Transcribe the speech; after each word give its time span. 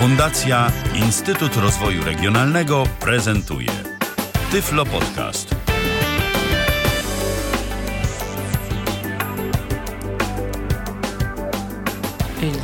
Fundacja 0.00 0.72
Instytut 0.94 1.56
Rozwoju 1.56 2.04
Regionalnego 2.04 2.84
prezentuje 3.00 3.68
Tyflo 4.52 4.84
Podcast. 4.84 5.54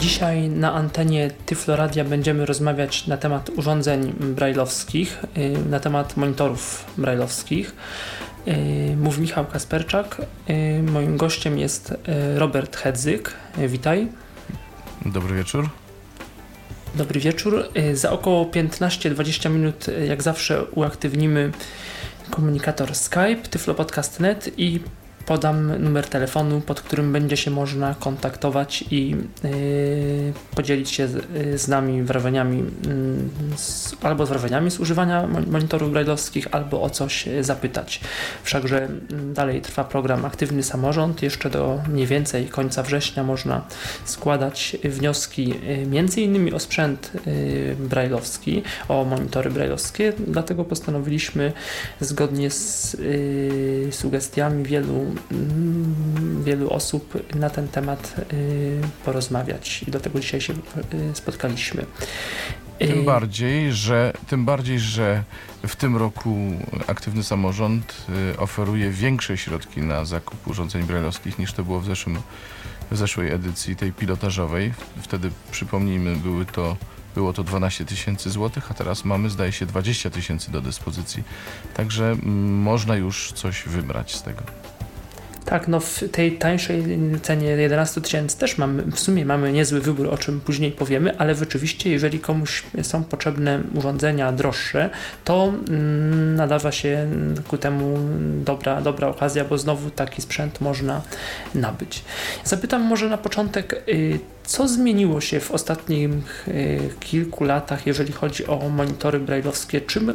Dzisiaj 0.01 0.49
na 0.49 0.73
antenie 0.73 1.31
Tyfloradia 1.47 2.05
będziemy 2.05 2.47
rozmawiać 2.47 3.07
na 3.07 3.17
temat 3.17 3.51
urządzeń 3.51 4.13
brajlowskich, 4.21 5.25
y, 5.37 5.69
na 5.71 5.81
temat 5.81 6.17
monitorów 6.17 6.85
brajlowskich. 6.99 7.75
Y, 8.49 8.97
mówi 8.97 9.21
Michał 9.21 9.47
Kasperczak. 9.47 10.23
Y, 10.51 10.83
moim 10.83 11.17
gościem 11.17 11.59
jest 11.59 11.95
Robert 12.37 12.77
Hedzyk. 12.77 13.33
Witaj. 13.59 14.09
Dobry 15.07 15.35
wieczór. 15.35 15.69
Dobry 16.97 17.21
wieczór. 17.21 17.69
Za 17.95 18.13
około 18.13 18.45
15-20 18.45 19.51
minut, 19.51 19.87
jak 20.09 20.23
zawsze, 20.23 20.65
uaktywnimy 20.65 21.53
komunikator 22.31 22.95
Skype, 22.95 23.37
tyflopodcast.net 23.51 24.51
i 24.59 24.81
podam 25.27 25.83
numer 25.83 26.09
telefonu, 26.09 26.61
pod 26.61 26.81
którym 26.81 27.13
będzie 27.13 27.37
się 27.37 27.51
można 27.51 27.95
kontaktować 27.95 28.85
i 28.91 29.11
yy, 29.11 30.33
podzielić 30.55 30.91
się 30.91 31.09
z, 31.09 31.27
z 31.61 31.69
nami 31.69 32.03
wrażeniami 32.03 32.59
yy, 32.59 32.67
albo 34.03 34.27
z 34.27 34.29
wrażeniami 34.29 34.71
z 34.71 34.81
używania 34.81 35.27
monitorów 35.47 35.91
brailleowskich, 35.91 36.49
albo 36.51 36.83
o 36.83 36.91
coś 36.91 37.29
zapytać. 37.41 38.01
Wszakże 38.43 38.85
mm, 38.85 39.35
dalej 39.35 39.61
trwa 39.61 39.85
program 39.85 40.25
Aktywny 40.25 40.63
Samorząd. 40.63 41.23
Jeszcze 41.23 41.51
do 41.51 41.81
mniej 41.89 42.07
więcej 42.07 42.47
końca 42.47 42.83
września 42.83 43.23
można 43.25 43.65
składać 44.05 44.77
wnioski 44.85 45.55
między 45.87 46.21
innymi 46.21 46.53
o 46.53 46.59
sprzęt 46.59 47.13
brailleowski, 47.79 48.63
o 48.89 49.05
monitory 49.05 49.51
brailleowskie, 49.51 50.13
dlatego 50.27 50.65
postanowiliśmy 50.65 51.53
zgodnie 52.01 52.51
z 52.51 52.97
sugestiami 53.91 54.65
wielu 54.65 55.16
wielu 56.45 56.71
osób 56.71 57.35
na 57.35 57.51
ten 57.51 57.69
temat 57.69 58.15
y, 58.33 58.81
porozmawiać 59.05 59.83
i 59.83 59.91
dlatego 59.91 60.21
dzisiaj 60.21 60.41
się 60.41 60.53
y, 60.53 60.57
spotkaliśmy. 61.15 61.87
Tym 62.79 63.01
y, 63.01 63.03
bardziej, 63.03 63.73
że, 63.73 64.13
tym 64.29 64.45
bardziej, 64.45 64.81
że 64.81 65.23
w 65.67 65.77
tym 65.77 65.97
roku 65.97 66.37
aktywny 66.87 67.25
samorząd 67.25 68.07
oferuje 68.39 68.91
większe 68.91 69.37
środki 69.37 69.83
na 69.83 70.05
zakup 70.05 70.47
urządzeń 70.47 70.83
brajlowskich 70.83 71.39
niż 71.39 71.53
to 71.53 71.65
było 71.65 71.81
w, 71.81 71.85
zeszłym, 71.85 72.19
w 72.91 72.97
zeszłej 72.97 73.33
edycji 73.33 73.77
tej 73.77 73.93
pilotażowej. 73.93 74.73
Wtedy 75.03 75.31
przypomnijmy, 75.51 76.17
były 76.17 76.47
to 76.47 76.77
było 77.17 77.33
to 77.33 77.45
12 77.45 77.85
tysięcy 77.85 78.31
złotych, 78.31 78.71
a 78.71 78.75
teraz 78.75 79.05
mamy 79.05 79.31
zdaje 79.31 79.53
się 79.53 79.67
20 79.67 80.11
tysięcy 80.11 80.53
do 80.53 80.61
dyspozycji. 80.61 81.23
Także 81.75 82.05
mm, 82.05 82.55
można 82.55 82.97
już 82.97 83.33
coś 83.33 83.63
wybrać 83.63 84.15
z 84.15 84.23
tego. 84.23 84.43
Tak, 85.47 85.69
no 85.69 85.81
w 85.81 86.05
tej 86.13 86.33
tańszej 86.33 86.85
cenie 87.23 87.49
11 87.49 88.01
tysięcy 88.01 88.39
też 88.39 88.59
mamy, 88.59 88.83
w 88.83 89.01
sumie 89.01 89.25
mamy 89.25 89.53
niezły 89.53 89.81
wybór, 89.81 90.09
o 90.09 90.19
czym 90.19 90.41
później 90.41 90.73
powiemy, 90.73 91.19
ale 91.19 91.35
rzeczywiście, 91.35 91.91
jeżeli 91.91 92.21
komuś 92.21 92.63
są 92.83 93.05
potrzebne 93.05 93.61
urządzenia 93.75 94.33
droższe, 94.33 94.91
to 95.25 95.53
mm, 95.69 96.35
nadawa 96.35 96.73
się 96.73 97.07
ku 97.49 97.59
temu 97.59 97.99
dobra, 98.45 98.81
dobra 98.81 99.09
okazja, 99.09 99.45
bo 99.45 99.59
znowu 99.59 99.91
taki 99.91 100.23
sprzęt 100.23 100.61
można 100.61 101.03
nabyć. 101.55 102.05
Zapytam 102.45 102.83
może 102.83 103.09
na 103.09 103.19
początek, 103.19 103.83
y, 103.89 104.19
co 104.45 104.69
zmieniło 104.69 105.21
się 105.21 105.41
w 105.41 105.51
ostatnich 105.51 106.49
y, 106.49 106.81
kilku 107.01 107.45
latach, 107.45 107.87
jeżeli 107.87 108.13
chodzi 108.13 108.47
o 108.47 108.69
monitory 108.69 109.21
brailleowskie? 109.21 109.81
Czym 109.81 110.11
y, 110.11 110.15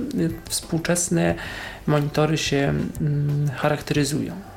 współczesne 0.50 1.36
monitory 1.88 2.38
się 2.38 2.74
mm, 3.02 3.50
charakteryzują? 3.56 4.51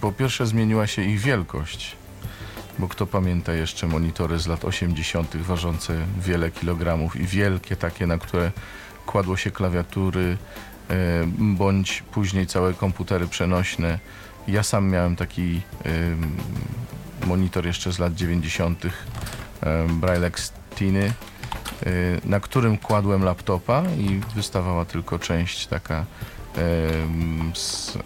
Po 0.00 0.12
pierwsze 0.12 0.46
zmieniła 0.46 0.86
się 0.86 1.02
ich 1.02 1.20
wielkość, 1.20 1.96
bo 2.78 2.88
kto 2.88 3.06
pamięta 3.06 3.52
jeszcze 3.52 3.86
monitory 3.86 4.38
z 4.38 4.46
lat 4.46 4.64
80. 4.64 5.36
ważące 5.36 6.06
wiele 6.20 6.50
kilogramów 6.50 7.16
i 7.16 7.26
wielkie 7.26 7.76
takie, 7.76 8.06
na 8.06 8.18
które 8.18 8.52
kładło 9.06 9.36
się 9.36 9.50
klawiatury 9.50 10.36
bądź 11.38 12.02
później 12.02 12.46
całe 12.46 12.74
komputery 12.74 13.26
przenośne. 13.28 13.98
Ja 14.48 14.62
sam 14.62 14.90
miałem 14.90 15.16
taki 15.16 15.60
monitor 17.26 17.66
jeszcze 17.66 17.92
z 17.92 17.98
lat 17.98 18.14
90. 18.14 18.84
E, 18.84 18.90
Braillex 19.88 20.52
Tiny, 20.74 21.12
na 22.24 22.40
którym 22.40 22.78
kładłem 22.78 23.24
laptopa 23.24 23.82
i 23.98 24.20
wystawała 24.34 24.84
tylko 24.84 25.18
część 25.18 25.66
taka 25.66 26.04
z 27.54 27.98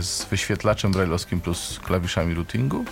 z 0.00 0.24
wyświetlaczem 0.30 0.92
brailleowskim 0.92 1.40
plus 1.40 1.80
klawiszami 1.84 2.34
routingu, 2.34 2.84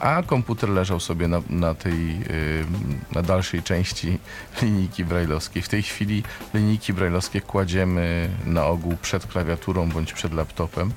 a 0.00 0.22
komputer 0.22 0.68
leżał 0.68 1.00
sobie 1.00 1.28
na, 1.28 1.42
na 1.50 1.74
tej, 1.74 2.22
y, 2.30 2.64
na 3.12 3.22
dalszej 3.22 3.62
części 3.62 4.18
linijki 4.62 5.04
brailleowskiej. 5.04 5.62
W 5.62 5.68
tej 5.68 5.82
chwili 5.82 6.22
linijki 6.54 6.92
brailleowskie 6.92 7.40
kładziemy 7.40 8.30
na 8.46 8.66
ogół 8.66 8.96
przed 9.02 9.26
klawiaturą 9.26 9.88
bądź 9.88 10.12
przed 10.12 10.32
laptopem 10.32 10.92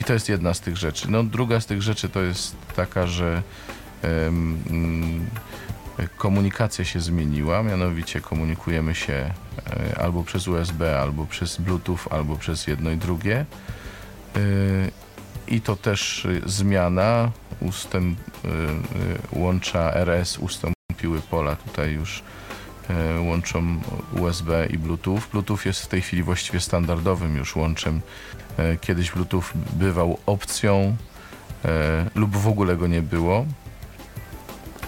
i 0.00 0.04
to 0.04 0.12
jest 0.12 0.28
jedna 0.28 0.54
z 0.54 0.60
tych 0.60 0.76
rzeczy. 0.76 1.10
No, 1.10 1.22
druga 1.22 1.60
z 1.60 1.66
tych 1.66 1.82
rzeczy 1.82 2.08
to 2.08 2.20
jest 2.20 2.56
taka, 2.76 3.06
że 3.06 3.42
um, 4.02 5.26
komunikacja 6.16 6.84
się 6.84 7.00
zmieniła, 7.00 7.62
mianowicie 7.62 8.20
komunikujemy 8.20 8.94
się 8.94 9.34
albo 9.96 10.24
przez 10.24 10.48
USB, 10.48 11.00
albo 11.00 11.26
przez 11.26 11.56
Bluetooth, 11.56 11.98
albo 12.10 12.36
przez 12.36 12.66
jedno 12.66 12.90
i 12.90 12.96
drugie. 12.96 13.44
E, 14.36 14.40
I 15.48 15.60
to 15.60 15.76
też 15.76 16.26
zmiana. 16.46 17.30
Ustęp, 17.60 18.18
e, 18.18 19.38
łącza 19.38 19.94
RS 19.94 20.38
ustąpiły 20.38 21.20
pola 21.30 21.56
tutaj 21.56 21.92
już 21.92 22.22
łączą 23.20 23.80
USB 24.20 24.66
i 24.66 24.78
Bluetooth. 24.78 25.20
Bluetooth 25.32 25.58
jest 25.64 25.82
w 25.82 25.86
tej 25.86 26.02
chwili 26.02 26.22
właściwie 26.22 26.60
standardowym 26.60 27.36
już 27.36 27.56
łączem. 27.56 28.00
Kiedyś 28.80 29.10
Bluetooth 29.10 29.42
bywał 29.72 30.18
opcją 30.26 30.96
lub 32.14 32.36
w 32.36 32.48
ogóle 32.48 32.76
go 32.76 32.86
nie 32.86 33.02
było. 33.02 33.46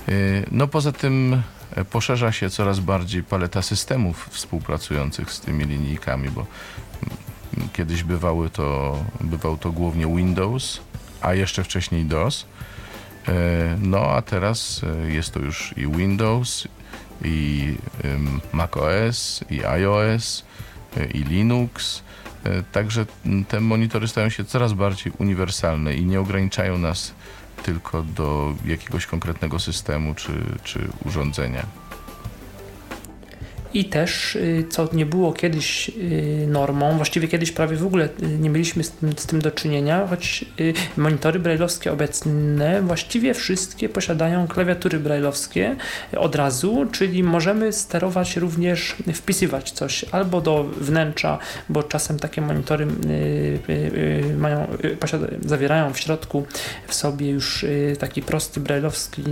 Y, 0.08 0.46
no 0.50 0.68
poza 0.68 0.92
tym 0.92 1.34
e, 1.34 1.57
poszerza 1.90 2.32
się 2.32 2.50
coraz 2.50 2.80
bardziej 2.80 3.22
paleta 3.22 3.62
systemów 3.62 4.28
współpracujących 4.30 5.32
z 5.32 5.40
tymi 5.40 5.64
linijkami, 5.64 6.30
bo 6.30 6.46
mm, 7.56 7.68
kiedyś 7.72 8.02
bywały 8.02 8.50
to, 8.50 8.98
bywał 9.20 9.56
to 9.56 9.72
głównie 9.72 10.06
Windows, 10.06 10.80
a 11.20 11.34
jeszcze 11.34 11.64
wcześniej 11.64 12.04
DOS. 12.04 12.46
E, 13.28 13.32
no 13.82 14.00
a 14.00 14.22
teraz 14.22 14.80
e, 15.04 15.10
jest 15.12 15.34
to 15.34 15.40
już 15.40 15.74
i 15.76 15.86
Windows, 15.86 16.68
i 17.24 17.74
macOS, 18.52 19.44
i 19.50 19.64
iOS, 19.64 20.44
i 21.14 21.18
Linux. 21.18 22.02
Także 22.72 23.06
te 23.48 23.60
monitory 23.60 24.08
stają 24.08 24.28
się 24.28 24.44
coraz 24.44 24.72
bardziej 24.72 25.12
uniwersalne 25.18 25.94
i 25.94 26.04
nie 26.04 26.20
ograniczają 26.20 26.78
nas 26.78 27.14
tylko 27.62 28.02
do 28.02 28.54
jakiegoś 28.64 29.06
konkretnego 29.06 29.58
systemu 29.58 30.14
czy, 30.14 30.32
czy 30.64 30.88
urządzenia. 31.04 31.66
I 33.74 33.84
też, 33.84 34.36
y, 34.36 34.66
co 34.70 34.88
nie 34.92 35.06
było 35.06 35.32
kiedyś 35.32 35.88
y, 35.88 36.46
normą, 36.48 36.96
właściwie 36.96 37.28
kiedyś 37.28 37.52
prawie 37.52 37.76
w 37.76 37.86
ogóle 37.86 38.08
y, 38.22 38.38
nie 38.38 38.50
mieliśmy 38.50 38.84
z 38.84 38.90
tym, 38.90 39.12
z 39.16 39.26
tym 39.26 39.40
do 39.40 39.50
czynienia, 39.50 40.06
choć 40.06 40.44
monitory 40.96 41.38
brailleowskie 41.38 41.92
obecne 41.92 42.82
właściwie 42.82 43.34
wszystkie 43.34 43.88
posiadają 43.88 44.46
klawiatury 44.46 44.98
brailleowskie 44.98 45.76
od 46.16 46.36
razu, 46.36 46.86
czyli 46.92 47.22
możemy 47.22 47.72
sterować 47.72 48.36
również, 48.36 48.96
wpisywać 49.14 49.70
coś 49.70 50.04
albo 50.12 50.40
do 50.40 50.64
wnętrza, 50.64 51.38
bo 51.68 51.82
czasem 51.82 52.18
takie 52.18 52.40
monitory 52.40 52.86
mają, 54.38 54.66
zawierają 55.44 55.92
w 55.92 55.98
środku 55.98 56.46
w 56.88 56.94
sobie 56.94 57.30
już 57.30 57.66
taki 57.98 58.22
prosty 58.22 58.60
brailleowski 58.60 59.22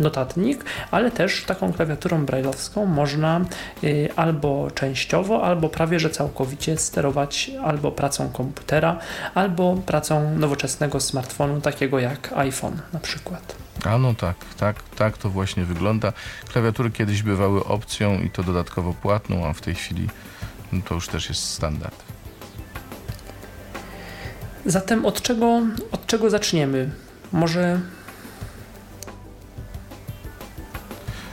notatnik, 0.00 0.64
ale 0.90 1.10
też 1.10 1.44
taką 1.44 1.72
klawiaturą 1.72 2.26
brailleowską 2.26 2.86
można 2.86 3.40
y, 3.84 4.08
albo 4.16 4.70
częściowo, 4.74 5.44
albo 5.44 5.68
prawie 5.68 6.00
że 6.00 6.10
całkowicie 6.10 6.76
sterować 6.78 7.50
albo 7.64 7.92
pracą 7.92 8.28
komputera, 8.28 8.98
albo 9.34 9.76
pracą 9.86 10.36
nowoczesnego 10.36 11.00
smartfonu, 11.00 11.60
takiego 11.60 11.98
jak 11.98 12.32
iPhone 12.36 12.80
na 12.92 13.00
przykład. 13.00 13.56
A 13.84 13.98
no 13.98 14.14
tak, 14.14 14.36
tak, 14.58 14.76
tak 14.96 15.18
to 15.18 15.30
właśnie 15.30 15.64
wygląda. 15.64 16.12
Klawiatury 16.52 16.90
kiedyś 16.90 17.22
bywały 17.22 17.64
opcją 17.64 18.18
i 18.20 18.30
to 18.30 18.42
dodatkowo 18.42 18.94
płatną, 18.94 19.46
a 19.46 19.52
w 19.52 19.60
tej 19.60 19.74
chwili 19.74 20.08
no 20.72 20.80
to 20.88 20.94
już 20.94 21.08
też 21.08 21.28
jest 21.28 21.44
standard. 21.44 22.02
Zatem 24.66 25.06
od 25.06 25.22
czego, 25.22 25.60
od 25.92 26.06
czego 26.06 26.30
zaczniemy? 26.30 26.90
Może 27.32 27.80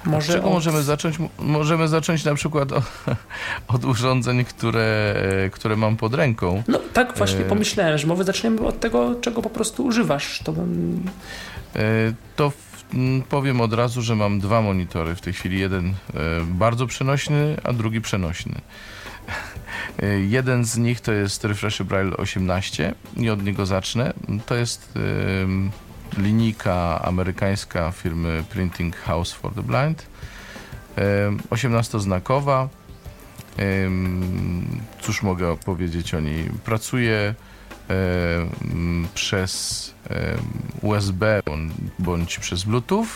Może 0.08 0.34
czego 0.34 0.48
od... 0.48 0.54
możemy 0.54 0.84
zacząć? 0.84 1.18
Możemy 1.40 1.88
zacząć 1.88 2.26
na 2.26 2.36
przykład 2.36 2.72
o, 2.72 2.82
od 3.76 3.86
urządzeń, 3.86 4.46
które, 4.46 5.14
które 5.52 5.76
mam 5.76 5.98
pod 5.98 6.14
ręką. 6.14 6.64
No 6.68 6.80
tak 6.94 7.18
właśnie 7.18 7.40
E, 7.40 7.44
pomyślałem, 7.44 7.98
że 7.98 8.08
może 8.08 8.24
zaczniemy 8.24 8.62
od 8.62 8.80
tego, 8.80 9.16
czego 9.22 9.42
po 9.42 9.50
prostu 9.50 9.86
używasz. 9.86 10.40
To 10.44 10.54
bym... 10.54 11.04
E, 11.76 11.80
To 12.36 12.52
powiem 13.30 13.62
od 13.62 13.74
razu, 13.74 14.02
że 14.02 14.16
mam 14.16 14.40
dwa 14.40 14.62
monitory. 14.62 15.16
W 15.16 15.22
tej 15.22 15.34
chwili 15.34 15.60
jeden 15.60 15.88
e, 15.88 15.94
bardzo 16.46 16.88
przenośny, 16.88 17.58
a 17.64 17.74
drugi 17.74 18.02
przenośny. 18.02 18.56
Jeden 20.28 20.66
z 20.66 20.78
nich 20.78 21.02
to 21.02 21.12
jest 21.12 21.44
Refresh 21.44 21.82
Braille 21.82 22.18
18 22.18 22.94
i 23.18 23.30
od 23.30 23.44
niego 23.44 23.66
zacznę. 23.66 24.14
To 24.46 24.56
jest 24.56 24.94
linijka 26.18 27.02
amerykańska 27.02 27.92
firmy 27.92 28.44
Printing 28.50 28.96
House 28.96 29.34
for 29.36 29.54
the 29.54 29.64
Blind. 29.64 30.06
Em, 30.96 31.40
18-znakowa. 31.50 32.68
Em, 33.58 34.68
Cóż 35.02 35.22
mogę 35.24 35.58
powiedzieć 35.58 36.14
o 36.14 36.20
niej? 36.20 36.50
Pracuje 36.66 37.36
przez 39.14 39.94
USB 40.82 41.42
bądź- 42.00 42.40
przez 42.40 42.64
Bluetooth 42.64 43.08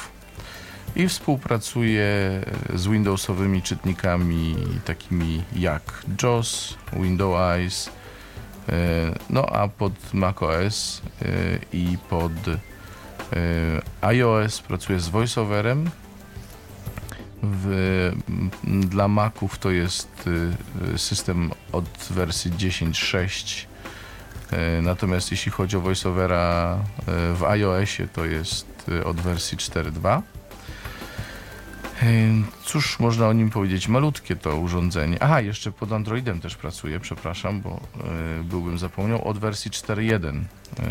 i 0.95 1.07
współpracuje 1.07 2.05
z 2.75 2.87
Windowsowymi 2.87 3.61
czytnikami 3.61 4.55
takimi 4.85 5.43
jak 5.55 6.03
JAWS, 6.23 6.77
Windows 6.93 7.39
Eyes, 7.39 7.89
e, 8.69 8.71
no 9.29 9.45
a 9.45 9.67
pod 9.67 9.93
macOS 10.13 11.01
e, 11.21 11.25
i 11.73 11.97
pod 12.09 12.31
iOS 14.01 14.61
pracuje 14.61 14.99
z 14.99 15.09
VoiceOverem. 15.09 15.89
W, 17.43 18.11
dla 18.67 19.07
Maców 19.07 19.59
to 19.59 19.71
jest 19.71 20.29
e, 20.93 20.97
system 20.97 21.51
od 21.71 21.85
wersji 22.09 22.51
10.6 22.51 23.65
E, 24.51 24.81
Natomiast 24.81 25.31
jeśli 25.31 25.51
chodzi 25.51 25.77
o 25.77 25.81
VoiceOvera 25.81 26.77
e, 27.07 27.33
w 27.33 27.43
iOSie, 27.43 28.07
to 28.07 28.25
jest 28.25 28.89
e, 28.99 29.03
od 29.05 29.21
wersji 29.21 29.57
4.2. 29.57 30.09
E, 30.09 30.21
Cóż 32.63 32.99
można 32.99 33.27
o 33.27 33.33
nim 33.33 33.49
powiedzieć? 33.49 33.87
Malutkie 33.87 34.35
to 34.35 34.57
urządzenie. 34.57 35.17
Aha, 35.23 35.41
jeszcze 35.41 35.71
pod 35.71 35.91
Androidem 35.91 36.41
też 36.41 36.55
pracuje, 36.55 36.99
przepraszam, 36.99 37.61
bo 37.61 37.69
e, 37.69 38.43
byłbym 38.43 38.77
zapomniał, 38.77 39.27
od 39.27 39.37
wersji 39.37 39.71
4.1 39.71 40.41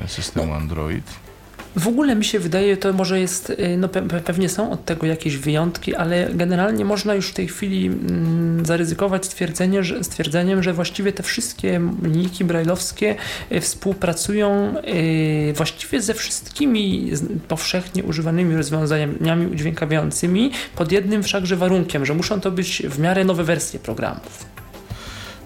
e, 0.05 0.09
systemu 0.09 0.55
Android. 0.55 1.30
W 1.77 1.89
ogóle 1.89 2.17
mi 2.17 2.25
się 2.25 2.39
wydaje, 2.39 2.77
to 2.77 2.93
może 2.93 3.21
jest, 3.21 3.51
y, 3.51 3.77
no 3.79 3.89
pe 3.89 4.03
pe- 4.03 4.21
pewnie 4.21 4.49
są 4.49 4.73
od 4.73 4.85
tego 4.85 5.07
jakieś 5.07 5.37
wyjątki, 5.37 5.95
ale 5.95 6.29
generalnie 6.35 6.85
można 6.85 7.15
już 7.15 7.29
w 7.29 7.35
tej 7.35 7.49
chwili 7.49 7.87
mm, 7.87 8.67
zaryzykować 8.67 9.27
stwierdzenie, 9.27 9.85
że, 9.85 10.05
stwierdzeniem, 10.05 10.63
że 10.63 10.73
właściwie 10.73 11.13
te 11.13 11.23
wszystkie 11.23 11.81
linijki 12.03 12.45
brajlowskie 12.45 13.17
y, 13.53 13.61
współpracują 13.61 14.75
y, 14.89 15.53
właściwie 15.57 16.03
ze 16.03 16.15
wszystkimi 16.15 17.11
powszechnie 17.49 18.05
używanymi 18.05 18.57
rozwiązaniami 18.57 19.47
udźwiękawiającymi 19.47 20.51
pod 20.77 20.93
jednym 20.93 21.23
wszakże 21.23 21.57
warunkiem, 21.57 22.07
że 22.07 22.15
muszą 22.15 22.41
to 22.41 22.51
być 22.51 22.83
w 22.89 22.99
miarę 22.99 23.25
nowe 23.25 23.45
wersje 23.45 23.81
programów. 23.81 24.45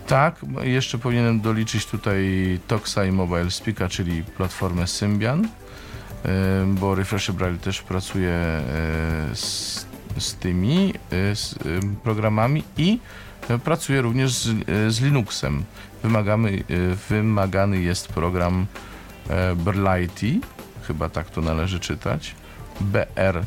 Tak, 0.06 0.37
jeszcze 0.62 0.99
powinienem 0.99 1.41
doliczyć 1.41 1.87
tutaj 1.87 2.25
Toxa 2.67 2.99
i 3.09 3.12
Mobile 3.12 3.50
Speaka, 3.50 3.88
czyli 3.88 4.23
platformę 4.37 4.87
Symbian, 4.87 5.49
bo 6.67 6.94
Refresh 6.94 7.31
Braille 7.31 7.59
też 7.59 7.82
pracuje 7.82 8.31
e, 8.31 8.62
z, 9.35 9.87
z 10.19 10.35
tymi 10.35 10.94
e, 11.11 11.37
z, 11.37 11.55
e, 11.55 11.56
programami 12.03 12.65
i 12.76 12.99
e, 13.49 13.59
pracuje 13.59 14.03
również 14.03 14.32
z, 14.32 14.49
e, 14.49 14.91
z 14.91 15.00
Linuxem. 15.00 15.65
Wymagamy, 16.03 16.50
e, 16.50 16.94
wymagany 16.94 17.81
jest 17.81 18.09
program 18.09 18.67
e, 19.29 19.56
Berlity, 19.56 20.41
chyba 20.87 21.09
tak 21.09 21.31
to 21.31 21.41
należy 21.41 21.81
czytać, 21.81 22.35
B-R-L-I-T 22.81 23.43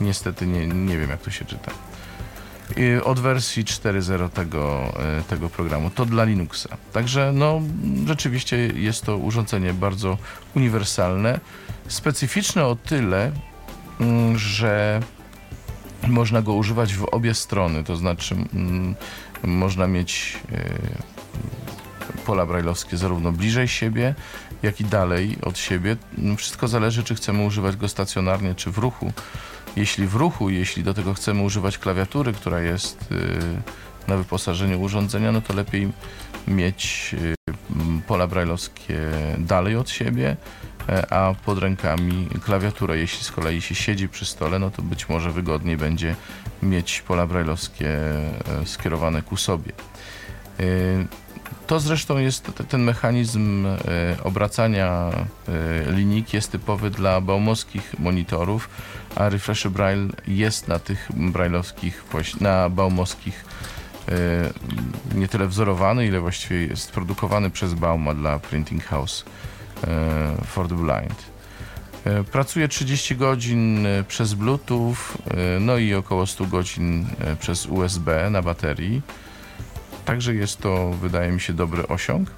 Niestety 0.01 0.47
nie, 0.47 0.67
nie 0.67 0.99
wiem, 0.99 1.11
jak 1.11 1.21
to 1.21 1.31
się 1.31 1.45
czyta. 1.45 1.86
I 2.77 3.03
Od 3.05 3.21
wersji 3.21 3.65
4.0 3.65 4.31
tego, 4.31 4.93
e, 5.19 5.23
tego 5.23 5.49
programu. 5.49 5.91
To 5.91 6.07
dla 6.07 6.25
Linuxa. 6.25 6.69
Także 6.93 7.33
no, 7.35 7.61
rzeczywiście 8.07 8.57
jest 8.67 9.03
to 9.03 9.17
urządzenie 9.17 9.73
bardzo 9.73 10.19
uniwersalne. 10.55 11.41
Specyficzne 11.89 12.67
o 12.67 12.77
tyle, 12.77 13.33
mm, 14.01 14.39
że 14.39 15.01
można 16.09 16.43
go 16.43 16.55
używać 16.55 16.95
w 16.95 17.05
obie 17.05 17.35
strony. 17.35 17.85
To 17.85 17.97
znaczy 17.97 18.35
mm, 18.35 18.95
można 19.43 19.87
mieć 19.87 20.39
e, 20.53 21.17
pola 22.27 22.47
brajlowskie 22.47 22.97
zarówno 22.97 23.33
bliżej 23.33 23.69
siebie, 23.69 24.15
jak 24.63 24.81
i 24.81 24.85
dalej 24.85 25.37
od 25.43 25.59
siebie. 25.59 25.97
Wszystko 26.37 26.69
zależy, 26.69 27.05
czy 27.05 27.15
chcemy 27.15 27.45
używać 27.45 27.77
go 27.77 27.89
stacjonarnie, 27.89 28.55
czy 28.55 28.71
w 28.71 28.79
ruchu. 28.79 29.13
Jeśli 29.77 30.07
w 30.07 30.15
ruchu, 30.15 30.51
jeśli 30.51 30.83
do 30.83 30.95
tego 30.95 31.15
chcemy 31.15 31.43
używać 31.43 31.79
klawiatury, 31.79 32.33
która 32.33 32.61
jest 32.61 33.13
y, 33.13 33.39
na 34.09 34.17
wyposażeniu 34.17 34.81
urządzenia, 34.81 35.33
no 35.33 35.41
to 35.41 35.55
lepiej 35.55 35.93
mieć 36.49 37.15
y, 37.23 37.37
pola 38.07 38.27
brajlowskie 38.27 38.99
dalej 39.39 39.77
od 39.77 39.91
siebie, 39.91 40.37
e, 40.89 41.13
a 41.13 41.35
pod 41.35 41.59
rękami 41.59 42.29
klawiaturę. 42.45 42.99
Jeśli 42.99 43.25
z 43.25 43.33
kolei 43.33 43.61
się 43.61 43.75
siedzi 43.75 44.09
przy 44.09 44.27
stole, 44.27 44.59
no 44.59 44.71
to 44.71 44.83
być 44.83 45.09
może 45.09 45.33
wygodniej 45.33 45.77
będzie 45.77 46.17
mieć 46.63 47.03
pola 47.03 47.27
brajlowskie 47.27 47.89
e, 47.89 48.67
skierowane 48.67 49.23
ku 49.23 49.37
sobie. 49.37 49.73
Y, 50.61 51.07
To 51.67 51.81
zresztą 51.81 52.19
jest 52.19 52.53
ten 52.69 52.83
mechanizm 52.83 53.67
e, 53.67 53.77
obracania 54.25 55.11
linijki 55.91 56.37
jest 56.37 56.53
typowy 56.53 56.91
dla 56.91 57.21
baumowskich 57.21 57.95
monitorów, 57.99 58.69
a 59.17 59.29
Refresh 59.29 59.69
Braille 59.69 60.09
jest 60.29 60.69
na 60.69 60.79
tych 60.79 61.09
brailleowskich, 61.15 62.05
na 62.41 62.69
baumowskich 62.69 63.45
e, 64.09 64.15
nie 65.15 65.29
tyle 65.29 65.47
wzorowany, 65.47 66.07
ile 66.07 66.21
właściwie 66.21 66.67
jest 66.67 66.93
produkowany 66.93 67.51
przez 67.51 67.75
Bauma 67.75 68.15
dla 68.15 68.39
Printing 68.39 68.85
House 68.85 69.25
e, 69.87 70.47
for 70.47 70.69
the 70.69 70.75
Blind. 70.75 71.25
E, 72.05 72.25
Pracuje 72.25 72.69
30 72.69 73.17
godzin 73.17 73.87
przez 74.09 74.35
Bluetooth, 74.35 74.97
no 75.61 75.77
i 75.77 75.95
około 75.95 76.27
100 76.27 76.47
godzin 76.47 77.07
przez 77.41 77.67
USB 77.67 78.31
na 78.31 78.43
baterii. 78.43 79.03
Także 80.05 80.35
jest 80.35 80.59
to, 80.59 80.91
wydaje 80.91 81.33
mi 81.33 81.41
się, 81.41 81.53
dobry 81.53 81.89
osiąg. 81.89 82.31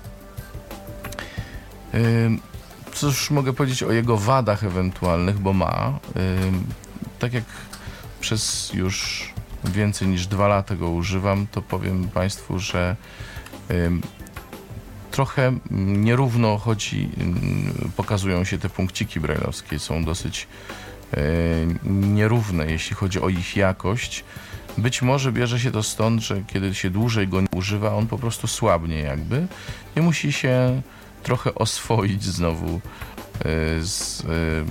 Cóż 2.94 3.30
mogę 3.30 3.52
powiedzieć 3.52 3.82
o 3.82 3.92
jego 3.92 4.16
wadach 4.16 4.64
ewentualnych, 4.64 5.38
bo 5.38 5.52
ma. 5.52 5.98
Tak 7.18 7.32
jak 7.32 7.44
przez 8.20 8.72
już 8.74 9.28
więcej 9.64 10.08
niż 10.08 10.26
dwa 10.26 10.48
lata 10.48 10.76
go 10.76 10.90
używam, 10.90 11.46
to 11.46 11.62
powiem 11.62 12.08
Państwu, 12.08 12.58
że 12.58 12.96
trochę 15.10 15.52
nierówno 15.70 16.58
chodzi, 16.58 17.08
pokazują 17.96 18.44
się 18.44 18.58
te 18.58 18.68
punkciki 18.68 19.20
brajlowskie. 19.20 19.78
Są 19.78 20.04
dosyć 20.04 20.46
nierówne, 21.84 22.66
jeśli 22.70 22.96
chodzi 22.96 23.20
o 23.20 23.28
ich 23.28 23.56
jakość. 23.56 24.24
Być 24.78 25.02
może 25.02 25.32
bierze 25.32 25.60
się 25.60 25.70
to 25.70 25.82
stąd, 25.82 26.22
że 26.22 26.42
kiedy 26.46 26.74
się 26.74 26.90
dłużej 26.90 27.28
go 27.28 27.40
nie 27.40 27.48
używa, 27.56 27.94
on 27.94 28.06
po 28.06 28.18
prostu 28.18 28.46
słabnie 28.46 28.98
jakby 28.98 29.46
i 29.96 30.00
musi 30.00 30.32
się 30.32 30.82
trochę 31.28 31.54
oswoić 31.54 32.24
znowu 32.24 32.76
y, 32.76 32.80
z... 33.86 34.20
y, 34.20 34.64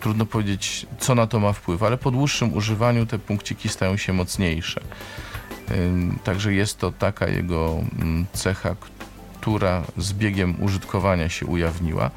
Trudno 0.00 0.26
powiedzieć, 0.26 0.86
co 0.98 1.14
na 1.14 1.26
to 1.26 1.40
ma 1.40 1.52
wpływ, 1.52 1.82
ale 1.82 1.98
po 1.98 2.10
dłuższym 2.10 2.54
używaniu 2.54 3.06
te 3.06 3.18
punkciki 3.18 3.68
stają 3.68 3.96
się 3.96 4.12
mocniejsze. 4.12 4.80
Ym, 5.70 6.18
Także 6.24 6.54
jest 6.54 6.78
to 6.78 6.92
taka 6.92 7.28
jego 7.28 7.78
mm, 7.98 8.26
cecha, 8.32 8.76
która 9.40 9.82
z 9.96 10.12
biegiem 10.12 10.62
użytkowania 10.62 11.28
się 11.28 11.46
ujawniła. 11.46 12.10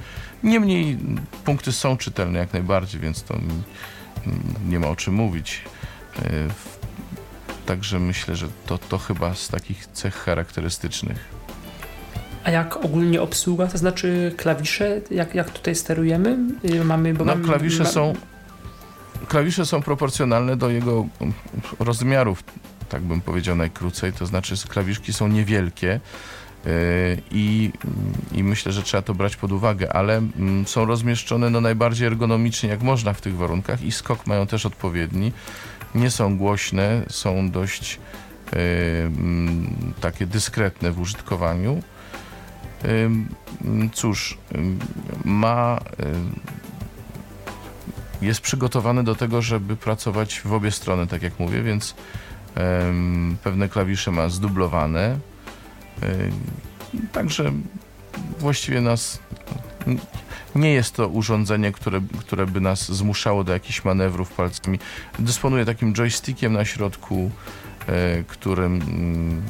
Niemniej 0.43 0.97
punkty 1.43 1.71
są 1.71 1.97
czytelne 1.97 2.39
jak 2.39 2.53
najbardziej, 2.53 3.01
więc 3.01 3.23
to 3.23 3.33
mm, 3.33 3.63
nie 4.69 4.79
ma 4.79 4.87
o 4.87 4.95
czym 4.95 5.13
mówić. 5.13 5.61
Także 7.65 7.99
myślę, 7.99 8.35
że 8.35 8.47
to, 8.65 8.77
to 8.77 8.97
chyba 8.97 9.33
z 9.35 9.47
takich 9.47 9.87
cech 9.87 10.15
charakterystycznych. 10.15 11.34
A 12.45 12.51
jak 12.51 12.85
ogólnie 12.85 13.21
obsługa, 13.21 13.67
to 13.67 13.77
znaczy 13.77 14.33
klawisze, 14.37 15.01
jak, 15.11 15.35
jak 15.35 15.49
tutaj 15.49 15.75
sterujemy? 15.75 16.37
Y, 16.65 16.85
Mamy, 16.85 17.13
bo 17.13 17.25
No, 17.25 17.35
klawisze 17.37 17.85
są, 17.85 18.13
klawisze 19.27 19.65
są 19.65 19.81
proporcjonalne 19.81 20.57
do 20.57 20.69
jego 20.69 21.07
rozmiarów, 21.79 22.43
tak 22.89 23.01
bym 23.01 23.21
powiedział 23.21 23.55
najkrócej, 23.55 24.13
to 24.13 24.25
znaczy 24.25 24.55
klawiszki 24.69 25.13
są 25.13 25.27
niewielkie, 25.27 25.99
I, 27.31 27.71
I 28.31 28.43
myślę, 28.43 28.71
że 28.71 28.83
trzeba 28.83 29.01
to 29.01 29.13
brać 29.13 29.35
pod 29.35 29.51
uwagę, 29.51 29.93
ale 29.93 30.17
mm, 30.17 30.67
są 30.67 30.85
rozmieszczone 30.85 31.49
no 31.49 31.61
najbardziej 31.61 32.07
ergonomicznie 32.07 32.69
jak 32.69 32.81
można 32.81 33.13
w 33.13 33.21
tych 33.21 33.37
warunkach 33.37 33.83
i 33.83 33.91
skok 33.91 34.27
mają 34.27 34.47
też 34.47 34.65
odpowiedni. 34.65 35.31
Nie 35.95 36.11
są 36.11 36.37
głośne, 36.37 37.01
są 37.09 37.51
dość 37.51 37.99
mm, 38.51 39.93
takie 40.01 40.25
dyskretne 40.25 40.91
w 40.91 40.99
użytkowaniu. 40.99 41.81
Cóż, 43.93 44.37
ma 45.25 45.79
jest 48.21 48.41
przygotowany 48.41 49.03
do 49.03 49.15
tego, 49.15 49.41
żeby 49.41 49.75
pracować 49.75 50.41
w 50.45 50.53
obie 50.53 50.71
strony, 50.71 51.07
tak 51.07 51.21
jak 51.21 51.39
mówię, 51.39 51.63
więc 51.63 51.95
pewne 53.43 53.69
klawisze 53.69 54.11
ma 54.11 54.29
zdublowane. 54.29 55.19
Także 57.11 57.51
właściwie 58.39 58.81
nas 58.81 59.19
nie 60.55 60.73
jest 60.73 60.95
to 60.95 61.07
urządzenie, 61.07 61.71
które, 61.71 62.01
które 62.19 62.45
by 62.45 62.61
nas 62.61 62.91
zmuszało 62.91 63.43
do 63.43 63.53
jakichś 63.53 63.83
manewrów 63.83 64.33
palcami. 64.33 64.79
Dysponuje 65.19 65.65
takim 65.65 65.93
joystickiem 65.93 66.53
na 66.53 66.65
środku, 66.65 67.31
którym 68.27 68.81
mm, 68.81 69.41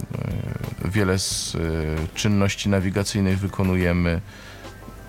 e, 0.85 0.89
wiele 0.89 1.19
z 1.19 1.55
e, 1.55 1.59
czynności 2.15 2.69
nawigacyjnych 2.69 3.39
wykonujemy. 3.39 4.21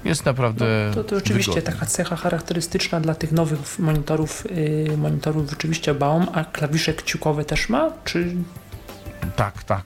Jest 0.04 0.24
naprawdę. 0.26 0.64
No, 0.88 0.94
to, 0.94 1.04
to 1.04 1.16
oczywiście 1.16 1.52
wygodnie. 1.52 1.72
taka 1.72 1.86
cecha 1.86 2.16
charakterystyczna 2.16 3.00
dla 3.00 3.14
tych 3.14 3.32
nowych 3.32 3.78
monitorów, 3.78 4.44
yy, 4.88 4.96
monitorów 4.96 5.50
rzeczywiście 5.50 5.94
Baum, 5.94 6.26
a 6.32 6.44
klawisze 6.44 6.94
kciukowe 6.94 7.44
też 7.44 7.68
ma? 7.68 7.90
Czy... 8.04 8.34
Tak, 9.36 9.64
tak. 9.64 9.84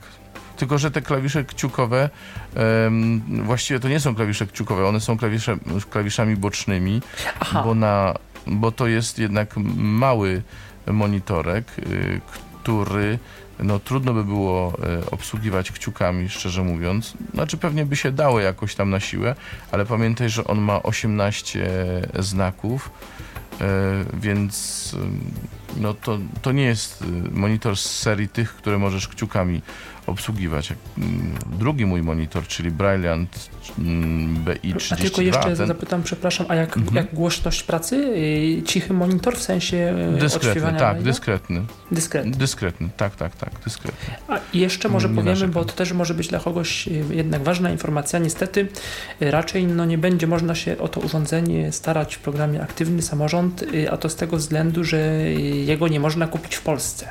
Tylko, 0.56 0.78
że 0.78 0.90
te 0.90 1.02
klawisze 1.02 1.44
kciukowe 1.44 2.10
um, 2.56 3.22
właściwie 3.44 3.80
to 3.80 3.88
nie 3.88 4.00
są 4.00 4.14
klawisze 4.14 4.46
kciukowe, 4.46 4.86
one 4.86 5.00
są 5.00 5.18
klawisze, 5.18 5.56
klawiszami 5.90 6.36
bocznymi, 6.36 7.02
Aha. 7.40 7.62
bo, 7.62 7.74
na, 7.74 8.14
bo 8.46 8.72
to 8.72 8.86
jest 8.86 9.18
jednak 9.18 9.56
mały 9.76 10.42
monitorek, 10.86 11.64
y, 11.78 12.20
który 12.62 13.18
no 13.58 13.78
trudno 13.78 14.14
by 14.14 14.24
było 14.24 14.72
e, 14.82 15.10
obsługiwać 15.10 15.72
kciukami, 15.72 16.28
szczerze 16.28 16.62
mówiąc. 16.62 17.14
Znaczy 17.34 17.56
pewnie 17.56 17.86
by 17.86 17.96
się 17.96 18.12
dało 18.12 18.40
jakoś 18.40 18.74
tam 18.74 18.90
na 18.90 19.00
siłę, 19.00 19.34
ale 19.72 19.86
pamiętaj, 19.86 20.30
że 20.30 20.44
on 20.44 20.58
ma 20.58 20.82
18 20.82 21.70
znaków, 22.18 22.90
e, 23.60 23.64
więc 24.14 24.96
no 25.76 25.94
to, 25.94 26.18
to 26.42 26.52
nie 26.52 26.64
jest 26.64 27.04
monitor 27.30 27.76
z 27.76 27.84
serii 27.84 28.28
tych, 28.28 28.54
które 28.54 28.78
możesz 28.78 29.08
kciukami 29.08 29.62
obsługiwać. 30.10 30.72
Mm, 30.98 31.34
drugi 31.58 31.86
mój 31.86 32.02
monitor, 32.02 32.46
czyli 32.46 32.70
Brilliant 32.70 33.50
BI32. 34.44 34.92
A 34.92 34.96
tylko 34.96 35.22
jeszcze 35.22 35.56
ten... 35.56 35.66
zapytam, 35.66 36.02
przepraszam, 36.02 36.46
a 36.48 36.54
jak, 36.54 36.76
mhm. 36.76 36.96
jak 36.96 37.14
głośność 37.14 37.62
pracy? 37.62 37.96
Y, 37.96 38.62
cichy 38.62 38.92
monitor 38.92 39.36
w 39.36 39.42
sensie 39.42 39.94
y, 40.16 40.20
dyskretny, 40.20 40.78
tak, 40.78 41.02
dyskretny. 41.02 41.62
Dyskretny. 41.90 42.32
Dyskretny, 42.32 42.88
tak, 42.96 43.16
tak, 43.16 43.36
tak, 43.36 43.50
dyskretny. 43.64 44.14
A 44.28 44.38
jeszcze 44.54 44.88
może 44.88 45.08
nie 45.08 45.14
powiemy, 45.14 45.48
bo 45.48 45.64
to 45.64 45.72
też 45.72 45.92
może 45.92 46.14
być 46.14 46.28
dla 46.28 46.38
kogoś 46.38 46.88
y, 46.88 47.04
jednak 47.10 47.42
ważna 47.42 47.70
informacja. 47.70 48.18
Niestety 48.18 48.68
raczej 49.20 49.66
no, 49.66 49.84
nie 49.84 49.98
będzie 49.98 50.26
można 50.26 50.54
się 50.54 50.78
o 50.78 50.88
to 50.88 51.00
urządzenie 51.00 51.72
starać 51.72 52.14
w 52.14 52.18
programie 52.18 52.62
Aktywny 52.62 53.02
Samorząd, 53.02 53.64
a 53.90 53.96
to 53.96 54.08
z 54.08 54.16
tego 54.16 54.36
względu, 54.36 54.84
że 54.84 54.98
jego 55.64 55.88
nie 55.88 56.00
można 56.00 56.26
kupić 56.26 56.56
w 56.56 56.62
Polsce. 56.62 57.08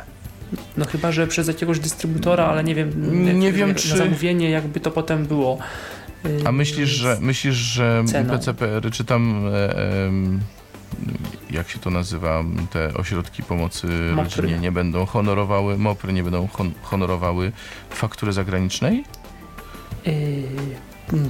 No 0.77 0.85
chyba, 0.85 1.11
że 1.11 1.27
przez 1.27 1.47
jakiegoś 1.47 1.79
dystrybutora, 1.79 2.45
ale 2.45 2.63
nie 2.63 2.75
wiem, 2.75 3.39
nie 3.39 3.45
jak, 3.45 3.55
wiem 3.55 3.75
czy... 3.75 3.97
zamówienie 3.97 4.49
jakby 4.49 4.79
to 4.79 4.91
potem 4.91 5.25
było. 5.25 5.57
A 6.45 6.51
myślisz, 6.51 6.89
że 6.89 7.17
myślisz, 7.21 7.55
że 7.55 8.03
PCPR 8.29 8.91
czy 8.91 9.05
tam 9.05 9.47
e, 9.47 9.79
e, 9.79 10.11
jak 11.51 11.69
się 11.69 11.79
to 11.79 11.89
nazywa, 11.89 12.43
te 12.71 12.93
ośrodki 12.93 13.43
pomocy 13.43 13.87
Mopry. 13.87 14.41
rodzinie 14.41 14.59
nie 14.59 14.71
będą 14.71 15.05
honorowały, 15.05 15.77
MOPRy 15.77 16.13
nie 16.13 16.23
będą 16.23 16.47
hon 16.47 16.71
honorowały 16.81 17.51
faktury 17.89 18.33
zagranicznej? 18.33 19.03
Yy, 20.05 20.13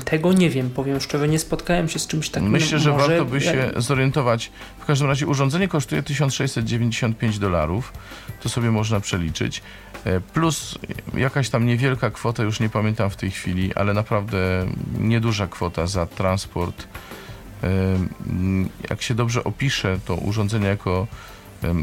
tego 0.06 0.34
nie 0.34 0.50
wiem, 0.50 0.70
powiem 0.70 1.00
szczerze, 1.00 1.28
nie 1.28 1.40
spotkałem 1.40 1.90
się 1.90 2.00
z 2.00 2.08
czymś 2.08 2.30
takim. 2.30 2.50
Myślę, 2.50 2.80
że 2.80 2.92
Może... 2.92 3.08
warto 3.08 3.26
by 3.26 3.42
się 3.42 3.72
zorientować. 3.78 4.52
Każdym 4.90 5.08
razie 5.08 5.28
urządzenie 5.28 5.68
kosztuje 5.68 6.04
1695 6.04 7.40
dolarów, 7.40 7.94
to 8.42 8.50
sobie 8.50 8.72
można 8.72 9.00
przeliczyć. 9.00 9.62
E, 10.06 10.20
plus 10.20 10.80
jakaś 11.14 11.50
tam 11.50 11.66
niewielka 11.66 12.12
kwota, 12.12 12.44
już 12.44 12.60
nie 12.60 12.70
pamiętam 12.70 13.10
w 13.10 13.16
tej 13.16 13.32
chwili, 13.32 13.74
ale 13.76 13.94
naprawdę 13.94 14.38
nieduża 15.00 15.48
kwota 15.48 15.88
za 15.88 16.06
transport. 16.06 16.88
E, 17.64 17.68
jak 18.90 19.02
się 19.02 19.16
dobrze 19.16 19.44
opisze 19.44 20.00
to 20.06 20.16
urządzenie 20.16 20.68
jako 20.68 21.08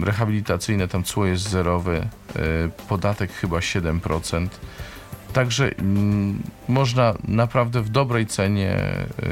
rehabilitacyjne, 0.02 0.88
tam 0.88 1.04
cło 1.04 1.26
jest 1.26 1.48
zerowe, 1.48 1.96
e, 1.96 2.08
podatek 2.88 3.32
chyba 3.32 3.58
7%. 3.60 4.48
Także 5.32 5.70
mm, 5.78 6.42
można 6.68 7.14
naprawdę 7.28 7.82
w 7.82 7.88
dobrej 7.88 8.26
cenie 8.26 8.76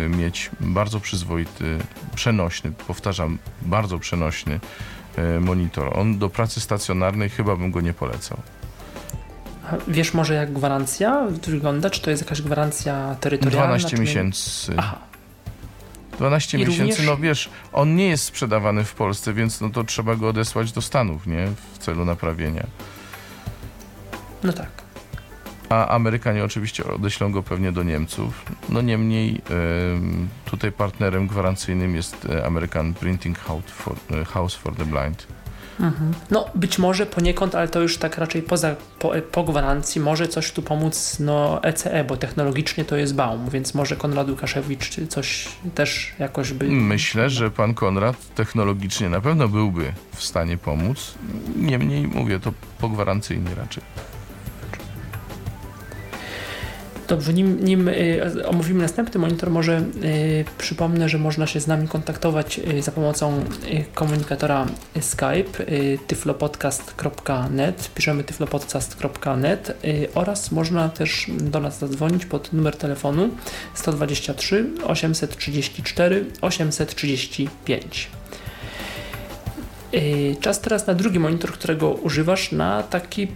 y, 0.05 0.09
mieć 0.09 0.51
bardzo 0.61 1.01
przyzwoity, 1.01 1.79
przenośny, 2.15 2.73
powtarzam, 2.87 3.39
bardzo 3.63 3.99
przenośny 3.99 4.61
y, 5.19 5.41
monitor. 5.41 5.99
On 5.99 6.19
do 6.19 6.31
pracy 6.31 6.61
stacjonarnej 6.61 7.31
chyba 7.31 7.57
bym 7.57 7.71
go 7.71 7.81
nie 7.81 7.93
polecał. 7.93 8.39
Wiesz 9.89 10.15
może 10.15 10.35
jak 10.35 10.53
gwarancja 10.53 11.27
wygląda? 11.47 11.91
Czy 11.91 12.01
to 12.01 12.11
jest 12.11 12.23
jakaś 12.23 12.43
gwarancja 12.43 13.17
terytorialna? 13.21 13.67
12 13.67 13.97
miesięcy. 13.97 14.73
Aha. 14.77 14.99
12 16.19 16.59
I 16.59 16.61
miesięcy, 16.61 16.83
również... 16.83 17.07
no 17.07 17.17
wiesz, 17.17 17.51
on 17.73 17.97
nie 17.97 18.09
jest 18.09 18.25
sprzedawany 18.25 18.85
w 18.85 18.95
Polsce, 18.95 19.33
więc 19.33 19.61
no 19.61 19.71
to 19.71 19.85
trzeba 19.85 20.17
go 20.17 20.29
odesłać 20.29 20.73
do 20.73 20.83
Stanów, 20.83 21.27
nie? 21.27 21.49
W 21.75 21.79
celu 21.79 22.05
naprawienia. 22.05 22.67
No 24.43 24.53
tak 24.53 24.84
a 25.69 25.89
Amerykanie 25.89 26.45
oczywiście 26.45 26.85
odeślą 26.85 27.33
go 27.33 27.43
pewnie 27.43 27.73
do 27.73 27.83
Niemców. 27.83 28.45
No 28.69 28.81
niemniej 28.83 29.43
tutaj 30.45 30.73
partnerem 30.73 31.27
gwarancyjnym 31.27 31.95
jest 31.95 32.27
e, 32.31 32.47
American 32.47 32.95
Printing 32.95 33.39
House 34.27 34.55
for, 34.55 34.77
the 34.77 34.85
Blind. 34.85 35.27
Mhm. 35.81 36.15
No 36.31 36.47
być 36.55 36.79
może 36.79 37.07
poniekąd, 37.07 37.55
ale 37.55 37.69
to 37.69 37.81
już 37.81 37.99
tak 37.99 38.19
raczej 38.19 38.43
poza, 38.43 38.77
po, 38.99 39.13
po, 39.33 39.45
gwarancji 39.45 40.01
może 40.01 40.29
coś 40.29 40.53
tu 40.53 40.63
pomóc 40.63 41.17
no 41.21 41.63
ECE, 41.63 42.05
bo 42.05 42.17
technologicznie 42.17 42.85
to 42.85 42.97
jest 42.97 43.15
Baum, 43.15 43.51
więc 43.51 43.75
może 43.75 43.97
Konrad 43.97 44.31
Łukaszewicz 44.31 44.97
coś 45.09 45.49
też 45.75 46.13
jakoś 46.19 46.53
by... 46.53 46.65
Myślę, 46.65 47.31
że 47.31 47.51
pan 47.51 47.75
Konrad 47.75 48.35
technologicznie 48.35 49.09
na 49.09 49.21
pewno 49.21 49.49
byłby 49.49 49.93
w 50.17 50.25
stanie 50.25 50.57
pomóc. 50.57 51.15
Niemniej 51.57 52.07
mówię 52.07 52.41
to 52.41 52.53
pogwarancyjnie 52.79 53.55
raczej. 53.55 53.83
Dobrze, 57.09 57.33
nim, 57.33 57.65
nim 57.65 57.89
y, 57.89 58.49
omówimy 58.49 58.83
następny 58.83 59.21
monitor, 59.21 59.51
może 59.51 59.79
y, 60.05 60.45
przypomnę, 60.59 61.09
że 61.09 61.19
można 61.19 61.47
się 61.47 61.61
z 61.61 61.67
nami 61.67 61.89
kontaktować 61.89 62.59
y, 62.59 62.83
za 62.83 62.93
pomocą 62.93 63.45
komunikatora 63.95 64.67
Skype 65.01 65.65
tyflopodcast.net, 66.07 67.91
piszemy 67.95 68.25
tyflopodcast.net 68.25 69.77
oraz 70.15 70.53
można 70.53 70.89
też 70.89 71.27
do 71.41 71.61
nas 71.61 71.79
zadzwonić 71.79 72.27
pod 72.27 72.53
numer 72.53 72.77
telefonu 72.77 73.31
123 73.75 74.71
834 74.87 76.25
835. 76.41 78.09
Czas 80.41 80.61
teraz 80.61 80.87
na 80.87 80.95
drugi 80.95 81.19
monitor, 81.19 81.53
którego 81.53 81.91
używasz, 81.91 82.53
na 82.53 82.83
taki 82.83 83.29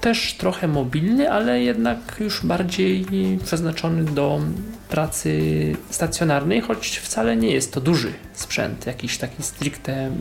też 0.00 0.34
trochę 0.34 0.68
mobilny, 0.68 1.32
ale 1.32 1.62
jednak 1.62 2.16
już 2.20 2.46
bardziej 2.46 3.06
przeznaczony 3.44 4.04
do 4.04 4.40
pracy 4.88 5.76
stacjonarnej, 5.90 6.60
choć 6.60 6.98
wcale 6.98 7.36
nie 7.36 7.50
jest 7.50 7.72
to 7.72 7.80
duży 7.80 8.12
sprzęt, 8.32 8.86
jakiś 8.86 9.18
taki 9.18 9.42
stricte 9.42 9.92
mm, 9.92 10.16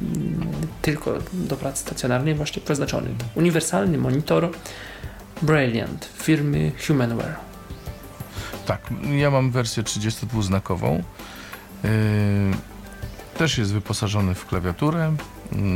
tylko 0.81 1.13
do 1.33 1.55
pracy 1.55 1.81
stacjonarnej 1.81 2.35
właśnie 2.35 2.61
przeznaczony. 2.61 3.09
Uniwersalny 3.35 3.97
monitor 3.97 4.49
Brilliant 5.41 6.09
firmy 6.17 6.71
Humanware. 6.87 7.35
Tak, 8.65 8.81
ja 9.17 9.31
mam 9.31 9.51
wersję 9.51 9.83
32-znakową. 9.83 11.03
Yy, 11.83 11.89
też 13.37 13.57
jest 13.57 13.73
wyposażony 13.73 14.35
w 14.35 14.45
klawiaturę, 14.45 15.15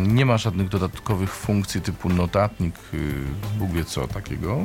nie 0.08 0.26
ma 0.26 0.38
żadnych 0.38 0.70
dodatkowych 0.70 1.36
funkcji 1.36 1.82
typu 1.82 2.10
notatnik, 2.10 2.76
y, 2.94 3.14
Bóg 3.60 3.72
wie 3.72 3.86
co 3.86 4.08
takiego. 4.08 4.58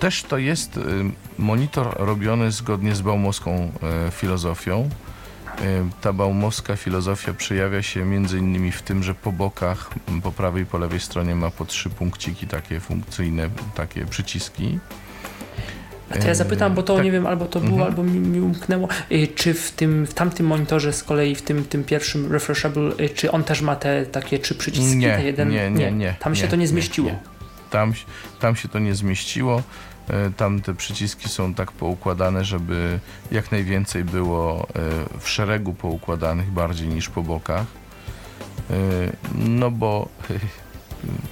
Też 0.00 0.22
to 0.22 0.38
jest 0.38 0.76
y, 0.76 0.80
monitor 1.38 1.94
robiony 1.98 2.52
zgodnie 2.52 2.94
z 2.94 3.00
baumowską 3.00 3.72
e, 3.82 4.10
filozofią. 4.10 4.88
Ta 6.00 6.12
baumowska 6.12 6.76
filozofia 6.76 7.34
przejawia 7.34 7.82
się 7.82 8.04
między 8.04 8.38
innymi 8.38 8.72
w 8.72 8.82
tym, 8.82 9.02
że 9.02 9.14
po 9.14 9.32
bokach, 9.32 9.90
po 10.22 10.32
prawej 10.32 10.62
i 10.62 10.66
po 10.66 10.78
lewej 10.78 11.00
stronie 11.00 11.34
ma 11.34 11.50
po 11.50 11.64
trzy 11.64 11.90
punkciki 11.90 12.46
takie 12.46 12.80
funkcyjne, 12.80 13.50
takie 13.74 14.06
przyciski. 14.06 14.78
A 16.16 16.22
to 16.22 16.28
ja 16.28 16.34
zapytam, 16.34 16.74
bo 16.74 16.82
to 16.82 16.94
tak. 16.94 17.04
nie 17.04 17.10
wiem, 17.12 17.26
albo 17.26 17.44
to 17.46 17.60
było, 17.60 17.72
Mhm. 17.72 17.88
albo 17.90 18.02
mi, 18.02 18.18
mi 18.20 18.40
umknęło. 18.40 18.88
Y, 19.12 19.28
Czy 19.34 19.54
w 19.54 19.70
tym, 19.70 20.06
w 20.06 20.14
tamtym 20.14 20.46
monitorze 20.46 20.92
z 20.92 21.04
kolei, 21.04 21.34
w 21.34 21.42
tym, 21.42 21.64
tym 21.64 21.84
pierwszym 21.84 22.32
refreshable, 22.32 22.92
y, 23.00 23.08
czy 23.08 23.30
on 23.32 23.44
też 23.44 23.60
ma 23.60 23.76
te 23.76 24.06
takie 24.06 24.38
trzy 24.38 24.54
przyciski? 24.54 24.96
Nie, 24.96 25.16
te 25.16 25.24
jeden? 25.24 25.50
nie, 25.50 25.70
nie, 25.70 25.92
nie, 25.92 26.14
Tam 26.20 26.34
się 26.36 26.42
nie, 26.42 26.48
to 26.48 26.56
nie 26.56 26.60
nie, 26.60 26.66
zmieściło. 26.68 27.08
nie. 27.10 27.18
Tam, 27.70 27.92
tam 28.40 28.56
się 28.56 28.68
to 28.68 28.78
nie 28.78 28.94
zmieściło. 28.94 29.62
E, 30.10 30.30
Tam 30.36 30.60
te 30.60 30.74
przyciski 30.74 31.28
są 31.28 31.54
tak 31.54 31.72
poukładane, 31.72 32.44
żeby 32.44 32.98
jak 33.32 33.52
najwięcej 33.52 34.04
było 34.04 34.66
w 35.20 35.28
szeregu 35.28 35.74
poukładanych 35.74 36.50
bardziej 36.50 36.88
niż 36.88 37.08
po 37.08 37.22
bokach. 37.22 37.66
No 39.34 39.70
bo 39.70 40.08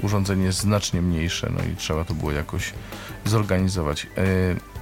urządzenie 0.02 0.44
jest 0.44 0.58
znacznie 0.58 1.02
mniejsze, 1.02 1.50
no 1.56 1.72
i 1.72 1.76
trzeba 1.76 2.04
to 2.04 2.14
było 2.14 2.32
jakoś 2.32 2.72
zorganizować. 3.24 4.06
E, 4.16 4.24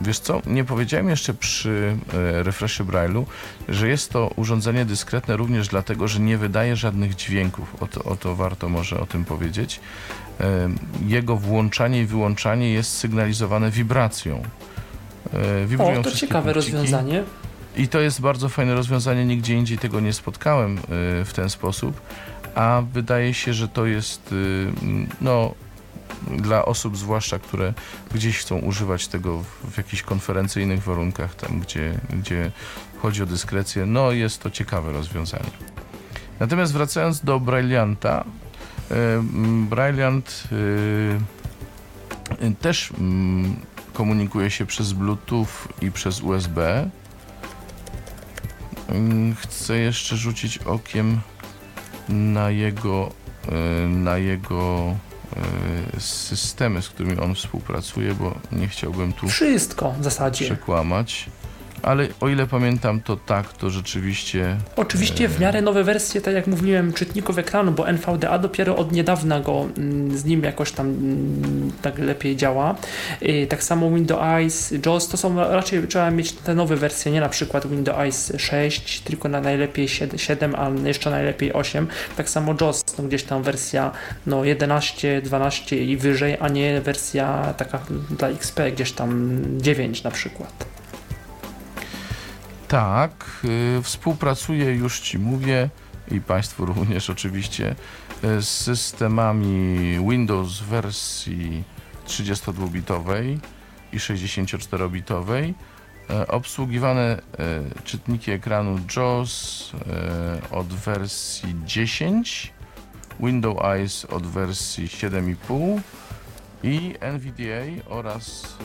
Wiesz 0.00 0.18
co, 0.18 0.42
nie 0.47 0.64
powiedziałem 0.64 1.09
jeszcze 1.09 1.35
przy 1.35 1.97
e, 2.14 2.42
Refreshie 2.42 2.85
Braille'u, 2.85 3.25
że 3.68 3.88
jest 3.88 4.11
to 4.11 4.30
urządzenie 4.37 4.85
dyskretne 4.85 5.37
również 5.37 5.68
dlatego, 5.68 6.09
że 6.09 6.21
nie 6.21 6.38
wydaje 6.38 6.76
żadnych 6.76 7.14
dźwięków. 7.16 7.83
O 7.83 7.87
to, 7.87 8.04
o 8.04 8.16
to 8.16 8.37
warto 8.37 8.68
może 8.68 9.00
o 9.00 9.07
tym 9.07 9.25
powiedzieć. 9.25 9.80
E, 10.40 10.68
Jego 11.07 11.37
włączanie 11.37 12.00
i 12.02 12.07
wyłączanie 12.07 12.73
jest 12.73 12.92
sygnalizowane 12.97 13.71
wibracją. 13.71 14.42
Wibrują 15.66 16.00
O, 16.00 16.02
to 16.02 16.11
ciekawe 16.11 16.52
punkciki. 16.52 16.76
rozwiązanie. 16.76 17.25
I 17.76 17.88
to 17.88 18.00
jest 18.00 18.21
bardzo 18.21 18.49
fajne 18.49 18.75
rozwiązanie, 18.75 19.25
nigdzie 19.25 19.54
indziej 19.54 19.78
tego 19.78 20.00
nie 20.00 20.12
spotkałem 20.12 20.78
w 21.25 21.30
ten 21.35 21.50
sposób, 21.50 22.00
a 22.59 22.83
wydaje 22.93 23.35
się, 23.35 23.55
że 23.55 23.69
to 23.69 23.87
jest 23.87 24.33
y, 24.33 24.73
no, 25.21 25.55
dla 26.37 26.65
osób 26.65 26.97
zwłaszcza, 26.97 27.38
które 27.38 27.75
gdzieś 28.15 28.38
chcą 28.38 28.59
używać 28.59 29.09
tego 29.09 29.38
w, 29.38 29.71
w 29.73 29.77
jakichś 29.77 30.03
konferencyjnych 30.03 30.83
warunkach, 30.83 31.35
tam 31.35 31.61
gdzie, 31.61 32.00
gdzie 32.11 32.50
chodzi 33.03 33.23
o 33.23 33.27
dyskrecję, 33.27 33.87
no 33.87 34.12
jest 34.12 34.43
to 34.43 34.50
ciekawe 34.50 34.93
rozwiązanie. 34.93 35.50
Natomiast 36.41 36.73
wracając 36.73 37.21
do 37.21 37.41
Brailleanta, 37.41 38.25
y, 38.91 38.95
Brailliant 39.71 40.45
y, 42.43 42.55
też 42.61 42.93
komunikuje 43.93 44.50
się 44.50 44.67
przez 44.67 44.93
Bluetooth 44.93 45.47
i 45.83 45.91
przez 45.91 46.21
USB. 46.21 46.91
Chcę 49.43 49.79
jeszcze 49.79 50.17
rzucić 50.17 50.59
okiem 50.59 51.21
na 52.09 52.50
jego, 52.50 53.11
e, 53.49 53.87
na 53.88 54.19
jego 54.19 54.95
e, 55.97 56.00
systemy, 56.00 56.83
z 56.83 56.88
którymi 56.88 57.19
on 57.19 57.35
współpracuje, 57.35 58.15
bo 58.15 58.35
nie 58.53 58.69
chciałbym 58.69 59.12
tu 59.12 59.29
Wszystko 59.29 59.93
w 60.00 60.05
zasadzie. 60.05 60.45
przekłamać. 60.45 61.27
Ale 61.82 62.08
o 62.20 62.28
ile 62.28 62.47
pamiętam, 62.47 63.00
to 63.00 63.16
tak, 63.16 63.52
to 63.52 63.70
rzeczywiście. 63.70 64.56
Oczywiście 64.76 65.28
w 65.28 65.40
miarę 65.40 65.62
nowe 65.62 65.85
wersje, 65.85 66.20
tak 66.20 66.35
jak 66.35 66.47
mówiłem, 66.47 66.92
czytników 66.92 67.38
ekranu, 67.38 67.73
bo 67.73 67.88
NVDA 67.88 68.38
dopiero 68.38 68.76
od 68.76 68.92
niedawna 68.92 69.40
go 69.40 69.66
mm, 69.78 70.18
z 70.18 70.25
nim 70.25 70.42
jakoś 70.42 70.73
tam 70.73 70.87
mm, 70.87 71.73
tak 71.82 71.99
lepiej 71.99 72.37
działa. 72.37 72.75
Y, 73.23 73.47
Tak 73.50 73.62
samo 73.62 73.90
Windows 73.90 74.23
Eyes, 74.23 74.75
JAWS 74.87 75.08
to 75.08 75.16
są 75.16 75.37
raczej 75.37 75.88
trzeba 75.88 76.11
mieć 76.11 76.32
te 76.32 76.54
nowe 76.54 76.76
wersje, 76.76 77.12
nie 77.12 77.20
na 77.20 77.28
przykład 77.28 77.66
Windows 77.66 77.99
Eyes 77.99 78.32
6, 78.38 79.00
tylko 79.00 79.28
na 79.28 79.40
najlepiej 79.40 79.88
7, 80.16 80.54
a 80.56 80.70
jeszcze 80.88 81.11
najlepiej 81.11 81.52
8. 81.52 81.87
Tak 82.16 82.30
samo 82.30 82.54
JAWS, 82.61 82.85
no 82.99 83.04
gdzieś 83.04 83.23
tam 83.23 83.42
wersja 83.42 83.90
no 84.26 84.44
11, 84.44 85.23
12 85.23 85.85
i 85.85 85.97
wyżej, 85.97 86.37
a 86.40 86.49
nie 86.49 86.80
wersja 86.80 87.54
taka 87.56 87.80
dla 88.11 88.28
XP, 88.28 88.61
gdzieś 88.73 88.92
tam 88.92 89.40
9 89.61 90.02
na 90.02 90.11
przykład. 90.11 90.77
Tak, 92.69 93.41
y, 93.79 93.83
współpracuję, 93.83 94.75
już 94.75 95.00
Ci 95.00 95.19
mówię, 95.19 95.71
i 96.11 96.21
Państwu 96.21 96.67
również 96.67 97.11
oczywiście, 97.11 97.76
y, 98.25 98.43
z 98.43 98.49
systemami 98.49 99.78
Windows 100.11 100.61
wersji 100.61 101.65
32-bitowej 102.07 103.39
i 103.93 103.99
64-bitowej. 103.99 105.54
E, 106.11 106.28
Obsługiwane 106.28 107.00
e, 107.02 107.21
czytniki 107.85 108.31
ekranu 108.31 108.78
JAWS 108.97 109.73
od 110.50 110.67
wersji 110.67 111.54
10, 111.65 112.52
Windows 113.21 113.65
Eyes 113.65 114.04
od 114.04 114.26
wersji 114.26 114.87
7,5 114.87 115.81
i 116.63 116.95
NVDA 117.00 117.91
oraz 117.91 118.57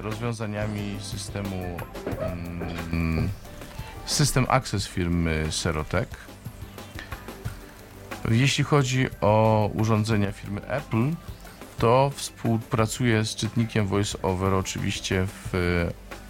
rozwiązaniami 0.00 0.96
systemu 1.00 1.76
mm, 2.92 3.28
System 4.06 4.46
Access 4.48 4.88
firmy 4.88 5.46
Serotec. 5.50 6.08
Jeśli 8.30 8.64
chodzi 8.64 9.06
o 9.20 9.70
urządzenia 9.74 10.32
firmy 10.32 10.66
Apple, 10.66 11.10
to 11.78 12.10
współpracuję 12.14 13.24
z 13.24 13.34
czytnikiem 13.34 13.86
VoiceOver 13.86 14.54
oczywiście 14.54 15.26
w, 15.26 15.50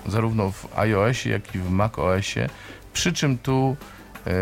zarówno 0.06 0.50
w 0.50 0.78
iOSie, 0.78 1.30
jak 1.30 1.54
i 1.54 1.58
w 1.58 1.70
macOSie. 1.70 2.48
Przy 2.92 3.12
czym 3.12 3.38
tu 3.38 3.76
e, 4.26 4.32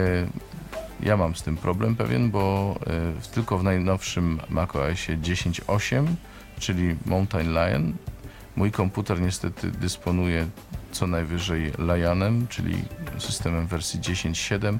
ja 1.00 1.16
mam 1.16 1.34
z 1.34 1.42
tym 1.42 1.56
problem 1.56 1.96
pewien, 1.96 2.30
bo 2.30 2.74
e, 2.86 3.32
tylko 3.34 3.58
w 3.58 3.64
najnowszym 3.64 4.40
macOSie 4.48 5.18
10.8, 5.18 6.06
czyli 6.58 6.96
Mountain 7.06 7.52
Lion, 7.52 7.92
mój 8.56 8.72
komputer 8.72 9.20
niestety 9.20 9.70
dysponuje 9.70 10.46
co 10.92 11.06
najwyżej 11.06 11.72
Lionem, 11.78 12.48
czyli 12.48 12.76
systemem 13.18 13.66
wersji 13.66 14.00
10.7, 14.00 14.78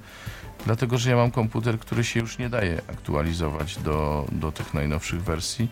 dlatego 0.66 0.98
że 0.98 1.10
ja 1.10 1.16
mam 1.16 1.30
komputer, 1.30 1.78
który 1.78 2.04
się 2.04 2.20
już 2.20 2.38
nie 2.38 2.48
daje 2.48 2.82
aktualizować 2.90 3.76
do, 3.76 4.26
do 4.32 4.52
tych 4.52 4.74
najnowszych 4.74 5.22
wersji, 5.22 5.68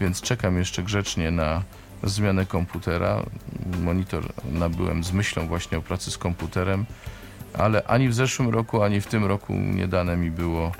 więc 0.00 0.20
czekam 0.20 0.58
jeszcze 0.58 0.82
grzecznie 0.82 1.30
na 1.30 1.62
zmianę 2.02 2.46
komputera. 2.46 3.22
Monitor 3.82 4.32
nabyłem 4.52 5.04
z 5.04 5.12
myślą 5.12 5.46
właśnie 5.46 5.78
o 5.78 5.82
pracy 5.82 6.10
z 6.10 6.18
komputerem, 6.18 6.86
ale 7.58 7.84
ani 7.84 8.08
w 8.08 8.14
zeszłym 8.14 8.48
roku, 8.48 8.82
ani 8.82 9.00
w 9.00 9.06
tym 9.06 9.24
roku 9.24 9.52
nie 9.52 9.88
dane 9.88 10.16
mi 10.16 10.30
było 10.30 10.72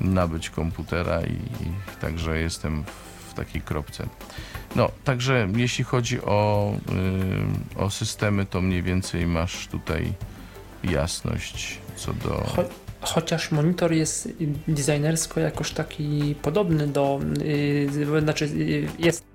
nabyć 0.00 0.50
komputera 0.50 1.20
i, 1.20 1.32
i 1.32 1.72
także 2.00 2.38
jestem 2.38 2.84
w 3.30 3.34
takiej 3.34 3.62
kropce. 3.62 4.06
No, 4.76 4.90
także 5.04 5.48
jeśli 5.56 5.84
chodzi 5.84 6.20
o, 6.20 6.72
y, 7.76 7.82
o 7.82 7.90
systemy, 7.90 8.46
to 8.46 8.60
mniej 8.60 8.82
więcej 8.82 9.26
masz 9.26 9.66
tutaj 9.66 10.12
jasność 10.84 11.78
co 11.96 12.12
do... 12.12 12.44
Cho 12.56 12.64
chociaż 13.02 13.50
monitor 13.50 13.92
jest 13.92 14.28
designersko 14.68 15.40
jakoś 15.40 15.70
taki 15.70 16.34
podobny 16.42 16.86
do, 16.86 17.20
yy, 17.44 18.20
znaczy 18.20 18.46
yy, 18.46 18.88
jest 18.98 19.31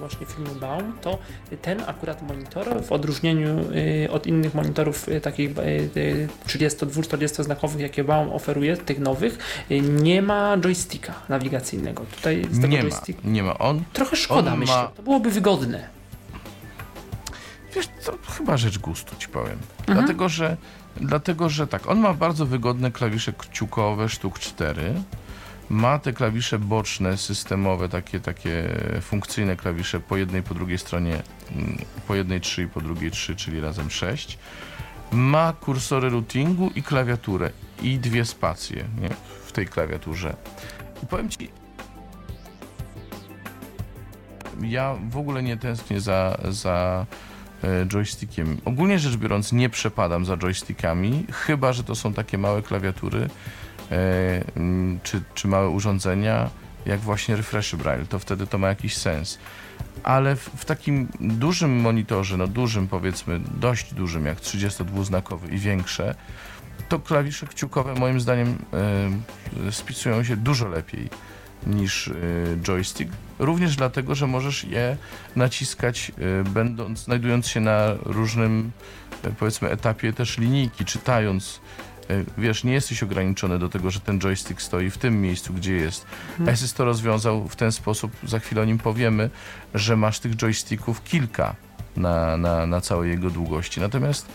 właśnie 0.00 0.26
firmy 0.26 0.60
Baum, 0.60 0.92
to 1.00 1.18
ten 1.62 1.82
akurat 1.86 2.22
monitor 2.22 2.82
w 2.84 2.92
odróżnieniu 2.92 3.72
yy, 3.72 4.10
od 4.10 4.26
innych 4.26 4.54
monitorów 4.54 5.08
yy, 5.08 5.20
takich 5.20 5.50
yy, 5.56 6.28
32-40 6.46 7.44
znakowych, 7.44 7.80
jakie 7.80 8.04
Baum 8.04 8.32
oferuje, 8.32 8.76
tych 8.76 8.98
nowych, 8.98 9.38
nie 9.82 10.22
ma 10.22 10.56
joysticka 10.56 11.14
nawigacyjnego. 11.28 12.04
Tutaj 12.16 12.46
z 12.50 12.60
tego 12.60 12.68
Nie 12.68 12.82
ma, 12.82 12.90
nie 13.24 13.42
ma. 13.42 13.58
On, 13.58 13.82
trochę 13.92 14.16
szkoda 14.16 14.52
on 14.52 14.58
myślę, 14.58 14.74
ma- 14.74 14.88
to 14.88 15.02
byłoby 15.02 15.30
wygodne. 15.30 15.88
wiesz 17.74 17.88
co, 18.00 18.12
chyba 18.36 18.56
rzecz 18.56 18.78
gustu 18.78 19.16
ci 19.16 19.28
powiem. 19.28 19.58
Mhm. 19.78 19.98
Dlatego, 19.98 20.28
że, 20.28 20.56
dlatego, 20.96 21.48
że 21.48 21.66
tak, 21.66 21.88
on 21.88 21.98
ma 21.98 22.14
bardzo 22.14 22.46
wygodne 22.46 22.90
klawisze 22.90 23.32
kciukowe, 23.32 24.08
sztuk 24.08 24.38
4. 24.38 24.94
Ma 25.70 25.98
te 25.98 26.12
klawisze 26.12 26.58
boczne, 26.58 27.16
systemowe, 27.16 27.88
takie, 27.88 28.20
takie 28.20 28.68
funkcyjne 29.00 29.56
klawisze 29.56 30.00
po 30.00 30.16
jednej, 30.16 30.42
po 30.42 30.54
drugiej 30.54 30.78
stronie, 30.78 31.22
mm, 31.52 31.78
po 32.08 32.14
jednej 32.14 32.40
3 32.40 32.62
i 32.62 32.66
po 32.66 32.80
drugiej 32.80 33.10
3, 33.10 33.36
czyli 33.36 33.60
razem 33.60 33.90
6. 33.90 34.38
Ma 35.12 35.52
kursory 35.52 36.10
routingu 36.10 36.70
i 36.74 36.82
klawiaturę 36.82 37.50
i 37.82 37.98
dwie 37.98 38.24
spacje 38.24 38.84
nie? 39.00 39.08
w 39.44 39.52
tej 39.52 39.66
klawiaturze. 39.66 40.36
I 41.02 41.06
powiem 41.06 41.28
ci, 41.28 41.48
ja 44.62 44.96
w 45.10 45.16
ogóle 45.16 45.42
nie 45.42 45.56
tęsknię 45.56 46.00
za, 46.00 46.38
za 46.48 47.06
e, 47.64 47.86
joystickiem. 47.86 48.60
Ogólnie 48.64 48.98
rzecz 48.98 49.16
biorąc, 49.16 49.52
nie 49.52 49.68
przepadam 49.68 50.24
za 50.24 50.36
joystickami, 50.36 51.26
chyba 51.32 51.72
że 51.72 51.84
to 51.84 51.94
są 51.94 52.12
takie 52.14 52.38
małe 52.38 52.62
klawiatury 52.62 53.28
czy, 55.02 55.22
czy 55.34 55.48
małe 55.48 55.68
urządzenia, 55.68 56.50
jak 56.86 57.00
właśnie 57.00 57.36
Refresh 57.36 57.74
Braille. 57.74 58.06
To 58.06 58.18
wtedy 58.18 58.46
to 58.46 58.58
ma 58.58 58.68
jakiś 58.68 58.96
sens. 58.96 59.38
Ale 60.02 60.36
w, 60.36 60.50
w 60.56 60.64
takim 60.64 61.08
dużym 61.20 61.80
monitorze, 61.80 62.36
no 62.36 62.46
dużym 62.46 62.88
powiedzmy, 62.88 63.40
dość 63.54 63.94
dużym, 63.94 64.26
jak 64.26 64.38
32-znakowy 64.38 65.52
i 65.52 65.58
większe, 65.58 66.14
to 66.88 66.98
klawisze 66.98 67.46
kciukowe 67.46 67.94
moim 67.94 68.20
zdaniem 68.20 68.58
e, 69.68 69.72
spisują 69.72 70.24
się 70.24 70.36
dużo 70.36 70.68
lepiej 70.68 71.10
niż 71.66 72.08
y, 72.08 72.58
joystick. 72.62 73.12
Również 73.38 73.76
dlatego, 73.76 74.14
że 74.14 74.26
możesz 74.26 74.64
je 74.64 74.96
naciskać, 75.36 76.12
y, 76.18 76.50
będąc, 76.50 76.98
znajdując 76.98 77.48
się 77.48 77.60
na 77.60 77.94
różnym, 78.04 78.70
y, 79.24 79.30
powiedzmy, 79.38 79.70
etapie 79.70 80.12
też 80.12 80.38
linijki, 80.38 80.84
czytając. 80.84 81.60
Y, 82.10 82.24
Wiesz, 82.38 82.64
nie 82.64 82.72
jesteś 82.72 83.02
ograniczony 83.02 83.58
do 83.58 83.68
tego, 83.68 83.90
że 83.90 84.00
ten 84.00 84.18
joystick 84.18 84.62
stoi 84.62 84.90
w 84.90 84.98
tym 84.98 85.22
miejscu, 85.22 85.54
gdzie 85.54 85.74
jest. 85.76 86.06
Mhm. 86.30 86.54
Asus 86.54 86.74
to 86.74 86.84
rozwiązał 86.84 87.48
w 87.48 87.56
ten 87.56 87.72
sposób, 87.72 88.12
za 88.24 88.38
chwilę 88.38 88.62
o 88.62 88.64
nim 88.64 88.78
powiemy, 88.78 89.30
że 89.74 89.96
masz 89.96 90.18
tych 90.18 90.36
joysticków 90.36 91.04
kilka 91.04 91.54
na, 91.96 92.36
na, 92.36 92.66
na 92.66 92.80
całej 92.80 93.10
jego 93.10 93.30
długości. 93.30 93.80
Natomiast 93.80 94.26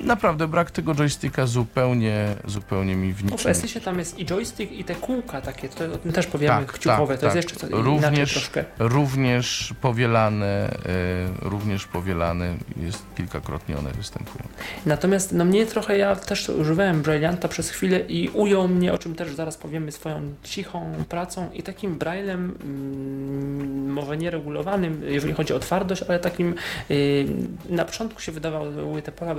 naprawdę 0.00 0.48
brak 0.48 0.70
tego 0.70 0.94
joysticka 0.94 1.46
zupełnie, 1.46 2.26
zupełnie 2.46 2.96
mi 2.96 3.12
w 3.12 3.24
No, 3.24 3.28
w 3.28 3.32
niczym 3.32 3.50
Esysie 3.50 3.80
tam 3.80 3.98
jest 3.98 4.18
i 4.18 4.26
joystick 4.26 4.72
i 4.72 4.84
te 4.84 4.94
kółka 4.94 5.40
takie, 5.40 5.68
to 5.68 5.84
o 5.84 5.98
tym 5.98 6.12
też 6.12 6.26
powiemy, 6.26 6.66
Tak, 6.66 6.72
kciukowe, 6.72 7.18
tak, 7.18 7.20
to 7.20 7.26
jest 7.26 7.48
tak. 7.48 7.58
jeszcze 7.60 7.68
co, 7.76 7.82
Również- 7.82 8.32
troszkę. 8.32 8.64
również 8.78 9.74
powielane, 9.80 10.70
y, 10.70 11.48
również 11.48 11.86
powielane 11.86 12.54
jest 12.82 13.02
kilkakrotnie 13.16 13.78
one 13.78 13.90
występują. 13.92 14.44
Natomiast 14.86 15.32
no 15.32 15.44
mnie 15.44 15.66
trochę, 15.66 15.98
ja 15.98 16.16
też 16.16 16.48
używałem 16.48 17.02
Brailleanta 17.02 17.48
przez 17.48 17.70
chwilę 17.70 18.00
i 18.00 18.28
ujął 18.28 18.68
mnie, 18.68 18.92
o 18.92 18.98
czym 18.98 19.14
też 19.14 19.34
zaraz 19.34 19.56
powiemy, 19.56 19.92
swoją 19.92 20.34
cichą 20.42 20.92
pracą 21.08 21.50
i 21.54 21.62
takim 21.62 21.98
braillem, 21.98 22.54
mm, 22.64 23.92
może 23.92 24.16
nieregulowanym, 24.16 25.02
jeżeli 25.08 25.32
chodzi 25.34 25.54
o 25.54 25.58
twardość, 25.58 26.02
ale 26.08 26.18
takim, 26.18 26.54
y, 26.90 27.26
na 27.68 27.84
początku 27.84 28.20
się 28.20 28.32
wydawały 28.32 29.02
te 29.02 29.12
pola 29.12 29.34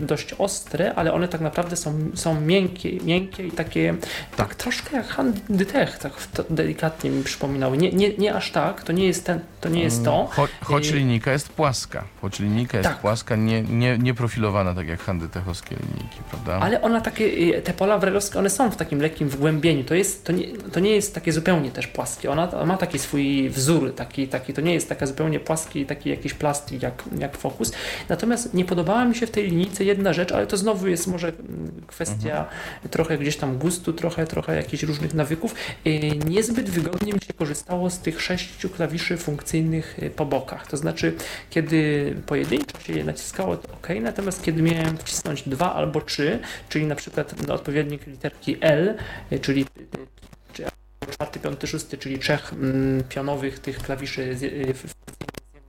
dość 0.00 0.34
ostre, 0.38 0.94
ale 0.94 1.12
one 1.12 1.28
tak 1.28 1.40
naprawdę 1.40 1.76
są, 1.76 1.94
są 2.14 2.40
miękkie, 2.40 3.00
miękkie 3.00 3.46
i 3.46 3.50
takie, 3.50 3.94
tak, 4.36 4.54
troszkę 4.54 4.96
jak 4.96 5.06
handtech, 5.06 5.98
tak 5.98 6.12
to 6.26 6.44
delikatnie 6.50 7.10
mi 7.10 7.24
przypominały. 7.24 7.76
Nie, 7.76 7.92
nie, 7.92 8.16
nie 8.16 8.34
aż 8.34 8.52
tak, 8.52 8.82
to 8.82 8.92
nie 8.92 9.06
jest 9.06 9.24
ten, 9.24 9.40
to 9.64 9.68
nie 9.68 9.82
jest 9.82 10.04
to. 10.04 10.28
Cho, 10.30 10.48
choć 10.64 10.88
Y- 10.90 10.94
linijka 10.94 11.32
jest 11.32 11.48
płaska. 11.48 12.04
Choć 12.20 12.40
linijka 12.40 12.78
jest 12.78 12.88
Tak. 12.90 12.98
płaska, 12.98 13.36
nie, 13.36 13.62
nie, 13.62 13.98
nie 13.98 14.14
profilowana 14.14 14.74
tak 14.74 14.88
jak 14.88 15.00
handytechowskie 15.00 15.76
linijki, 15.76 16.18
prawda? 16.30 16.58
Ale 16.66 16.82
ona 16.82 17.00
takie, 17.00 17.24
y, 17.24 17.62
te 17.62 17.72
pola 17.72 17.98
brajlowskie, 17.98 18.38
one 18.38 18.50
są 18.50 18.70
w 18.70 18.76
takim 18.76 19.00
lekkim 19.00 19.28
wgłębieniu. 19.28 19.84
To, 19.84 19.94
jest, 19.94 20.24
to, 20.24 20.32
nie, 20.32 20.46
to 20.72 20.80
nie 20.80 20.90
jest 20.90 21.14
takie 21.14 21.32
zupełnie 21.32 21.70
też 21.70 21.86
płaskie. 21.86 22.30
Ona 22.30 22.64
ma 22.66 22.76
taki 22.76 22.98
swój 22.98 23.50
wzór, 23.50 23.94
taki, 23.94 24.28
taki, 24.28 24.52
to 24.54 24.60
nie 24.60 24.74
jest 24.74 24.88
taka 24.88 25.06
zupełnie 25.06 25.40
płaski, 25.40 25.86
taki 25.86 26.10
jakiś 26.10 26.34
plastik 26.34 26.82
jak, 26.82 27.02
jak 27.18 27.36
Focus. 27.36 27.72
Natomiast 28.08 28.54
nie 28.54 28.64
podobała 28.64 29.04
mi 29.04 29.14
się 29.14 29.26
w 29.26 29.30
tej 29.30 29.44
linijce 29.50 29.84
jedna 29.84 30.12
rzecz, 30.12 30.32
ale 30.32 30.46
to 30.46 30.56
znowu 30.56 30.86
jest 30.88 31.06
może 31.06 31.28
mm, 31.28 31.82
kwestia 31.86 32.44
trochę 32.90 33.18
gdzieś 33.18 33.36
tam 33.36 33.58
gustu, 33.58 33.92
trochę, 33.92 34.26
trochę 34.26 34.56
jakichś 34.56 34.82
różnych 34.82 35.14
nawyków. 35.14 35.54
Y, 35.86 36.00
Niezbyt 36.26 36.70
wygodnie 36.70 37.12
mi 37.12 37.20
się 37.20 37.32
korzystało 37.32 37.90
z 37.90 37.98
tych 37.98 38.20
sześciu 38.22 38.68
klawiszy 38.68 39.16
funkcyjnych 39.16 39.53
y, 39.58 40.10
po 40.10 40.26
bokach. 40.26 40.66
To 40.66 40.76
znaczy, 40.76 41.14
kiedy 41.50 42.14
pojedynczo 42.26 42.80
się 42.80 42.92
je 42.92 43.04
naciskało, 43.04 43.56
to 43.56 43.72
ok, 43.72 43.88
natomiast 44.00 44.42
kiedy 44.42 44.62
miałem 44.62 44.96
wcisnąć 44.96 45.48
dwa 45.48 45.74
albo 45.74 46.00
trzy, 46.00 46.38
czyli 46.68 46.86
na 46.86 46.94
przykład 46.94 47.46
na 47.48 47.54
odpowiednik 47.54 48.06
literki 48.06 48.56
L, 48.60 48.96
y, 49.32 49.38
czyli 49.38 49.62
y, 49.62 50.06
czy 50.52 50.64
czwarty, 51.12 51.40
piąty, 51.40 51.66
szósty, 51.66 51.98
czyli 51.98 52.18
trzech 52.18 52.52
mm, 52.52 53.04
pionowych 53.08 53.58
tych 53.58 53.78
klawiszy 53.78 54.36
z, 54.36 54.42
y, 54.42 54.46
jednej 54.46 54.74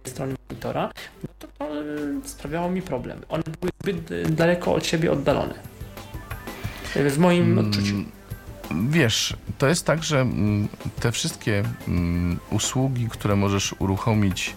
strony 0.06 0.36
monitora, 0.50 0.92
no 1.24 1.30
to, 1.40 1.48
to 1.58 1.82
y, 1.82 2.30
sprawiało 2.30 2.70
mi 2.70 2.82
problem. 2.82 3.22
One 3.30 3.44
były 3.60 3.72
zbyt 3.82 4.12
y, 4.12 4.24
daleko 4.24 4.74
od 4.74 4.86
siebie 4.86 5.12
oddalone. 5.12 5.54
Y, 6.96 7.10
W 7.10 7.18
moim 7.18 7.58
odczuciu. 7.58 7.96
Wiesz, 8.72 9.34
to 9.58 9.68
jest 9.68 9.86
tak, 9.86 10.04
że 10.04 10.22
mm, 10.22 10.68
te 11.00 11.12
wszystkie 11.12 11.64
mm, 11.88 12.40
usługi, 12.52 13.08
które 13.10 13.36
możesz 13.36 13.76
uruchomić 13.80 14.56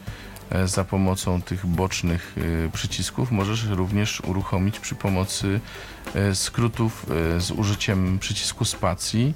e, 0.51 0.69
za 0.69 0.85
pomocą 0.85 1.43
tych 1.43 1.67
bocznych 1.67 2.37
e, 2.67 2.71
przycisków, 2.71 3.31
możesz 3.31 3.65
również 3.65 4.21
uruchomić 4.21 4.81
przy 4.81 4.95
pomocy 4.95 5.61
e, 6.15 6.35
skrótów 6.35 7.07
z 7.39 7.51
użyciem 7.51 8.19
przycisku 8.19 8.65
spacji 8.65 9.35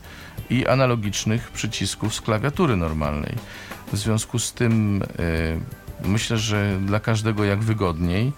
i 0.51 0.67
analogicznych 0.67 1.51
przycisków 1.51 2.15
z 2.15 2.21
klawiatury 2.21 2.77
normalnej. 2.77 3.35
W 3.93 3.97
związku 3.97 4.39
z 4.39 4.53
tym 4.53 5.03
myślę, 6.05 6.39
że 6.39 6.79
dla 6.87 7.01
każdego 7.01 7.45
jak 7.45 7.63
wygodniej. 7.63 8.33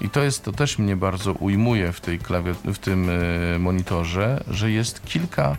I 0.00 0.10
to 0.10 0.22
jest, 0.22 0.44
to 0.44 0.52
też 0.52 0.78
mnie 0.78 0.96
bardzo 0.96 1.32
ujmuje 1.32 1.92
w, 1.92 2.00
tej 2.00 2.20
klawi- 2.20 2.72
w 2.74 2.78
tym 2.78 3.10
e, 3.10 3.58
monitorze, 3.58 4.44
że 4.50 4.70
jest 4.70 5.04
kilka 5.04 5.56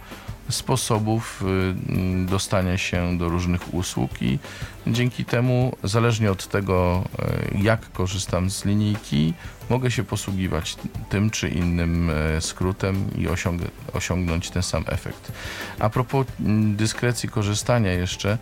sposobów 0.49 1.43
mm, 1.43 2.25
dostania 2.25 2.77
się 2.77 3.17
do 3.17 3.29
różnych 3.29 3.73
usług 3.73 4.21
i 4.21 4.39
dzięki 4.87 5.25
temu, 5.25 5.77
zależnie 5.83 6.31
od 6.31 6.47
tego, 6.47 7.03
e, 7.19 7.63
jak 7.63 7.91
korzystam 7.91 8.49
z 8.49 8.65
linijki, 8.65 9.33
mogę 9.69 9.91
się 9.91 10.03
posługiwać 10.03 10.75
tym 11.09 11.29
czy 11.29 11.49
innym 11.49 12.09
e, 12.09 12.41
skrótem 12.41 13.09
i 13.17 13.27
osiąg 13.27 13.61
osiągnąć 13.93 14.49
ten 14.49 14.63
sam 14.63 14.83
efekt. 14.87 15.31
A 15.79 15.89
propos 15.89 16.27
dyskrecji 16.75 17.29
korzystania 17.29 17.91
jeszcze, 17.91 18.37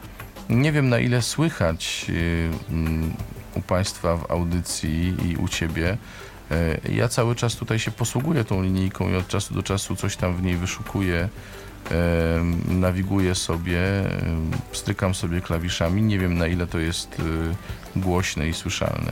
nie 0.50 0.72
wiem 0.72 0.90
na 0.90 1.00
ile 1.00 1.22
słychać 1.22 2.06
u 3.58 3.62
Państwa 3.62 4.18
w 4.18 4.32
audycji 4.32 5.16
i 5.32 5.38
u 5.38 5.48
Ciebie. 5.48 5.98
E, 6.52 6.92
Ja 6.92 7.08
cały 7.08 7.36
czas 7.36 7.56
tutaj 7.56 7.80
się 7.80 7.92
posługuję 7.92 8.44
tą 8.44 8.64
linijką 8.64 9.10
i 9.10 9.16
od 9.16 9.28
czasu 9.28 9.54
do 9.54 9.64
czasu 9.64 9.96
coś 9.96 10.16
tam 10.16 10.38
w 10.38 10.44
niej 10.44 10.56
wyszukuję, 10.58 11.30
em, 11.92 12.80
nawiguję 12.80 13.36
sobie, 13.36 13.80
em, 14.22 14.52
strykam 14.72 15.16
sobie 15.16 15.42
klawiszami. 15.42 16.02
Nie 16.02 16.20
wiem 16.20 16.38
na 16.38 16.48
ile 16.48 16.68
to 16.68 16.80
jest 16.80 17.22
głośne 17.96 18.48
i 18.48 18.54
słyszalne. 18.54 19.12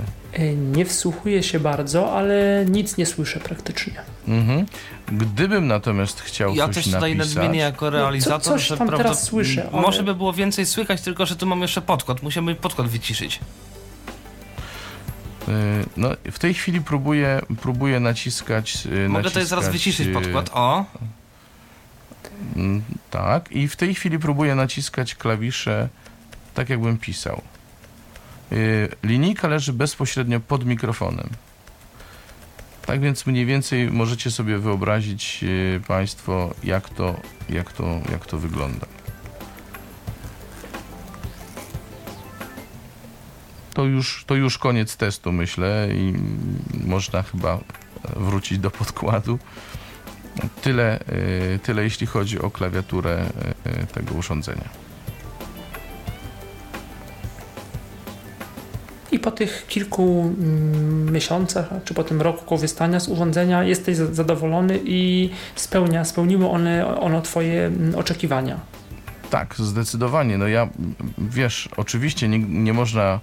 Nie 0.56 0.86
wsłuchuję 0.86 1.44
się 1.44 1.60
bardzo, 1.60 2.12
ale 2.18 2.66
nic 2.70 2.98
nie 2.98 3.06
słyszę 3.06 3.40
praktycznie. 3.40 3.94
Mhm. 4.28 4.66
Gdybym 5.12 5.68
natomiast 5.68 6.22
chciał 6.22 6.56
Ja 6.56 6.66
coś 6.66 6.76
też 6.76 6.86
tutaj 6.94 7.16
napisać, 7.16 7.36
nadmienię 7.36 7.60
jako 7.60 7.90
realizator, 7.90 8.42
coś 8.42 8.68
że 8.68 8.78
tam 8.78 8.88
prawda, 8.88 9.04
teraz 9.04 9.24
słyszę, 9.24 9.70
ale- 9.74 9.82
może 9.82 10.04
by 10.04 10.16
było 10.16 10.34
więcej 10.34 10.66
słychać, 10.66 11.02
tylko 11.02 11.26
że 11.26 11.36
tu 11.36 11.46
mam 11.46 11.62
jeszcze 11.62 11.82
podkład. 11.82 12.24
Musimy 12.24 12.56
podkład 12.56 12.88
wyciszyć. 12.88 13.40
Y, 15.48 15.52
no, 15.98 16.10
w 16.32 16.40
tej 16.40 16.54
chwili 16.54 16.82
próbuję, 16.82 17.42
próbuję 17.62 18.00
naciskać. 18.00 18.86
y, 18.86 19.10
Mogę 19.10 19.24
tutaj 19.24 19.46
zaraz 19.46 19.66
naciskać, 19.66 19.74
wyciszyć 19.74 20.08
y, 20.08 20.14
podkład. 20.14 20.50
O, 20.54 20.86
Mm, 22.56 22.82
Tak, 23.10 23.52
i 23.52 23.68
w 23.68 23.76
tej 23.76 23.96
chwili 23.96 24.20
próbuję 24.20 24.56
naciskać 24.56 25.16
klawisze 25.16 25.90
tak, 26.54 26.70
jakbym 26.70 26.98
pisał. 26.98 27.42
Linijka 29.04 29.48
leży 29.48 29.74
bezpośrednio 29.74 30.40
pod 30.40 30.66
mikrofonem. 30.66 31.30
Tak 32.86 33.00
więc 33.02 33.26
mniej 33.26 33.46
więcej 33.46 33.92
możecie 33.92 34.32
sobie 34.32 34.58
wyobrazić 34.58 35.46
Państwo, 35.88 36.54
jak 36.64 36.90
to, 36.90 37.16
jak, 37.50 37.74
to, 37.74 37.84
jak 38.12 38.26
to 38.26 38.38
wygląda. 38.38 38.86
To 43.76 43.86
już, 43.86 44.24
to 44.28 44.36
już 44.36 44.58
koniec 44.58 44.98
testu, 44.98 45.32
myślę, 45.32 45.88
i 45.92 46.14
można 46.88 47.22
chyba 47.24 47.60
wrócić 48.16 48.60
do 48.60 48.72
podkładu. 48.72 49.40
Tyle, 50.62 51.00
y, 51.56 51.60
tyle 51.64 51.84
jeśli 51.84 52.08
chodzi 52.08 52.40
o 52.40 52.52
klawiaturę 52.52 53.26
y, 53.84 53.88
tego 53.88 54.16
urządzenia. 54.16 54.70
I 59.12 59.20
po 59.20 59.32
tych 59.32 59.66
kilku 59.68 60.34
mm, 60.40 61.14
miesiącach, 61.14 61.70
czy 61.86 61.94
po 61.94 62.04
tym 62.04 62.22
roku 62.22 62.46
korzystania 62.46 63.00
z 63.00 63.08
urządzenia 63.08 63.64
jesteś 63.64 63.98
za- 63.98 64.14
zadowolony 64.14 64.80
i 64.84 65.30
spełnia, 65.56 66.06
spełniło 66.06 66.52
one, 66.52 67.00
ono 67.00 67.22
Twoje 67.22 67.66
mm, 67.66 67.96
oczekiwania. 67.96 68.60
Tak, 69.30 69.56
zdecydowanie. 69.58 70.38
No 70.38 70.48
ja, 70.48 70.70
wiesz, 71.18 71.70
oczywiście 71.78 72.28
nie, 72.28 72.40
nie 72.40 72.74
można 72.74 73.20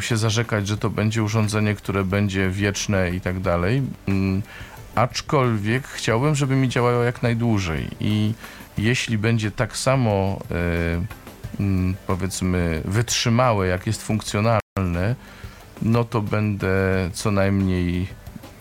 się 0.00 0.16
zarzekać, 0.16 0.68
że 0.68 0.76
to 0.76 0.90
będzie 0.90 1.22
urządzenie, 1.22 1.74
które 1.74 2.04
będzie 2.04 2.50
wieczne 2.50 3.10
i 3.10 3.20
tak 3.20 3.40
dalej. 3.40 3.82
Mm, 4.08 4.42
Aczkolwiek 4.98 5.88
chciałbym, 5.88 6.34
żeby 6.34 6.56
mi 6.56 6.68
działało 6.68 7.02
jak 7.02 7.22
najdłużej. 7.22 7.88
I 8.00 8.34
jeśli 8.78 9.18
będzie 9.18 9.50
tak 9.50 9.76
samo 9.76 10.38
e, 10.50 11.60
mm, 11.60 11.94
powiedzmy 12.06 12.82
wytrzymałe, 12.84 13.66
jak 13.66 13.86
jest 13.86 14.02
funkcjonalne, 14.02 15.14
no 15.82 16.04
to 16.04 16.20
będę 16.20 16.70
co 17.12 17.30
najmniej 17.30 18.06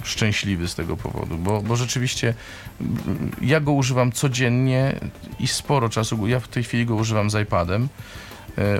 szczęśliwy 0.04 0.68
z 0.68 0.76
tego 0.76 0.98
powodu, 0.98 1.38
bo, 1.38 1.62
bo 1.62 1.76
rzeczywiście 1.76 2.34
mm, 2.82 3.32
ja 3.42 3.60
go 3.60 3.72
używam 3.72 4.12
codziennie 4.12 5.00
i 5.40 5.48
sporo 5.48 5.90
czasu, 5.90 6.28
ja 6.28 6.40
w 6.40 6.48
tej 6.48 6.64
chwili 6.64 6.86
go 6.86 6.96
używam 6.96 7.30
z 7.30 7.42
iPadem, 7.42 7.88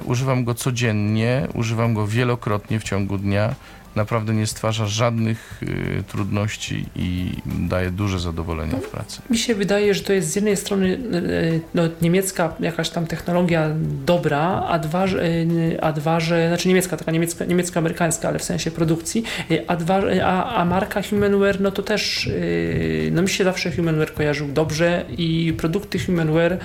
używam 0.06 0.44
go 0.44 0.54
codziennie, 0.54 1.48
używam 1.54 1.94
go 1.94 2.08
wielokrotnie 2.08 2.80
w 2.80 2.84
ciągu 2.84 3.18
dnia 3.18 3.56
naprawdę 3.96 4.34
nie 4.34 4.48
stwarza 4.48 4.86
żadnych 4.86 5.64
y, 5.64 6.04
trudności 6.08 6.86
i 6.96 7.32
daje 7.46 7.92
duże 7.92 8.20
zadowolenie 8.20 8.74
w 8.74 8.90
pracy. 8.90 9.22
Mi 9.30 9.38
się 9.38 9.56
wydaje, 9.56 9.94
że 9.94 10.02
to 10.04 10.14
jest 10.14 10.30
z 10.30 10.36
jednej 10.36 10.58
strony 10.58 10.94
e, 10.94 11.60
no, 11.74 11.84
niemiecka 12.02 12.54
jakaś 12.60 12.90
tam 12.90 13.08
technologia 13.08 13.70
dobra, 14.06 14.64
a 14.68 14.80
dwa, 14.80 15.06
e, 15.06 15.84
a 15.84 15.92
dwa 15.92 16.20
że, 16.20 16.48
znaczy 16.48 16.68
niemiecka, 16.68 16.98
taka 16.98 17.12
niemiecka, 17.12 17.46
niemiecko-amerykańska, 17.46 18.28
ale 18.28 18.40
w 18.40 18.44
sensie 18.44 18.72
produkcji, 18.72 19.24
e, 19.52 19.64
a, 19.68 19.76
dwa, 19.76 20.02
a, 20.24 20.56
a 20.56 20.66
marka 20.66 21.02
Humanware, 21.02 21.62
no 21.62 21.72
to 21.72 21.84
też, 21.84 22.28
e, 22.28 23.12
no 23.12 23.22
mi 23.22 23.30
się 23.30 23.44
zawsze 23.44 23.72
Humanware 23.72 24.14
kojarzył 24.14 24.48
dobrze 24.48 25.06
i 25.18 25.54
produkty 25.58 26.00
Humanware 26.00 26.54
e, 26.54 26.58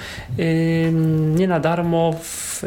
nie 1.35 1.49
na 1.49 1.61
darmo 1.61 2.13
w 2.23 2.63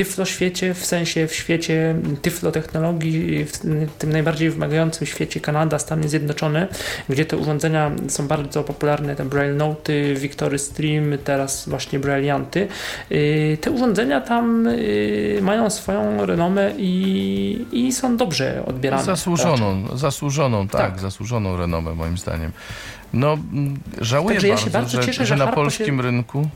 e, 0.00 0.04
Tyflo 0.04 0.24
świecie, 0.24 0.74
w 0.74 0.86
sensie 0.86 1.26
w 1.26 1.34
świecie 1.34 1.94
tyflo 2.22 2.52
technologii, 2.52 3.44
w 3.44 3.58
tym 3.98 4.12
najbardziej 4.12 4.50
wymagającym 4.50 5.06
świecie 5.06 5.40
Kanada, 5.40 5.78
Stany 5.78 6.08
Zjednoczone, 6.08 6.68
gdzie 7.08 7.24
te 7.24 7.36
urządzenia 7.36 7.90
są 8.08 8.28
bardzo 8.28 8.64
popularne, 8.64 9.16
te 9.16 9.24
Braille 9.24 9.54
Noty, 9.54 10.14
Victory 10.14 10.58
Stream, 10.58 11.18
teraz 11.24 11.68
właśnie 11.68 11.98
Brailleanty. 11.98 12.68
Yy, 13.10 13.58
Te 13.60 13.70
urządzenia 13.70 14.20
tam 14.20 14.64
yy, 14.64 15.38
mają 15.42 15.70
swoją 15.70 16.26
renomę 16.26 16.72
i, 16.78 17.66
i 17.72 17.92
są 17.92 18.16
dobrze 18.16 18.62
odbierane. 18.66 19.04
Zasłużoną, 19.04 19.96
zasłużoną, 19.96 20.68
tak, 20.68 20.80
Tak. 20.80 21.00
zasłużoną 21.00 21.56
renomę 21.56 21.94
moim 21.94 22.18
zdaniem. 22.18 22.52
No, 23.12 23.32
mm, 23.32 23.80
żałuję 24.00 24.34
Także 24.34 24.48
ja 24.48 24.54
bardzo, 24.54 24.64
się 24.64 24.70
bardzo 24.70 25.00
że, 25.00 25.06
cieszę, 25.06 25.26
że 25.26 25.26
że 25.26 25.36
na 25.36 25.52
polskim 25.52 26.00
rynku 26.00 26.48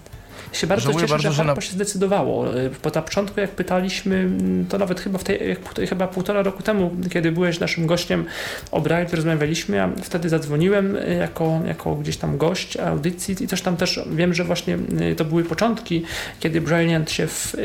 się 0.57 0.67
bardzo 0.67 0.85
Żałuję 0.85 1.05
cieszę, 1.05 1.15
bardzo, 1.15 1.29
że 1.33 1.37
że 1.37 1.45
na- 1.45 1.61
się 1.61 1.73
zdecydowało. 1.73 2.45
Bo 2.83 2.91
na 2.91 3.03
początku 3.03 3.41
jak 3.41 3.51
pytaliśmy, 3.51 4.17
mm, 4.17 4.67
to 4.67 4.79
nawet 4.79 5.01
chyba 5.01 5.19
w 5.19 5.25
tej, 5.25 5.57
chyba 5.89 6.09
półtora 6.09 6.43
roku 6.43 6.63
temu, 6.63 6.91
kiedy 7.11 7.33
byłeś 7.33 7.61
naszym 7.61 7.87
gościem 7.87 8.25
o 8.71 8.81
Braille, 8.81 9.09
rozmawialiśmy, 9.13 9.77
ja 9.77 9.91
wtedy 10.03 10.29
zadzwoniłem 10.29 10.95
yy, 10.95 11.15
jako, 11.15 11.61
jako 11.67 11.95
gdzieś 11.95 12.17
tam 12.17 12.39
gość 12.39 12.77
audycji 12.77 13.45
i 13.45 13.49
też 13.49 13.63
tam 13.63 13.77
też 13.77 14.01
wiem, 14.11 14.35
że 14.35 14.45
właśnie 14.45 14.79
yy, 15.01 15.15
to 15.15 15.25
były 15.25 15.45
początki, 15.45 16.03
kiedy 16.41 16.61
Brailleant 16.61 17.11
się 17.11 17.27
w, 17.27 17.57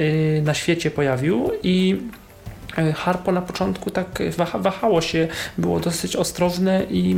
na 0.44 0.54
świecie 0.54 0.92
pojawił 0.92 1.52
i 1.64 1.98
Harpo 2.96 3.32
na 3.32 3.42
początku 3.42 3.90
tak 3.90 4.20
waha, 4.38 4.60
wahało 4.60 5.02
się, 5.02 5.28
było 5.58 5.80
dosyć 5.80 6.16
ostrożne 6.16 6.84
i 6.90 7.16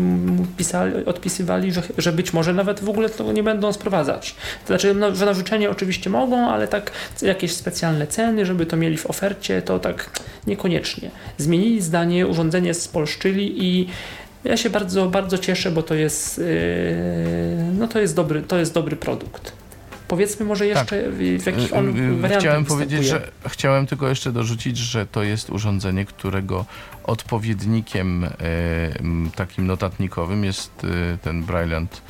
pisali, 0.57 1.05
odpisywali, 1.05 1.71
że, 1.71 1.81
że 1.97 2.11
być 2.11 2.33
może 2.33 2.53
nawet 2.53 2.79
w 2.79 2.89
ogóle 2.89 3.09
tego 3.09 3.31
nie 3.31 3.43
będą 3.43 3.73
sprowadzać. 3.73 4.35
To 4.61 4.67
znaczy, 4.67 4.93
no, 4.93 5.15
że 5.15 5.25
na 5.25 5.33
życzenie 5.33 5.69
oczywiście 5.69 6.09
mogą, 6.09 6.49
ale 6.49 6.67
tak 6.67 6.91
jakieś 7.21 7.53
specjalne 7.53 8.07
ceny, 8.07 8.45
żeby 8.45 8.65
to 8.65 8.77
mieli 8.77 8.97
w 8.97 9.05
ofercie, 9.05 9.61
to 9.61 9.79
tak 9.79 10.09
niekoniecznie. 10.47 11.11
Zmienili 11.37 11.81
zdanie, 11.81 12.27
urządzenie 12.27 12.73
spolszczyli 12.73 13.65
i 13.65 13.87
ja 14.43 14.57
się 14.57 14.69
bardzo, 14.69 15.09
bardzo 15.09 15.37
cieszę, 15.37 15.71
bo 15.71 15.83
to 15.83 15.95
jest, 15.95 16.37
yy, 16.37 16.45
no 17.79 17.87
to 17.87 17.99
jest 17.99 18.15
dobry, 18.15 18.41
to 18.41 18.57
jest 18.57 18.73
dobry 18.73 18.95
produkt. 18.95 19.61
Powiedzmy 20.12 20.45
może 20.45 20.67
jeszcze 20.67 21.12
w, 21.12 21.17
w 21.17 21.45
jakich 21.45 21.74
on 21.74 21.88
Y, 21.88 22.02
y, 22.02 22.15
wariantach 22.15 22.39
Chciałem 22.39 22.65
powiedzieć, 22.65 23.06
że 23.06 23.32
chciałem 23.47 23.88
tylko 23.88 24.10
jeszcze 24.10 24.32
dorzucić, 24.32 24.78
że 24.78 25.06
to 25.06 25.24
jest 25.24 25.50
urządzenie, 25.50 26.06
którego 26.06 26.65
odpowiednikiem 27.04 28.24
e, 28.24 28.30
takim 29.36 29.67
notatnikowym 29.67 30.43
jest 30.43 30.71
e, 30.84 31.17
ten 31.17 31.43
Brailleant, 31.43 32.02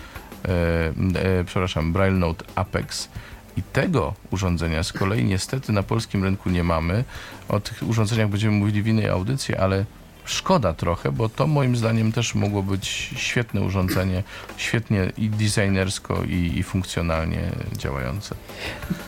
m, 0.44 1.14
e, 1.16 1.44
przepraszam, 1.44 1.94
Braille 1.94 2.20
Note 2.20 2.46
Apex. 2.56 3.10
I 3.58 3.64
tego 3.64 4.14
urządzenia 4.32 4.84
z 4.84 4.94
kolei 4.94 5.24
niestety 5.24 5.72
na 5.72 5.84
polskim 5.84 6.24
rynku 6.24 6.50
nie 6.50 6.64
mamy. 6.64 7.04
O 7.50 7.60
tych 7.60 7.84
urządzeniach 7.84 8.30
będziemy 8.30 8.58
mówili 8.58 8.84
w 8.84 8.88
innej 8.88 9.10
audycji, 9.10 9.56
ale 9.56 9.86
szkoda 10.32 10.74
trochę, 10.74 11.12
bo 11.12 11.30
to 11.30 11.48
moim 11.48 11.76
zdaniem 11.76 12.12
też 12.12 12.36
mogło 12.36 12.64
być 12.64 12.88
świetne 13.16 13.62
urządzenie, 13.62 14.24
świetnie 14.58 15.12
i 15.18 15.30
designersko 15.30 16.24
i, 16.24 16.60
i 16.60 16.64
funkcjonalnie 16.64 17.52
działające. 17.78 18.36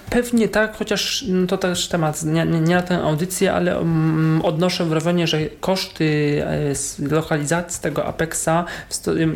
Pewnie 0.10 0.48
tak, 0.48 0.78
chociaż 0.78 1.26
no, 1.28 1.48
to 1.48 1.58
też 1.58 1.88
temat 1.88 2.24
nie, 2.24 2.46
nie, 2.46 2.76
na 2.76 2.82
tę 2.82 3.04
audycję, 3.04 3.54
ale 3.54 3.78
mm, 3.78 4.42
odnoszę 4.42 4.86
wrażenie, 4.86 5.28
że 5.28 5.40
koszty 5.60 6.42
e, 7.00 7.14
lokalizacji 7.16 7.82
tego 7.82 8.06
Apexa, 8.06 8.66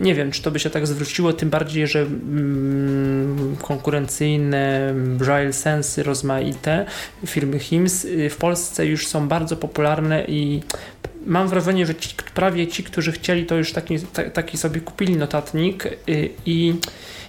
nie 0.02 0.15
wiem, 0.15 0.32
czy 0.32 0.41
to 0.41 0.52
by 0.52 0.60
się 0.60 0.69
tak 0.69 0.88
zwróciło, 0.88 1.34
tym 1.34 1.50
bardziej, 1.50 1.88
że 1.88 2.00
mm, 2.00 3.56
konkurencyjne 3.62 4.93
Braille 4.95 5.54
Sensy 5.54 6.04
rozmaite 6.04 6.86
firmy 7.26 7.60
HIMS 7.60 8.06
y, 8.06 8.30
w 8.30 8.38
Polsce 8.38 8.86
już 8.86 9.08
są 9.08 9.28
bardzo 9.28 9.58
popularne 9.58 10.26
i 10.26 10.62
mam 11.28 11.48
wrażenie, 11.48 11.86
że 11.86 11.96
ci, 11.96 12.16
prawie 12.34 12.68
ci, 12.68 12.84
którzy 12.84 13.12
chcieli, 13.12 13.46
to 13.46 13.56
już 13.56 13.74
taki, 13.74 14.00
ta, 14.00 14.30
taki 14.30 14.58
sobie 14.58 14.82
kupili 14.82 15.16
notatnik 15.16 15.86
y, 15.86 16.30
i 16.46 16.76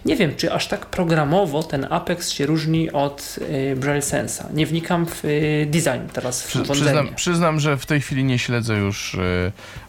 nie 0.05 0.17
wiem, 0.17 0.37
czy 0.37 0.53
aż 0.53 0.69
tak 0.69 0.87
programowo 0.87 1.63
ten 1.63 1.87
Apex 1.91 2.31
się 2.31 2.47
różni 2.47 2.93
od 2.93 3.37
y, 3.73 3.77
Braille 3.77 4.03
Sensa. 4.03 4.49
Nie 4.55 4.67
wnikam 4.67 5.07
w 5.07 5.25
y, 5.25 5.67
design 5.71 6.09
teraz 6.13 6.43
w 6.43 6.47
Przy, 6.47 6.63
przyznam, 6.63 7.15
przyznam, 7.15 7.61
że 7.61 7.77
w 7.77 7.87
tej 7.87 8.01
chwili 8.01 8.25
nie 8.25 8.39
śledzę 8.39 8.77
już 8.77 9.17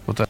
bo 0.07 0.13
ta, 0.13 0.25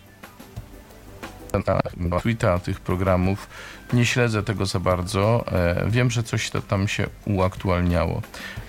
ta, 1.65 1.79
na 1.97 2.19
Twittera 2.19 2.59
tych 2.59 2.79
programów. 2.79 3.47
Nie 3.93 4.05
śledzę 4.05 4.43
tego 4.43 4.65
za 4.65 4.79
bardzo. 4.79 5.45
E, 5.51 5.85
wiem, 5.89 6.11
że 6.11 6.23
coś 6.23 6.51
tam 6.67 6.87
się 6.87 7.07
uaktualniało. 7.25 8.21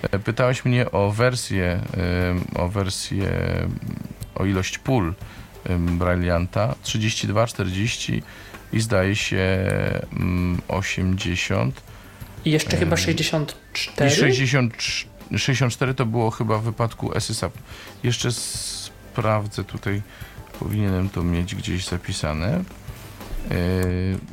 E, 0.02 0.18
pytałeś 0.18 0.64
mnie 0.64 0.90
o 0.90 1.10
wersję, 1.10 1.80
o 2.54 2.68
wersję, 2.68 3.28
o 4.34 4.44
ilość 4.44 4.78
pól 4.78 5.14
e, 5.64 5.76
Brailleanta. 5.78 6.74
32, 6.82 7.46
40 7.46 8.22
i 8.72 8.80
zdaje 8.80 9.16
się 9.16 9.70
mm, 10.12 10.60
80. 10.68 11.82
I 12.44 12.50
jeszcze 12.50 12.76
chyba 12.76 12.96
Em, 12.96 12.96
64. 12.96 14.10
I 14.10 14.14
60, 14.14 14.74
64 15.36 15.94
to 15.94 16.06
było 16.06 16.30
chyba 16.30 16.58
w 16.58 16.62
wypadku 16.62 17.20
SSA. 17.20 17.50
Jeszcze 18.02 18.32
sprawdzę 18.32 19.64
tutaj, 19.64 20.02
powinienem 20.58 21.08
to 21.08 21.22
mieć 21.22 21.54
gdzieś 21.54 21.86
zapisane. 21.86 22.64
Yy, 23.50 23.56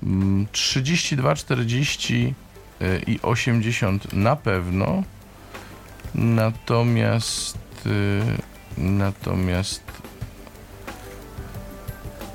mm, 0.03 0.47
32, 0.51 1.35
40 1.35 2.33
yy, 2.79 3.01
i 3.07 3.21
80 3.21 4.13
na 4.13 4.35
pewno. 4.35 5.03
Natomiast 6.15 7.57
yy, 7.85 8.37
natomiast 8.77 9.86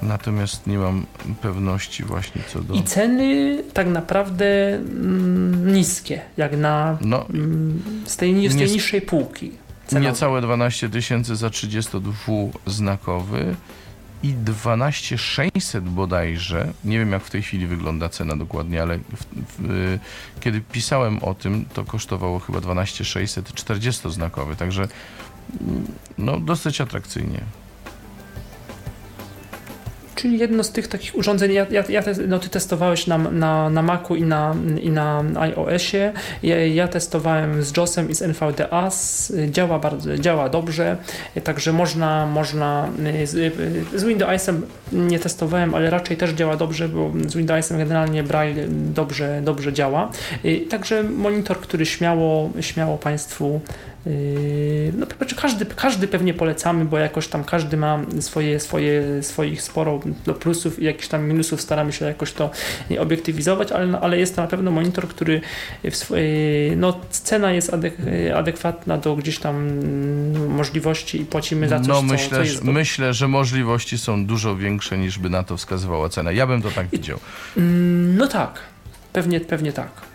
natomiast 0.02 0.66
nie 0.66 0.78
mam 0.78 1.06
pewności 1.42 2.04
właśnie 2.04 2.42
co 2.52 2.60
do 2.60 2.74
I 2.74 2.82
ceny 2.82 3.62
tak 3.72 3.86
naprawdę 3.86 4.74
mm, 4.74 5.74
niskie, 5.74 6.20
jak 6.36 6.56
na 6.56 6.98
no 7.00 7.26
mm, 7.28 7.82
z 8.06 8.16
tej, 8.16 8.48
z 8.50 8.56
tej 8.56 8.66
Nie- 8.66 8.72
niższej 8.72 9.02
półki. 9.02 9.52
cenowej. 9.86 10.08
Niecałe 10.10 10.40
12 10.42 10.88
tysięcy 10.88 11.36
za 11.36 11.48
32-znakowy 11.48 13.54
i 14.22 14.32
12 14.34 15.18
600 15.18 15.84
bodajże. 15.84 16.72
Nie 16.84 16.98
wiem, 16.98 17.12
jak 17.12 17.22
w 17.22 17.30
tej 17.30 17.42
chwili 17.42 17.66
wygląda 17.66 18.08
cena 18.08 18.36
dokładnie, 18.36 18.82
ale 18.82 18.98
w, 18.98 19.02
w, 19.58 19.98
kiedy 20.40 20.60
pisałem 20.60 21.18
o 21.18 21.34
tym, 21.34 21.64
to 21.74 21.84
kosztowało 21.84 22.38
chyba 22.38 22.60
12 22.60 23.04
600 23.04 23.52
40-znakowy, 23.52 24.56
także 24.56 24.88
mm, 25.60 25.84
no, 26.18 26.40
dosyć 26.40 26.80
atrakcyjnie. 26.80 27.40
Czyli 30.14 30.38
jedno 30.38 30.64
z 30.64 30.72
tych 30.72 30.88
takich 30.88 31.16
urządzeń, 31.16 31.52
ja, 31.52 31.66
ja, 31.70 31.84
ja 31.88 32.02
no 32.28 32.38
ty 32.38 32.48
testowałeś 32.48 33.06
na, 33.06 33.18
na, 33.18 33.70
na 33.70 33.82
Macu 33.82 34.16
i 34.16 34.22
na, 34.22 34.56
i 34.82 34.90
na 34.90 35.24
iOSie, 35.36 36.12
ja, 36.42 36.66
ja 36.66 36.88
testowałem 36.88 37.62
z 37.62 37.76
JOSem 37.76 38.10
i 38.10 38.14
z 38.14 38.22
NVDA, 38.22 38.90
działa 39.50 39.78
bardzo, 39.78 40.18
działa 40.18 40.48
dobrze, 40.48 40.96
także 41.44 41.72
można, 41.72 42.26
można 42.26 42.88
z, 43.24 43.54
z 43.94 44.04
Windowsem 44.04 44.66
nie 44.92 45.18
testowałem, 45.18 45.74
ale 45.74 45.90
raczej 45.90 46.16
też 46.16 46.30
działa 46.30 46.56
dobrze, 46.56 46.88
bo 46.88 47.12
z 47.26 47.36
Windowsem 47.36 47.78
generalnie 47.78 48.22
Braille 48.22 48.68
dobrze, 48.68 49.40
dobrze 49.44 49.72
działa, 49.72 50.10
także 50.70 51.02
monitor, 51.02 51.60
który 51.60 51.86
śmiało, 51.86 52.50
śmiało 52.60 52.98
Państwu 52.98 53.60
No, 54.98 55.06
znaczy 55.18 55.36
każdy, 55.36 55.66
każdy 55.66 56.08
pewnie 56.08 56.34
polecamy, 56.34 56.84
bo 56.84 56.98
jakoś 56.98 57.28
tam 57.28 57.44
każdy 57.44 57.76
ma 57.76 58.00
swoje, 58.20 58.60
swoje, 58.60 59.22
swoich 59.22 59.62
sporo 59.62 60.00
no, 60.26 60.34
plusów 60.34 60.78
i 60.78 60.84
jakichś 60.84 61.08
tam 61.08 61.28
minusów. 61.28 61.60
Staramy 61.60 61.92
się 61.92 62.04
jakoś 62.04 62.32
to 62.32 62.50
obiektywizować, 63.00 63.72
ale, 63.72 64.00
ale 64.00 64.18
jest 64.18 64.36
to 64.36 64.42
na 64.42 64.48
pewno 64.48 64.70
monitor, 64.70 65.08
który 65.08 65.40
swojej, 65.90 66.76
no, 66.76 67.00
cena 67.10 67.52
jest 67.52 67.74
adek, 67.74 67.96
adekwatna 68.36 68.98
do 68.98 69.16
gdzieś 69.16 69.38
tam 69.38 69.84
możliwości 70.48 71.20
i 71.20 71.24
płacimy 71.24 71.68
za 71.68 71.78
coś, 71.78 71.88
no 71.88 71.94
co, 71.94 72.02
myślę, 72.02 72.28
co 72.28 72.44
że, 72.44 72.44
jest 72.44 72.64
do... 72.64 72.72
myślę, 72.72 73.14
że 73.14 73.28
możliwości 73.28 73.98
są 73.98 74.26
dużo 74.26 74.56
większe 74.56 74.98
niż 74.98 75.18
by 75.18 75.30
na 75.30 75.42
to 75.42 75.56
wskazywała 75.56 76.08
cena. 76.08 76.32
Ja 76.32 76.46
bym 76.46 76.62
to 76.62 76.70
tak 76.70 76.88
widział. 76.88 77.18
Mm, 77.56 78.16
No 78.16 78.26
tak, 78.26 78.60
pewnie, 79.12 79.40
pewnie 79.40 79.72
tak. 79.72 80.11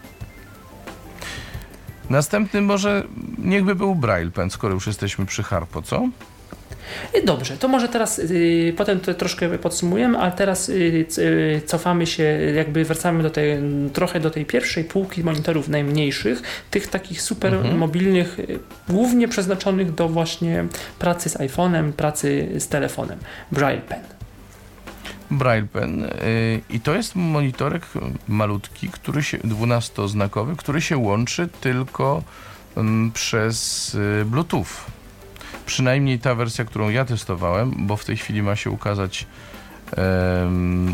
Następny 2.09 2.61
może 2.61 3.03
niechby 3.37 3.75
był 3.75 3.95
Braille 3.95 4.31
Pen, 4.31 4.49
skoro 4.49 4.73
już 4.73 4.87
jesteśmy 4.87 5.25
przy 5.25 5.43
Harpo, 5.43 5.81
co? 5.81 6.09
Y, 7.15 7.21
Dobrze, 7.25 7.57
to 7.57 7.67
może 7.67 7.87
teraz 7.89 8.19
y, 8.19 8.73
potem 8.77 8.99
to 8.99 9.13
troszkę 9.13 9.57
podsumujemy, 9.57 10.17
ale 10.17 10.31
teraz 10.31 10.69
y, 10.69 11.05
y, 11.17 11.61
cofamy 11.65 12.07
się, 12.07 12.23
jakby 12.55 12.83
wracamy 12.85 13.23
do 13.23 13.29
tej, 13.29 13.57
trochę 13.93 14.19
do 14.19 14.29
tej 14.31 14.45
pierwszej 14.45 14.83
półki 14.83 15.23
monitorów 15.23 15.67
najmniejszych, 15.69 16.41
tych 16.71 16.87
takich 16.87 17.21
super 17.21 17.53
Mhm. 17.53 17.77
mobilnych, 17.77 18.37
głównie 18.89 19.27
przeznaczonych 19.27 19.93
do 19.95 20.09
właśnie 20.09 20.65
pracy 20.99 21.29
z 21.29 21.37
iPhone'em, 21.37 21.91
pracy 21.91 22.47
z 22.57 22.67
telefonem. 22.67 23.19
Braille 23.51 23.81
Pen. 23.81 24.16
Braille 25.31 25.67
Pen 25.67 26.03
y, 26.03 26.09
i 26.69 26.79
to 26.79 26.95
jest 26.95 27.15
monitorek 27.15 27.87
malutki, 28.27 28.89
który 28.89 29.23
się, 29.23 29.37
12-znakowy, 29.37 30.55
który 30.55 30.81
się 30.81 30.97
łączy 30.97 31.49
tylko 31.61 32.23
mm, 32.75 33.11
przez 33.11 33.95
y, 33.95 34.25
Bluetooth. 34.25 34.65
Przynajmniej 35.65 36.19
ta 36.19 36.35
wersja, 36.35 36.65
którą 36.65 36.89
ja 36.89 37.05
testowałem, 37.05 37.87
bo 37.87 37.97
w 37.97 38.05
tej 38.05 38.17
chwili 38.17 38.41
ma 38.43 38.55
się 38.55 38.71
ukazać 38.71 39.27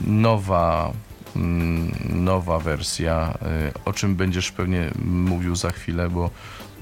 nowa, 0.07 0.91
mm, 1.35 1.91
nowa 2.09 2.59
wersja, 2.59 3.33
y, 3.67 3.83
o 3.85 3.93
czym 3.93 4.15
będziesz 4.15 4.51
pewnie 4.51 4.91
mówił 5.05 5.55
za 5.55 5.71
chwilę, 5.71 6.09
bo, 6.09 6.29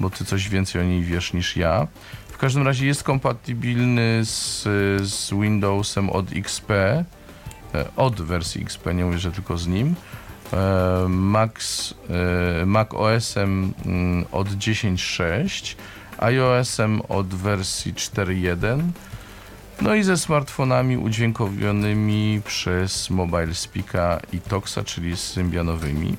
bo 0.00 0.10
ty 0.10 0.24
coś 0.24 0.48
więcej 0.48 0.80
o 0.80 0.84
niej 0.84 1.02
wiesz 1.02 1.32
niż 1.32 1.56
ja. 1.56 1.86
W 2.28 2.38
każdym 2.38 2.62
razie 2.62 2.86
jest 2.86 3.02
kompatybilny 3.02 4.20
z, 4.24 4.62
z 5.08 5.30
Windowsem 5.30 6.10
od 6.10 6.32
XP, 6.32 6.72
od 7.96 8.22
wersji 8.22 8.62
XP, 8.62 8.86
nie 8.94 9.04
mówię, 9.04 9.18
że 9.18 9.32
tylko 9.32 9.58
z 9.58 9.66
nim. 9.66 9.94
E, 10.52 11.08
Max, 11.08 11.94
e, 12.62 12.66
Mac 12.66 12.94
OS-em 12.94 13.72
mm, 13.86 14.24
od 14.32 14.48
10.6, 14.48 15.76
iOS-em 16.18 17.00
od 17.08 17.26
wersji 17.34 17.94
4.1, 17.94 18.82
no 19.80 19.94
i 19.94 20.02
ze 20.02 20.16
smartfonami 20.16 20.96
udźwiękowionymi 20.96 22.40
przez 22.44 23.10
Mobile 23.10 23.54
Speaka 23.54 24.20
i 24.32 24.40
Toxa, 24.40 24.78
czyli 24.84 25.16
symbianowymi. 25.16 26.16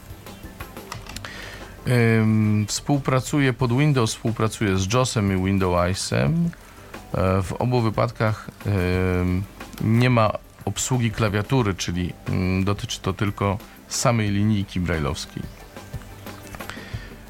Ym, 1.88 2.66
Współpracuje 2.68 3.54
pod 3.54 3.78
Windows, 3.78 4.12
współpracuje 4.12 4.78
z 4.78 4.94
JOSem 4.94 5.38
i 5.40 5.46
Windowsem. 5.46 6.50
E, 7.14 7.42
W 7.42 7.54
obu 7.54 7.82
wypadkach 7.82 8.48
nie 9.82 10.10
ma 10.10 10.32
obsługi 10.66 11.12
klawiatury, 11.12 11.76
czyli 11.76 12.14
mm, 12.28 12.64
dotyczy 12.64 13.02
to 13.02 13.14
tylko 13.14 13.58
samej 13.88 14.30
linijki 14.30 14.80
brailleowskiej. 14.80 15.44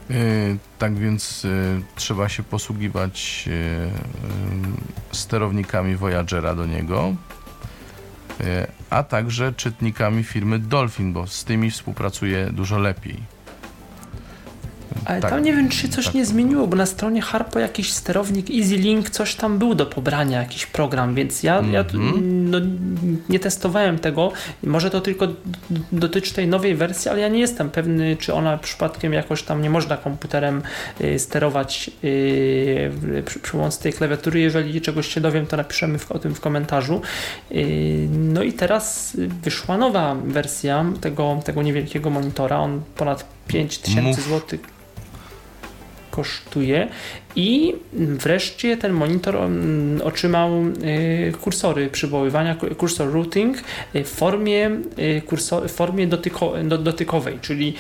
Yy, 0.10 0.58
Tak 0.80 0.96
więc 0.96 1.44
yy, 1.44 1.82
trzeba 1.96 2.30
się 2.30 2.44
posługiwać 2.44 3.48
yy, 3.48 3.54
sterownikami 5.12 5.96
Voyagera 5.96 6.56
do 6.56 6.66
niego, 6.66 7.14
a 8.90 9.04
także 9.04 9.54
czytnikami 9.54 10.24
firmy 10.24 10.60
Dolphin, 10.60 11.14
bo 11.14 11.28
z 11.28 11.44
tymi 11.44 11.72
współpracuje 11.72 12.50
dużo 12.52 12.80
lepiej. 12.80 13.33
Ale 15.06 15.22
Tak, 15.22 15.30
tam 15.32 15.44
nie 15.44 15.54
wiem, 15.54 15.70
czy 15.70 15.78
się 15.78 15.88
coś 15.88 16.06
tak. 16.06 16.14
nie 16.14 16.26
zmieniło, 16.26 16.68
bo 16.68 16.76
na 16.76 16.86
stronie 16.86 17.22
Harpo 17.22 17.60
jakiś 17.60 17.92
sterownik 17.94 18.48
EasyLink, 18.52 19.10
coś 19.10 19.36
tam 19.36 19.58
był 19.60 19.76
do 19.76 19.86
pobrania, 19.86 20.40
jakiś 20.40 20.66
program, 20.66 21.16
więc 21.16 21.44
ja, 21.44 21.62
ja 21.72 21.80
Mhm. 21.80 22.50
no, 22.52 22.58
nie 23.30 23.40
testowałem 23.40 24.00
tego. 24.00 24.32
Może 24.64 24.90
to 24.90 25.02
tylko 25.02 25.28
dotyczy 25.92 26.34
tej 26.34 26.48
nowej 26.48 26.76
wersji, 26.76 27.12
ale 27.12 27.20
ja 27.20 27.28
nie 27.28 27.40
jestem 27.40 27.70
pewny, 27.70 28.18
czy 28.18 28.34
ona 28.34 28.58
przypadkiem 28.58 29.14
jakoś 29.14 29.44
tam 29.44 29.62
nie 29.62 29.70
można 29.70 29.98
komputerem 29.98 30.62
y, 31.02 31.20
sterować 31.20 31.92
y, 32.04 32.92
przy, 33.26 33.40
przy 33.40 33.52
pomocy 33.52 33.84
tej 33.84 33.94
klawiatury. 33.94 34.40
Jeżeli 34.40 34.82
czegoś 34.82 35.14
się 35.14 35.22
dowiem, 35.22 35.46
to 35.48 35.58
napiszemy 35.58 36.00
w, 36.00 36.12
o 36.12 36.20
tym 36.20 36.36
w 36.36 36.40
komentarzu. 36.40 37.02
Y, 37.52 38.08
no 38.12 38.44
i 38.44 38.54
teraz 38.54 39.18
wyszła 39.44 39.78
nowa 39.78 40.16
wersja 40.16 40.86
tego, 41.02 41.40
tego 41.46 41.62
niewielkiego 41.64 42.10
monitora. 42.10 42.58
On 42.60 42.82
ponad 42.96 43.26
5000 43.48 44.02
Mów. 44.02 44.16
zł 44.22 44.60
kosztuje 46.14 46.88
i 47.36 47.76
wreszcie 47.94 48.78
ten 48.78 48.92
monitor 48.92 49.36
mm, 49.36 50.02
otrzymał 50.02 50.52
y, 50.62 51.34
kursory 51.42 51.88
przywoływania, 51.88 52.56
ku- 52.56 52.76
kursor 52.76 53.14
routing 53.14 53.58
y, 53.96 54.04
w 54.04 54.10
formie, 54.10 54.72
y, 55.00 55.22
kursor, 55.22 55.70
w 55.70 55.72
formie 55.72 56.08
dotyko, 56.08 56.54
do, 56.64 56.78
dotykowej, 56.78 57.40
czyli 57.42 57.74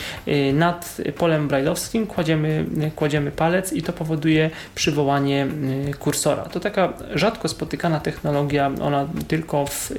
nad 0.53 0.97
polem 1.17 1.47
brailleowskim 1.47 2.07
kładziemy, 2.07 2.65
kładziemy 2.95 3.31
palec 3.31 3.73
i 3.73 3.81
to 3.81 3.93
powoduje 3.93 4.49
przywołanie 4.75 5.47
kursora. 5.99 6.43
To 6.43 6.59
taka 6.59 6.93
rzadko 7.15 7.47
spotykana 7.47 7.99
technologia, 7.99 8.71
ona 8.81 9.07
tylko 9.27 9.65
w 9.65 9.91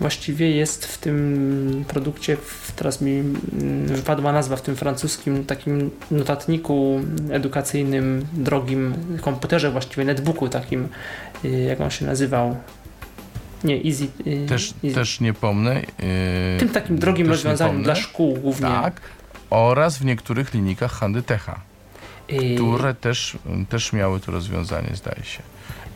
właściwie 0.00 0.50
jest 0.50 0.86
w 0.86 0.98
tym 0.98 1.84
produkcie, 1.88 2.36
teraz 2.76 3.00
mi 3.00 3.12
mm, 3.12 3.86
wypadła 3.86 4.32
nazwa, 4.32 4.56
w 4.56 4.62
tym 4.62 4.76
francuskim 4.76 5.44
takim 5.44 5.90
notatniku 6.10 7.00
edukacyjnym, 7.30 8.26
drogim 8.32 8.94
komputerze, 9.20 9.70
właściwie 9.70 10.04
netbooku 10.04 10.48
takim, 10.48 10.88
y, 11.44 11.48
jak 11.48 11.80
on 11.80 11.90
się 11.90 12.06
nazywał. 12.06 12.56
Nie, 13.64 13.84
Easy. 13.84 14.08
y, 14.26 14.46
Też, 14.48 14.74
easy. 14.84 14.94
też 14.94 15.20
nie 15.20 15.34
pomnę. 15.34 15.74
yy, 15.74 16.58
tym 16.58 16.68
takim 16.68 16.98
drogim 16.98 17.28
rozwiązaniem 17.28 17.82
dla 17.82 17.94
szkół 17.94 18.34
głównie. 18.34 18.68
Tak. 18.68 19.00
Oraz 19.50 19.98
w 19.98 20.04
niektórych 20.04 20.54
linijkach 20.54 20.92
Handytecha, 20.92 21.60
Y, 22.32 22.54
które 22.54 22.94
też, 22.94 23.38
też 23.68 23.92
miały 23.92 24.20
to 24.20 24.32
rozwiązanie, 24.32 24.90
zdaje 24.94 25.24
się. 25.24 25.42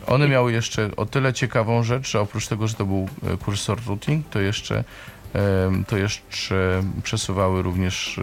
One 0.07 0.27
miały 0.27 0.51
jeszcze 0.51 0.89
o 0.97 1.05
tyle 1.05 1.33
ciekawą 1.33 1.83
rzecz, 1.83 2.11
że 2.11 2.19
oprócz 2.19 2.47
tego, 2.47 2.67
że 2.67 2.73
to 2.73 2.85
był 2.85 3.09
e, 3.33 3.37
kursor 3.37 3.79
routing, 3.87 4.29
to 4.29 4.39
jeszcze, 4.39 4.83
to 5.87 5.97
jeszcze 5.97 6.83
przesuwały 7.03 7.61
również 7.61 8.19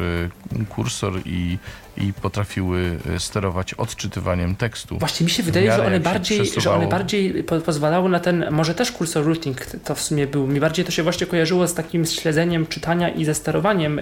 e, 0.60 0.64
kursor 0.64 1.20
i, 1.24 1.58
i 1.96 2.12
potrafiły 2.12 2.98
e, 3.16 3.20
sterować 3.20 3.74
odczytywaniem 3.74 4.56
tekstu. 4.56 4.98
Właśnie 4.98 5.24
mi 5.24 5.30
się 5.30 5.42
wydaje, 5.42 5.72
że 5.72 5.86
one 5.86 6.00
bardziej, 6.00 6.46
że 6.56 6.72
one 6.72 6.88
bardziej 6.88 7.44
po, 7.44 7.60
pozwalały 7.60 8.08
na 8.08 8.20
ten, 8.20 8.46
może 8.50 8.74
też 8.74 8.92
kursor 8.92 9.24
routing 9.26 9.66
to 9.66 9.94
w 9.94 10.00
sumie 10.00 10.26
był, 10.26 10.46
mi 10.46 10.60
bardziej 10.60 10.84
to 10.84 10.90
się 10.90 11.02
właśnie 11.02 11.26
kojarzyło 11.26 11.68
z 11.68 11.74
takim 11.74 12.06
śledzeniem 12.06 12.66
czytania 12.66 13.08
i 13.08 13.24
ze 13.24 13.34
sterowaniem 13.34 14.00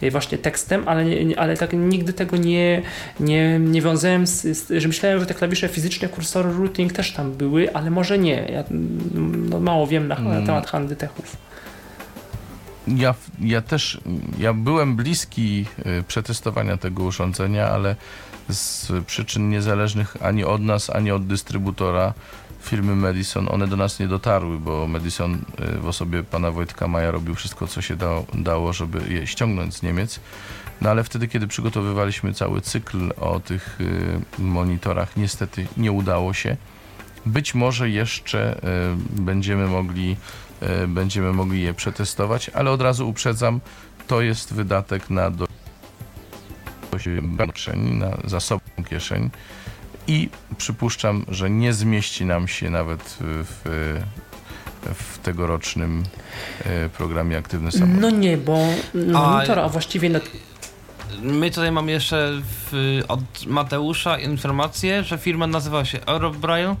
yy, 0.00 0.10
właśnie 0.10 0.38
tekstem, 0.38 0.88
ale, 0.88 1.04
ale 1.36 1.56
tak 1.56 1.72
nigdy 1.72 2.12
tego 2.12 2.36
nie, 2.36 2.82
nie, 3.20 3.58
nie 3.58 3.82
wiązałem 3.82 4.26
z, 4.26 4.42
z, 4.42 4.82
że 4.82 4.88
myślałem, 4.88 5.20
że 5.20 5.26
te 5.26 5.34
klawisze 5.34 5.68
fizyczne 5.68 6.08
kursor 6.08 6.56
routing 6.56 6.92
też 6.92 7.12
tam 7.12 7.32
były, 7.32 7.74
ale 7.74 7.90
może 7.90 8.18
nie. 8.18 8.48
Ja 8.52 8.60
mm, 8.70 9.48
no, 9.48 9.60
mało 9.60 9.86
wiem 9.86 10.08
na, 10.08 10.14
na 10.14 10.36
Mm. 10.36 10.46
temat 10.46 10.66
handtechów. 10.66 11.36
Ja, 12.86 13.14
ja 13.40 13.62
też, 13.62 14.00
ja 14.38 14.52
byłem 14.52 14.96
bliski 14.96 15.66
y, 15.86 16.04
przetestowania 16.08 16.76
tego 16.76 17.02
urządzenia, 17.02 17.68
ale 17.68 17.96
z 18.48 18.92
przyczyn 19.06 19.50
niezależnych 19.50 20.16
ani 20.22 20.44
od 20.44 20.62
nas, 20.62 20.90
ani 20.90 21.10
od 21.10 21.26
dystrybutora 21.26 22.14
firmy 22.62 22.96
Madison, 22.96 23.48
one 23.50 23.66
do 23.66 23.76
nas 23.76 24.00
nie 24.00 24.08
dotarły, 24.08 24.58
bo 24.58 24.86
Madison 24.86 25.34
y, 25.34 25.78
w 25.78 25.86
osobie 25.86 26.22
pana 26.22 26.50
Wojtka 26.50 26.88
Maja 26.88 27.10
robił 27.10 27.34
wszystko, 27.34 27.66
co 27.66 27.82
się 27.82 27.96
dało, 27.96 28.26
dało 28.34 28.72
żeby 28.72 29.14
je 29.14 29.26
ściągnąć 29.26 29.74
z 29.74 29.82
Niemiec. 29.82 30.20
No 30.80 30.90
ale 30.90 31.04
wtedy, 31.04 31.28
kiedy 31.28 31.46
przygotowywaliśmy 31.46 32.34
cały 32.34 32.60
cykl 32.60 33.12
o 33.20 33.40
tych 33.40 33.80
y, 33.80 34.20
monitorach, 34.38 35.16
niestety 35.16 35.66
nie 35.76 35.92
udało 35.92 36.34
się. 36.34 36.56
Być 37.26 37.54
może 37.54 37.90
jeszcze 37.90 38.60
będziemy 39.10 39.66
mogli 39.66 40.12
e, 40.12 40.16
będziemy 40.88 41.32
mogli 41.32 41.62
je 41.62 41.74
przetestować, 41.74 42.48
ale 42.48 42.70
od 42.70 42.82
razu 42.82 43.08
uprzedzam, 43.08 43.60
to 44.06 44.20
jest 44.20 44.54
wydatek 44.54 45.10
na 45.10 45.30
do 45.30 45.46
kieszeni, 47.52 47.92
na 47.92 48.16
zasobną 48.24 48.84
kieszeń 48.84 49.30
i 50.06 50.28
przypuszczam, 50.58 51.24
że 51.28 51.50
nie 51.50 51.72
zmieści 51.72 52.24
nam 52.24 52.48
się 52.48 52.70
nawet 52.70 53.16
w, 53.20 53.60
w 54.94 55.18
tegorocznym 55.18 56.02
e, 56.64 56.88
programie 56.88 57.38
Aktywny 57.38 57.72
Samolot. 57.72 58.00
No 58.00 58.10
nie, 58.10 58.36
bo 58.36 58.58
A- 59.14 59.30
monitor, 59.30 59.58
a 59.58 59.68
właściwie 59.68 60.10
no, 60.10 60.20
My 61.22 61.50
tutaj 61.50 61.72
mamy 61.72 61.92
jeszcze 61.92 62.32
w, 62.42 63.00
od 63.08 63.46
Mateusza 63.46 64.18
informację, 64.18 65.04
że 65.04 65.18
firma 65.18 65.46
nazywa 65.46 65.84
się 65.84 66.00
Eurobraille, 66.06 66.76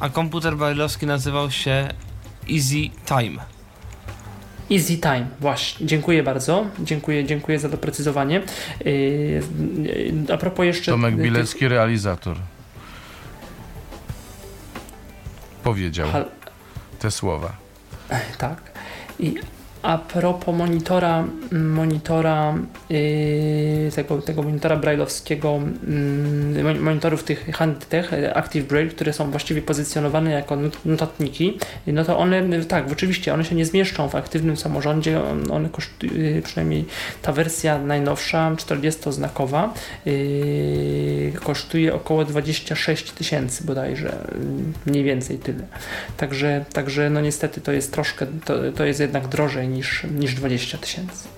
a 0.00 0.08
komputer 0.08 0.56
brailleowski 0.56 1.06
nazywał 1.06 1.50
się 1.50 1.88
Easy 2.50 2.90
Time. 3.06 3.38
Easy 4.70 4.96
Time, 4.98 5.26
właśnie. 5.40 5.86
Dziękuję 5.86 6.22
bardzo. 6.22 6.66
Dziękuję, 6.80 7.24
dziękuję 7.24 7.58
za 7.58 7.68
doprecyzowanie. 7.68 8.42
Yy, 8.84 9.42
a 10.34 10.36
propos 10.36 10.66
jeszcze. 10.66 10.90
Tomek 10.92 11.16
Bilecki, 11.16 11.68
realizator. 11.68 12.36
Powiedział 15.62 16.08
Hal- 16.10 16.28
te 16.98 17.10
słowa. 17.10 17.56
Tak. 18.38 18.72
I 19.18 19.34
a 19.82 19.98
propos 19.98 20.54
monitora, 20.54 21.24
monitora 21.52 22.54
yy, 22.90 23.90
tego, 23.94 24.22
tego 24.22 24.42
monitora 24.42 24.76
brailleowskiego, 24.76 25.60
yy, 26.64 26.74
monitorów 26.74 27.24
tych 27.24 27.50
Handtech 27.56 28.10
Active 28.34 28.66
Braille, 28.66 28.90
które 28.90 29.12
są 29.12 29.30
właściwie 29.30 29.62
pozycjonowane 29.62 30.30
jako 30.30 30.56
notatniki, 30.84 31.58
no 31.86 32.04
to 32.04 32.18
one, 32.18 32.64
tak, 32.64 32.92
oczywiście 32.92 33.34
one 33.34 33.44
się 33.44 33.54
nie 33.54 33.66
zmieszczą 33.66 34.08
w 34.08 34.14
aktywnym 34.14 34.56
samorządzie, 34.56 35.20
one 35.50 35.68
kosztują, 35.68 36.12
przynajmniej 36.44 36.84
ta 37.22 37.32
wersja 37.32 37.78
najnowsza, 37.78 38.54
40-znakowa, 38.54 39.68
yy, 40.06 41.32
kosztuje 41.44 41.94
około 41.94 42.24
26 42.24 43.12
tysięcy 43.12 43.64
bodajże, 43.64 44.18
mniej 44.86 45.04
więcej 45.04 45.38
tyle. 45.38 45.66
Także, 46.16 46.64
także 46.72 47.10
no 47.10 47.20
niestety 47.20 47.60
to 47.60 47.72
jest 47.72 47.92
troszkę, 47.92 48.26
to, 48.44 48.54
to 48.76 48.84
jest 48.84 49.00
jednak 49.00 49.28
drożej 49.28 49.67
niż, 49.68 50.04
niż 50.10 50.34
20 50.34 50.78
tysięcy. 50.78 51.28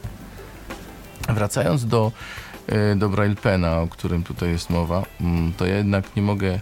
Wracając 1.29 1.87
do, 1.87 2.13
e, 2.67 2.97
do 2.97 3.09
Braille 3.09 3.37
Pena, 3.37 3.79
o 3.79 3.89
którym 3.89 4.23
tutaj 4.23 4.51
jest 4.51 4.71
mowa, 4.71 5.03
mm, 5.21 5.53
to 5.53 5.67
ja 5.67 5.77
jednak 5.77 6.17
nie 6.17 6.23
mogę 6.23 6.61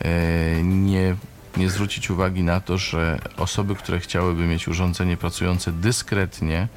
e, 0.00 0.62
nie, 0.62 1.16
nie 1.56 1.70
zwrócić 1.70 2.10
uwagi 2.10 2.42
na 2.42 2.60
to, 2.60 2.78
że 2.78 3.18
osoby, 3.36 3.74
które 3.74 4.00
chciałyby 4.00 4.46
mieć 4.46 4.68
urządzenie 4.68 5.16
pracujące 5.16 5.72
dyskretnie, 5.72 6.68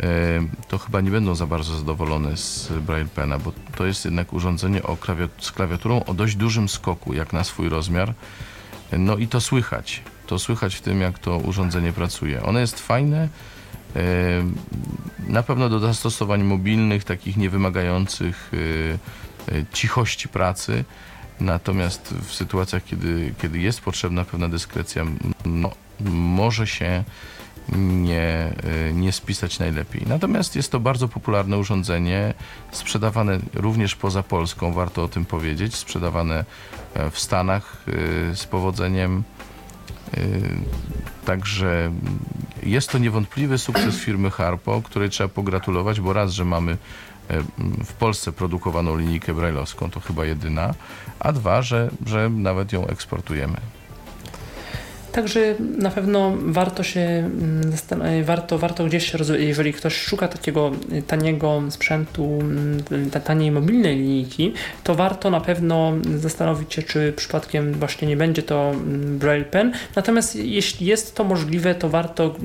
e, 0.00 0.08
to 0.68 0.78
chyba 0.78 1.00
nie 1.00 1.10
będą 1.10 1.34
za 1.34 1.46
bardzo 1.46 1.76
zadowolone 1.76 2.36
z 2.36 2.68
Braille 2.68 3.08
Pena, 3.08 3.38
bo 3.38 3.52
to 3.76 3.86
jest 3.86 4.04
jednak 4.04 4.32
urządzenie 4.32 4.82
o 4.82 4.96
klawiat 4.96 5.30
z 5.40 5.52
klawiaturą 5.52 6.04
o 6.04 6.14
dość 6.14 6.36
dużym 6.36 6.68
skoku, 6.68 7.14
jak 7.14 7.32
na 7.32 7.44
swój 7.44 7.68
rozmiar. 7.68 8.14
No 8.92 9.16
i 9.16 9.28
to 9.28 9.40
słychać. 9.40 10.02
To 10.26 10.38
słychać 10.38 10.74
w 10.74 10.80
tym, 10.80 11.00
jak 11.00 11.18
to 11.18 11.36
urządzenie 11.36 11.92
pracuje. 11.92 12.42
Ono 12.42 12.58
jest 12.58 12.80
fajne, 12.80 13.28
na 15.28 15.42
pewno 15.42 15.68
do 15.68 15.78
zastosowań 15.78 16.42
mobilnych, 16.42 17.04
takich 17.04 17.36
niewymagających 17.36 18.50
e, 19.48 19.54
e, 19.54 19.64
cichości 19.72 20.28
pracy. 20.28 20.84
Natomiast 21.40 22.14
w 22.22 22.34
sytuacjach, 22.34 22.84
kiedy, 22.84 23.34
kiedy 23.42 23.58
jest 23.58 23.80
potrzebna 23.80 24.24
pewna 24.24 24.48
dyskrecja, 24.48 25.04
no, 25.44 25.70
może 26.10 26.66
się 26.66 27.04
nie, 27.78 28.52
e, 28.88 28.92
nie 28.92 29.12
spisać 29.12 29.58
najlepiej. 29.58 30.02
Natomiast 30.06 30.56
jest 30.56 30.72
to 30.72 30.80
bardzo 30.80 31.08
popularne 31.08 31.58
urządzenie, 31.58 32.34
sprzedawane 32.70 33.38
również 33.54 33.96
poza 33.96 34.22
Polską, 34.22 34.72
warto 34.72 35.04
o 35.04 35.08
tym 35.08 35.24
powiedzieć, 35.24 35.74
sprzedawane 35.74 36.44
w 37.10 37.18
Stanach 37.18 37.84
z 38.34 38.44
powodzeniem. 38.44 39.22
Także 41.24 41.92
jest 42.62 42.90
to 42.90 42.98
niewątpliwy 42.98 43.58
sukces 43.58 43.96
firmy 43.96 44.30
Harpo, 44.30 44.82
której 44.82 45.10
trzeba 45.10 45.28
pogratulować, 45.28 46.00
bo 46.00 46.12
raz, 46.12 46.32
że 46.32 46.44
mamy 46.44 46.72
e, 46.72 46.76
w 47.84 47.92
Polsce 47.92 48.32
produkowaną 48.32 48.96
linijkę 48.96 49.34
brajlowską, 49.34 49.90
to 49.90 50.00
chyba 50.00 50.24
jedyna, 50.24 50.74
a 51.20 51.32
dwa, 51.32 51.62
że, 51.62 51.90
że 52.06 52.30
nawet 52.30 52.72
ją 52.72 52.86
eksportujemy. 52.86 53.56
Także 55.16 55.54
na 55.78 55.90
pewno 55.90 56.32
warto 56.46 56.82
się, 56.82 57.00
mm, 57.00 58.24
warto, 58.24 58.58
warto 58.58 58.84
gdzieś, 58.84 59.12
jeżeli 59.38 59.72
ktoś 59.72 59.96
szuka 59.96 60.28
takiego 60.28 60.72
taniego 61.06 61.62
sprzętu, 61.70 62.38
mm, 62.40 63.10
taniej 63.24 63.50
mobilnej 63.50 63.96
linijki, 63.96 64.52
to 64.84 64.94
warto 64.94 65.30
na 65.30 65.40
pewno 65.40 65.92
zastanowić 66.16 66.74
się, 66.74 66.82
czy 66.82 67.12
przypadkiem 67.12 67.72
właśnie 67.72 68.08
nie 68.08 68.16
będzie 68.16 68.42
to 68.42 68.70
mm, 68.70 69.18
Braille 69.18 69.44
Pen. 69.44 69.72
Natomiast 69.96 70.36
jeśli 70.36 70.86
jest 70.86 71.14
to 71.14 71.24
możliwe, 71.24 71.74
to 71.74 71.88
warto 71.88 72.36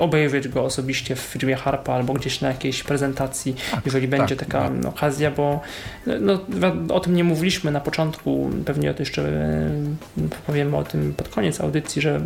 obejrzeć 0.00 0.48
go 0.48 0.64
osobiście 0.64 1.16
w 1.16 1.20
firmie 1.20 1.56
Harpa 1.56 1.92
albo 1.92 2.12
gdzieś 2.12 2.40
na 2.40 2.48
jakiejś 2.48 2.82
prezentacji, 2.82 3.54
tak, 3.70 3.84
jeżeli 3.84 4.08
będzie 4.08 4.36
tak, 4.36 4.48
taka 4.48 4.68
tak. 4.68 4.86
okazja, 4.86 5.30
bo 5.30 5.60
no, 6.20 6.40
o 6.88 7.00
tym 7.00 7.14
nie 7.14 7.24
mówiliśmy 7.24 7.70
na 7.70 7.80
początku, 7.80 8.50
pewnie 8.64 8.94
to 8.94 9.02
jeszcze 9.02 9.32
powiemy 10.46 10.76
o 10.76 10.84
tym 10.84 11.14
pod 11.16 11.28
koniec 11.28 11.60
audycji, 11.60 12.02
że 12.02 12.17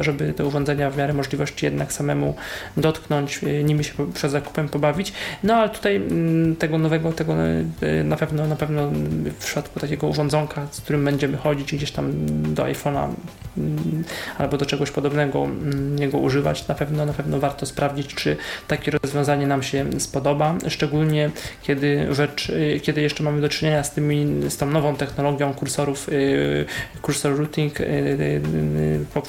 żeby 0.00 0.32
te 0.32 0.44
urządzenia 0.44 0.90
w 0.90 0.96
miarę 0.96 1.12
możliwości 1.12 1.64
jednak 1.64 1.92
samemu 1.92 2.34
dotknąć, 2.76 3.40
e, 3.44 3.64
nimi 3.64 3.84
się 3.84 4.12
przed 4.14 4.30
zakupem 4.30 4.68
pobawić. 4.68 5.12
No 5.42 5.54
ale 5.54 5.68
tutaj 5.68 5.96
mm, 5.96 6.56
tego 6.56 6.78
nowego, 6.78 7.12
tego 7.12 7.34
e, 7.82 8.04
na 8.04 8.16
pewno, 8.16 8.46
na 8.46 8.56
pewno 8.56 8.90
w 9.24 9.44
przypadku 9.44 9.80
takiego 9.80 10.06
urządzonka, 10.06 10.66
z 10.70 10.80
którym 10.80 11.04
będziemy 11.04 11.36
chodzić 11.36 11.74
gdzieś 11.74 11.90
tam 11.90 12.12
do 12.54 12.62
iPhone'a 12.62 13.08
mm, 13.58 14.04
albo 14.38 14.56
do 14.56 14.66
czegoś 14.66 14.90
podobnego 14.90 15.44
mm, 15.44 15.98
niego 15.98 16.18
używać, 16.18 16.68
na 16.68 16.74
pewno, 16.74 17.06
na 17.06 17.12
pewno 17.12 17.38
warto 17.38 17.66
sprawdzić, 17.66 18.14
czy 18.14 18.36
takie 18.68 18.90
rozwiązanie 18.90 19.46
nam 19.46 19.62
się 19.62 20.00
spodoba, 20.00 20.54
szczególnie 20.68 21.30
kiedy 21.62 22.14
rzecz, 22.14 22.50
e, 22.50 22.80
kiedy 22.80 23.00
jeszcze 23.00 23.22
mamy 23.22 23.40
do 23.40 23.48
czynienia 23.48 23.84
z 23.84 23.94
tymi, 23.94 24.50
z 24.50 24.56
tą 24.56 24.70
nową 24.70 24.96
technologią 24.96 25.54
kursorów, 25.54 26.10
kursor 27.02 27.38
routing 27.38 27.80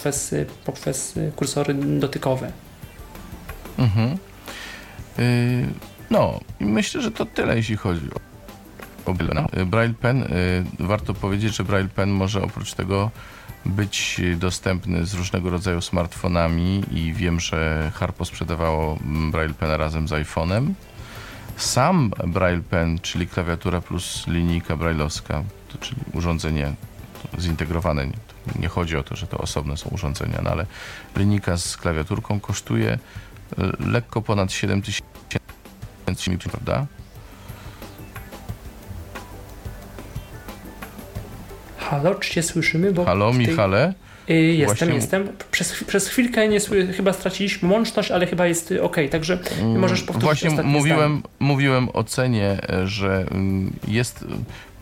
poprzez, 0.05 0.35
poprzez 0.65 1.13
kursory 1.35 1.73
dotykowe. 1.73 2.51
Mhm. 3.77 4.17
Yy, 5.17 5.25
no, 6.09 6.39
myślę, 6.59 7.01
że 7.01 7.11
to 7.11 7.25
tyle, 7.25 7.55
jeśli 7.55 7.77
chodzi 7.77 8.09
o, 8.13 9.13
no, 9.33 9.65
Braille 9.65 9.93
Pen. 9.93 10.19
Yy, 10.79 10.87
warto 10.87 11.13
powiedzieć, 11.13 11.55
że 11.55 11.63
Braille 11.63 11.89
Pen 11.89 12.09
może 12.09 12.41
oprócz 12.41 12.73
tego 12.73 13.11
być 13.65 14.21
dostępny 14.37 15.05
z 15.05 15.13
różnego 15.13 15.49
rodzaju 15.49 15.81
smartfonami 15.81 16.83
i 16.91 17.13
wiem, 17.13 17.39
że 17.39 17.91
Harpo 17.95 18.25
sprzedawało 18.25 18.97
Braille 19.31 19.53
Pen 19.53 19.71
razem 19.71 20.07
z 20.07 20.11
iPhone'em. 20.11 20.73
Sam 21.57 22.11
Braille 22.27 22.63
Pen, 22.63 22.99
czyli 22.99 23.27
klawiatura 23.27 23.81
plus 23.81 24.27
linijka 24.27 24.77
brailleowska, 24.77 25.43
czyli 25.79 26.01
urządzenie 26.13 26.73
zintegrowane, 27.39 28.07
nie 28.59 28.67
chodzi 28.67 28.97
o 28.97 29.03
to, 29.03 29.15
że 29.15 29.27
to 29.27 29.37
osobne 29.37 29.77
są 29.77 29.89
urządzenia, 29.89 30.39
no 30.43 30.49
ale 30.49 30.65
linijka 31.15 31.57
z 31.57 31.77
klawiaturką 31.77 32.39
kosztuje 32.39 32.91
e, 32.91 32.99
lekko 33.79 34.21
ponad 34.21 34.51
7 34.51 34.81
tysięcy, 34.81 36.49
prawda? 36.49 36.85
Halo, 41.77 42.15
czy 42.15 42.31
cię 42.31 42.43
słyszymy? 42.43 42.93
Bo 42.93 43.05
Halo, 43.05 43.31
tej... 43.31 43.39
Michale? 43.39 43.93
Y, 44.29 44.33
jestem, 44.33 44.65
Właśnie... 44.77 44.95
jestem. 44.95 45.27
Przez, 45.51 45.83
przez 45.83 46.07
chwilkę 46.07 46.47
nie 46.47 46.59
chyba 46.97 47.13
straciliśmy 47.13 47.71
łączność, 47.71 48.11
ale 48.11 48.27
chyba 48.27 48.47
jest 48.47 48.73
ok, 48.81 48.97
także 49.11 49.39
mm, 49.61 49.79
możesz 49.79 50.03
powtórzyć 50.03 50.41
Właśnie 50.41 50.63
mówiłem, 50.63 51.23
mówiłem 51.39 51.89
o 51.93 52.03
cenie, 52.03 52.57
że 52.85 53.25
mm, 53.31 53.73
jest 53.87 54.25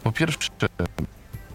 po 0.03 0.11
pierwsze 0.11 0.49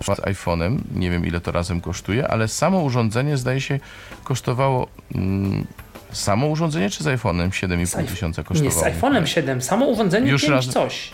z 0.02 0.06
iPhone'em. 0.06 0.78
Nie 0.94 1.10
wiem 1.10 1.26
ile 1.26 1.40
to 1.40 1.52
razem 1.52 1.80
kosztuje, 1.80 2.28
ale 2.28 2.48
samo 2.48 2.80
urządzenie 2.80 3.36
zdaje 3.36 3.60
się 3.60 3.80
kosztowało. 4.24 4.86
Mm, 5.14 5.66
samo 6.12 6.46
urządzenie 6.46 6.90
czy 6.90 7.04
z 7.04 7.06
iPhone'em 7.06 7.48
7,5 7.48 8.06
tysiąca 8.06 8.42
kosztowało? 8.42 8.86
Nie, 8.86 8.92
z 8.92 8.98
iPhone'em 9.00 9.24
7. 9.24 9.62
Samo 9.62 9.86
urządzenie 9.86 10.30
Już 10.30 10.42
5 10.42 10.52
raz... 10.52 10.66
coś. 10.66 11.10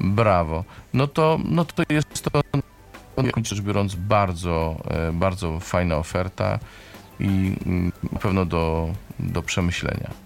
Brawo. 0.00 0.64
No 0.94 1.06
to, 1.06 1.38
no 1.44 1.64
to 1.64 1.82
jest 1.88 2.22
to, 2.22 2.40
rzecz 3.44 3.60
biorąc, 3.60 3.94
bardzo, 3.94 4.76
e, 4.90 5.12
bardzo 5.12 5.60
fajna 5.60 5.96
oferta 5.96 6.58
i 7.20 7.56
mm, 7.66 7.92
na 8.12 8.18
pewno 8.18 8.44
do, 8.44 8.88
do 9.18 9.42
przemyślenia. 9.42 10.23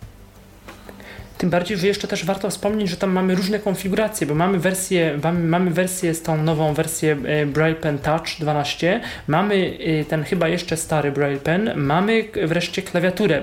Tym 1.38 1.50
bardziej, 1.50 1.76
że 1.76 1.86
jeszcze 1.86 2.08
też 2.08 2.24
warto 2.24 2.50
wspomnieć, 2.50 2.90
że 2.90 2.96
tam 2.96 3.10
mamy 3.10 3.34
różne 3.34 3.58
konfiguracje, 3.58 4.26
bo 4.26 4.34
mamy 4.34 4.58
wersję, 4.58 5.18
mamy 5.32 5.70
wersję 5.70 6.14
z 6.14 6.22
tą 6.22 6.42
nową 6.42 6.74
wersję 6.74 7.16
e, 7.24 7.46
Braille 7.46 7.76
Pen 7.76 7.98
Touch 7.98 8.26
12, 8.40 9.00
mamy 9.26 9.78
e, 10.00 10.04
ten 10.04 10.24
chyba 10.24 10.48
jeszcze 10.48 10.76
stary 10.76 11.12
Braille 11.12 11.40
Pen, 11.40 11.72
mamy 11.76 12.24
wreszcie 12.46 12.82
klawiaturę, 12.82 13.42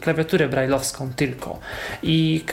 klawiaturę 0.00 0.48
brailleowską 0.48 1.10
tylko. 1.16 1.58
I, 2.02 2.44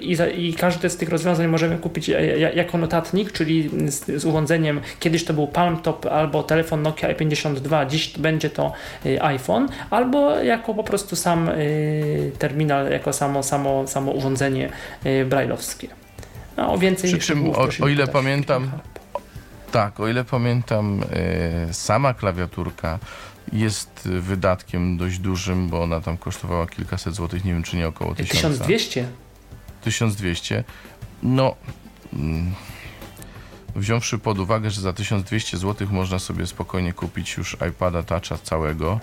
i, 0.00 0.16
i 0.48 0.54
każde 0.54 0.90
z 0.90 0.96
tych 0.96 1.08
rozwiązań 1.08 1.46
możemy 1.46 1.78
kupić 1.78 2.10
e, 2.10 2.38
jako 2.38 2.78
notatnik, 2.78 3.32
czyli 3.32 3.70
z, 3.90 4.22
z 4.22 4.24
urządzeniem, 4.24 4.80
kiedyś 5.00 5.24
to 5.24 5.34
był 5.34 5.46
Palm 5.46 5.76
Top 5.76 6.06
albo 6.06 6.42
telefon 6.42 6.82
Nokia 6.82 7.08
E52, 7.08 7.86
dziś 7.86 8.18
będzie 8.18 8.50
to 8.50 8.72
iPhone, 9.20 9.68
albo 9.90 10.36
jako 10.36 10.74
po 10.74 10.84
prostu 10.84 11.16
sam 11.16 11.50
terminal, 12.38 12.90
jako 12.90 13.12
samo, 13.12 13.42
samo, 13.42 13.86
samo 13.86 14.12
urządzenie 14.12 14.27
urządzenie 14.28 14.72
y, 15.06 15.24
brajlowskie. 15.24 15.88
No, 16.56 16.78
więcej 16.78 17.10
Przy 17.10 17.18
czym, 17.18 17.50
o, 17.50 17.68
o 17.80 17.88
ile 17.88 18.06
pamiętam, 18.06 18.70
tak, 19.72 20.00
o 20.00 20.08
ile 20.08 20.24
pamiętam, 20.24 21.02
y, 21.70 21.74
sama 21.74 22.14
klawiaturka 22.14 22.98
jest 23.52 24.08
wydatkiem 24.08 24.96
dość 24.96 25.18
dużym, 25.18 25.68
bo 25.68 25.82
ona 25.82 26.00
tam 26.00 26.16
kosztowała 26.16 26.66
kilkaset 26.66 27.14
złotych, 27.14 27.44
nie 27.44 27.52
wiem 27.52 27.62
czy 27.62 27.76
nie 27.76 27.88
około 27.88 28.14
tysiąca. 28.14 28.64
1200? 28.64 29.08
1200. 29.82 30.64
No, 31.22 31.54
mm, 32.12 32.54
wziąwszy 33.76 34.18
pod 34.18 34.38
uwagę, 34.38 34.70
że 34.70 34.80
za 34.80 34.92
1200 34.92 35.58
zł 35.58 35.88
można 35.90 36.18
sobie 36.18 36.46
spokojnie 36.46 36.92
kupić 36.92 37.36
już 37.36 37.56
iPada 37.70 38.02
Toucha 38.02 38.38
całego, 38.42 39.00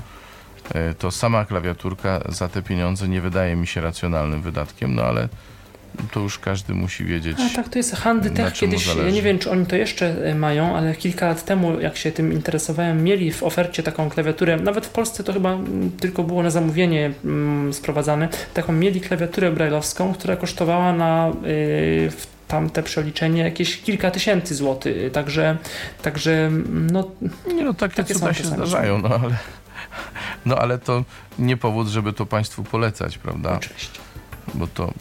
to 0.99 1.11
sama 1.11 1.45
klawiaturka 1.45 2.22
za 2.30 2.49
te 2.49 2.61
pieniądze 2.61 3.07
nie 3.07 3.22
wydaje 3.22 3.55
mi 3.55 3.68
się 3.68 3.82
racjonalnym 3.82 4.41
wydatkiem, 4.41 4.95
no 4.95 5.01
ale 5.01 5.30
to 6.11 6.20
już 6.20 6.39
każdy 6.39 6.74
musi 6.74 7.05
wiedzieć. 7.05 7.38
A 7.51 7.55
tak, 7.55 7.70
to 7.70 7.80
jest 7.80 7.95
Handy 7.95 8.30
na 8.30 8.36
Tech 8.36 8.53
czym 8.53 8.70
mu 8.70 8.76
kiedyś, 8.76 8.95
ja 8.95 9.09
nie 9.09 9.22
wiem 9.22 9.39
czy 9.39 9.51
oni 9.51 9.66
to 9.66 9.76
jeszcze 9.76 10.30
e, 10.30 10.36
mają, 10.36 10.78
ale 10.78 10.95
kilka 10.95 11.28
lat 11.28 11.45
temu 11.45 11.80
jak 11.80 11.97
się 11.97 12.11
tym 12.11 12.34
interesowałem, 12.34 13.03
mieli 13.03 13.32
w 13.32 13.43
ofercie 13.43 13.84
taką 13.84 14.09
klawiaturę, 14.09 14.57
nawet 14.57 14.86
w 14.86 14.89
Polsce 14.89 15.24
to 15.24 15.34
chyba 15.34 15.53
mm, 15.53 15.91
tylko 15.91 16.24
było 16.24 16.43
na 16.43 16.49
zamówienie 16.49 17.11
mm, 17.26 17.74
sprowadzane, 17.74 18.30
taką 18.53 18.74
mieli 18.74 19.01
klawiaturę 19.01 19.51
brailleowską, 19.51 20.13
która 20.13 20.36
kosztowała 20.36 20.93
na 20.93 21.30
y, 21.30 21.32
w 22.11 22.28
tamte 22.47 22.84
przeliczenie 22.84 23.43
jakieś 23.43 23.82
kilka 23.82 24.11
tysięcy 24.11 24.55
złotych, 24.55 25.11
także, 25.11 25.57
także 26.01 26.32
mm, 26.32 26.89
no 26.91 27.11
Nie 27.55 27.63
no, 27.63 27.74
takie, 27.74 27.95
Takie 27.95 28.13
są 28.13 28.20
cuda 28.20 28.34
się 28.34 28.43
zdarzają, 28.43 29.01
no 29.01 29.09
ale, 29.09 29.36
no 30.46 30.58
ale 30.58 30.78
to 30.78 31.04
nie 31.39 31.58
powód, 31.58 31.88
żeby 31.88 32.14
to 32.14 32.26
Państwu 32.26 32.64
polecać, 32.64 33.18
prawda? 33.18 33.52
oczywiście. 33.52 34.00
Bo 34.54 34.68
to... 34.68 34.93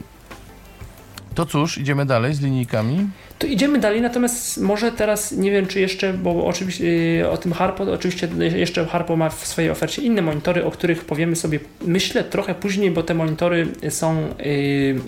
To 1.35 1.47
cóż, 1.47 1.79
idziemy 1.79 2.07
dalej 2.07 2.35
z 2.35 2.41
linijkami. 2.41 3.09
To 3.39 3.47
idziemy 3.47 3.79
dalej, 3.79 4.01
natomiast 4.01 4.61
może 4.61 4.93
teraz 4.93 5.33
nie 5.33 5.51
wiem, 5.51 5.67
czy 5.67 5.81
jeszcze, 5.81 6.13
bo 6.13 6.47
oczywiście 6.47 6.85
y, 7.21 7.31
o 7.31 7.37
tym 7.37 7.53
Harpo, 7.53 7.85
oczywiście 7.93 8.29
jeszcze 8.39 8.87
Harpo 8.87 9.17
ma 9.17 9.31
w 9.31 9.47
swojej 9.47 9.71
ofercie 9.71 10.03
inne 10.03 10.23
monitory, 10.23 10.65
o 10.65 10.71
których 10.71 11.05
powiemy 11.05 11.37
sobie, 11.37 11.61
myślę, 11.87 12.25
trochę 12.25 12.55
później, 12.55 12.91
bo 12.91 13.03
te 13.03 13.15
monitory 13.15 13.69
są 13.89 14.29
y, 14.41 15.01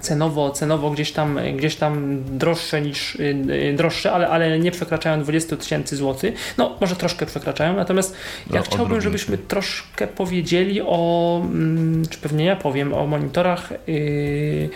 cenowo, 0.00 0.50
cenowo 0.50 0.90
gdzieś 0.90 1.12
tam, 1.12 1.38
gdzieś 1.56 1.76
tam 1.76 2.22
droższe 2.38 2.80
niż 2.80 3.14
y, 3.14 3.22
y, 3.50 3.74
droższe, 3.76 4.12
ale, 4.12 4.28
ale 4.28 4.58
nie 4.58 4.70
przekraczają 4.70 5.22
20 5.22 5.56
tysięcy 5.56 5.96
złotych. 5.96 6.54
No, 6.58 6.76
może 6.80 6.96
troszkę 6.96 7.26
przekraczają, 7.26 7.76
natomiast 7.76 8.16
ja 8.50 8.56
No, 8.58 8.62
chciałbym, 8.62 8.72
odrobinkę. 8.86 9.04
żebyśmy 9.04 9.38
troszkę 9.38 10.06
powiedzieli 10.06 10.80
o, 10.82 11.40
mm, 11.44 12.02
czy 12.10 12.18
pewnie 12.18 12.44
ja 12.44 12.56
powiem, 12.56 12.94
o 12.94 13.06
monitorach 13.06 13.72
yy, 13.86 14.70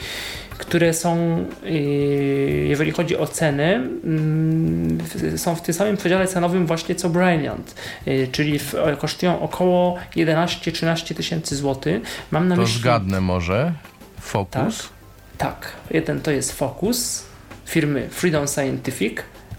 które 0.59 0.95
są, 0.95 1.45
yy, 1.65 1.71
jeżeli 2.69 2.91
chodzi 2.91 3.17
o 3.17 3.27
ceny, 3.27 3.75
mm, 4.05 4.99
są 5.37 5.55
w 5.55 5.63
tym 5.63 5.75
samym 5.75 5.97
przedziale 5.97 6.27
cenowym 6.27 6.67
właśnie 6.67 6.95
co 6.95 7.09
Brilliant, 7.09 7.75
czyli 8.33 8.61
kosztują 8.99 9.41
około 9.41 9.99
11-13 10.17 11.15
tysięcy 11.15 11.57
złotych. 11.57 12.03
Mam 12.31 12.49
na 12.49 12.55
To 12.55 12.61
myśli... 12.63 12.81
zgadnę 12.81 13.21
może. 13.21 13.73
Focus. 14.21 14.79
Tak, 14.79 14.94
jeden 15.91 16.21
to 16.21 16.31
jest 16.31 16.53
Focus 16.53 17.25
firmy 17.67 18.09
Freedom 18.11 18.49
Scientific, 18.49 19.19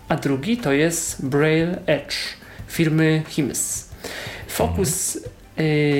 a 0.09 0.15
drugi 0.15 0.57
to 0.57 0.73
jest 0.73 1.25
Braille 1.25 1.77
Edge 1.85 2.15
firmy 2.67 3.23
HIMS. 3.27 3.89
Focus, 4.47 5.17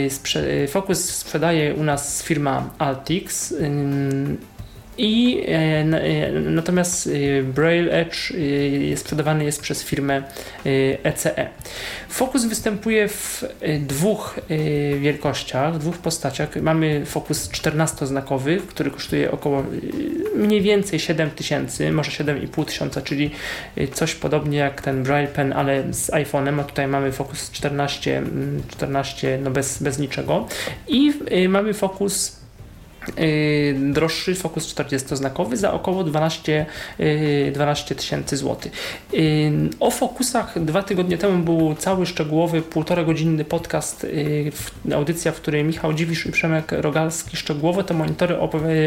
sprze- 0.09 0.43
y, 0.63 0.67
Focus 0.67 1.09
sprzedaje 1.09 1.73
u 1.73 1.83
nas 1.83 2.23
firma 2.23 2.69
Altix. 2.77 3.53
I 4.97 5.45
e, 5.47 5.51
e, 5.51 6.31
natomiast 6.31 7.07
e, 7.07 7.43
Braille 7.43 7.91
Edge 7.91 8.33
sprzedawany 8.95 9.45
jest 9.45 9.61
przez 9.61 9.83
firmę 9.83 10.23
ECE. 11.03 11.49
Focus 12.09 12.45
występuje 12.45 13.07
w 13.07 13.43
dwóch 13.79 14.39
wielkościach, 14.99 15.77
dwóch 15.77 15.97
postaciach. 15.97 16.55
Mamy 16.61 17.05
Focus 17.05 17.49
14-znakowy, 17.49 18.57
który 18.61 18.91
kosztuje 18.91 19.31
około 19.31 19.63
mniej 20.35 20.61
więcej 20.61 20.99
7 20.99 21.31
tysięcy, 21.31 21.91
może 21.91 22.11
7,5 22.11 22.65
tysiąca, 22.65 23.01
czyli 23.01 23.31
coś 23.93 24.15
podobnie 24.15 24.57
jak 24.57 24.81
ten 24.81 25.03
Braille 25.03 25.27
Pen, 25.27 25.53
ale 25.53 25.93
z 25.93 26.11
iPhone'em, 26.11 26.59
a 26.59 26.63
tutaj 26.63 26.87
mamy 26.87 27.11
Focus 27.11 27.51
14, 27.51 28.17
mm, 28.17 28.63
14 28.67 29.39
no 29.43 29.51
bez, 29.51 29.83
bez 29.83 29.99
niczego. 29.99 30.47
I 30.87 31.13
mamy 31.49 31.73
Focus 31.73 32.39
Yy, 32.39 32.44
droższy 33.75 34.35
Focus 34.35 34.75
40-znakowy 34.75 35.55
za 35.55 35.73
około 35.73 36.03
12 36.03 36.65
yy, 36.99 37.51
12 37.51 37.95
tysięcy 37.95 38.37
złotych. 38.37 38.71
Yy, 39.13 39.19
O 39.79 39.91
Focusach 39.91 40.63
dwa 40.63 40.83
tygodnie 40.83 41.17
temu 41.17 41.43
był 41.43 41.75
cały 41.75 42.05
szczegółowy, 42.05 42.61
półtora 42.61 43.03
godzinny 43.03 43.45
podcast, 43.45 44.07
yy, 44.85 44.95
audycja, 44.95 45.31
w 45.31 45.35
której 45.35 45.63
Michał 45.63 45.93
Dziwisz 45.93 46.25
i 46.25 46.31
Przemek 46.31 46.71
Rogalski 46.71 47.37
szczegółowo 47.37 47.83
te 47.83 47.93
monitory 47.93 48.37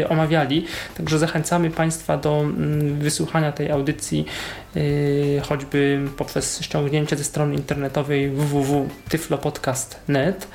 omawiali, 0.09 0.65
także 0.97 1.19
zachęcamy 1.19 1.71
Państwa 1.71 2.17
do 2.17 2.39
mm, 2.39 2.99
wysłuchania 2.99 3.51
tej 3.51 3.71
audycji 3.71 4.25
yy, 4.68 4.68
choćby 5.43 6.07
poprzez 6.17 6.61
ściągnięcie 6.61 7.15
ze 7.15 7.23
strony 7.23 7.55
internetowej 7.55 8.29
www.tyflopodcast.net. 8.29 10.47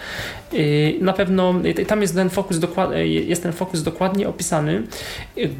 Yy, 0.52 0.94
Na 1.00 1.12
pewno 1.12 1.54
yy, 1.62 1.86
tam 1.86 2.02
jest 2.02 2.14
ten 2.14 2.30
fokus, 2.30 2.56
jest 3.04 3.42
ten 3.42 3.52
fokus 3.52 3.82
dokładnie 3.82 4.28
opisany. 4.28 4.82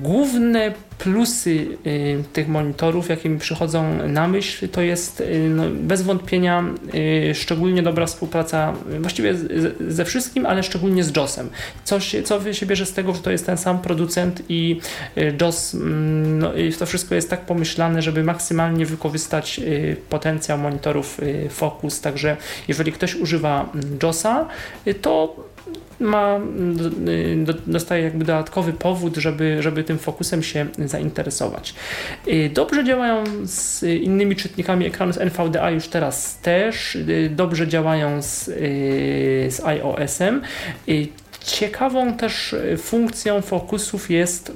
Główne 0.03 0.73
plusy 0.99 1.55
yy, 1.85 2.25
tych 2.33 2.49
monitorów, 2.49 3.09
jakie 3.09 3.29
mi 3.29 3.39
przychodzą 3.39 4.09
na 4.09 4.29
myśl, 4.29 4.69
to 4.69 4.81
jest 4.81 5.21
yy, 5.21 5.49
no, 5.49 5.63
bez 5.71 6.03
wątpienia 6.03 6.65
yy, 6.93 7.35
szczególnie 7.35 7.83
dobra 7.83 8.07
współpraca 8.07 8.73
właściwie 9.01 9.35
ze 9.89 10.05
wszystkim, 10.05 10.47
ale 10.47 10.63
szczególnie 10.63 11.05
z 11.05 11.17
JOSem. 11.17 11.51
Co 11.85 12.01
się, 12.01 12.23
co 12.23 12.53
się 12.53 12.67
bierze 12.67 12.87
z 12.87 12.93
tego, 12.93 13.15
że 13.15 13.21
to 13.21 13.31
jest 13.31 13.47
ten 13.47 13.59
sam 13.59 13.79
producent 13.79 14.43
i 14.49 14.81
JOS, 15.41 15.75
mm, 15.75 16.39
no, 16.39 16.53
to 16.79 16.87
wszystko 16.87 17.15
jest 17.15 17.31
tak 17.31 17.41
pomyślane, 17.41 18.03
żeby 18.03 18.25
maksymalnie 18.25 18.87
wykorzystać 18.87 19.61
potencjał 20.11 20.59
monitorów 20.59 21.21
Focus, 21.51 22.01
także 22.01 22.37
jeżeli 22.69 22.93
ktoś 22.93 23.15
używa 23.15 23.71
mm, 23.75 23.99
JOSa, 24.03 24.49
y, 24.87 24.95
to 24.95 25.37
ma, 26.01 26.41
y, 27.09 27.37
do- 27.45 27.55
dostaje 27.67 28.03
jakby 28.05 28.25
dodatkowy 28.25 28.73
powód, 28.73 29.17
żeby, 29.17 29.63
żeby 29.63 29.85
tym 29.85 29.99
fokusem 29.99 30.43
się 30.43 30.67
zainteresować. 30.79 31.75
Y, 32.29 32.51
Dobrze 32.55 32.85
działają 32.85 33.25
z 33.45 33.83
innymi 33.83 34.37
czytnikami 34.37 34.87
ekranu 34.87 35.13
z 35.13 35.19
NVDA 35.19 35.71
już 35.71 35.89
teraz 35.89 36.39
też, 36.39 36.95
y, 36.97 37.31
dobrze 37.37 37.69
działają 37.69 38.23
z, 38.23 38.49
y, 38.49 38.53
z 39.51 39.61
iOS-em. 39.65 40.43
Y, 40.89 41.09
Ciekawą 41.45 42.15
też 42.17 42.53
y, 42.53 42.77
funkcją 42.77 43.43
fokusów 43.43 44.11
jest 44.11 44.53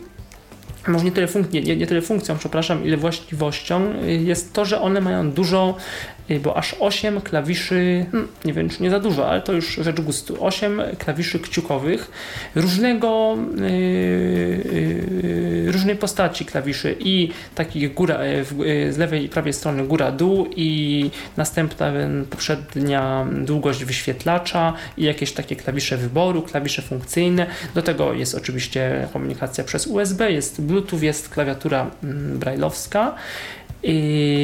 może 0.88 1.04
nie 1.04 1.12
tyle, 1.12 1.26
funk- 1.26 1.52
nie, 1.52 1.60
nie, 1.62 1.76
nie 1.76 1.86
tyle 1.86 2.02
funkcją, 2.02 2.38
przepraszam, 2.38 2.84
ile 2.84 2.96
właściwością 2.96 3.92
y, 4.04 4.12
jest 4.12 4.52
to, 4.52 4.64
że 4.64 4.80
one 4.80 5.00
mają 5.00 5.30
dużo, 5.30 5.74
y, 6.17 6.17
bo 6.42 6.56
aż 6.56 6.76
8 6.80 7.20
klawiszy, 7.20 8.06
hmm, 8.12 8.28
nie 8.44 8.52
wiem 8.52 8.68
czy 8.68 8.82
nie 8.82 8.90
za 8.90 9.00
dużo, 9.00 9.30
ale 9.30 9.42
to 9.42 9.52
już 9.52 9.74
rzecz 9.74 10.00
gustu, 10.00 10.44
8 10.44 10.82
klawiszy 10.98 11.38
kciukowych 11.38 12.10
różnego, 12.54 13.38
y, 13.58 13.64
y, 13.64 15.72
różnej 15.72 15.96
postaci 15.96 16.44
klawiszy 16.44 16.96
i 17.00 17.30
takich 17.54 17.94
góra, 17.94 18.24
y, 18.24 18.44
y, 18.66 18.92
z 18.92 18.98
lewej 18.98 19.24
i 19.24 19.28
prawej 19.28 19.52
strony 19.52 19.84
góra-dół 19.84 20.46
i 20.56 21.10
następna 21.36 21.88
y, 21.88 22.24
poprzednia 22.30 23.26
długość 23.32 23.84
wyświetlacza 23.84 24.72
i 24.96 25.04
jakieś 25.04 25.32
takie 25.32 25.56
klawisze 25.56 25.96
wyboru, 25.96 26.42
klawisze 26.42 26.82
funkcyjne. 26.82 27.46
Do 27.74 27.82
tego 27.82 28.12
jest 28.12 28.34
oczywiście 28.34 29.08
komunikacja 29.12 29.64
przez 29.64 29.86
USB, 29.86 30.32
jest 30.32 30.62
Bluetooth, 30.62 31.02
jest 31.02 31.28
klawiatura 31.28 31.90
mm, 32.02 32.38
brailleowska. 32.38 33.14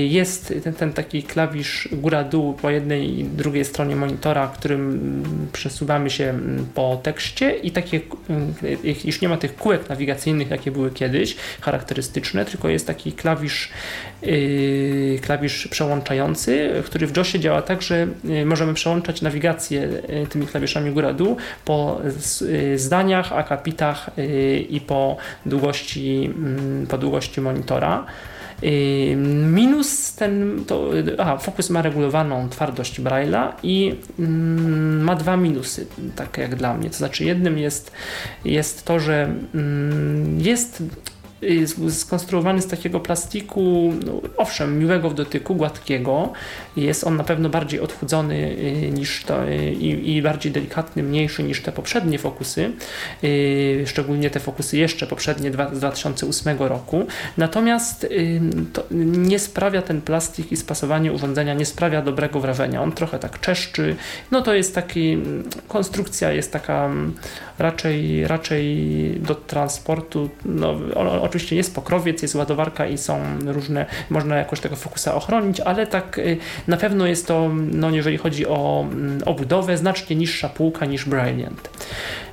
Jest 0.08 0.54
ten, 0.64 0.74
ten 0.74 0.92
taki 0.92 1.22
klawisz 1.22 1.88
góra-dół 1.92 2.52
po 2.54 2.70
jednej 2.70 3.18
i 3.18 3.24
drugiej 3.24 3.64
stronie 3.64 3.96
monitora, 3.96 4.46
którym 4.48 5.22
przesuwamy 5.52 6.10
się 6.10 6.24
mm, 6.24 6.66
po 6.74 7.00
tekście 7.02 7.56
i 7.56 7.70
takie, 7.70 8.00
mm, 8.30 8.54
już 9.04 9.20
nie 9.20 9.28
ma 9.28 9.36
tych 9.36 9.56
kółek 9.56 9.88
nawigacyjnych, 9.88 10.50
jakie 10.50 10.70
były 10.70 10.90
kiedyś, 10.90 11.36
charakterystyczne, 11.60 12.44
tylko 12.44 12.68
jest 12.68 12.86
taki 12.86 13.12
klawisz, 13.12 13.70
yy, 14.22 15.18
klawisz 15.22 15.68
przełączający, 15.68 16.82
który 16.84 17.06
w 17.06 17.16
JOSie 17.16 17.40
działa 17.40 17.62
tak, 17.62 17.82
że 17.82 18.06
yy, 18.24 18.46
możemy 18.46 18.74
przełączać 18.74 19.22
nawigację 19.22 19.80
yy, 19.80 20.26
tymi 20.26 20.46
klawiszami 20.46 20.90
góra-dół 20.90 21.36
po 21.64 22.00
zdaniach, 22.76 23.32
akapitach 23.32 24.10
i 24.68 24.80
po 24.80 25.16
długości, 25.46 26.32
mm, 26.36 26.86
po 26.86 26.98
długości 26.98 27.40
monitora. 27.40 28.06
Minus 29.46 30.14
ten, 30.14 30.64
to, 30.66 30.90
aha, 31.18 31.38
Focus 31.38 31.70
ma 31.70 31.82
regulowaną 31.82 32.48
twardość 32.48 33.00
Braille'a 33.00 33.52
i 33.62 33.96
mm, 34.18 35.02
ma 35.02 35.14
dwa 35.14 35.36
minusy, 35.36 35.86
tak 36.16 36.38
jak 36.38 36.54
dla 36.54 36.74
mnie. 36.74 36.90
To 36.90 36.96
znaczy 36.96 37.24
jednym 37.24 37.58
jest, 37.58 37.92
jest 38.44 38.84
to, 38.84 39.00
że 39.00 39.34
mm, 39.54 40.40
jest 40.40 40.82
skonstruowany 41.90 42.62
z 42.62 42.66
takiego 42.66 43.00
plastiku, 43.00 43.92
no, 44.06 44.20
owszem, 44.36 44.78
miłego 44.78 45.10
w 45.10 45.14
dotyku, 45.14 45.54
gładkiego. 45.54 46.32
Jest 46.76 47.04
on 47.04 47.16
na 47.16 47.24
pewno 47.24 47.48
bardziej 47.48 47.80
odchudzony 47.80 48.34
y, 48.34 48.90
niż 48.90 49.24
to 49.24 49.48
y, 49.48 49.72
i, 49.72 50.16
i 50.16 50.22
bardziej 50.22 50.52
delikatny, 50.52 51.02
mniejszy 51.02 51.42
niż 51.42 51.62
te 51.62 51.72
poprzednie 51.72 52.18
fokusy, 52.18 52.72
y, 53.24 53.84
szczególnie 53.86 54.30
te 54.30 54.40
fokusy 54.40 54.76
jeszcze 54.76 55.06
poprzednie 55.06 55.52
z 55.52 55.78
2008 55.78 56.58
roku. 56.58 57.06
Natomiast 57.36 58.06
nie 58.90 59.38
sprawia 59.38 59.82
ten 59.82 60.02
plastik 60.02 60.52
i 60.52 60.56
spasowanie 60.56 61.12
urządzenia 61.12 61.54
nie 61.54 61.66
sprawia 61.66 62.02
dobrego 62.02 62.40
wrażenia. 62.40 62.82
On 62.82 62.92
trochę 62.92 63.18
tak 63.18 63.40
czeszczy. 63.40 63.96
No 64.30 64.42
to 64.42 64.54
jest 64.54 64.74
taki, 64.74 65.18
konstrukcja 65.68 66.32
jest 66.32 66.52
taka 66.52 66.90
raczej, 67.58 68.26
raczej 68.26 68.64
do 69.20 69.34
transportu, 69.34 70.30
no, 70.44 70.78
oczywiście 71.34 71.56
jest 71.56 71.74
pokrowiec, 71.74 72.22
jest 72.22 72.34
ładowarka 72.34 72.86
i 72.86 72.98
są 72.98 73.20
różne, 73.46 73.86
można 74.10 74.36
jakoś 74.36 74.60
tego 74.60 74.76
fokusa 74.76 75.14
ochronić, 75.14 75.60
ale 75.60 75.86
tak 75.86 76.18
y, 76.18 76.36
na 76.68 76.76
pewno 76.76 77.06
jest 77.06 77.26
to, 77.26 77.50
no, 77.54 77.90
jeżeli 77.90 78.16
chodzi 78.18 78.46
o 78.46 78.86
mm, 78.92 79.20
obudowę, 79.26 79.76
znacznie 79.76 80.16
niższa 80.16 80.48
półka 80.48 80.86
niż 80.86 81.04
Brilliant. 81.04 81.70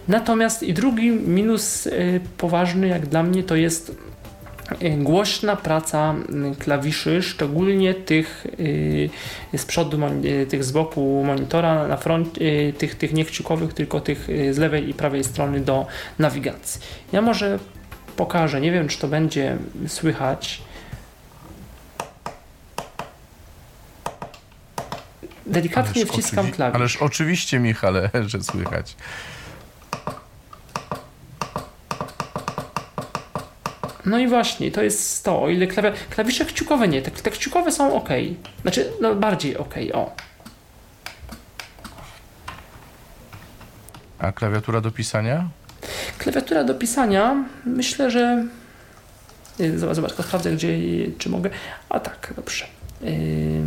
Natomiast 0.07 0.63
i 0.63 0.73
drugi 0.73 1.11
minus 1.11 1.87
y, 1.87 2.21
poważny 2.37 2.87
jak 2.87 3.05
dla 3.05 3.23
mnie 3.23 3.43
to 3.43 3.55
jest 3.55 3.95
głośna 4.97 5.55
praca 5.55 6.15
mm, 6.29 6.55
klawiszy, 6.55 7.21
szczególnie 7.21 7.93
tych 7.93 8.47
y, 8.59 9.09
z 9.57 9.65
przodu, 9.65 9.97
y, 10.23 10.45
tych 10.45 10.63
z 10.63 10.71
boku 10.71 11.23
monitora, 11.25 11.87
na 11.87 11.97
front, 11.97 12.37
y, 12.37 12.73
tych, 12.77 12.95
tych 12.95 13.13
nie 13.13 13.25
kciukowych, 13.25 13.73
tylko 13.73 13.99
tych 13.99 14.27
z 14.51 14.57
lewej 14.57 14.89
i 14.89 14.93
prawej 14.93 15.23
strony 15.23 15.59
do 15.59 15.85
nawigacji. 16.19 16.81
Ja 17.11 17.21
może 17.21 17.59
pokażę, 18.21 18.61
nie 18.61 18.71
wiem 18.71 18.87
czy 18.87 18.97
to 18.97 19.07
będzie 19.07 19.57
słychać. 19.87 20.61
Delikatnie 25.45 26.01
ależ 26.01 26.11
wciskam 26.11 26.51
klawisz. 26.51 26.75
Ależ 26.75 26.97
oczywiście, 26.97 27.59
Michale, 27.59 28.09
że 28.31 28.43
słychać. 28.43 28.95
No 34.05 34.19
i 34.19 34.27
właśnie, 34.27 34.71
to 34.71 34.83
jest 34.83 35.23
to, 35.23 35.41
o 35.41 35.49
ile 35.49 35.67
klawi 35.67 35.97
klawisze 36.09 36.45
kciukowe 36.45 36.87
nie, 36.87 37.01
te, 37.01 37.11
te 37.11 37.31
kciukowe 37.31 37.71
są 37.71 37.93
ok. 37.95 38.09
Znaczy, 38.61 38.91
no 39.01 39.15
bardziej 39.15 39.57
ok, 39.57 39.75
o. 39.93 40.15
A 44.19 44.31
klawiatura 44.31 44.81
do 44.81 44.91
pisania? 44.91 45.49
Klawiatura 46.17 46.63
do 46.63 46.75
pisania, 46.75 47.35
myślę, 47.65 48.11
że... 48.11 48.45
Zobacz, 49.75 49.95
zobacz 49.95 50.11
sprawdzę, 50.13 50.51
gdzie, 50.51 50.77
czy 51.17 51.29
mogę... 51.29 51.49
A 51.89 51.99
tak, 51.99 52.33
dobrze. 52.35 52.65
Yy... 53.01 53.61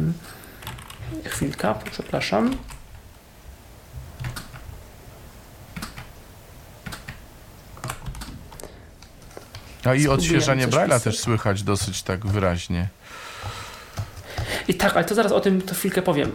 Chwilka, 1.25 1.75
przepraszam. 1.93 2.57
No 9.85 9.95
i 9.95 10.09
odświeżanie 10.09 10.69
Braille'a 10.69 11.01
też 11.01 11.19
słychać 11.19 11.63
dosyć 11.63 12.03
tak 12.03 12.27
wyraźnie. 12.27 12.89
I 14.69 14.75
tak, 14.75 14.97
ale 14.97 15.05
to 15.05 15.15
zaraz 15.15 15.33
o 15.33 15.41
tym 15.41 15.63
to 15.63 15.75
chwilkę 15.75 16.03
powiem. 16.03 16.33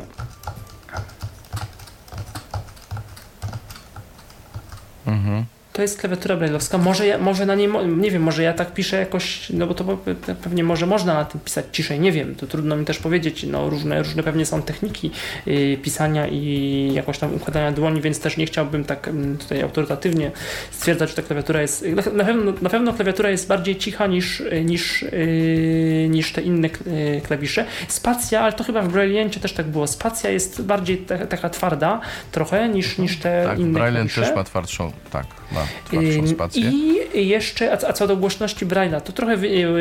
Mhm 5.05 5.45
to 5.79 5.83
jest 5.83 5.99
klawiatura 5.99 6.37
brailleowska. 6.37 6.77
Może, 6.77 7.07
ja, 7.07 7.17
może 7.17 7.45
na 7.45 7.55
niej, 7.55 7.69
nie 7.97 8.11
wiem, 8.11 8.23
może 8.23 8.43
ja 8.43 8.53
tak 8.53 8.73
piszę 8.73 8.97
jakoś, 8.97 9.49
no 9.49 9.67
bo 9.67 9.73
to 9.73 9.97
pewnie 10.43 10.63
może 10.63 10.85
można 10.85 11.13
na 11.13 11.25
tym 11.25 11.41
pisać 11.41 11.65
ciszej, 11.71 11.99
nie 11.99 12.11
wiem, 12.11 12.35
to 12.35 12.47
trudno 12.47 12.75
mi 12.75 12.85
też 12.85 12.99
powiedzieć, 12.99 13.43
no 13.43 13.69
różne, 13.69 14.03
różne 14.03 14.23
pewnie 14.23 14.45
są 14.45 14.61
techniki 14.61 15.11
y, 15.47 15.77
pisania 15.83 16.27
i 16.27 16.91
jakoś 16.93 17.17
tam 17.17 17.35
układania 17.35 17.71
dłoni, 17.71 18.01
więc 18.01 18.19
też 18.19 18.37
nie 18.37 18.45
chciałbym 18.45 18.83
tak 18.83 19.07
mm, 19.07 19.37
tutaj 19.37 19.61
autorytatywnie 19.61 20.31
stwierdzać, 20.71 21.09
że 21.09 21.15
ta 21.15 21.21
klawiatura 21.21 21.61
jest, 21.61 21.85
na 22.13 22.23
pewno, 22.25 22.53
na 22.61 22.69
pewno 22.69 22.93
klawiatura 22.93 23.29
jest 23.29 23.47
bardziej 23.47 23.75
cicha 23.75 24.07
niż, 24.07 24.43
niż, 24.65 25.03
y, 25.03 26.07
niż 26.09 26.33
te 26.33 26.41
inne 26.41 26.67
y, 26.67 27.21
klawisze. 27.27 27.65
Spacja, 27.87 28.41
ale 28.41 28.53
to 28.53 28.63
chyba 28.63 28.81
w 28.81 28.93
Braille'cie 28.93 29.39
też 29.39 29.53
tak 29.53 29.67
było, 29.67 29.87
spacja 29.87 30.29
jest 30.29 30.61
bardziej 30.61 30.97
te, 30.97 31.27
taka 31.27 31.49
twarda 31.49 32.01
trochę 32.31 32.69
niż, 32.69 32.97
niż 32.97 33.17
te 33.17 33.43
tak, 33.45 33.59
inne 33.59 33.73
Braille 33.73 33.95
klawisze. 33.95 34.21
też 34.21 34.35
ma 34.35 34.43
twardszą, 34.43 34.91
tak, 35.11 35.25
ma 35.51 35.65
twardszą 35.85 36.27
spację. 36.27 36.71
I 36.71 37.27
jeszcze, 37.27 37.71
a, 37.71 37.93
co 37.93 38.07
do 38.07 38.17
głośności 38.17 38.65
Braille'a, 38.65 39.01
to 39.01 39.13
trochę 39.13 39.37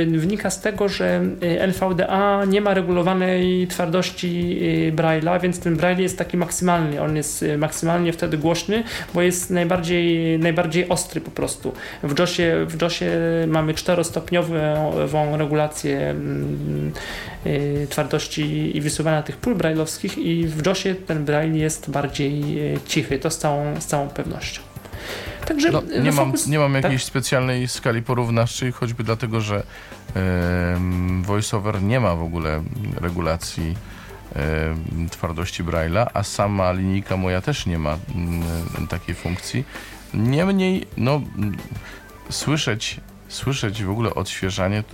wynika 0.06 0.50
z 0.50 0.60
tego, 0.60 0.88
że 0.88 1.20
y, 1.42 1.60
NVDA 1.60 2.44
nie 2.44 2.60
ma 2.60 2.74
regulowanej 2.74 3.66
twardości 3.66 4.58
y, 4.62 4.92
Braille'a, 4.92 5.40
więc 5.40 5.60
ten 5.60 5.76
Braille 5.76 6.02
jest 6.02 6.18
taki 6.18 6.36
maksymalny. 6.36 7.02
On 7.02 7.16
jest 7.16 7.42
y, 7.42 7.58
maksymalnie 7.58 8.12
wtedy 8.12 8.38
głośny, 8.38 8.84
bo 9.14 9.22
jest 9.22 9.50
najbardziej, 9.50 10.38
najbardziej 10.38 10.88
ostry 10.88 11.20
po 11.20 11.30
prostu. 11.30 11.72
W 12.02 12.18
JOSie, 12.18 12.66
w 12.66 12.82
JOSie 12.82 13.10
mamy 13.46 13.74
czterostopniową 13.74 15.36
regulację 15.38 16.10
mm, 16.10 16.92
twardości 17.88 18.76
i 18.76 18.80
wysuwania 18.80 19.22
tych 19.22 19.36
pól 19.36 19.54
brailleowskich 19.54 20.18
i 20.18 20.46
w 20.46 20.66
JOSie 20.66 20.94
ten 20.94 21.24
Braille 21.24 21.58
jest 21.58 21.90
bardziej 21.90 22.42
cichy, 22.86 23.18
to 23.18 23.30
z 23.30 23.38
całą, 23.38 23.80
z 23.80 23.86
całą 23.86 24.08
pewnością. 24.08 24.67
Także 25.46 25.70
no, 25.70 25.82
nie, 26.02 26.12
mam, 26.12 26.32
nie 26.46 26.58
mam 26.58 26.74
jakiejś 26.74 27.02
tak? 27.02 27.08
specjalnej 27.08 27.68
skali 27.68 28.02
porównawczej, 28.02 28.72
choćby 28.72 29.04
dlatego, 29.04 29.40
że 29.40 29.62
VoiceOver 31.22 31.82
nie 31.82 32.00
ma 32.00 32.14
w 32.14 32.22
ogóle 32.22 32.62
regulacji 33.00 33.76
twardości 35.10 35.64
Braille'a, 35.64 36.06
a 36.14 36.22
sama 36.22 36.72
linijka 36.72 37.16
moja 37.16 37.40
też 37.40 37.66
nie 37.66 37.78
ma 37.78 37.98
takiej 38.88 39.14
funkcji. 39.14 39.64
Niemniej, 40.14 40.86
no, 40.96 41.20
słyszeć, 42.30 43.00
słyszeć 43.28 43.84
w 43.84 43.90
ogóle 43.90 44.14
odświeżanie 44.14 44.84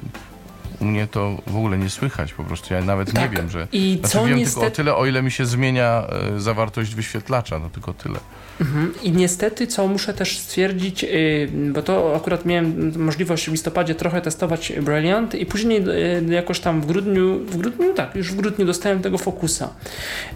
u 0.81 0.85
mnie 0.85 1.07
to 1.07 1.37
w 1.47 1.57
ogóle 1.57 1.79
nie 1.79 1.91
słychać, 1.91 2.33
po 2.33 2.45
prostu 2.45 2.75
ja 2.75 2.81
nawet 2.81 3.13
tak. 3.13 3.23
nie 3.23 3.37
wiem, 3.37 3.51
że... 3.51 3.69
I 3.73 3.97
znaczy 4.01 4.13
co 4.13 4.27
wiem 4.27 4.39
niestety... 4.39 4.61
tylko 4.61 4.73
o 4.73 4.77
tyle, 4.77 4.97
o 4.97 5.07
ile 5.07 5.23
mi 5.23 5.31
się 5.31 5.47
zmienia 5.47 6.07
e, 6.37 6.41
zawartość 6.41 6.95
wyświetlacza, 6.95 7.59
no 7.59 7.71
tylko 7.71 7.95
tyle. 7.95 8.19
Mhm. 8.61 8.95
I 9.03 9.13
niestety, 9.13 9.67
co 9.67 9.87
muszę 9.87 10.15
też 10.15 10.39
stwierdzić, 10.39 11.05
y, 11.05 11.49
bo 11.73 11.83
to 11.83 12.17
akurat 12.17 12.45
miałem 12.45 12.93
możliwość 12.97 13.49
w 13.49 13.53
listopadzie 13.53 13.95
trochę 13.95 14.21
testować 14.21 14.73
Brilliant 14.81 15.35
i 15.35 15.47
później 15.47 15.85
y, 15.89 16.35
jakoś 16.35 16.61
tam 16.61 16.81
w 16.81 16.87
grudniu, 16.87 17.39
w 17.39 17.57
grudniu, 17.57 17.95
tak, 17.95 18.15
już 18.15 18.33
w 18.33 18.37
grudniu 18.37 18.67
dostałem 18.67 19.03
tego 19.03 19.19
Focusa. 19.19 19.71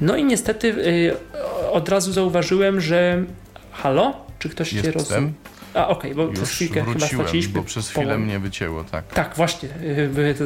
No 0.00 0.16
i 0.16 0.24
niestety 0.24 0.68
y, 0.68 1.70
od 1.72 1.88
razu 1.88 2.12
zauważyłem, 2.12 2.80
że 2.80 3.24
halo? 3.72 4.28
Czy 4.38 4.48
ktoś 4.48 4.72
Jestem. 4.72 4.92
cię 4.92 4.98
rozumie? 4.98 5.32
A 5.74 5.88
okej, 5.88 6.12
okay, 6.12 6.14
bo 6.14 6.30
Już 6.30 6.34
przez 6.34 6.50
chwilkę 6.50 6.84
chyba 6.84 7.06
straciliśmy. 7.06 7.54
bo 7.54 7.62
przez 7.62 7.90
chwilę 7.90 8.18
mnie 8.18 8.38
wycięło, 8.38 8.84
tak. 8.84 9.06
Tak, 9.14 9.36
właśnie. 9.36 9.68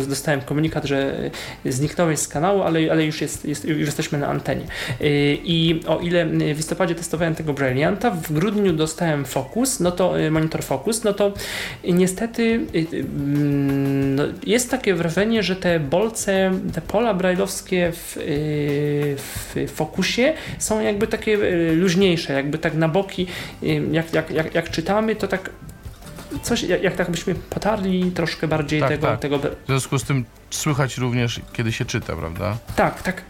Dostałem 0.09 0.41
komunikat, 0.41 0.85
że 0.85 1.31
zniknąłeś 1.64 2.18
z 2.18 2.29
kanału, 2.29 2.62
ale, 2.62 2.93
ale 2.93 3.05
już, 3.05 3.20
jest, 3.20 3.45
jest, 3.45 3.64
już 3.64 3.87
jesteśmy 3.87 4.18
na 4.18 4.27
antenie. 4.27 4.64
I 5.45 5.81
o 5.87 6.01
ile 6.01 6.27
w 6.27 6.57
listopadzie 6.57 6.95
testowałem 6.95 7.35
tego 7.35 7.53
Brillianta, 7.53 8.11
w 8.11 8.33
grudniu 8.33 8.73
dostałem 8.73 9.25
Focus, 9.25 9.81
no 9.81 9.91
to 9.91 10.14
monitor 10.31 10.62
Focus, 10.62 11.05
no 11.05 11.12
to 11.12 11.33
niestety 11.85 12.66
mm, 12.93 14.14
no, 14.14 14.23
jest 14.47 14.70
takie 14.70 14.95
wrażenie, 14.95 15.43
że 15.43 15.57
te 15.57 15.81
bolce, 15.81 16.51
te 16.75 16.81
pola 16.81 17.14
brajlowskie 17.14 17.93
w, 17.93 18.16
w 19.16 19.70
Focusie 19.75 20.33
są 20.59 20.81
jakby 20.81 21.07
takie 21.07 21.39
luźniejsze, 21.75 22.33
jakby 22.33 22.59
tak 22.59 22.75
na 22.75 22.89
boki, 22.89 23.27
jak, 23.93 24.14
jak, 24.14 24.31
jak, 24.31 24.55
jak 24.55 24.70
czytamy, 24.70 25.12
to 25.17 25.29
tak 25.29 25.51
coś, 26.43 26.63
jak, 26.63 26.83
jak 26.83 26.97
tak 26.97 27.11
byśmy 27.11 27.35
potarli 27.35 28.11
troszkę 28.11 28.49
bardziej 28.49 28.81
tak, 28.81 28.89
tego, 28.89 29.07
tak. 29.07 29.21
tego. 29.21 29.39
W 29.39 29.67
związku 29.67 29.99
z 29.99 30.05
tym 30.05 30.25
słychać 30.51 30.99
również, 30.99 31.41
kiedy 31.53 31.73
się 31.73 31.85
czyta, 31.85 32.17
prawda? 32.17 32.57
Tak, 32.77 33.03
tak. 33.03 33.23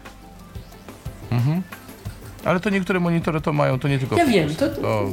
Mhm. 1.30 1.62
Ale 2.44 2.60
to 2.60 2.70
niektóre 2.70 3.00
monitory 3.00 3.40
to 3.40 3.52
mają, 3.52 3.78
to 3.78 3.88
nie 3.88 3.98
tylko. 3.98 4.16
Ja 4.16 4.26
wiem, 4.26 4.54
to, 4.54 4.68
to, 4.68 5.10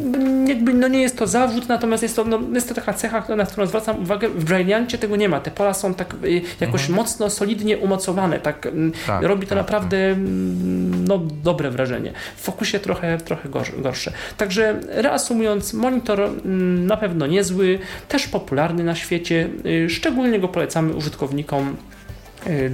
jakby 0.48 0.74
no 0.74 0.88
nie 0.88 1.02
jest 1.02 1.18
to 1.18 1.28
zawód, 1.28 1.68
natomiast 1.68 2.04
jest 2.04 2.16
to, 2.16 2.26
no, 2.26 2.40
jest 2.54 2.70
to 2.70 2.76
taka 2.76 2.94
cecha, 2.94 3.36
na 3.36 3.46
którą 3.46 3.66
zwracam 3.66 4.02
uwagę. 4.02 4.30
W 4.30 4.44
Brailleancie 4.44 4.98
tego 4.98 5.16
nie 5.16 5.30
ma. 5.30 5.40
Te 5.40 5.52
pola 5.52 5.74
są 5.74 5.94
tak 5.94 6.16
y, 6.24 6.42
jakoś 6.60 6.82
mhm. 6.82 6.96
mocno, 6.96 7.30
solidnie 7.30 7.78
umocowane. 7.78 8.40
Tak, 8.40 8.66
mm, 8.66 8.92
tak 9.08 9.24
robi 9.24 9.48
to 9.48 9.50
tak, 9.50 9.58
naprawdę 9.58 10.10
tak. 10.10 10.18
Mm, 10.18 11.08
no, 11.08 11.20
dobre 11.44 11.72
wrażenie. 11.72 12.14
W 12.36 12.42
fokusie 12.42 12.80
trochę, 12.80 13.18
trochę 13.18 13.50
gorsze. 13.78 14.12
Także 14.38 14.80
reasumując, 14.88 15.74
monitor 15.74 16.22
mm, 16.22 16.86
na 16.86 16.98
pewno 16.98 17.28
niezły, 17.28 17.80
też 18.08 18.28
popularny 18.28 18.84
na 18.84 18.96
świecie. 18.96 19.50
Y, 19.66 19.90
szczególnie 19.90 20.40
go 20.40 20.48
polecamy 20.48 20.94
użytkownikom 20.94 21.76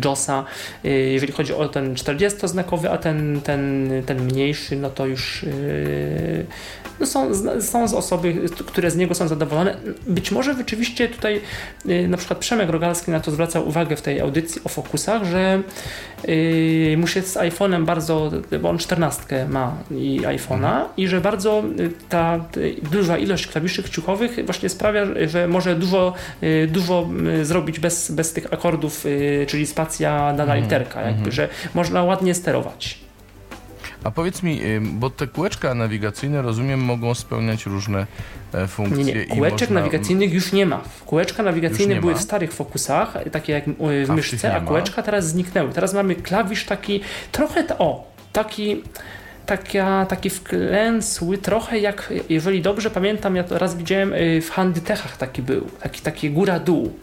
JOSa, 0.05 0.45
jeżeli 0.83 1.33
chodzi 1.33 1.53
o 1.53 1.67
ten 1.69 1.93
40-znakowy, 1.93 2.87
a 2.87 2.97
ten, 2.97 3.41
ten, 3.41 3.89
ten 4.05 4.25
mniejszy, 4.25 4.75
no 4.75 4.89
to 4.89 5.05
już 5.05 5.45
no 6.99 7.05
są, 7.05 7.31
są 7.61 7.87
z 7.87 7.93
osoby, 7.93 8.35
które 8.65 8.91
z 8.91 8.95
niego 8.95 9.15
są 9.15 9.27
zadowolone. 9.27 9.77
Być 10.07 10.31
może 10.31 10.53
rzeczywiście 10.53 11.07
tutaj 11.07 11.41
na 12.07 12.17
przykład 12.17 12.39
Przemek 12.39 12.69
Rogalski 12.69 13.11
na 13.11 13.19
to 13.19 13.31
zwracał 13.31 13.67
uwagę 13.67 13.95
w 13.95 14.01
tej 14.01 14.19
audycji 14.19 14.61
o 14.63 14.69
fokusach, 14.69 15.23
że 15.23 15.61
mu 16.97 17.07
się 17.07 17.21
z 17.21 17.37
iPhone'em 17.37 17.85
bardzo, 17.85 18.31
bo 18.61 18.69
on 18.69 18.77
14 18.77 19.47
ma 19.49 19.77
i 19.91 20.21
iPhone'a 20.21 20.53
mhm. 20.53 20.85
i 20.97 21.07
że 21.07 21.21
bardzo 21.21 21.63
ta 22.09 22.45
duża 22.91 23.17
ilość 23.17 23.47
klawiszy 23.47 23.83
kciukowych 23.83 24.45
właśnie 24.45 24.69
sprawia, 24.69 25.05
że 25.27 25.47
może 25.47 25.75
dużo, 25.75 26.13
dużo 26.67 27.09
zrobić 27.43 27.79
bez, 27.79 28.11
bez 28.11 28.33
tych 28.33 28.53
akordów, 28.53 29.05
czyli 29.55 29.67
spacja, 29.67 30.17
dana 30.17 30.43
mhm. 30.43 30.63
literka, 30.63 31.01
jakby, 31.01 31.17
mhm. 31.17 31.31
że 31.31 31.49
można 31.73 32.03
ładnie 32.03 32.33
sterować. 32.33 32.99
A 34.03 34.11
powiedz 34.11 34.43
mi, 34.43 34.61
bo 34.81 35.09
te 35.09 35.27
kółeczka 35.27 35.73
nawigacyjne, 35.73 36.41
rozumiem, 36.41 36.79
mogą 36.79 37.13
spełniać 37.13 37.65
różne 37.65 38.07
e, 38.53 38.67
funkcje. 38.67 39.03
Nie, 39.03 39.13
nie. 39.13 39.25
Kółeczek 39.25 39.69
można... 39.69 39.79
nawigacyjnych 39.79 40.33
już 40.33 40.51
nie 40.51 40.65
ma. 40.65 40.81
Kółeczka 41.05 41.43
nawigacyjne 41.43 41.95
były 41.95 42.13
ma? 42.13 42.19
w 42.19 42.21
starych 42.21 42.53
fokusach, 42.53 43.13
takie 43.31 43.53
jak 43.53 43.63
w 44.05 44.09
myszce, 44.09 44.53
a, 44.53 44.57
a 44.57 44.61
kółeczka 44.61 45.03
teraz 45.03 45.27
zniknęły. 45.27 45.73
Teraz 45.73 45.93
mamy 45.93 46.15
klawisz 46.15 46.65
taki 46.65 47.01
trochę, 47.31 47.77
o, 47.77 48.11
taki 48.33 48.83
taka, 49.45 50.05
taki 50.05 50.29
wklęsły, 50.29 51.37
trochę 51.37 51.79
jak, 51.79 52.13
jeżeli 52.29 52.61
dobrze 52.61 52.89
pamiętam, 52.89 53.35
ja 53.35 53.43
to 53.43 53.57
raz 53.57 53.75
widziałem 53.75 54.13
y, 54.13 54.41
w 54.41 54.49
Handytechach 54.49 55.17
taki 55.17 55.41
był, 55.41 55.65
taki, 55.81 56.01
taki 56.01 56.31
góra-dół 56.31 56.93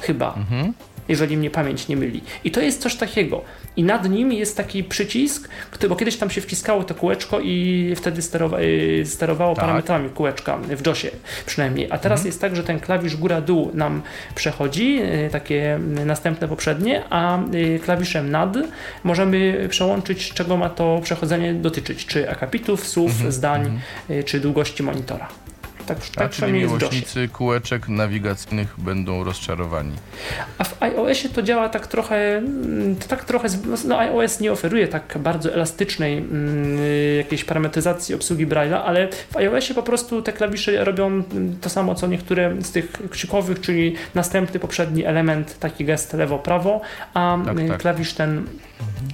chyba. 0.00 0.34
Mhm 0.34 0.72
jeżeli 1.10 1.36
mnie 1.36 1.50
pamięć 1.50 1.88
nie 1.88 1.96
myli. 1.96 2.22
I 2.44 2.50
to 2.50 2.60
jest 2.60 2.80
coś 2.80 2.96
takiego. 2.96 3.42
I 3.76 3.84
nad 3.84 4.10
nim 4.10 4.32
jest 4.32 4.56
taki 4.56 4.84
przycisk, 4.84 5.48
który, 5.70 5.88
bo 5.88 5.96
kiedyś 5.96 6.16
tam 6.16 6.30
się 6.30 6.40
wciskało 6.40 6.84
to 6.84 6.94
kółeczko 6.94 7.40
i 7.40 7.92
wtedy 7.96 8.22
sterowa, 8.22 8.60
y, 8.60 9.02
sterowało 9.06 9.54
tak. 9.54 9.64
parametrami 9.64 10.10
kółeczka 10.10 10.58
w 10.58 10.86
JOSie 10.86 11.10
przynajmniej. 11.46 11.86
A 11.90 11.98
teraz 11.98 12.18
mhm. 12.18 12.26
jest 12.26 12.40
tak, 12.40 12.56
że 12.56 12.64
ten 12.64 12.80
klawisz 12.80 13.16
góra-dół 13.16 13.70
nam 13.74 14.02
przechodzi, 14.34 15.00
y, 15.02 15.28
takie 15.32 15.78
następne 16.06 16.48
poprzednie, 16.48 17.04
a 17.10 17.38
y, 17.54 17.80
klawiszem 17.84 18.30
nad 18.30 18.56
możemy 19.04 19.66
przełączyć, 19.68 20.32
czego 20.32 20.56
ma 20.56 20.68
to 20.68 21.00
przechodzenie 21.02 21.54
dotyczyć, 21.54 22.06
czy 22.06 22.30
akapitów, 22.30 22.86
słów, 22.86 23.10
mhm. 23.12 23.32
zdań, 23.32 23.60
mhm. 23.60 24.24
czy 24.24 24.40
długości 24.40 24.82
monitora. 24.82 25.28
Tak, 25.94 26.08
tak 26.08 26.30
czyli 26.30 26.52
miłośnicy 26.52 27.28
kółeczek 27.28 27.88
nawigacyjnych 27.88 28.74
będą 28.78 29.24
rozczarowani. 29.24 29.96
A 30.58 30.64
w 30.64 30.82
iOSie 30.82 31.28
to 31.28 31.42
działa 31.42 31.68
tak 31.68 31.86
trochę, 31.86 32.36
mm, 32.36 32.96
to 32.96 33.08
tak 33.08 33.24
trochę, 33.24 33.48
no 33.84 33.98
iOS 33.98 34.40
nie 34.40 34.52
oferuje 34.52 34.88
tak 34.88 35.18
bardzo 35.18 35.54
elastycznej 35.54 36.18
mm, 36.18 36.78
jakiejś 37.16 37.44
parametryzacji 37.44 38.14
obsługi 38.14 38.46
Braille'a, 38.46 38.82
ale 38.84 39.08
w 39.30 39.36
iOSie 39.36 39.74
po 39.74 39.82
prostu 39.82 40.22
te 40.22 40.32
klawisze 40.32 40.84
robią 40.84 41.06
mm, 41.06 41.56
to 41.60 41.70
samo, 41.70 41.94
co 41.94 42.06
niektóre 42.06 42.62
z 42.62 42.72
tych 42.72 42.92
krzykowych, 43.10 43.60
czyli 43.60 43.94
następny, 44.14 44.60
poprzedni 44.60 45.04
element, 45.04 45.58
taki 45.58 45.84
gest 45.84 46.12
lewo-prawo, 46.12 46.80
a 47.14 47.38
tak, 47.46 47.56
tak. 47.68 47.80
klawisz 47.80 48.14
ten 48.14 48.46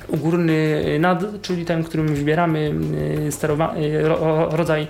górny 0.08 0.82
nad, 1.00 1.42
czyli 1.42 1.64
ten, 1.64 1.84
którym 1.84 2.14
wybieramy 2.14 2.74
rodzaj 4.50 4.86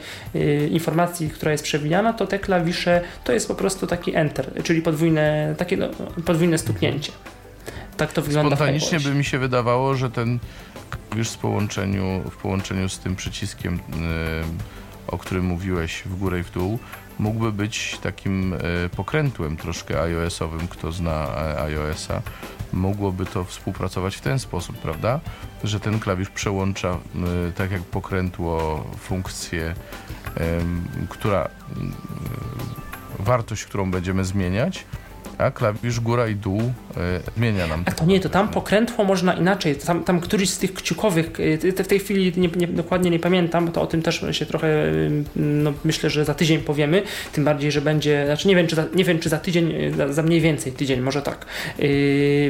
informacji, 0.70 1.30
która 1.30 1.52
jest 1.52 1.64
przewijana, 1.64 2.12
to 2.12 2.26
te 2.26 2.38
klawisze 2.38 3.00
to 3.24 3.32
jest 3.32 3.48
po 3.48 3.54
prostu 3.54 3.86
taki 3.86 4.14
enter, 4.14 4.50
czyli 4.62 4.82
podwójne, 4.82 5.54
takie 5.58 5.76
no, 5.76 5.88
podwójne 6.24 6.58
stuknięcie. 6.58 7.12
Tak 7.96 8.12
to 8.12 8.22
wygląda 8.22 8.56
Spontanicznie 8.56 9.00
by 9.00 9.14
mi 9.14 9.24
się 9.24 9.38
wydawało, 9.38 9.94
że 9.94 10.10
ten 10.10 10.38
klawisz 10.90 11.30
w 11.30 11.38
połączeniu, 11.38 12.22
w 12.30 12.36
połączeniu 12.36 12.88
z 12.88 12.98
tym 12.98 13.16
przyciskiem, 13.16 13.78
o 15.06 15.18
którym 15.18 15.44
mówiłeś 15.44 16.02
w 16.06 16.16
górę 16.18 16.40
i 16.40 16.42
w 16.42 16.50
dół, 16.50 16.78
mógłby 17.18 17.52
być 17.52 17.98
takim 18.02 18.50
yy, 18.50 18.88
pokrętłem 18.96 19.56
troszkę 19.56 20.02
iOS-owym, 20.02 20.68
kto 20.68 20.92
zna 20.92 21.26
e, 21.26 21.60
iOS-a. 21.60 22.22
Mogłoby 22.72 23.26
to 23.26 23.44
współpracować 23.44 24.16
w 24.16 24.20
ten 24.20 24.38
sposób, 24.38 24.78
prawda? 24.78 25.20
Że 25.64 25.80
ten 25.80 26.00
klawisz 26.00 26.30
przełącza, 26.30 26.98
tak 27.56 27.70
jak 27.70 27.82
pokrętło, 27.82 28.84
funkcje 28.98 29.74
która 31.08 31.48
wartość, 33.18 33.64
którą 33.64 33.90
będziemy 33.90 34.24
zmieniać, 34.24 34.84
a 35.38 35.50
klawisz 35.50 36.00
góra 36.00 36.28
i 36.28 36.34
dół 36.34 36.60
y, 36.60 36.70
zmienia 37.36 37.66
nam. 37.66 37.82
A 37.86 37.90
to 37.90 38.04
nie, 38.04 38.20
to 38.20 38.28
tam 38.28 38.48
pokrętło 38.48 39.04
można 39.04 39.34
inaczej. 39.34 39.76
Tam, 39.76 40.04
tam 40.04 40.20
któryś 40.20 40.50
z 40.50 40.58
tych 40.58 40.74
kciukowych, 40.74 41.30
e, 41.78 41.84
w 41.84 41.86
tej 41.86 41.98
chwili 41.98 42.32
nie, 42.36 42.48
nie, 42.48 42.66
dokładnie 42.66 43.10
nie 43.10 43.18
pamiętam, 43.18 43.72
to 43.72 43.82
o 43.82 43.86
tym 43.86 44.02
też 44.02 44.24
się 44.30 44.46
trochę, 44.46 44.68
no, 45.36 45.72
myślę, 45.84 46.10
że 46.10 46.24
za 46.24 46.34
tydzień 46.34 46.58
powiemy. 46.58 47.02
Tym 47.32 47.44
bardziej, 47.44 47.72
że 47.72 47.80
będzie, 47.80 48.26
znaczy 48.26 48.48
nie 48.48 48.56
wiem, 48.56 48.66
czy 48.66 48.76
za, 48.76 48.84
nie 48.94 49.04
wiem, 49.04 49.18
czy 49.18 49.28
za 49.28 49.38
tydzień, 49.38 49.94
za, 49.96 50.12
za 50.12 50.22
mniej 50.22 50.40
więcej 50.40 50.72
tydzień, 50.72 51.00
może 51.00 51.22
tak. 51.22 51.46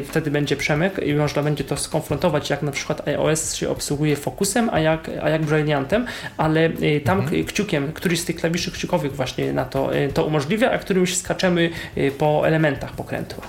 Wtedy 0.04 0.30
będzie 0.30 0.56
Przemek 0.56 1.00
i 1.06 1.14
można 1.14 1.42
będzie 1.42 1.64
to 1.64 1.76
skonfrontować, 1.76 2.50
jak 2.50 2.62
na 2.62 2.72
przykład 2.72 3.08
iOS 3.08 3.54
się 3.54 3.68
obsługuje 3.68 4.16
fokusem, 4.16 4.70
a 4.72 4.80
jak, 4.80 5.10
a 5.22 5.30
jak 5.30 5.42
Brilliantem, 5.42 6.06
ale 6.36 6.70
tam 7.04 7.20
mhm. 7.20 7.44
kciukiem, 7.44 7.92
któryś 7.92 8.20
z 8.20 8.24
tych 8.24 8.36
klawiszy 8.36 8.70
kciukowych 8.70 9.16
właśnie 9.16 9.52
na 9.52 9.64
to, 9.64 9.90
to 10.14 10.24
umożliwia, 10.24 10.70
a 10.70 10.78
którymś 10.78 11.16
skaczemy 11.16 11.70
po 12.18 12.46
elementach 12.46 12.75
elementach 12.76 12.96
pokrętła. 12.96 13.44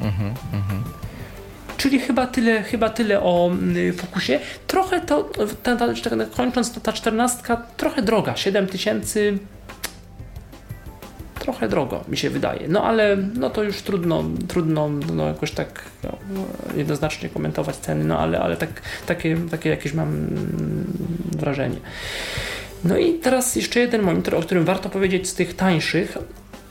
Mhm, 0.00 0.34
mhm. 0.52 0.82
Czyli 1.76 1.98
chyba 1.98 2.26
tyle, 2.26 2.62
chyba 2.62 2.90
tyle 2.90 3.20
o 3.20 3.50
y, 3.76 3.92
fokusie. 3.92 4.40
Trochę 4.66 5.00
to, 5.00 5.30
ta, 5.62 5.76
ta, 5.76 5.86
kończąc, 6.36 6.82
ta 6.82 6.92
czternastka 6.92 7.56
trochę 7.76 8.02
droga, 8.02 8.36
7 8.36 8.66
tysięcy 8.66 9.38
trochę 11.38 11.68
drogo 11.68 12.04
mi 12.08 12.16
się 12.16 12.30
wydaje. 12.30 12.68
No 12.68 12.84
ale 12.84 13.16
no 13.16 13.50
to 13.50 13.62
już 13.62 13.82
trudno, 13.82 14.24
trudno 14.48 14.88
no, 14.88 15.26
jakoś 15.26 15.50
tak 15.50 15.82
no, 16.04 16.12
jednoznacznie 16.76 17.28
komentować 17.28 17.76
ceny, 17.76 18.04
no 18.04 18.18
ale, 18.18 18.40
ale 18.40 18.56
tak, 18.56 18.82
takie, 19.06 19.36
takie 19.50 19.70
jakieś 19.70 19.92
mam 19.92 20.26
wrażenie. 21.38 21.76
No 22.84 22.96
i 22.96 23.14
teraz 23.14 23.56
jeszcze 23.56 23.80
jeden 23.80 24.02
monitor, 24.02 24.34
o 24.34 24.40
którym 24.40 24.64
warto 24.64 24.88
powiedzieć 24.88 25.28
z 25.28 25.34
tych 25.34 25.56
tańszych, 25.56 26.18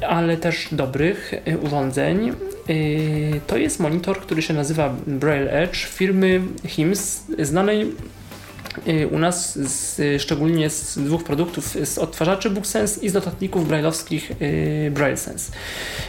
ale 0.01 0.37
też 0.37 0.67
dobrych 0.71 1.33
y, 1.47 1.57
urządzeń. 1.57 2.33
Y, 2.69 3.41
to 3.47 3.57
jest 3.57 3.79
monitor, 3.79 4.19
który 4.19 4.41
się 4.41 4.53
nazywa 4.53 4.95
Braille 5.07 5.51
Edge 5.51 5.85
firmy 5.85 6.41
HIMS, 6.67 7.23
znanej 7.39 7.91
y, 8.87 9.07
u 9.07 9.19
nas 9.19 9.59
z, 9.59 10.21
szczególnie 10.21 10.69
z 10.69 10.97
dwóch 10.97 11.23
produktów, 11.23 11.77
z 11.83 11.97
odtwarzaczy 11.97 12.49
BookSense 12.49 13.05
i 13.05 13.09
z 13.09 13.13
notatników 13.13 13.67
brailleowskich 13.67 14.31
BrailleSense. 14.91 15.51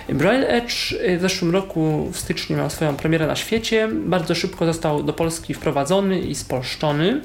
Braille 0.08 0.48
Edge 0.48 0.94
w 1.18 1.20
zeszłym 1.20 1.50
roku 1.50 2.10
w 2.12 2.18
styczniu 2.18 2.56
miał 2.56 2.70
swoją 2.70 2.96
premierę 2.96 3.26
na 3.26 3.36
świecie, 3.36 3.88
bardzo 3.92 4.34
szybko 4.34 4.66
został 4.66 5.02
do 5.02 5.12
Polski 5.12 5.54
wprowadzony 5.54 6.20
i 6.20 6.34
spolszczony. 6.34 7.20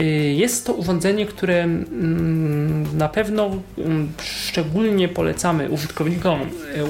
Y, 0.00 0.04
jest 0.36 0.66
to 0.66 0.72
urządzenie, 0.72 1.26
które 1.26 1.62
mm, 1.62 2.98
na 2.98 3.08
pewno 3.08 3.50
mm, 3.78 4.12
szczególnie 4.22 5.08
polecamy 5.08 5.70
użytkownikom 5.70 6.40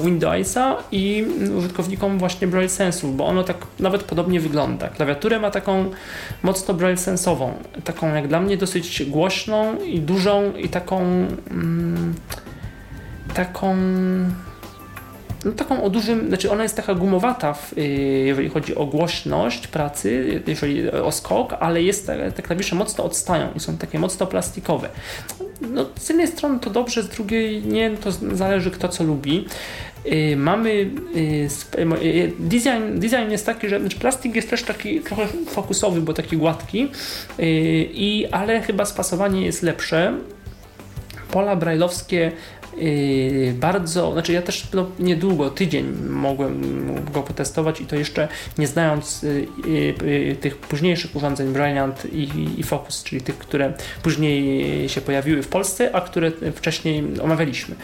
Windowsa 0.03 0.77
i 0.91 1.25
użytkownikom 1.57 2.19
właśnie 2.19 2.47
Braille 2.47 2.69
Sensu, 2.69 3.07
bo 3.07 3.25
ono 3.25 3.43
tak 3.43 3.57
nawet 3.79 4.03
podobnie 4.03 4.39
wygląda. 4.39 4.87
Klawiaturę 4.89 5.39
ma 5.39 5.51
taką 5.51 5.91
mocno 6.43 6.73
Braille 6.73 6.97
Sensową, 6.97 7.53
taką 7.83 8.15
jak 8.15 8.27
dla 8.27 8.41
mnie 8.41 8.57
dosyć 8.57 9.03
głośną 9.03 9.81
i 9.81 9.99
dużą 9.99 10.53
i 10.55 10.69
taką 10.69 11.01
mm, 11.51 12.13
taką 13.33 13.75
no 15.45 15.51
taką 15.51 15.83
o 15.83 15.89
dużym, 15.89 16.27
znaczy 16.27 16.51
ona 16.51 16.63
jest 16.63 16.75
taka 16.75 16.95
gumowata, 16.95 17.53
w, 17.53 17.77
y, 17.77 17.81
jeżeli 18.25 18.49
chodzi 18.49 18.75
o 18.75 18.85
głośność 18.85 19.67
pracy, 19.67 20.41
jeżeli 20.47 20.91
o 20.91 21.11
skok, 21.11 21.53
ale 21.59 21.83
jest 21.83 22.07
te, 22.07 22.31
te 22.31 22.41
klawisze 22.41 22.75
mocno 22.75 23.03
odstają 23.03 23.47
i 23.55 23.59
są 23.59 23.77
takie 23.77 23.99
mocno 23.99 24.27
plastikowe. 24.27 24.89
No, 25.61 25.85
z 25.99 26.09
jednej 26.09 26.27
strony 26.27 26.59
to 26.59 26.69
dobrze, 26.69 27.03
z 27.03 27.09
drugiej 27.09 27.63
nie, 27.63 27.91
to 27.91 28.11
zależy 28.11 28.71
kto 28.71 28.89
co 28.89 29.03
lubi. 29.03 29.45
Y, 30.05 30.35
mamy 30.37 30.69
y, 31.15 32.31
design, 32.39 32.99
design 32.99 33.31
jest 33.31 33.45
taki, 33.45 33.69
że 33.69 33.79
znaczy 33.79 33.99
plastik 33.99 34.35
jest 34.35 34.49
też 34.49 34.63
taki 34.63 35.01
trochę 35.01 35.27
fokusowy, 35.47 36.01
bo 36.01 36.13
taki 36.13 36.37
gładki, 36.37 36.91
i, 37.93 38.27
ale 38.31 38.61
chyba 38.61 38.85
spasowanie 38.85 39.45
jest 39.45 39.63
lepsze. 39.63 40.13
Pola 41.31 41.55
brajlowskie 41.55 42.31
Yy, 42.62 42.62
bardzo, 43.53 44.13
znaczy 44.13 44.33
ja 44.33 44.41
też 44.41 44.67
no, 44.73 44.85
niedługo, 44.99 45.49
tydzień 45.49 45.85
mogłem 46.09 46.61
go 47.13 47.23
potestować 47.23 47.81
i 47.81 47.85
to 47.85 47.95
jeszcze 47.95 48.27
nie 48.57 48.67
znając 48.67 49.23
yy, 49.23 49.95
yy, 50.05 50.35
tych 50.35 50.57
późniejszych 50.57 51.15
urządzeń 51.15 51.53
Brilliant 51.53 52.05
i, 52.05 52.29
i, 52.57 52.63
Focus, 52.63 53.03
czyli 53.03 53.21
tych, 53.21 53.37
które 53.37 53.73
później 54.03 54.89
się 54.89 55.01
pojawiły 55.01 55.43
w 55.43 55.47
Polsce, 55.47 55.95
a 55.95 56.01
które 56.01 56.31
wcześniej 56.55 57.03
omawialiśmy. 57.21 57.75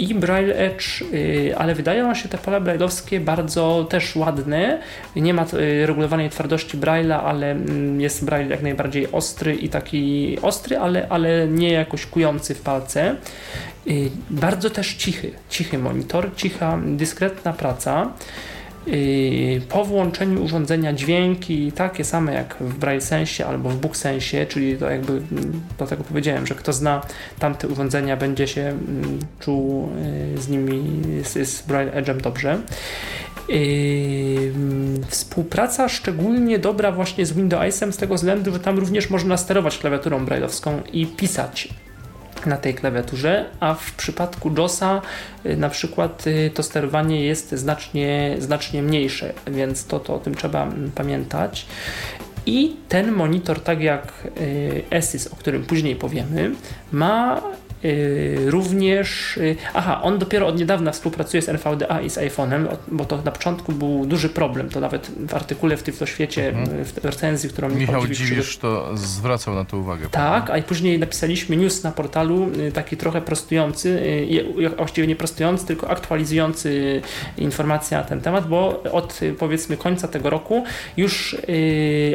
I 0.00 0.14
Braille 0.14 0.56
Edge, 0.56 1.00
yy, 1.12 1.56
ale 1.58 1.74
wydają 1.74 2.14
się 2.14 2.28
te 2.28 2.38
pola 2.38 2.60
brailleowskie 2.60 3.20
bardzo 3.20 3.86
też 3.90 4.16
ładne. 4.16 4.78
Nie 5.16 5.34
ma 5.34 5.46
yy, 5.52 5.86
regulowanej 5.86 6.30
twardości 6.30 6.78
Braille'a, 6.78 7.20
ale 7.24 7.50
mm, 7.50 8.00
jest 8.00 8.24
Braille 8.24 8.50
jak 8.50 8.62
najbardziej 8.62 9.12
ostry 9.12 9.54
i 9.54 9.68
taki 9.68 10.38
ostry, 10.42 10.78
ale, 10.78 11.06
ale 11.08 11.48
nie 11.48 11.72
jakoś 11.72 12.06
kujący 12.06 12.54
w 12.54 12.60
palce. 12.60 13.16
Y, 13.86 14.10
bardzo 14.30 14.70
też 14.70 14.94
cichy, 14.94 15.32
cichy 15.48 15.78
monitor, 15.78 16.30
cicha, 16.36 16.78
dyskretna 16.86 17.52
praca. 17.52 18.12
Po 19.68 19.84
włączeniu 19.84 20.44
urządzenia 20.44 20.92
dźwięki 20.92 21.72
takie 21.72 22.04
same 22.04 22.34
jak 22.34 22.56
w 22.60 22.78
Braille 22.78 23.00
Sensie 23.00 23.46
albo 23.46 23.70
w 23.70 23.76
Book 23.76 23.96
Sensie, 23.96 24.46
czyli 24.46 24.76
to 24.76 24.90
jakby 24.90 25.12
mm, 25.12 25.60
dlatego 25.78 26.04
powiedziałem, 26.04 26.46
że 26.46 26.54
kto 26.54 26.72
zna 26.72 27.02
tamte 27.38 27.68
urządzenia 27.68 28.16
będzie 28.16 28.48
się 28.48 28.60
mm, 28.60 29.18
czuł 29.40 29.88
y, 30.34 30.40
z 30.40 30.48
nimi, 30.48 30.82
z, 31.24 31.48
z 31.48 31.62
Braille 31.62 31.92
Edge'em 31.92 32.20
dobrze. 32.20 32.58
Yy, 33.48 34.52
współpraca 35.08 35.88
szczególnie 35.88 36.58
dobra 36.58 36.92
właśnie 36.92 37.26
z 37.26 37.32
Windowsem 37.32 37.92
z 37.92 37.96
tego 37.96 38.14
względu, 38.14 38.52
że 38.52 38.60
tam 38.60 38.78
również 38.78 39.10
można 39.10 39.36
sterować 39.36 39.78
klawiaturą 39.78 40.24
brailleowską 40.24 40.80
i 40.92 41.06
pisać 41.06 41.68
na 42.46 42.56
tej 42.56 42.74
klawiaturze, 42.74 43.44
a 43.60 43.74
w 43.74 43.92
przypadku 43.92 44.50
JOSa 44.58 45.02
y, 45.46 45.56
na 45.56 45.68
przykład 45.68 46.26
y, 46.26 46.50
to 46.54 46.62
sterowanie 46.62 47.24
jest 47.24 47.52
znacznie, 47.52 48.36
znacznie 48.38 48.82
mniejsze, 48.82 49.32
więc 49.46 49.84
to, 49.84 50.00
to 50.00 50.14
o 50.14 50.18
tym 50.18 50.34
trzeba 50.34 50.62
mm, 50.62 50.90
pamiętać. 50.90 51.66
I 52.46 52.76
ten 52.88 53.12
monitor, 53.12 53.60
tak 53.60 53.80
jak 53.80 54.12
y, 54.40 54.82
ESYS, 54.90 55.26
o 55.26 55.36
którym 55.36 55.64
później 55.64 55.96
powiemy, 55.96 56.50
ma 56.92 57.42
również, 58.46 59.36
y, 59.36 59.56
aha, 59.74 60.02
on 60.02 60.18
dopiero 60.18 60.46
od 60.46 60.58
niedawna 60.58 60.92
współpracuje 60.92 61.42
z 61.42 61.48
NVDA 61.48 62.00
i 62.00 62.10
z 62.10 62.18
iPhone'em, 62.18 62.66
bo 62.88 63.04
to 63.04 63.22
na 63.22 63.30
początku 63.30 63.72
był 63.72 64.06
duży 64.06 64.28
problem, 64.28 64.68
to 64.68 64.80
nawet 64.80 65.10
w 65.28 65.34
artykule 65.34 65.76
w 65.76 65.82
Tyfloświecie, 65.82 66.48
mhm. 66.48 66.84
w 66.84 67.04
recenzji, 67.04 67.48
którą 67.48 67.68
Michał 67.68 68.06
Dziwisz 68.06 68.58
to 68.58 68.96
zwracał 68.96 69.54
na 69.54 69.64
to 69.64 69.78
uwagę. 69.78 70.08
Tak, 70.10 70.50
a 70.50 70.58
i 70.58 70.62
później 70.62 70.98
napisaliśmy 70.98 71.56
news 71.56 71.82
na 71.82 71.92
portalu, 71.92 72.50
y, 72.68 72.72
taki 72.72 72.96
trochę 72.96 73.20
prostujący, 73.20 74.02
właściwie 74.76 75.06
nie 75.06 75.16
prostujący, 75.16 75.66
tylko 75.66 75.90
aktualizujący 75.90 77.02
informacje 77.38 77.96
na 77.96 78.04
ten 78.04 78.20
temat, 78.20 78.48
bo 78.48 78.82
od 78.92 79.20
powiedzmy 79.38 79.76
końca 79.76 80.08
tego 80.08 80.30
roku 80.30 80.64
już 80.96 81.36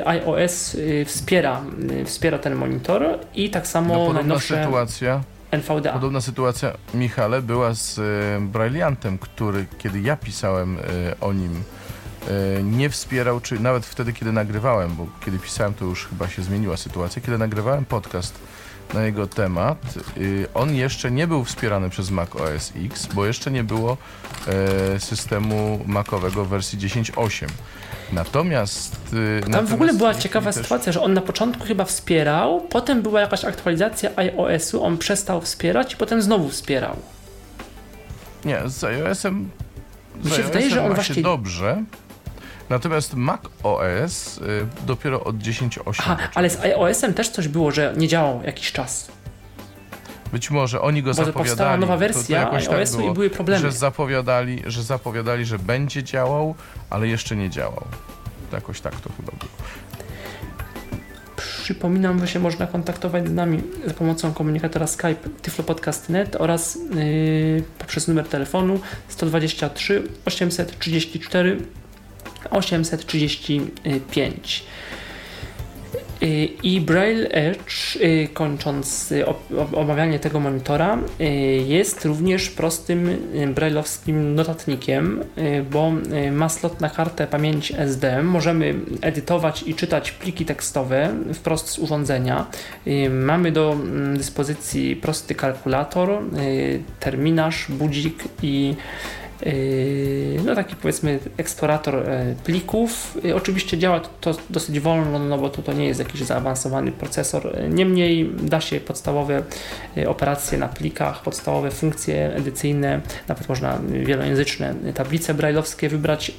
iOS 0.06 0.78
wspiera, 1.06 1.62
wspiera 2.06 2.40
ten 2.40 2.56
monitor 2.56 3.20
i 3.36 3.50
tak 3.50 3.68
samo 3.68 3.96
no, 3.96 4.14
najnowsze... 4.14 4.64
sytuacja 4.64 5.22
NVDA. 5.52 5.94
Podobna 5.94 6.22
sytuacja, 6.22 6.74
Michale, 6.94 7.42
była 7.42 7.74
z 7.74 8.00
e, 8.00 8.02
Brailleantem, 8.42 9.18
który, 9.18 9.66
kiedy 9.78 10.02
ja 10.02 10.18
pisałem 10.18 10.78
e, 10.78 10.82
o 11.22 11.34
nim, 11.34 11.64
e, 12.28 12.64
nie 12.64 12.90
wspierał, 12.90 13.42
czy 13.42 13.60
nawet 13.60 13.86
wtedy, 13.86 14.14
kiedy 14.14 14.32
nagrywałem, 14.32 14.96
bo 14.96 15.08
kiedy 15.26 15.40
pisałem, 15.40 15.74
to 15.74 15.86
już 15.86 16.08
chyba 16.08 16.28
się 16.28 16.42
zmieniła 16.44 16.78
sytuacja, 16.78 17.22
kiedy 17.22 17.38
nagrywałem 17.38 17.86
podcast 17.86 18.40
na 18.94 19.04
jego 19.04 19.28
temat, 19.28 19.94
on 20.54 20.76
jeszcze 20.76 21.12
nie 21.12 21.28
był 21.28 21.44
wspierany 21.44 21.90
przez 21.90 22.12
Mac 22.12 22.36
OS 22.36 22.74
X, 22.86 23.08
bo 23.14 23.26
jeszcze 23.26 23.52
nie 23.52 23.64
było 23.64 23.98
systemu 25.00 25.80
Macowego 25.86 26.46
w 26.46 26.48
wersji 26.48 26.80
10.8. 26.80 27.48
Natomiast. 28.14 28.96
Yy, 29.14 29.42
Tam 29.42 29.52
natomiast 29.52 29.72
w 29.72 29.74
ogóle 29.74 29.94
była 29.94 30.16
ciekawa 30.16 30.54
też... 30.54 30.64
sytuacja, 30.64 30.92
że 30.92 31.02
on 31.02 31.14
na 31.14 31.22
początku 31.22 31.66
chyba 31.66 31.86
wspierał, 31.86 32.62
potem 32.62 33.02
była 33.02 33.22
jakaś 33.22 33.46
aktualizacja 33.46 34.10
iOS-u, 34.16 34.84
on 34.84 34.98
przestał 34.98 35.42
wspierać 35.42 35.94
i 35.94 35.98
potem 35.98 36.22
znowu 36.22 36.50
wspierał. 36.50 36.96
Nie, 38.46 38.62
z 38.66 38.84
iOS-em. 38.84 39.50
Mi 40.24 40.32
się 40.32 40.44
wydaje, 40.44 40.70
że 40.70 40.84
on 40.86 40.94
właśnie. 40.94 41.24
dobrze. 41.24 41.84
Natomiast 42.70 43.14
Mac 43.14 43.42
OS 43.64 44.38
y, 44.38 44.42
dopiero 44.86 45.24
od 45.24 45.36
10.8. 45.36 46.18
ale 46.36 46.50
z 46.50 46.60
iOS-em 46.60 47.14
też 47.14 47.30
coś 47.30 47.48
było, 47.48 47.72
że 47.72 47.94
nie 47.98 48.08
działał 48.08 48.42
jakiś 48.44 48.72
czas. 48.72 49.12
Być 50.32 50.52
może 50.52 50.82
oni 50.82 51.04
go 51.04 51.10
Bo 51.10 51.14
zapowiadali. 51.14 51.50
powstała 51.50 51.78
nowa 51.78 51.98
wersja 51.98 52.46
to, 52.46 52.60
to 52.60 52.70
tak 52.70 53.06
i 53.06 53.14
były 53.14 53.30
problemy. 53.30 53.62
Że 53.62 53.72
zapowiadali, 53.72 54.64
że 54.66 54.84
zapowiadali, 54.84 55.46
że 55.46 55.60
będzie 55.60 56.04
działał, 56.04 56.56
ale 56.90 57.08
jeszcze 57.08 57.36
nie 57.36 57.50
działał. 57.50 57.86
Jakoś 58.54 58.82
tak 58.82 59.02
to 59.02 59.10
chyba 59.18 59.32
było. 59.32 59.52
Przypominam, 61.64 62.20
że 62.20 62.28
się 62.28 62.40
można 62.40 62.68
kontaktować 62.68 63.28
z 63.28 63.32
nami 63.32 63.62
za 63.86 63.94
pomocą 63.94 64.34
komunikatora 64.34 64.88
Skype 64.88 65.30
tyflopodcast.net 65.42 66.36
oraz 66.36 66.76
yy, 66.96 67.64
poprzez 67.80 68.08
numer 68.08 68.28
telefonu 68.28 68.80
123 69.08 70.04
834 70.26 71.58
835. 72.50 74.64
I 76.64 76.82
Braille 76.82 77.28
Edge, 77.32 77.96
y, 77.96 78.28
kończąc 78.34 79.12
y, 79.12 79.26
omawianie 79.76 80.20
tego 80.20 80.40
monitora, 80.40 80.98
y, 81.22 81.24
jest 81.68 82.06
również 82.06 82.50
prostym 82.50 83.18
brailleowskim 83.56 84.36
notatnikiem, 84.36 85.24
bo 85.72 85.92
ma 86.32 86.50
slot 86.50 86.82
na 86.82 86.90
kartę 86.90 87.28
pamięci 87.28 87.74
SD. 87.78 88.24
Możemy 88.24 88.76
edytować 89.02 89.64
i 89.64 89.76
czytać 89.76 90.12
pliki 90.12 90.46
tekstowe 90.46 91.14
wprost 91.34 91.70
z 91.70 91.80
urządzenia. 91.80 92.46
Mamy 93.10 93.52
do 93.52 93.72
mm, 93.72 94.18
dyspozycji 94.18 94.96
prosty 94.96 95.36
kalkulator, 95.36 96.10
terminarz, 97.00 97.66
budzik 97.70 98.24
i 98.42 98.76
no 100.46 100.56
taki 100.56 100.76
powiedzmy 100.76 101.20
eksplorator 101.38 101.96
e, 101.96 102.36
plików. 102.44 103.18
Yy, 103.24 103.36
oczywiście 103.36 103.78
działa 103.78 104.00
to 104.00 104.36
dosyć 104.50 104.80
wolno, 104.80 105.20
no 105.20 105.38
bo 105.38 105.50
to, 105.50 105.62
to 105.62 105.74
nie 105.74 105.86
jest 105.86 106.00
jakiś 106.00 106.22
zaawansowany 106.22 106.92
procesor. 106.92 107.58
Niemniej 107.70 108.30
da 108.42 108.62
się 108.62 108.80
podstawowe 108.80 109.44
operacje 110.08 110.58
na 110.58 110.68
plikach, 110.68 111.22
podstawowe 111.22 111.72
funkcje 111.72 112.36
edycyjne, 112.36 113.02
nawet 113.28 113.50
można 113.50 113.80
wielojęzyczne 114.04 114.76
tablice 114.94 115.34
brailleowskie 115.34 115.90
wybrać. 115.90 116.32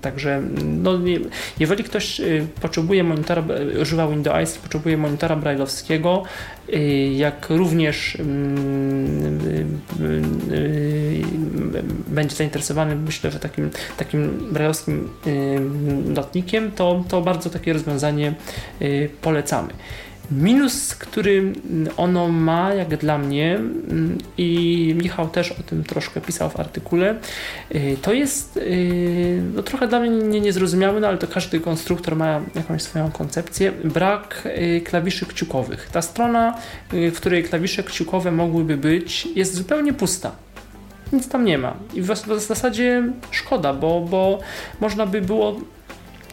Także 0.00 0.42
no, 0.64 0.92
jeżeli 1.58 1.84
ktoś 1.84 2.20
potrzebuje 2.60 3.04
monitora, 3.04 3.42
używa 3.82 4.08
Windows, 4.08 4.58
potrzebuje 4.58 4.96
monitora 4.96 5.36
brailleowskiego, 5.36 6.22
jak 7.16 7.46
również 7.50 8.18
będzie 12.08 12.36
zainteresowany, 12.36 12.96
myślę, 12.96 13.30
że 13.30 13.38
takim, 13.38 13.70
takim 13.96 14.48
brajowskim 14.52 15.08
lotnikiem, 16.16 16.72
to, 16.72 17.04
to 17.08 17.22
bardzo 17.22 17.50
takie 17.50 17.72
rozwiązanie 17.72 18.34
y, 18.82 19.10
polecamy. 19.22 19.68
Minus, 20.30 20.94
który 20.94 21.52
ono 21.96 22.28
ma, 22.28 22.74
jak 22.74 22.96
dla 22.96 23.18
mnie, 23.18 23.54
mm, 23.54 24.18
i 24.38 24.94
Michał 25.02 25.28
też 25.28 25.52
o 25.52 25.62
tym 25.62 25.84
troszkę 25.84 26.20
pisał 26.20 26.50
w 26.50 26.60
artykule, 26.60 27.14
y, 27.74 27.96
to 28.02 28.12
jest 28.12 28.56
y, 28.56 29.42
no, 29.54 29.62
trochę 29.62 29.88
dla 29.88 30.00
mnie 30.00 30.40
niezrozumiałe, 30.40 31.00
no, 31.00 31.08
ale 31.08 31.18
to 31.18 31.26
każdy 31.26 31.60
konstruktor 31.60 32.16
ma 32.16 32.40
jakąś 32.54 32.82
swoją 32.82 33.10
koncepcję. 33.10 33.72
Brak 33.84 34.48
klawiszy 34.84 35.26
kciukowych. 35.26 35.88
Ta 35.92 36.02
strona, 36.02 36.58
w 36.92 37.16
której 37.16 37.44
klawisze 37.44 37.82
kciukowe 37.82 38.32
mogłyby 38.32 38.76
być, 38.76 39.28
jest 39.34 39.54
zupełnie 39.54 39.92
pusta 39.92 40.32
nic 41.12 41.28
tam 41.28 41.44
nie 41.44 41.58
ma. 41.58 41.74
I 41.94 42.02
w, 42.02 42.06
w 42.10 42.40
zasadzie 42.40 43.02
szkoda, 43.30 43.72
bo, 43.74 44.00
bo 44.00 44.38
można 44.80 45.06
by 45.06 45.20
było 45.20 45.56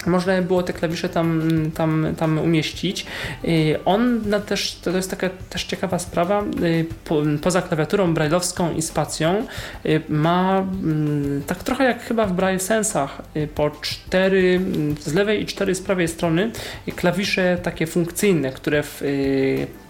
można 0.07 0.35
by 0.35 0.41
było 0.41 0.63
te 0.63 0.73
klawisze 0.73 1.09
tam, 1.09 1.49
tam, 1.75 2.07
tam 2.17 2.39
umieścić. 2.39 3.05
Y, 3.45 3.79
on 3.85 4.21
też, 4.47 4.75
to 4.75 4.89
jest 4.91 5.09
taka 5.09 5.29
też 5.49 5.63
ciekawa 5.63 5.99
sprawa, 5.99 6.43
y, 6.63 6.85
po, 7.05 7.21
poza 7.41 7.61
klawiaturą 7.61 8.13
brailleowską 8.13 8.73
i 8.73 8.81
spacją 8.81 9.45
y, 9.85 10.01
ma 10.09 10.59
mm, 10.59 11.43
tak 11.47 11.63
trochę 11.63 11.83
jak 11.83 12.03
chyba 12.03 12.25
w 12.25 12.33
Braille 12.33 12.59
Sensach 12.59 13.21
po 13.55 13.69
cztery 13.69 14.61
z 14.99 15.13
lewej 15.13 15.41
i 15.41 15.45
cztery 15.45 15.75
z 15.75 15.81
prawej 15.81 16.07
strony 16.07 16.51
klawisze 16.95 17.57
takie 17.63 17.87
funkcyjne, 17.87 18.51
które 18.51 18.83
w, 18.83 19.01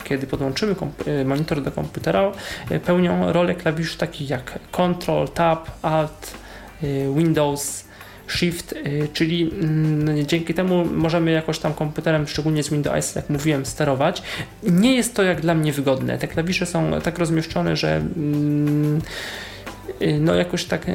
kiedy 0.04 0.28
podłączymy 0.28 0.76
monitor 1.26 1.62
do 1.62 1.72
komputera 1.72 2.32
pełnią 2.86 3.32
rolę 3.34 3.56
klawiszy 3.56 3.98
takich 3.98 4.30
jak 4.30 4.60
Ctrl, 4.72 5.28
Tab, 5.34 5.70
Alt, 5.82 6.34
Windows, 7.16 7.87
Shift, 8.28 8.72
y, 8.72 9.08
czyli 9.14 9.52
mm, 9.62 10.28
dzięki 10.28 10.54
temu 10.54 10.86
możemy 10.86 11.32
jakoś 11.32 11.60
tam 11.60 11.74
komputerem, 11.74 12.28
szczególnie 12.28 12.64
z 12.64 12.70
Windows, 12.70 13.16
jak 13.16 13.30
mówiłem, 13.30 13.66
sterować. 13.66 14.24
Nie 14.64 14.96
jest 14.96 15.16
to 15.16 15.24
jak 15.24 15.42
dla 15.42 15.56
mnie 15.56 15.74
wygodne. 15.74 16.18
Te 16.18 16.28
klawisze 16.28 16.66
są 16.66 16.92
tak 17.04 17.20
rozmieszczone, 17.20 17.76
że 17.76 17.96
mm, 17.96 19.02
y, 20.02 20.20
no 20.20 20.36
jakoś 20.36 20.66
tak 20.66 20.86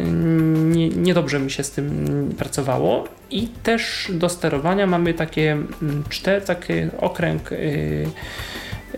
nie, 0.64 0.88
niedobrze 0.88 1.40
mi 1.40 1.50
się 1.50 1.64
z 1.64 1.70
tym 1.70 2.34
pracowało 2.38 3.08
i 3.30 3.48
też 3.48 4.10
do 4.14 4.28
sterowania 4.28 4.86
mamy 4.86 5.14
takie 5.14 5.52
mm, 5.52 6.04
cztery, 6.08 6.40
taki 6.40 6.72
okręg 7.00 7.50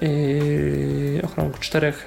yy, 0.03 0.55
yy, 1.15 1.23
okrąg 1.23 1.59
czterech, 1.59 2.07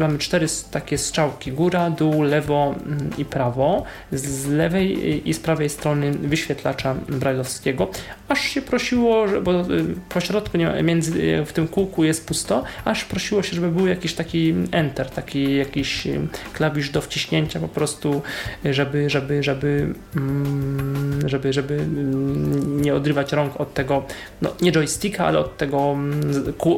mamy 0.00 0.18
cztery 0.18 0.46
takie 0.70 0.98
strzałki, 0.98 1.52
góra, 1.52 1.90
dół, 1.90 2.22
lewo 2.22 2.74
mm, 2.86 3.10
i 3.18 3.24
prawo, 3.24 3.84
z 4.12 4.46
lewej 4.46 5.28
i 5.28 5.34
z 5.34 5.40
prawej 5.40 5.68
strony 5.68 6.10
wyświetlacza 6.12 6.94
brajlowskiego, 7.08 7.90
aż 8.28 8.40
się 8.40 8.62
prosiło, 8.62 9.26
bo 9.42 9.60
y, 9.60 9.64
po 10.08 10.20
środku 10.20 10.58
między, 10.82 11.22
y, 11.22 11.44
w 11.44 11.52
tym 11.52 11.68
kółku 11.68 12.04
jest 12.04 12.26
pusto, 12.26 12.64
aż 12.84 13.04
prosiło 13.04 13.42
się, 13.42 13.54
żeby 13.54 13.70
był 13.70 13.86
jakiś 13.86 14.14
taki 14.14 14.54
enter, 14.72 15.10
taki 15.10 15.56
jakiś 15.56 16.06
y, 16.06 16.28
klawisz 16.52 16.90
do 16.90 17.00
wciśnięcia 17.00 17.60
po 17.60 17.68
prostu, 17.68 18.22
żeby, 18.64 19.10
żeby, 19.10 19.42
żeby, 19.42 19.94
mm, 20.16 21.28
żeby, 21.28 21.52
żeby 21.52 21.74
mm, 21.74 22.82
nie 22.82 22.94
odrywać 22.94 23.32
rąk 23.32 23.60
od 23.60 23.74
tego, 23.74 24.04
no 24.42 24.54
nie 24.62 24.72
joysticka, 24.72 25.26
ale 25.26 25.38
od 25.38 25.56
tego, 25.56 25.96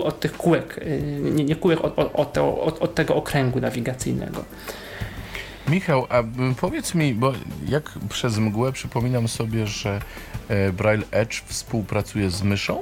od 0.04 0.20
tych 0.20 0.32
kółek, 0.44 0.78
y, 0.78 1.20
nie, 1.34 1.44
nie 1.44 1.56
kółek, 1.56 1.84
od, 1.84 1.98
od, 1.98 2.38
od, 2.38 2.82
od 2.82 2.94
tego 2.94 3.14
okręgu 3.16 3.60
nawigacyjnego. 3.60 4.44
Michał, 5.68 6.06
a 6.08 6.22
powiedz 6.60 6.94
mi, 6.94 7.14
bo 7.14 7.32
jak 7.68 7.90
przez 8.08 8.38
mgłę 8.38 8.72
przypominam 8.72 9.28
sobie, 9.28 9.66
że 9.66 10.00
e, 10.48 10.72
Braille 10.72 11.04
Edge 11.10 11.42
współpracuje 11.46 12.30
z 12.30 12.42
myszą? 12.42 12.80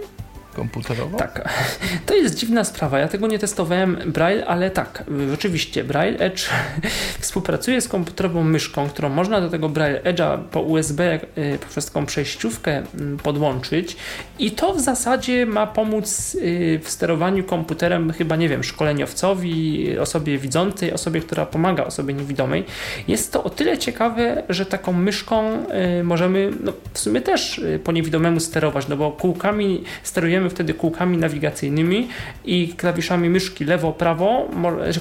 Komputerową? 0.55 1.18
Tak, 1.18 1.48
to 2.07 2.14
jest 2.14 2.34
dziwna 2.34 2.64
sprawa. 2.64 2.98
Ja 2.98 3.09
tego 3.09 3.26
nie 3.26 3.38
testowałem 3.38 3.98
Braille, 4.07 4.46
ale 4.46 4.70
tak, 4.70 5.05
rzeczywiście 5.30 5.84
Braille 5.84 6.18
Edge 6.18 6.48
współpracuje 7.20 7.80
z 7.80 7.88
komputerową 7.88 8.44
myszką, 8.44 8.88
którą 8.88 9.09
można 9.09 9.40
do 9.40 9.50
tego 9.50 9.68
Braille 9.68 10.00
Edge'a 10.00 10.38
po 10.50 10.61
USB 10.61 11.20
y, 11.38 11.59
poprzez 11.61 11.86
taką 11.86 12.07
przejściówkę 12.07 12.82
mm, 12.94 13.18
podłączyć 13.18 13.96
i 14.38 14.50
to 14.50 14.74
w 14.74 14.80
zasadzie 14.80 15.46
ma 15.46 15.66
pomóc 15.66 16.34
y, 16.34 16.80
w 16.82 16.90
sterowaniu 16.90 17.44
komputerem 17.44 18.12
chyba, 18.12 18.36
nie 18.36 18.48
wiem, 18.48 18.64
szkoleniowcowi, 18.64 19.98
osobie 19.98 20.38
widzącej, 20.38 20.92
osobie, 20.92 21.20
która 21.20 21.46
pomaga 21.46 21.84
osobie 21.84 22.14
niewidomej. 22.14 22.64
Jest 23.09 23.32
to 23.32 23.44
o 23.44 23.50
tyle 23.50 23.78
ciekawe, 23.78 24.42
że 24.48 24.66
taką 24.66 24.92
myszką 24.92 25.66
y, 26.00 26.05
możemy 26.05 26.50
no, 26.61 26.72
w 26.92 26.98
sumie 26.98 27.20
też 27.20 27.61
po 27.84 27.92
niewidomemu 27.92 28.40
sterować, 28.40 28.88
no 28.88 28.96
bo 28.96 29.11
kółkami 29.11 29.84
sterujemy 30.03 30.41
wtedy 30.51 30.74
kółkami 30.74 31.16
nawigacyjnymi 31.16 32.09
i 32.45 32.68
klawiszami 32.68 33.30
myszki 33.30 33.64
lewo-prawo, 33.64 34.49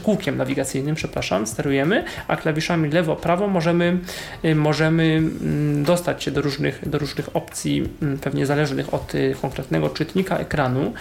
kółkiem 0.03 0.37
nawigacyjnym, 0.37 0.95
przepraszam, 0.95 1.47
sterujemy, 1.47 2.03
a 2.27 2.35
klawiszami 2.35 2.89
lewo-prawo 2.89 3.47
możemy, 3.47 3.97
y, 4.45 4.55
możemy 4.55 5.03
mm, 5.03 5.83
dostać 5.83 6.23
się 6.23 6.31
do 6.31 6.41
różnych, 6.41 6.89
do 6.89 6.97
różnych 6.97 7.35
opcji, 7.35 7.89
mm, 8.01 8.17
pewnie 8.17 8.45
zależnych 8.45 8.93
od 8.93 9.15
y, 9.15 9.35
konkretnego 9.41 9.89
czytnika 9.89 10.37
ekranu. 10.37 10.93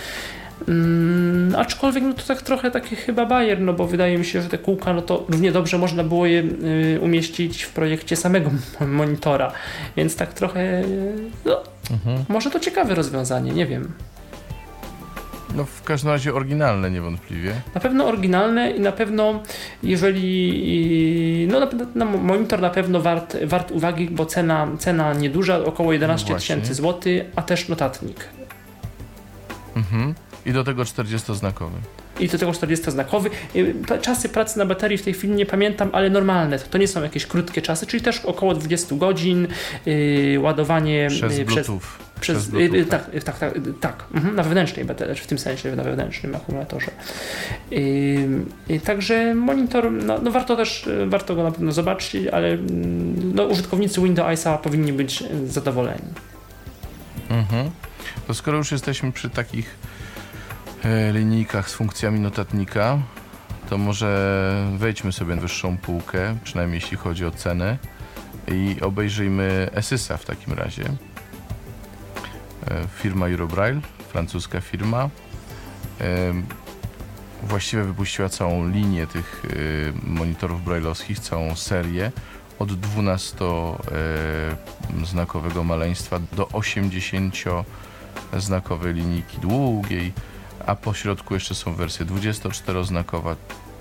Hmm, 0.67 1.55
aczkolwiek 1.57 2.05
no 2.05 2.13
to 2.13 2.23
tak 2.23 2.43
trochę 2.43 2.71
taki 2.71 2.97
chyba 2.97 3.27
bajer, 3.27 3.61
no 3.61 3.73
bo 3.73 3.87
wydaje 3.87 4.19
mi 4.19 4.25
się, 4.25 4.43
że 4.43 4.49
te 4.49 4.59
kółka, 4.59 4.93
no 4.93 5.03
to 5.03 5.25
równie 5.29 5.53
dobrze 5.53 5.79
można 5.79 6.05
było 6.05 6.27
je 6.27 6.43
y, 6.43 7.01
umieścić 7.01 7.63
w 7.63 7.73
projekcie 7.73 8.17
samego 8.17 8.51
monitora, 8.87 9.53
więc 9.97 10.17
tak 10.17 10.35
trochę, 10.35 10.83
no, 11.45 11.63
mhm. 11.91 12.25
może 12.29 12.51
to 12.51 12.61
ciekawe 12.61 12.95
rozwiązanie, 12.95 13.53
nie 13.53 13.67
wiem. 13.67 13.93
No 15.55 15.65
w 15.65 15.83
każdym 15.83 16.11
razie 16.11 16.35
oryginalne 16.35 16.91
niewątpliwie. 16.91 17.55
Na 17.75 17.81
pewno 17.81 18.07
oryginalne 18.07 18.71
i 18.71 18.81
na 18.81 18.93
pewno 18.93 19.43
jeżeli 19.83 21.49
no, 21.51 21.69
na, 21.95 22.05
monitor 22.05 22.61
na 22.61 22.71
pewno 22.71 23.01
wart, 23.01 23.37
wart 23.45 23.71
uwagi, 23.71 24.09
bo 24.11 24.27
cena, 24.27 24.69
cena 24.79 25.15
nieduża, 25.15 25.65
około 25.65 25.93
11 25.93 26.33
no 26.33 26.39
tysięcy 26.39 26.75
złotych, 26.75 27.25
a 27.37 27.43
też 27.43 27.69
notatnik. 27.69 28.29
Mhm. 29.77 30.15
I 30.47 30.53
do 30.53 30.65
tego 30.65 30.83
40-znakowy 30.83 31.81
i 32.21 32.29
do 32.29 32.39
tego 32.39 32.53
40-znakowy. 32.53 33.31
Czasy 34.03 34.29
pracy 34.29 34.59
na 34.59 34.67
baterii 34.67 34.99
w 34.99 35.03
tej 35.03 35.15
chwili 35.15 35.35
nie 35.35 35.47
pamiętam, 35.47 35.91
ale 35.93 36.11
normalne. 36.11 36.59
To, 36.59 36.67
to 36.71 36.79
nie 36.79 36.89
są 36.89 37.03
jakieś 37.03 37.27
krótkie 37.27 37.63
czasy, 37.63 37.87
czyli 37.87 38.03
też 38.03 38.25
około 38.25 38.55
20 38.55 38.97
godzin, 38.97 39.49
yy, 39.87 40.41
ładowanie 40.41 41.09
przez 41.11 41.39
yy, 41.39 41.45
Bluetooth. 41.45 41.81
Przez, 42.21 42.39
przez 42.39 42.49
Bluetooth, 42.49 42.77
yy, 42.77 42.85
tak, 42.85 43.11
tak, 43.25 43.39
tak, 43.39 43.55
tak, 43.81 44.05
mhm, 44.15 44.37
na 44.37 44.43
wewnętrznej 44.43 44.85
baterii, 44.85 45.17
w 45.17 45.27
tym 45.27 45.39
sensie 45.39 45.77
na 45.77 45.85
wewnętrznym 45.85 46.35
akumulatorze. 46.35 46.91
Yy, 47.71 48.81
także 48.85 49.35
monitor, 49.35 49.93
no, 49.93 50.19
no, 50.19 50.31
warto 50.31 50.57
też, 50.57 50.89
warto 51.07 51.35
go 51.35 51.43
na 51.43 51.51
pewno 51.51 51.73
zobaczyć, 51.73 52.27
ale 52.27 52.49
mm, 52.49 53.35
no, 53.35 53.45
użytkownicy 53.45 54.01
Windowsa 54.01 54.59
powinni 54.59 54.93
być 54.93 55.25
zadowoleni. 55.47 56.09
Mhm. 57.31 57.71
To 58.27 58.35
skoro 58.35 58.59
już 58.59 58.73
jesteśmy 58.73 59.13
przy 59.13 59.31
takich 59.31 59.79
E, 60.85 61.13
linijkach 61.13 61.71
z 61.71 61.75
funkcjami 61.75 62.21
notatnika, 62.21 62.99
to 63.71 63.79
może 63.79 64.67
wejdźmy 64.77 65.13
sobie 65.13 65.35
na 65.35 65.41
wyższą 65.41 65.79
półkę, 65.79 66.37
przynajmniej 66.45 66.81
jeśli 66.81 66.97
chodzi 66.97 67.27
o 67.27 67.31
cenę 67.31 67.79
i 68.49 68.77
obejrzyjmy 68.81 69.69
Esysa 69.75 70.17
w 70.17 70.25
takim 70.25 70.53
razie. 70.53 70.85
E, 72.69 72.87
firma 73.03 73.29
Eurobraille, 73.29 73.81
francuska 74.09 74.61
firma. 74.61 75.09
E, 76.01 76.33
właściwie 77.43 77.83
wypuściła 77.83 78.29
całą 78.29 78.69
linię 78.69 79.07
tych 79.07 79.43
monitorów 80.03 80.65
brailleowskich, 80.65 81.21
całą 81.21 81.57
serię 81.57 82.13
od 82.59 82.71
12-znakowego 82.71 85.65
maleństwa 85.65 86.21
do 86.33 86.45
80-znakowej 86.45 88.95
linijki 88.95 89.39
długiej, 89.39 90.13
a 90.67 90.75
po 90.75 90.95
środku 90.95 91.35
jeszcze 91.35 91.55
są 91.55 91.75
wersje 91.75 92.07
24-znakowa, 92.07 93.37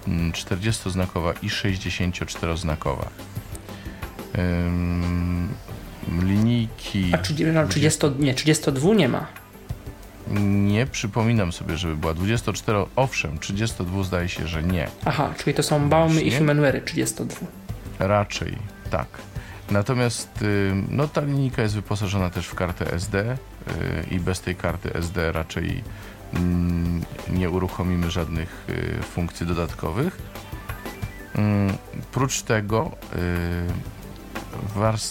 40-znakowa 0.08 1.30
mm, 1.30 1.42
i 1.42 1.50
64-znakowa. 1.50 3.06
Linijki... 6.24 7.12
A 7.14 7.18
30, 7.18 8.00
nie, 8.20 8.34
32 8.34 8.94
nie 8.94 9.10
ma. 9.10 9.28
Nie 10.42 10.86
przypominam 10.86 11.52
sobie, 11.52 11.78
żeby 11.78 11.96
była 11.96 12.14
24, 12.14 12.80
owszem, 12.96 13.40
32 13.40 14.04
zdaje 14.04 14.30
się, 14.30 14.48
że 14.48 14.64
nie. 14.64 14.88
Aha, 15.06 15.34
czyli 15.38 15.54
to 15.54 15.64
są 15.64 15.90
Baumy 15.90 16.22
i 16.22 16.32
Humanware 16.32 16.82
32. 16.86 17.48
Raczej, 18.00 18.56
tak. 18.90 19.08
Natomiast 19.72 20.30
no, 20.90 21.08
ta 21.08 21.22
linijka 21.22 21.62
jest 21.62 21.76
wyposażona 21.76 22.30
też 22.30 22.48
w 22.48 22.56
kartę 22.56 22.94
SD 22.94 23.20
y, 23.22 23.36
i 24.12 24.20
bez 24.20 24.42
tej 24.42 24.56
karty 24.56 24.94
SD 24.94 25.32
raczej 25.32 25.84
Mm, 26.34 27.02
nie 27.30 27.50
uruchomimy 27.50 28.12
żadnych 28.12 28.66
y, 28.70 29.04
funkcji 29.04 29.46
dodatkowych. 29.46 30.18
Mm, 31.36 31.78
prócz 32.12 32.42
tego 32.42 32.92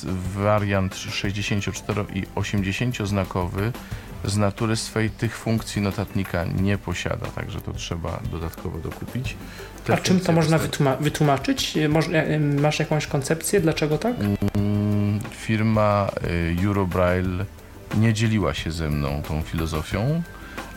y, 0.05 0.09
wariant 0.34 0.96
64 0.96 2.05
i 2.14 2.22
80 2.34 2.96
znakowy 3.09 3.72
z 4.24 4.36
natury 4.36 4.76
swej 4.76 5.11
tych 5.11 5.36
funkcji 5.36 5.82
notatnika 5.82 6.44
nie 6.44 6.78
posiada, 6.78 7.26
także 7.26 7.61
to 7.61 7.72
trzeba 7.72 8.20
dodatkowo 8.30 8.78
dokupić. 8.78 9.36
Te 9.84 9.94
A 9.94 9.96
czym 9.96 10.20
to 10.20 10.32
można 10.32 10.59
wytłuma 10.59 10.96
wytłumaczyć? 10.96 11.76
E, 11.76 12.38
masz 12.40 12.78
jakąś 12.78 13.07
koncepcję, 13.07 13.61
dlaczego 13.61 13.99
tak? 13.99 14.16
Mm, 14.20 15.20
firma 15.30 16.11
y, 16.61 16.66
Eurobraille 16.66 17.44
nie 17.96 18.14
dzieliła 18.14 18.55
się 18.55 18.70
ze 18.70 18.88
mną 18.88 19.22
tą 19.28 19.42
filozofią 19.42 20.22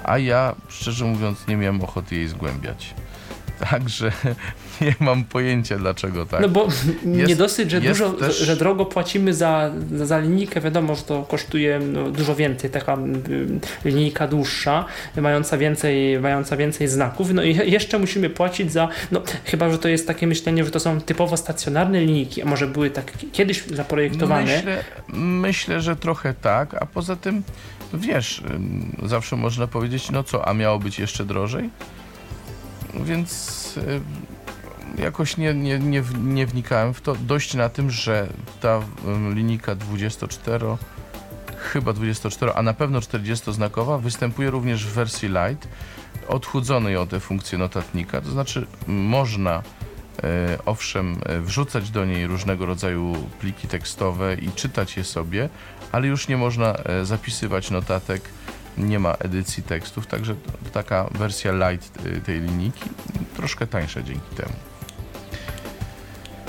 a 0.03 0.17
ja 0.17 0.55
szczerze 0.67 1.05
mówiąc 1.05 1.47
nie 1.47 1.57
miałem 1.57 1.81
ochoty 1.81 2.15
jej 2.15 2.27
zgłębiać. 2.27 2.93
Także 3.69 4.11
nie 4.81 4.95
mam 4.99 5.23
pojęcia 5.23 5.77
dlaczego 5.77 6.25
tak. 6.25 6.41
No 6.41 6.49
bo 6.49 6.65
jest, 6.65 7.05
nie 7.05 7.35
dosyć, 7.35 7.71
że, 7.71 7.81
dużo, 7.81 8.09
też... 8.09 8.37
że 8.37 8.55
drogo 8.55 8.85
płacimy 8.85 9.33
za, 9.33 9.71
za 9.95 10.19
linijkę, 10.19 10.61
wiadomo, 10.61 10.95
że 10.95 11.01
to 11.01 11.23
kosztuje 11.23 11.79
no, 11.79 12.11
dużo 12.11 12.35
więcej, 12.35 12.69
taka 12.69 12.97
linijka 13.85 14.27
dłuższa, 14.27 14.85
mająca 15.17 15.57
więcej, 15.57 16.19
mająca 16.19 16.57
więcej 16.57 16.87
znaków, 16.87 17.33
no 17.33 17.43
i 17.43 17.71
jeszcze 17.71 17.99
musimy 17.99 18.29
płacić 18.29 18.71
za, 18.71 18.87
no 19.11 19.21
chyba, 19.43 19.69
że 19.69 19.77
to 19.77 19.87
jest 19.87 20.07
takie 20.07 20.27
myślenie, 20.27 20.65
że 20.65 20.71
to 20.71 20.79
są 20.79 21.01
typowo 21.01 21.37
stacjonarne 21.37 22.01
linijki, 22.01 22.41
a 22.41 22.45
może 22.45 22.67
były 22.67 22.89
tak 22.89 23.11
kiedyś 23.31 23.63
zaprojektowane. 23.63 24.55
Myślę, 24.55 24.83
myślę 25.13 25.81
że 25.81 25.95
trochę 25.95 26.33
tak, 26.33 26.73
a 26.73 26.85
poza 26.85 27.15
tym 27.15 27.43
wiesz, 27.93 28.43
zawsze 29.03 29.35
można 29.35 29.67
powiedzieć, 29.67 30.11
no 30.11 30.23
co, 30.23 30.47
a 30.47 30.53
miało 30.53 30.79
być 30.79 30.99
jeszcze 30.99 31.25
drożej? 31.25 31.69
Więc 32.93 33.79
jakoś 34.97 35.37
nie, 35.37 35.53
nie, 35.53 35.79
nie, 35.79 36.03
nie 36.23 36.45
wnikałem 36.45 36.93
w 36.93 37.01
to. 37.01 37.15
Dość 37.15 37.53
na 37.53 37.69
tym, 37.69 37.91
że 37.91 38.27
ta 38.61 38.81
ym, 39.07 39.35
linijka 39.35 39.75
24, 39.75 40.65
chyba 41.57 41.93
24, 41.93 42.53
a 42.53 42.61
na 42.61 42.73
pewno 42.73 42.99
40-znakowa 42.99 44.01
występuje 44.01 44.49
również 44.49 44.85
w 44.85 44.93
wersji 44.93 45.27
Lite, 45.27 45.67
odchudzonej 46.27 46.97
o 46.97 47.05
te 47.05 47.19
funkcje 47.19 47.57
notatnika. 47.57 48.21
To 48.21 48.31
znaczy 48.31 48.67
można 48.87 49.63
e, 50.23 50.57
owszem 50.65 51.15
wrzucać 51.41 51.89
do 51.89 52.05
niej 52.05 52.27
różnego 52.27 52.65
rodzaju 52.65 53.13
pliki 53.39 53.67
tekstowe 53.67 54.35
i 54.35 54.51
czytać 54.51 54.97
je 54.97 55.03
sobie, 55.03 55.49
ale 55.91 56.07
już 56.07 56.27
nie 56.27 56.37
można 56.37 56.75
zapisywać 57.03 57.71
notatek, 57.71 58.21
nie 58.77 58.99
ma 58.99 59.13
edycji 59.13 59.63
tekstów, 59.63 60.07
także 60.07 60.35
taka 60.73 61.09
wersja 61.11 61.51
light 61.51 62.05
e, 62.05 62.21
tej 62.21 62.41
linijki 62.41 62.89
troszkę 63.35 63.67
tańsza 63.67 64.01
dzięki 64.01 64.35
temu. 64.35 64.53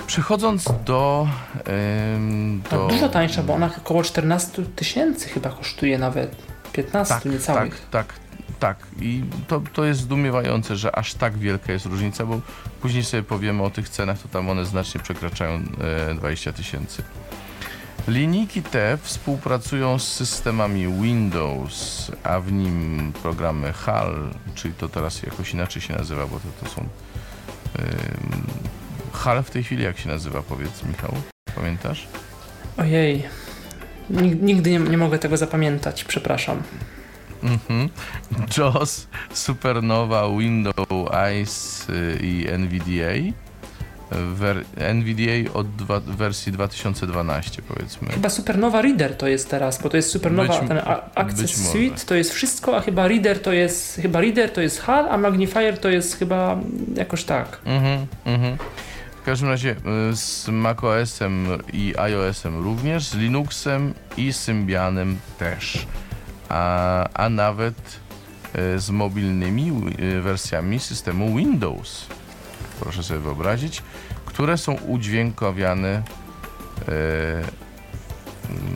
Przechodząc 0.07 0.65
do, 0.85 1.29
em, 1.65 2.63
No, 2.73 2.79
do 2.79 2.89
dużo 2.89 3.09
tańsza, 3.09 3.43
bo 3.43 3.55
ona 3.55 3.71
około 3.79 4.03
14 4.03 4.63
tysięcy 4.77 5.29
chyba 5.29 5.51
kosztuje 5.51 5.99
nawet. 5.99 6.37
15 6.73 7.15
tak, 7.15 7.25
niecałych. 7.25 7.81
tak, 7.91 8.07
tak, 8.07 8.15
tak. 8.59 8.87
I 9.01 9.25
to, 9.49 9.63
to 9.73 9.85
jest 9.85 10.01
zdumiewające, 10.01 10.77
że 10.77 10.97
aż 10.97 11.15
tak 11.15 11.39
wielka 11.39 11.73
jest 11.73 11.87
różnica, 11.87 12.27
bo 12.27 12.41
później 12.81 13.05
sobie 13.05 13.23
powiemy 13.23 13.63
o 13.63 13.71
tych 13.71 13.89
cenach, 13.89 14.19
to 14.19 14.29
tam 14.29 14.51
one 14.51 14.65
znacznie 14.65 15.01
przekraczają 15.01 15.63
e, 16.11 16.15
20 16.15 16.53
tysięcy. 16.53 17.03
Linijki 18.09 18.63
te 18.63 18.99
współpracują 19.03 19.99
z 19.99 20.09
systemami 20.09 20.87
Windows, 21.03 22.13
a 22.23 22.41
w 22.41 22.53
nim 22.53 23.13
programy 23.23 23.73
HAL, 23.73 24.31
czyli 24.55 24.75
to 24.75 24.89
teraz 24.89 25.23
jakoś 25.23 25.55
inaczej 25.55 25.83
się 25.83 25.95
nazywa, 25.95 26.27
bo 26.27 26.37
to, 26.41 26.65
to 26.65 26.71
są... 26.71 26.81
ym, 26.81 26.89
HAL 29.13 29.43
w 29.43 29.51
tej 29.51 29.65
chwili 29.65 29.85
jak 29.85 29.99
się 29.99 30.09
nazywa, 30.09 30.43
powiedz 30.43 30.83
Michał, 30.85 31.15
pamiętasz? 31.55 32.09
Ojej. 32.77 33.25
Nig- 34.11 34.43
Nigdy 34.43 34.71
nie, 34.71 34.79
nie 34.79 34.99
mogę 34.99 35.19
tego 35.19 35.37
zapamiętać, 35.37 36.05
przepraszam. 36.05 36.63
Mhm. 37.43 37.89
JOS, 38.59 39.07
Supernova, 39.33 40.29
Windows, 40.39 40.87
ICE 41.43 41.93
y, 41.93 42.19
i 42.23 42.49
NVDA. 42.49 43.33
Wer- 44.35 44.65
NVDA 44.95 45.53
od 45.55 45.77
dwa, 45.77 46.01
wersji 46.01 46.53
2012 46.53 47.63
powiedzmy. 47.63 48.09
Chyba 48.09 48.29
Supernova 48.31 48.83
Reader 48.83 49.17
to 49.17 49.29
jest 49.29 49.51
teraz, 49.51 49.83
bo 49.83 49.89
to 49.89 49.97
jest 49.97 50.11
Supernova, 50.11 50.59
Być- 50.61 50.69
ten 50.69 50.79
a- 50.79 51.11
Access. 51.15 51.71
Suite 51.71 52.05
to 52.07 52.15
jest 52.15 52.33
wszystko, 52.33 52.77
a 52.77 52.81
chyba 52.81 53.09
Reader 53.09 53.41
to 53.43 53.53
jest, 53.53 53.97
chyba 54.03 54.21
Reader 54.21 54.51
to 54.53 54.61
jest 54.61 54.81
HAL, 54.81 55.09
a 55.09 55.19
Magnifier 55.19 55.79
to 55.79 55.89
jest 55.89 56.19
chyba 56.19 56.59
jakoś 56.95 57.25
tak. 57.25 57.59
Mhm, 57.65 58.07
mhm. 58.25 58.57
W 59.23 59.25
każdym 59.25 59.49
razie 59.49 59.71
y, 60.11 60.17
z 60.17 60.49
macOS-em 60.49 61.47
i 61.73 61.95
iOS-em 61.99 62.65
również, 62.65 63.05
z 63.05 63.15
Linuxem 63.15 63.95
i 64.17 64.33
Symbianem 64.33 65.19
też. 65.39 65.87
A, 66.49 67.09
a 67.15 67.29
nawet 67.29 67.75
y, 68.75 68.79
z 68.81 68.91
mobilnymi 68.91 69.73
y, 70.01 70.21
wersjami 70.21 70.79
systemu 70.79 71.37
Windows. 71.37 72.07
Proszę 72.83 73.03
sobie 73.03 73.21
wyobrazić, 73.21 73.83
które 74.27 74.59
są 74.59 74.73
udźwiękowiane 74.73 75.99
y, 75.99 76.93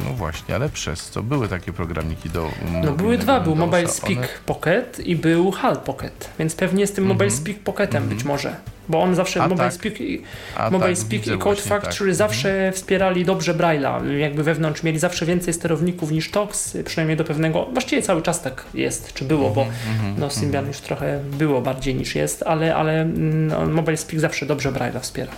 no 0.05 0.13
właśnie, 0.13 0.55
ale 0.55 0.69
przez 0.69 1.11
co 1.11 1.23
były 1.23 1.49
takie 1.49 1.73
programiki 1.73 2.31
do 2.31 2.51
No 2.83 2.93
były 2.93 3.19
dwa, 3.19 3.41
był 3.41 3.53
Windowsa. 3.53 3.77
Mobile 3.77 3.93
Speak 3.93 4.19
One- 4.19 4.29
Pocket 4.47 5.01
i 5.01 5.17
był 5.17 5.51
HAL 5.51 5.77
Pocket, 5.77 6.31
więc 6.39 6.55
pewnie 6.55 6.87
z 6.87 6.93
tym 6.93 7.05
Mobile 7.07 7.25
Mhm. 7.25 7.41
Speak 7.41 7.59
Pocketem 7.59 8.03
Mhm. 8.03 8.17
być 8.17 8.25
może. 8.25 8.57
Bo 8.89 9.03
on 9.03 9.15
zawsze, 9.15 9.43
A 9.43 9.49
Mobile 9.49 9.65
tak. 9.65 9.75
Speak 9.75 10.01
i 10.01 10.23
A 10.57 10.71
Mobile 10.71 10.89
tak, 10.91 10.99
Speak 10.99 11.27
i 11.27 11.31
Code 11.31 11.39
właśnie, 11.45 11.63
Factory 11.69 12.11
tak. 12.11 12.17
zawsze 12.17 12.73
wspierali 12.75 13.25
dobrze 13.25 13.55
Braille'a, 13.55 14.07
jakby 14.11 14.43
wewnątrz 14.43 14.83
mieli 14.83 14.99
zawsze 14.99 15.27
więcej 15.27 15.55
sterowników 15.55 16.11
niż 16.11 16.31
TOX, 16.31 16.77
przynajmniej 16.85 17.17
do 17.17 17.25
pewnego, 17.25 17.67
właściwie 17.73 18.03
cały 18.03 18.23
czas 18.23 18.43
tak 18.43 18.65
jest, 18.75 19.13
czy 19.15 19.25
było, 19.25 19.51
bo 19.51 19.63
Mhm, 19.63 19.95
mhm, 19.97 20.15
no 20.19 20.31
Symbian 20.31 20.67
już 20.67 20.77
trochę 20.81 21.21
było 21.39 21.61
bardziej 21.61 21.95
niż 21.95 22.15
jest, 22.15 22.43
ale, 22.43 22.77
ale 22.77 23.01
mm, 23.03 23.47
no, 23.47 23.67
Mobile 23.67 23.97
Speak 23.97 24.21
zawsze 24.21 24.47
dobrze 24.47 24.73
Braille'a 24.73 25.01
wspiera. 25.01 25.33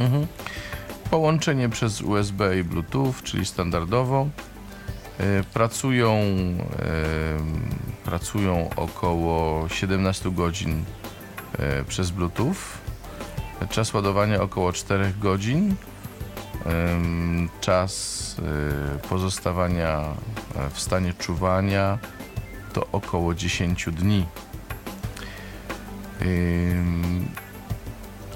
Mhm. 0.00 0.26
Połączenie 1.10 1.68
przez 1.68 2.02
USB 2.02 2.58
i 2.58 2.64
Bluetooth, 2.64 3.14
czyli 3.22 3.46
standardowo. 3.46 4.28
E, 5.18 5.42
Pracują, 5.54 6.14
e, 6.14 6.64
pracują 8.04 8.70
około 8.76 9.68
17 9.68 10.30
godzin 10.30 10.84
e, 11.58 11.84
przez 11.84 12.10
Bluetooth. 12.10 12.54
Czas 13.70 13.94
ładowania 13.94 14.42
około 14.42 14.72
4 14.72 15.12
godzin. 15.20 15.74
Czas 17.60 18.36
pozostawania 19.08 20.04
w 20.72 20.80
stanie 20.80 21.14
czuwania 21.14 21.98
to 22.72 22.86
około 22.92 23.34
10 23.34 23.86
dni. 23.92 24.26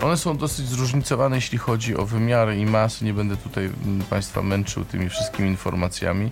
One 0.03 0.17
są 0.17 0.37
dosyć 0.37 0.69
zróżnicowane, 0.69 1.37
jeśli 1.37 1.59
chodzi 1.59 1.97
o 1.97 2.07
wymiary 2.07 2.59
i 2.59 2.67
masy. 2.67 3.05
Nie 3.05 3.15
będę 3.15 3.37
tutaj 3.37 3.65
mm, 3.65 4.01
Państwa 4.11 4.43
męczył 4.43 4.85
tymi 4.85 5.09
wszystkimi 5.09 5.49
informacjami. 5.49 6.31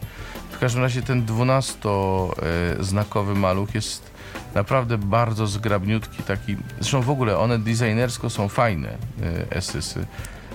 W 0.51 0.59
każdym 0.59 0.83
razie 0.83 1.03
ten 1.03 1.27
12-znakowy 1.27 3.37
maluch 3.37 3.75
jest 3.75 4.11
naprawdę 4.55 4.99
bardzo 4.99 5.47
zgrabniutki, 5.47 6.23
taki. 6.23 6.57
Zresztą 6.81 7.03
w 7.03 7.11
ogóle 7.11 7.39
one 7.39 7.59
designersko 7.59 8.31
są 8.31 8.49
fajne, 8.49 8.97
Esysy. 9.51 10.07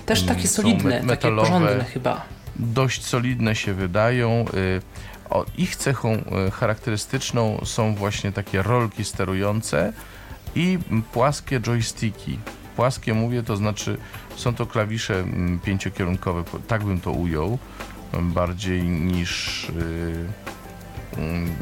Też 0.06 0.24
Mm, 0.24 0.36
takie 0.36 0.48
są 0.48 0.62
solidne, 0.62 0.90
me- 0.90 0.96
takie 0.96 1.06
metalowe. 1.08 1.48
porządne 1.48 1.84
chyba. 1.84 2.22
Dość 2.56 3.06
solidne 3.06 3.56
się 3.56 3.74
wydają. 3.74 4.46
y, 4.54 4.82
O, 5.30 5.46
ich 5.58 5.76
cechą 5.76 6.14
y, 6.48 6.52
charakterystyczną 6.52 7.62
są 7.66 7.96
właśnie 7.96 8.32
takie 8.32 8.62
rolki 8.62 9.06
sterujące 9.06 9.94
i 10.56 10.78
mm, 10.90 11.02
płaskie 11.04 11.60
joysticki. 11.60 12.40
Płaskie 12.78 13.14
mówię, 13.14 13.44
to 13.44 13.58
znaczy 13.58 13.98
są 14.36 14.56
to 14.56 14.66
klawisze 14.66 15.20
mm, 15.20 15.60
pięciokierunkowe, 15.60 16.44
tak 16.68 16.84
bym 16.84 17.02
to 17.02 17.12
ujął, 17.12 17.58
mm, 18.14 18.32
bardziej 18.32 18.84
niż, 18.84 19.64
y, 19.70 20.26
mm, 21.18 21.56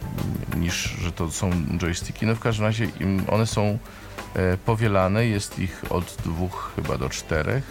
niż 0.58 0.76
że 1.02 1.12
to 1.12 1.32
są 1.32 1.52
joysticki. 1.78 2.26
No 2.26 2.36
w 2.36 2.40
każdym 2.40 2.66
razie 2.66 2.88
one 3.28 3.46
są 3.48 3.78
e, 4.36 4.58
powielane, 4.58 5.26
jest 5.26 5.60
ich 5.60 5.84
od 5.90 6.18
dwóch 6.26 6.74
chyba 6.76 6.98
do 6.98 7.10
czterech. 7.10 7.64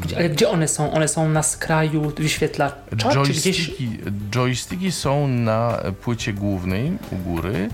Gdzie- 0.00 0.16
ale 0.16 0.28
gdzie 0.30 0.48
one 0.48 0.68
są? 0.68 0.92
One 0.92 1.08
są 1.08 1.28
na 1.28 1.42
skraju 1.42 2.12
wyświetlacza, 2.16 2.76
czy 3.24 3.32
gdzieś... 3.32 3.56
Joysticki, 3.66 3.98
joysticki 4.30 4.92
są 4.92 5.28
na 5.28 5.78
płycie 6.02 6.32
głównej 6.32 6.92
u 7.12 7.16
góry, 7.16 7.68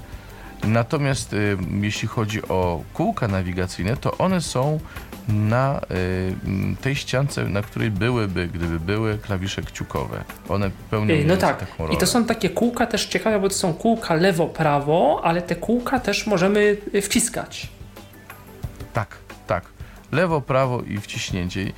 natomiast 0.65 1.33
y, 1.33 1.57
jeśli 1.81 2.09
chodzi 2.09 2.49
o 2.49 2.83
kółka 2.95 3.29
nawigacyjne, 3.29 3.97
to 3.97 4.19
one 4.19 4.41
są 4.41 4.81
na 5.29 5.81
y, 5.81 6.77
tej 6.81 6.97
ściance, 6.97 7.45
na 7.45 7.63
której 7.63 7.91
byłyby, 7.91 8.49
gdyby 8.49 8.81
były 8.81 9.19
klawisze 9.19 9.63
kciukowe. 9.63 10.25
One 10.49 10.71
pełnią 10.91 11.15
Ej, 11.15 11.27
No 11.27 11.37
tak. 11.37 11.67
I 11.91 11.97
to 11.97 12.07
są 12.07 12.25
takie 12.25 12.51
kółka 12.51 12.87
też 12.87 13.07
ciekawe, 13.07 13.41
bo 13.41 13.49
to 13.49 13.55
są 13.55 13.75
kółka 13.75 14.15
lewo-prawo, 14.15 15.21
ale 15.25 15.43
te 15.43 15.57
kółka 15.57 16.01
też 16.01 16.27
możemy 16.27 16.77
y, 16.95 17.03
wciskać. 17.03 17.69
Tak, 18.93 19.17
tak. 19.47 19.65
Lewo, 20.13 20.41
prawo 20.41 20.83
i 20.83 20.99
wciśnięcie. 20.99 21.73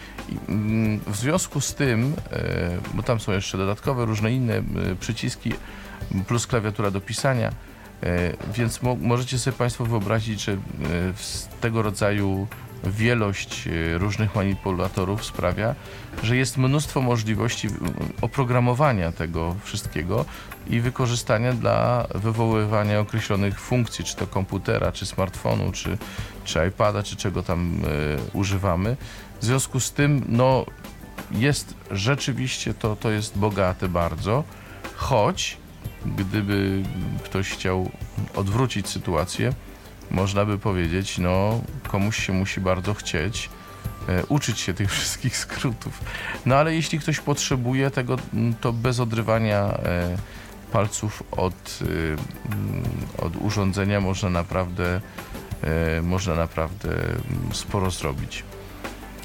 Mm, 0.49 1.01
w 1.07 1.17
związku 1.17 1.61
z 1.61 1.75
tym, 1.75 2.15
e, 2.33 2.79
bo 2.95 3.03
tam 3.03 3.21
są 3.21 3.33
jeszcze 3.33 3.59
dodatkowe 3.59 4.05
różne 4.05 4.33
inne 4.33 4.63
przyciski, 5.01 5.53
plus 6.27 6.47
klawiatura 6.47 6.91
do 6.91 7.01
pisania, 7.01 7.53
więc 8.55 8.83
mo 8.83 8.97
możecie 9.01 9.39
sobie 9.39 9.57
Państwo 9.57 9.85
wyobrazić, 9.85 10.45
że 10.45 10.53
e, 10.53 10.57
z 11.17 11.49
tego 11.61 11.83
rodzaju 11.83 12.47
wielość 12.85 13.67
e, 13.67 13.99
różnych 13.99 14.35
manipulatorów 14.35 15.25
sprawia, 15.25 15.75
że 16.23 16.37
jest 16.37 16.57
mnóstwo 16.57 17.01
możliwości 17.01 17.69
oprogramowania 18.21 19.13
tego 19.13 19.55
wszystkiego 19.65 20.25
i 20.67 20.81
wykorzystania 20.81 21.53
dla 21.53 22.07
wywoływania 22.15 23.01
określonych 23.01 23.61
funkcji, 23.61 24.05
czy 24.05 24.17
to 24.17 24.27
komputera, 24.27 24.93
czy 24.93 25.07
smartfonu, 25.07 25.73
czy, 25.73 25.99
czy 26.45 26.67
iPada, 26.69 27.03
czy 27.03 27.17
czego 27.17 27.43
tam 27.43 27.81
e, 27.85 28.37
używamy. 28.37 28.97
W 29.41 29.45
związku 29.45 29.81
z 29.81 29.93
tym, 29.93 30.25
no, 30.29 30.67
jest 31.31 31.75
rzeczywiście 31.91 32.75
to, 32.75 32.97
to 32.97 33.11
jest 33.11 33.39
bogate 33.39 33.89
bardzo, 33.89 34.45
choć 34.97 35.57
gdyby 36.07 36.83
ktoś 37.25 37.51
chciał 37.51 37.91
odwrócić 38.35 38.89
sytuację, 38.89 39.53
można 40.11 40.45
by 40.45 40.59
powiedzieć, 40.59 41.19
no, 41.19 41.61
komuś 41.89 42.27
się 42.27 42.33
musi 42.33 42.61
bardzo 42.61 42.95
chcieć 42.95 43.51
e, 44.09 44.27
uczyć 44.27 44.61
się 44.61 44.75
tych 44.75 44.91
wszystkich 44.95 45.37
skrótów. 45.37 46.01
No 46.47 46.57
ale 46.57 46.75
jeśli 46.75 46.99
ktoś 46.99 47.21
potrzebuje 47.21 47.91
tego, 47.91 48.17
m, 48.35 48.55
to 48.61 48.73
bez 48.73 49.01
odrywania 49.01 49.59
e, 49.59 50.19
palców 50.73 51.23
od, 51.31 51.79
y, 51.83 52.17
mm, 52.53 52.83
od 53.19 53.37
urządzenia 53.37 54.01
można 54.01 54.31
naprawdę 54.31 55.01
e, 55.63 56.03
można 56.03 56.35
naprawdę 56.35 56.91
mm, 56.91 57.21
sporo 57.53 57.91
zrobić. 57.91 58.45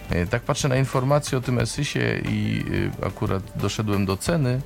E, 0.10 0.26
Tak 0.26 0.42
patrzę 0.44 0.68
na 0.68 0.78
informacje 0.78 1.38
o 1.38 1.42
tym 1.42 1.60
Esysie 1.60 2.22
i 2.30 2.64
e, 3.02 3.06
akurat 3.06 3.44
doszedłem 3.56 4.06
do 4.06 4.18
ceny. 4.18 4.62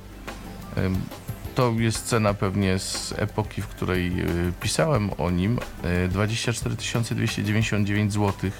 To 1.58 1.72
jest 1.78 2.06
cena 2.06 2.34
pewnie 2.34 2.78
z 2.78 3.14
epoki, 3.16 3.62
w 3.62 3.66
której 3.66 4.20
e, 4.20 4.24
pisałem 4.60 5.10
o 5.18 5.30
nim. 5.30 5.58
E, 5.84 6.08
24 6.08 6.76
299 6.76 8.12
zł 8.12 8.50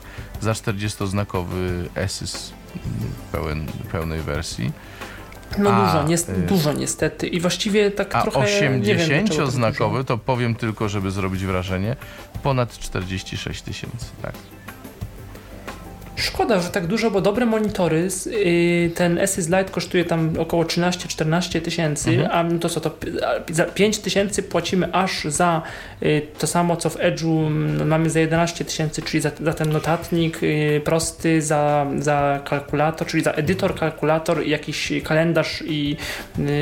za 0.40 0.52
40-znakowy 0.52 1.88
Esys 1.94 2.52
mm, 2.76 3.12
pełen, 3.32 3.66
pełnej 3.92 4.20
wersji. 4.20 4.72
No 5.58 5.70
A, 5.70 5.86
dużo, 5.86 6.04
niest- 6.14 6.30
y- 6.38 6.46
dużo 6.46 6.72
niestety. 6.72 7.26
I 7.26 7.40
właściwie 7.40 7.90
tak 7.90 8.14
A 8.14 8.22
trochę 8.22 8.40
nie 8.40 8.60
wiem, 8.60 8.80
dlaczego 8.82 9.28
tak 9.28 9.38
80-znakowy, 9.38 9.90
dużo. 9.92 10.04
to 10.04 10.18
powiem 10.18 10.54
tylko, 10.54 10.88
żeby 10.88 11.10
zrobić 11.10 11.44
wrażenie, 11.44 11.96
ponad 12.42 12.78
46 12.78 13.62
tysięcy. 13.62 14.06
Tak. 14.22 14.32
Szkoda, 16.18 16.60
że 16.60 16.68
tak 16.68 16.86
dużo, 16.86 17.10
bo 17.10 17.20
dobre 17.20 17.46
monitory, 17.46 18.08
y, 18.26 18.90
ten 18.94 19.18
Esys 19.18 19.46
Lite 19.48 19.64
kosztuje 19.64 20.04
tam 20.04 20.32
około 20.38 20.64
13-14 20.64 21.60
tysięcy, 21.60 22.10
Mhm. 22.10 22.28
a 22.32 22.42
no 22.52 22.58
to 22.58 22.68
co, 22.68 22.80
to 22.80 22.90
za 23.52 23.64
5 23.64 23.98
tysięcy 23.98 24.42
płacimy 24.42 24.92
aż 24.92 25.24
za 25.24 25.62
y, 26.02 26.22
to 26.38 26.46
samo, 26.46 26.76
co 26.76 26.90
w 26.90 26.96
Edge'u 26.96 27.46
mm, 27.46 27.88
mamy 27.88 28.10
za 28.10 28.20
11 28.20 28.64
tysięcy, 28.64 29.02
czyli 29.02 29.20
za, 29.20 29.30
za 29.44 29.52
ten 29.52 29.72
notatnik 29.72 30.42
y, 30.42 30.80
prosty, 30.84 31.42
za, 31.42 31.86
za 31.98 32.40
kalkulator, 32.44 33.08
czyli 33.08 33.22
za 33.22 33.30
edytor, 33.32 33.74
kalkulator, 33.74 34.46
jakiś 34.46 34.92
kalendarz 35.04 35.62
i 35.66 35.96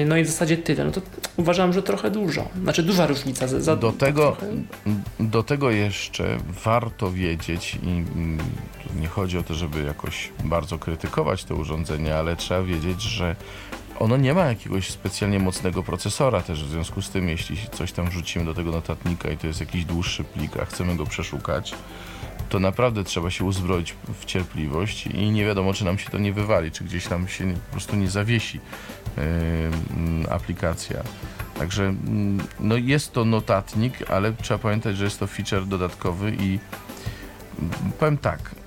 no 0.07 0.17
i 0.17 0.25
w 0.25 0.27
zasadzie 0.27 0.57
tyle. 0.57 0.85
No 0.85 0.91
to 0.91 1.01
uważam, 1.37 1.73
że 1.73 1.83
trochę 1.83 2.11
dużo. 2.11 2.49
Znaczy 2.63 2.83
duża 2.83 3.07
różnica. 3.07 3.47
Za, 3.47 3.61
za 3.61 3.77
Do 3.77 3.93
tego, 3.93 4.23
trochę- 4.33 4.57
do 5.21 5.43
tego 5.43 5.71
jeszcze 5.71 6.25
warto 6.65 7.11
wiedzieć 7.11 7.79
i 7.83 7.89
mm, 7.89 8.39
nie 9.01 9.09
chodzi 9.09 9.39
o 9.39 9.43
to, 9.49 9.55
żeby 9.55 9.83
jakoś 9.83 10.33
bardzo 10.45 10.79
krytykować 10.79 11.45
te 11.45 11.55
urządzenia, 11.55 12.17
ale 12.17 12.37
trzeba 12.37 12.63
wiedzieć, 12.63 13.03
że 13.03 13.37
ono 13.99 14.17
nie 14.17 14.35
ma 14.35 14.45
jakiegoś 14.45 14.91
specjalnie 14.91 15.39
mocnego 15.39 15.83
procesora 15.83 16.41
też, 16.41 16.65
w 16.65 16.69
związku 16.69 17.03
z 17.03 17.11
tym, 17.11 17.29
jeśli 17.29 17.57
coś 17.73 17.93
tam 17.93 18.09
wrzucimy 18.09 18.45
do 18.45 18.55
tego 18.55 18.71
notatnika 18.71 19.31
i 19.31 19.37
to 19.37 19.47
jest 19.47 19.61
jakiś 19.61 19.85
dłuższy 19.85 20.25
plik, 20.25 20.57
a 20.57 20.65
chcemy 20.65 20.97
go 20.97 21.07
przeszukać, 21.07 21.75
to 22.49 22.59
naprawdę 22.59 23.05
trzeba 23.05 23.31
się 23.31 23.45
uzbroić 23.45 23.95
w 24.21 24.25
cierpliwość 24.25 25.07
i 25.07 25.31
nie 25.31 25.45
wiadomo, 25.45 25.75
czy 25.75 25.85
nam 25.85 25.99
się 25.99 26.11
to 26.11 26.19
nie 26.19 26.33
wywali, 26.33 26.71
czy 26.71 26.85
gdzieś 26.85 27.11
nam 27.11 27.29
się 27.29 27.55
po 27.55 27.71
prostu 27.71 27.97
nie 27.97 28.09
zawiesi 28.09 28.61
yy, 29.17 30.31
aplikacja. 30.31 31.03
Także 31.59 31.85
mm, 31.85 32.47
no 32.61 32.77
jest 32.77 33.13
to 33.13 33.25
notatnik, 33.25 34.11
ale 34.11 34.33
trzeba 34.33 34.59
pamiętać, 34.59 34.97
że 34.97 35.05
jest 35.05 35.21
to 35.21 35.27
feature 35.27 35.67
dodatkowy 35.67 36.31
i 36.31 36.59
mm, 37.59 37.71
powiem 37.99 38.19
tak. 38.19 38.66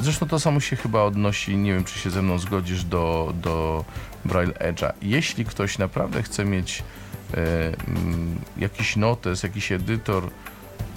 Zresztą 0.00 0.28
to 0.28 0.40
samo 0.40 0.60
się 0.60 0.76
chyba 0.76 1.02
odnosi, 1.02 1.56
nie 1.56 1.72
wiem 1.72 1.84
czy 1.84 1.98
się 1.98 2.10
ze 2.10 2.22
mną 2.22 2.38
zgodzisz, 2.38 2.84
do, 2.84 3.32
do 3.42 3.84
Braille 4.24 4.52
Edge'a. 4.52 4.92
Jeśli 5.02 5.44
ktoś 5.44 5.78
naprawdę 5.78 6.22
chce 6.22 6.44
mieć 6.44 6.82
e, 7.34 7.36
mm, 7.88 8.38
jakiś 8.56 8.96
notes, 8.96 9.42
jakiś 9.42 9.72
edytor, 9.72 10.30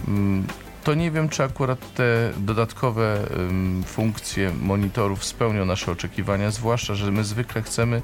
mm, 0.08 0.48
to 0.84 0.94
nie 0.94 1.12
wiem, 1.12 1.30
czy 1.30 1.44
akurat 1.44 1.94
te 1.94 2.34
dodatkowe 2.38 3.26
ym, 3.38 3.84
funkcje 3.88 4.52
monitorów 4.62 5.26
spełnią 5.26 5.66
nasze 5.66 5.92
oczekiwania, 5.92 6.52
zwłaszcza, 6.52 6.96
że 6.96 7.12
my 7.12 7.24
zwykle 7.24 7.62
chcemy 7.62 8.02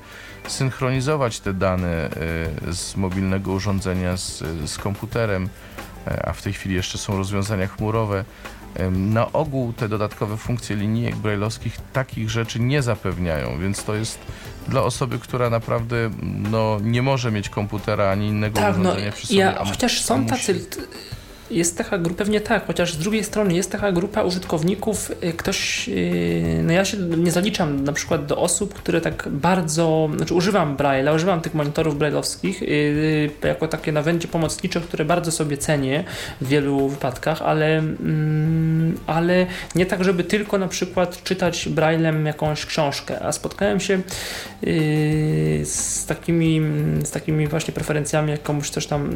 synchronizować 0.48 1.40
te 1.40 1.54
dane 1.54 2.10
y, 2.68 2.74
z 2.74 2.96
mobilnego 2.96 3.52
urządzenia 3.52 4.18
z, 4.18 4.44
z 4.66 4.78
komputerem, 4.78 5.50
e, 6.08 6.26
a 6.26 6.34
w 6.34 6.42
tej 6.42 6.54
chwili 6.54 6.76
jeszcze 6.76 6.98
są 6.98 7.18
rozwiązania 7.18 7.68
chmurowe. 7.68 8.26
Na 8.92 9.32
ogół 9.32 9.74
te 9.74 9.90
dodatkowe 9.90 10.38
funkcje 10.38 10.76
linijek 10.76 11.16
brailleowskich 11.16 11.78
takich 11.94 12.30
rzeczy 12.30 12.60
nie 12.60 12.82
zapewniają, 12.82 13.60
więc 13.60 13.84
to 13.84 13.96
jest 13.96 14.20
dla 14.68 14.84
osoby, 14.84 15.20
która 15.20 15.50
naprawdę 15.50 16.10
no, 16.52 16.78
nie 16.82 17.02
może 17.02 17.32
mieć 17.32 17.50
komputera 17.50 18.10
ani 18.12 18.28
innego 18.28 18.60
Tak, 18.60 18.78
no 18.78 18.82
urządzenia 18.82 19.12
przy 19.12 19.28
sobie. 19.28 19.40
ja, 19.40 19.66
chociaż 19.66 20.02
są 20.02 20.18
musi. 20.18 20.30
tacy. 20.30 20.66
Jest 21.52 21.78
taka 21.78 21.98
grupa, 21.98 22.18
pewnie 22.18 22.42
tak, 22.42 22.68
chociaż 22.68 22.94
z 22.94 22.98
drugiej 22.98 23.24
strony 23.24 23.54
jest 23.54 23.72
taka 23.72 23.92
grupa 23.92 24.24
użytkowników, 24.24 25.12
y, 25.24 25.34
ktoś, 25.34 25.90
y, 25.90 26.62
no 26.64 26.74
ja 26.74 26.86
się 26.86 26.98
nie 26.98 27.32
zaliczam 27.32 27.84
na 27.84 27.94
przykład 27.94 28.26
do 28.26 28.38
osób, 28.38 28.74
które 28.74 29.02
tak 29.02 29.28
bardzo, 29.32 30.10
znaczy 30.18 30.34
używam 30.34 30.78
Braille'a, 30.78 31.16
używam 31.16 31.42
tych 31.42 31.54
monitorów 31.54 31.98
brailleowskich 31.98 32.62
y, 32.62 33.30
jako 33.44 33.68
takie 33.68 33.92
narzędzie 33.92 34.28
pomocnicze, 34.28 34.82
które 34.82 35.06
bardzo 35.06 35.32
sobie 35.32 35.58
cenię 35.58 36.04
w 36.42 36.48
wielu 36.48 36.90
wypadkach, 36.90 37.42
ale, 37.42 37.78
mm, 37.78 38.98
ale 39.08 39.46
nie 39.76 39.86
tak, 39.86 40.04
żeby 40.04 40.24
tylko 40.24 40.58
na 40.58 40.68
przykład 40.68 41.24
czytać 41.24 41.70
Braillem 41.70 42.26
jakąś 42.26 42.66
książkę, 42.66 43.24
a 43.24 43.32
spotkałem 43.32 43.80
się 43.80 44.02
z 45.64 46.06
takimi, 46.06 46.62
z 47.04 47.12
takimi 47.12 47.48
właśnie 47.48 47.74
preferencjami, 47.74 48.32
jak 48.32 48.44
komuś 48.44 48.70
coś 48.70 48.88
tam, 48.88 49.16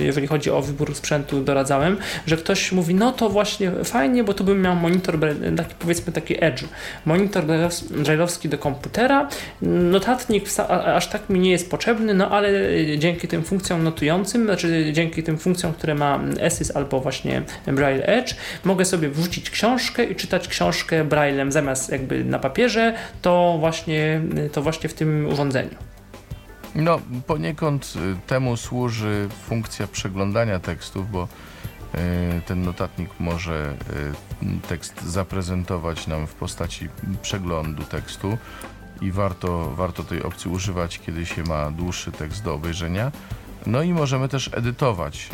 jeżeli 0.00 0.26
chodzi 0.26 0.50
o 0.50 0.62
wybór 0.62 0.94
sprzętu, 0.94 1.40
doradzałem, 1.54 1.96
że 2.26 2.36
ktoś 2.36 2.72
mówi, 2.72 2.94
no 2.94 3.12
to 3.12 3.28
właśnie 3.28 3.70
fajnie, 3.84 4.24
bo 4.24 4.34
tu 4.34 4.44
bym 4.44 4.62
miał 4.62 4.76
monitor, 4.76 5.18
taki, 5.56 5.74
powiedzmy 5.78 6.12
taki 6.12 6.44
Edge, 6.44 6.64
monitor 7.06 7.44
brailleowski 7.90 8.48
do 8.48 8.58
komputera, 8.58 9.28
notatnik 9.62 10.44
aż 10.68 11.06
tak 11.06 11.30
mi 11.30 11.40
nie 11.40 11.50
jest 11.50 11.70
potrzebny, 11.70 12.14
no 12.14 12.30
ale 12.30 12.48
y, 12.48 12.96
dzięki 12.98 13.28
tym 13.28 13.42
funkcjom 13.42 13.84
notującym, 13.84 14.44
znaczy 14.44 14.90
dzięki 14.92 15.22
tym 15.22 15.38
funkcjom, 15.38 15.72
które 15.72 15.94
ma 15.94 16.20
Esys 16.40 16.76
albo 16.76 17.00
właśnie 17.00 17.42
Braille 17.66 18.06
Edge, 18.06 18.34
mogę 18.64 18.84
sobie 18.84 19.08
wrzucić 19.08 19.50
książkę 19.50 20.04
i 20.04 20.14
czytać 20.16 20.48
książkę 20.48 21.04
Braillem 21.04 21.52
zamiast 21.52 21.92
jakby 21.92 22.24
na 22.24 22.38
papierze, 22.38 22.94
to 23.22 23.56
właśnie, 23.60 24.20
to 24.52 24.62
właśnie 24.62 24.88
w 24.88 24.94
tym 24.94 25.26
urządzeniu. 25.32 25.93
No, 26.74 27.00
poniekąd 27.26 27.94
y, 27.96 28.26
temu 28.26 28.56
służy 28.56 29.28
funkcja 29.46 29.86
przeglądania 29.86 30.58
tekstów, 30.58 31.10
bo 31.10 31.28
y, 31.94 32.40
ten 32.46 32.62
notatnik 32.62 33.10
może 33.20 33.76
y, 34.42 34.68
tekst 34.68 35.02
zaprezentować 35.02 36.06
nam 36.06 36.26
w 36.26 36.34
postaci 36.34 36.88
przeglądu 37.22 37.82
tekstu 37.82 38.38
i 39.00 39.12
warto, 39.12 39.70
warto 39.70 40.04
tej 40.04 40.22
opcji 40.22 40.50
używać, 40.50 40.98
kiedy 40.98 41.26
się 41.26 41.42
ma 41.42 41.70
dłuższy 41.70 42.12
tekst 42.12 42.44
do 42.44 42.54
obejrzenia. 42.54 43.12
No 43.66 43.82
i 43.82 43.92
możemy 43.92 44.28
też 44.28 44.50
edytować 44.52 45.30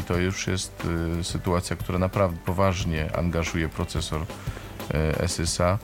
i 0.00 0.02
to 0.02 0.16
już 0.16 0.46
jest 0.46 0.86
sytuacja, 1.22 1.76
która 1.76 1.98
naprawdę 1.98 2.38
poważnie 2.44 3.16
angażuje 3.16 3.68
procesor 3.68 4.26
SSA. 5.26 5.78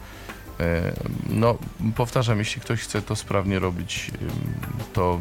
E, 0.60 0.92
No, 1.30 1.58
powtarzam, 1.96 2.38
jeśli 2.38 2.60
ktoś 2.60 2.80
chce 2.80 3.02
to 3.02 3.16
sprawnie 3.16 3.58
robić, 3.58 4.10
to 4.92 5.20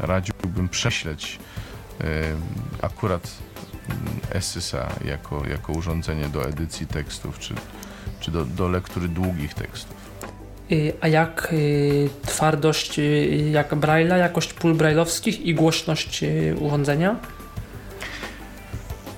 radziłbym 0.00 0.68
prześleć 0.68 1.38
akurat 2.82 3.30
ym, 3.90 4.40
SSA 4.40 4.88
jako, 5.04 5.42
jako 5.48 5.72
urządzenie 5.72 6.28
do 6.28 6.48
edycji 6.48 6.86
tekstów, 6.86 7.38
czy, 7.38 7.54
czy 8.20 8.30
do, 8.30 8.44
do 8.44 8.68
lektury 8.68 9.08
długich 9.08 9.54
tekstów. 9.54 9.96
Y, 10.72 10.92
A 11.00 11.08
jak 11.08 11.48
y, 11.52 12.08
twardość, 12.26 12.98
y, 12.98 13.50
jak 13.52 13.72
Braille'a, 13.74 14.16
jakość 14.16 14.52
pól 14.52 14.74
brailleowskich 14.74 15.40
i 15.40 15.54
głośność 15.54 16.24
urządzenia? 16.60 17.16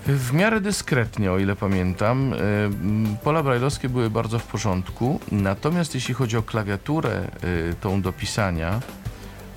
W 0.07 0.33
miarę 0.33 0.61
dyskretnie, 0.61 1.33
o 1.33 1.39
ile 1.39 1.57
pamiętam. 1.57 2.33
Ym, 2.33 3.17
Pola 3.25 3.43
brajlowskie 3.43 3.89
były 3.89 4.11
bardzo 4.11 4.39
w 4.39 4.45
porządku, 4.45 5.21
natomiast 5.33 5.95
jeśli 5.95 6.15
chodzi 6.15 6.37
o 6.37 6.43
klawiaturę 6.43 7.25
y, 7.45 7.75
tą 7.81 8.03
do 8.03 8.13
pisania, 8.13 8.81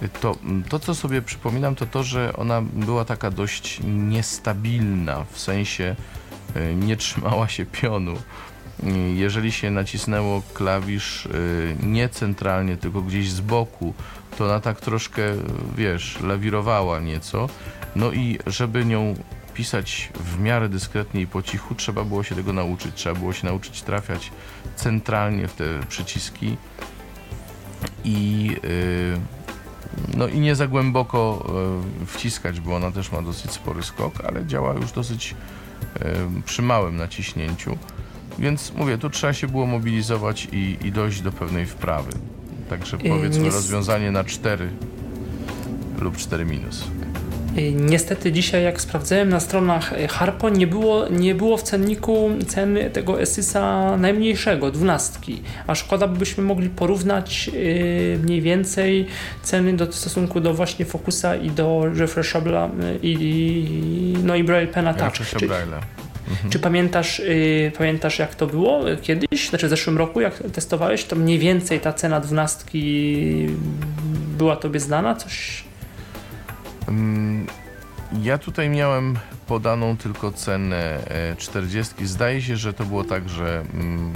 y, 0.04 0.10
to 0.10 0.36
to, 0.70 0.80
co 0.80 0.96
sobie 0.96 1.22
przypominam, 1.22 1.76
to 1.76 1.86
to, 1.86 2.04
że 2.04 2.34
ona 2.38 2.62
była 2.62 3.06
taka 3.06 3.32
dość 3.32 3.80
niestabilna, 3.88 5.26
w 5.32 5.40
sensie 5.40 5.96
y, 6.56 6.76
nie 6.76 6.98
trzymała 6.98 7.48
się 7.48 7.66
pionu. 7.66 8.14
Y, 8.14 8.90
Jeżeli 9.16 9.52
się 9.52 9.72
nacisnęło 9.72 10.42
klawisz 10.54 11.26
y, 11.26 11.76
nie 11.84 12.10
centralnie, 12.10 12.78
tylko 12.78 13.02
gdzieś 13.02 13.30
z 13.32 13.42
boku, 13.42 13.94
to 14.38 14.46
ona 14.46 14.60
tak 14.60 14.82
troszkę, 14.82 15.22
wiesz, 15.78 16.20
lawirowała 16.22 17.00
nieco. 17.00 17.50
No 17.96 18.12
i 18.12 18.40
żeby 18.48 18.86
nią 18.86 19.16
pisać 19.56 20.10
w 20.16 20.40
miarę 20.40 20.70
dyskretnie 20.70 21.22
i 21.22 21.28
po 21.28 21.42
cichu, 21.42 21.76
trzeba 21.76 22.04
było 22.04 22.24
się 22.24 22.36
tego 22.36 22.54
nauczyć. 22.54 22.96
Trzeba 22.96 23.20
było 23.20 23.34
się 23.34 23.48
nauczyć 23.48 23.82
trafiać 23.82 24.32
centralnie 24.76 25.48
w 25.48 25.54
te 25.54 25.66
przyciski 25.90 26.58
i, 28.04 28.48
yy, 28.64 29.20
no 30.18 30.28
i 30.28 30.40
nie 30.40 30.56
za 30.56 30.68
głęboko 30.68 31.48
yy, 32.00 32.06
wciskać, 32.06 32.60
bo 32.60 32.76
ona 32.76 32.92
też 32.92 33.12
ma 33.12 33.22
dosyć 33.22 33.52
spory 33.52 33.84
skok, 33.84 34.14
ale 34.28 34.46
działa 34.46 34.74
już 34.74 34.92
dosyć 34.92 35.36
yy, 36.00 36.42
przy 36.46 36.62
małym 36.62 36.98
naciśnięciu. 36.98 37.78
Więc 38.40 38.74
mówię, 38.74 38.98
tu 38.98 39.10
trzeba 39.10 39.34
się 39.34 39.48
było 39.48 39.66
mobilizować 39.66 40.48
i, 40.52 40.78
i 40.84 40.92
dojść 40.92 41.22
do 41.22 41.32
pewnej 41.32 41.66
wprawy. 41.66 42.12
Także 42.70 42.98
powiedzmy 42.98 43.50
rozwiązanie 43.50 44.12
na 44.12 44.24
4 44.24 44.70
lub 46.00 46.18
4 46.18 46.46
minus. 46.46 46.84
Niestety 47.74 48.32
dzisiaj, 48.32 48.64
jak 48.64 48.82
sprawdzałem 48.82 49.30
na 49.30 49.40
stronach 49.40 49.94
Harpo, 50.10 50.50
nie 50.50 50.68
było, 50.68 51.10
nie 51.10 51.36
było 51.36 51.58
w 51.58 51.64
cenniku 51.64 52.30
ceny 52.48 52.90
tego 52.90 53.22
Esysa 53.22 53.98
najmniejszego, 53.98 54.72
dwunastki. 54.72 55.42
A 55.68 55.76
szkoda, 55.76 56.08
byśmy 56.08 56.44
mogli 56.44 56.70
porównać 56.70 57.50
y, 57.54 58.20
mniej 58.24 58.42
więcej 58.42 59.08
ceny 59.44 59.74
do, 59.74 59.88
w 59.88 59.96
stosunku 59.96 60.40
do 60.40 60.54
właśnie 60.54 60.86
Focusa 60.86 61.36
i 61.36 61.50
do 61.50 61.82
Refreshable'a 61.96 62.70
i, 63.02 63.18
i, 63.22 64.24
no 64.24 64.36
i 64.36 64.44
Braille 64.44 64.68
Pena 64.68 64.94
tak. 64.94 65.14
Czy, 65.14 65.24
Czy, 66.44 66.50
czy 66.50 66.60
pamiętasz, 66.60 67.20
y, 67.20 67.72
pamiętasz 67.78 68.20
jak 68.20 68.36
to 68.36 68.48
było 68.48 68.82
kiedyś, 69.02 69.50
znaczy 69.50 69.68
w 69.68 69.70
zeszłym 69.70 69.98
roku 69.98 70.22
jak 70.22 70.44
testowałeś, 70.54 71.04
to 71.04 71.16
mniej 71.16 71.40
więcej 71.40 71.80
ta 71.80 71.94
cena 71.94 72.20
dwunastki 72.20 73.48
była 74.38 74.56
tobie 74.56 74.80
znana? 74.80 75.16
Coś... 75.16 75.64
Mm, 76.88 77.48
Ja 78.22 78.38
tutaj 78.38 78.70
miałem 78.70 79.18
podaną 79.48 79.98
tylko 79.98 80.32
cenę 80.32 81.08
e, 81.08 81.36
40. 81.36 82.08
Zdaje 82.08 82.42
się, 82.42 82.58
że 82.58 82.74
to 82.74 82.86
było 82.86 83.04
tak, 83.04 83.30
że 83.30 83.64
mm, 83.74 84.14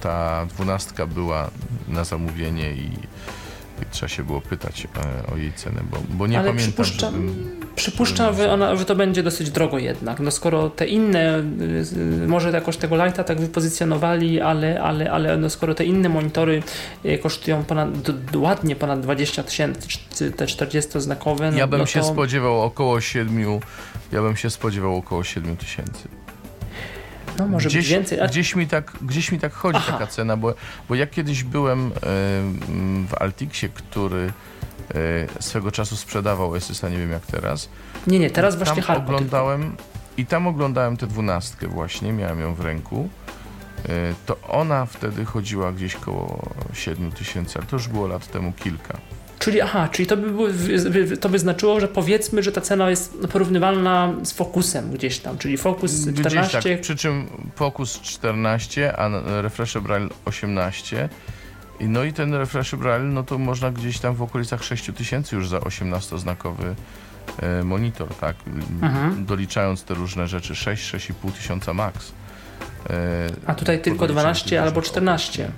ta 0.00 0.46
dwunastka 0.46 1.06
była 1.06 1.50
na 1.88 2.04
zamówienie 2.04 2.72
i, 2.72 2.86
i 3.82 3.86
trzeba 3.90 4.08
się 4.08 4.24
było 4.24 4.40
pytać 4.40 4.86
e, 5.26 5.32
o 5.32 5.36
jej 5.36 5.52
cenę, 5.52 5.80
bo, 5.90 5.96
bo 6.10 6.26
nie 6.26 6.38
Ale 6.38 6.50
pamiętam. 6.50 6.84
przypuszczam- 6.84 7.12
żebym- 7.12 7.57
Przypuszczam, 7.78 8.36
że, 8.36 8.52
ona, 8.52 8.76
że 8.76 8.84
to 8.84 8.94
będzie 8.96 9.22
dosyć 9.22 9.50
drogo 9.50 9.78
jednak. 9.78 10.20
No 10.20 10.30
skoro 10.30 10.70
te 10.70 10.86
inne, 10.86 11.38
y, 11.38 12.22
y, 12.22 12.28
może 12.28 12.50
jakoś 12.50 12.76
tego 12.76 13.04
lighta 13.04 13.24
tak 13.24 13.40
wypozycjonowali, 13.40 14.40
ale, 14.40 14.80
ale, 14.82 15.10
ale 15.12 15.36
no 15.36 15.50
skoro 15.50 15.74
te 15.74 15.84
inne 15.84 16.08
monitory 16.08 16.62
y, 17.04 17.18
kosztują 17.18 17.64
ponad, 17.64 17.88
ładnie 18.36 18.76
ponad 18.76 19.00
20 19.00 19.42
tysięcy, 19.42 19.88
te 20.36 20.44
40-znakowe, 20.44 21.52
no, 21.52 21.58
Ja 21.58 21.66
bym 21.66 21.80
no 21.80 21.86
się 21.86 22.00
to, 22.00 22.06
spodziewał 22.06 22.62
około 22.62 23.00
7, 23.00 23.60
ja 24.12 24.22
bym 24.22 24.36
się 24.36 24.50
spodziewał 24.50 24.96
około 24.96 25.24
7 25.24 25.56
tysięcy. 25.56 26.08
no 27.38 27.46
może 27.46 27.68
gdzieś, 27.68 27.82
być 27.84 27.92
więcej. 27.92 28.20
A, 28.20 28.26
Gdzieś 28.26 28.56
mi 28.56 28.66
tak, 28.66 28.92
gdzieś 29.02 29.32
mi 29.32 29.38
tak 29.38 29.52
chodzi 29.52 29.78
Aha. 29.78 29.92
taka 29.92 30.06
cena, 30.06 30.36
bo, 30.36 30.54
bo 30.88 30.94
ja 30.94 31.06
kiedyś 31.06 31.42
byłem 31.44 31.92
m, 32.68 33.06
w 33.08 33.14
Altixie, 33.22 33.68
który 33.68 34.32
swego 35.40 35.72
czasu 35.72 35.96
sprzedawał 35.96 36.56
Esysa, 36.56 36.88
nie 36.88 36.98
wiem 36.98 37.10
jak 37.10 37.26
teraz. 37.26 37.68
nie, 38.06 38.18
nie, 38.18 38.30
teraz 38.30 38.56
właśnie 38.56 38.82
tam 38.82 38.96
oglądałem 38.96 39.76
i 40.16 40.26
tam 40.26 40.46
oglądałem 40.46 40.96
tę 40.96 41.06
dwunastkę 41.06 41.66
właśnie, 41.66 42.12
miałem 42.12 42.40
ją 42.40 42.54
w 42.54 42.60
ręku. 42.60 43.08
E, 43.88 43.88
To 44.26 44.36
ona 44.48 44.86
wtedy 44.86 45.24
chodziła 45.24 45.72
gdzieś 45.72 45.96
koło 45.96 46.42
7 46.72 47.12
tysięcy, 47.12 47.58
ale 47.58 47.66
to 47.66 47.76
już 47.76 47.88
było 47.88 48.06
lat 48.06 48.26
temu 48.30 48.52
kilka. 48.52 48.98
Czyli 49.38 49.60
aha, 49.60 49.88
czyli 49.92 50.06
to 50.06 50.16
by, 50.16 50.30
było, 50.30 50.48
to 51.20 51.28
by 51.28 51.38
znaczyło, 51.38 51.80
że 51.80 51.88
powiedzmy, 51.88 52.42
że 52.42 52.52
ta 52.52 52.60
cena 52.60 52.90
jest 52.90 53.18
porównywalna 53.32 54.14
z 54.22 54.32
Focusem 54.32 54.90
gdzieś 54.92 55.18
tam, 55.18 55.38
czyli 55.38 55.56
Focus 55.56 56.04
Gdzieś 56.04 56.26
14, 56.26 56.62
tak, 56.62 56.80
przy 56.80 56.96
czym 56.96 57.26
Focus 57.56 58.00
14, 58.00 58.96
a 58.98 59.10
Refresh 59.42 59.78
Braille 59.78 60.08
18. 60.24 61.08
I 61.80 61.88
No 61.88 62.04
i 62.04 62.12
ten 62.12 62.34
Refresh 62.34 62.74
Braille, 62.74 63.08
no 63.08 63.22
to 63.22 63.38
można 63.38 63.70
gdzieś 63.70 63.98
tam 63.98 64.14
w 64.14 64.22
okolicach 64.22 64.64
6 64.64 64.90
tysięcy 64.96 65.36
już 65.36 65.48
za 65.48 65.58
18-znakowy 65.58 66.74
e, 67.42 67.64
monitor, 67.64 68.14
tak? 68.14 68.36
Mhm. 68.82 69.26
Doliczając 69.26 69.84
te 69.84 69.94
różne 69.94 70.28
rzeczy, 70.28 70.54
6-6,5 70.54 71.32
tysiąca 71.32 71.74
max. 71.74 72.12
E, 72.90 73.28
a 73.46 73.54
tutaj 73.54 73.82
tylko 73.82 74.06
podliczając 74.06 74.06
12 74.06 74.50
te 74.50 74.62
albo 74.62 74.80
różne 74.80 74.82
14. 74.82 75.50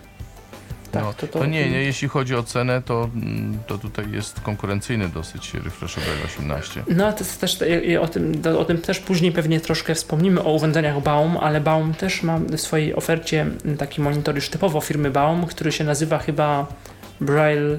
Tak, 0.92 1.02
no, 1.02 1.12
to, 1.12 1.26
to, 1.26 1.46
nie, 1.46 1.70
nie, 1.70 1.82
jeśli 1.82 2.08
chodzi 2.08 2.34
o 2.34 2.42
cenę, 2.42 2.82
to, 2.82 3.10
mm, 3.14 3.58
to 3.66 3.78
tutaj 3.78 4.12
jest 4.12 4.40
konkurencyjny 4.40 5.08
dosyć 5.08 5.54
Refresh 5.54 5.94
Braille 5.94 6.24
18. 6.24 6.82
No, 6.88 7.12
to 7.12 7.18
jest 7.18 7.40
też, 7.40 7.58
o, 8.00 8.08
tym, 8.08 8.42
o 8.58 8.64
tym 8.64 8.78
też 8.78 8.98
później 9.00 9.32
pewnie 9.32 9.60
troszkę 9.60 9.94
wspomnimy, 9.94 10.42
o 10.42 10.52
urządzeniach 10.52 11.02
Baum, 11.02 11.36
ale 11.36 11.60
Baum 11.60 11.94
też 11.94 12.22
ma 12.22 12.38
w 12.38 12.60
swojej 12.60 12.94
ofercie 12.94 13.46
taki 13.78 14.00
monitor 14.00 14.34
już 14.34 14.48
typowo 14.48 14.80
firmy 14.80 15.10
Baum, 15.10 15.46
który 15.46 15.72
się 15.72 15.84
nazywa 15.84 16.18
chyba 16.18 16.66
Braille 17.20 17.78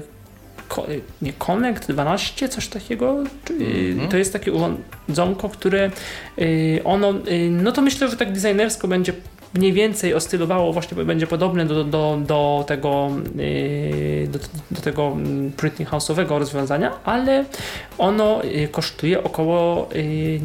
nie, 1.22 1.32
Connect 1.32 1.92
12, 1.92 2.48
coś 2.48 2.68
takiego. 2.68 3.24
Mhm. 3.50 4.08
To 4.08 4.16
jest 4.16 4.32
takie 4.32 4.52
urządzonko, 4.52 5.48
które 5.48 5.90
y, 6.38 6.80
ono, 6.84 7.14
y, 7.28 7.50
no 7.50 7.72
to 7.72 7.82
myślę, 7.82 8.08
że 8.08 8.16
tak 8.16 8.32
designersko 8.32 8.88
będzie 8.88 9.12
mniej 9.54 9.72
więcej 9.72 10.14
ostylowało, 10.14 10.72
właśnie 10.72 11.04
będzie 11.04 11.26
podobne 11.26 11.66
do, 11.66 11.84
do, 11.84 12.18
do 12.26 12.64
tego 12.66 13.10
y, 13.38 14.28
do, 14.30 14.38
do 14.70 14.80
tego 14.80 15.06
mm, 15.06 15.52
printing 15.52 15.90
house'owego 15.90 16.38
rozwiązania, 16.38 16.92
ale 17.04 17.44
ono 17.98 18.44
y, 18.44 18.68
kosztuje 18.68 19.24
około 19.24 19.88
y, 19.94 20.40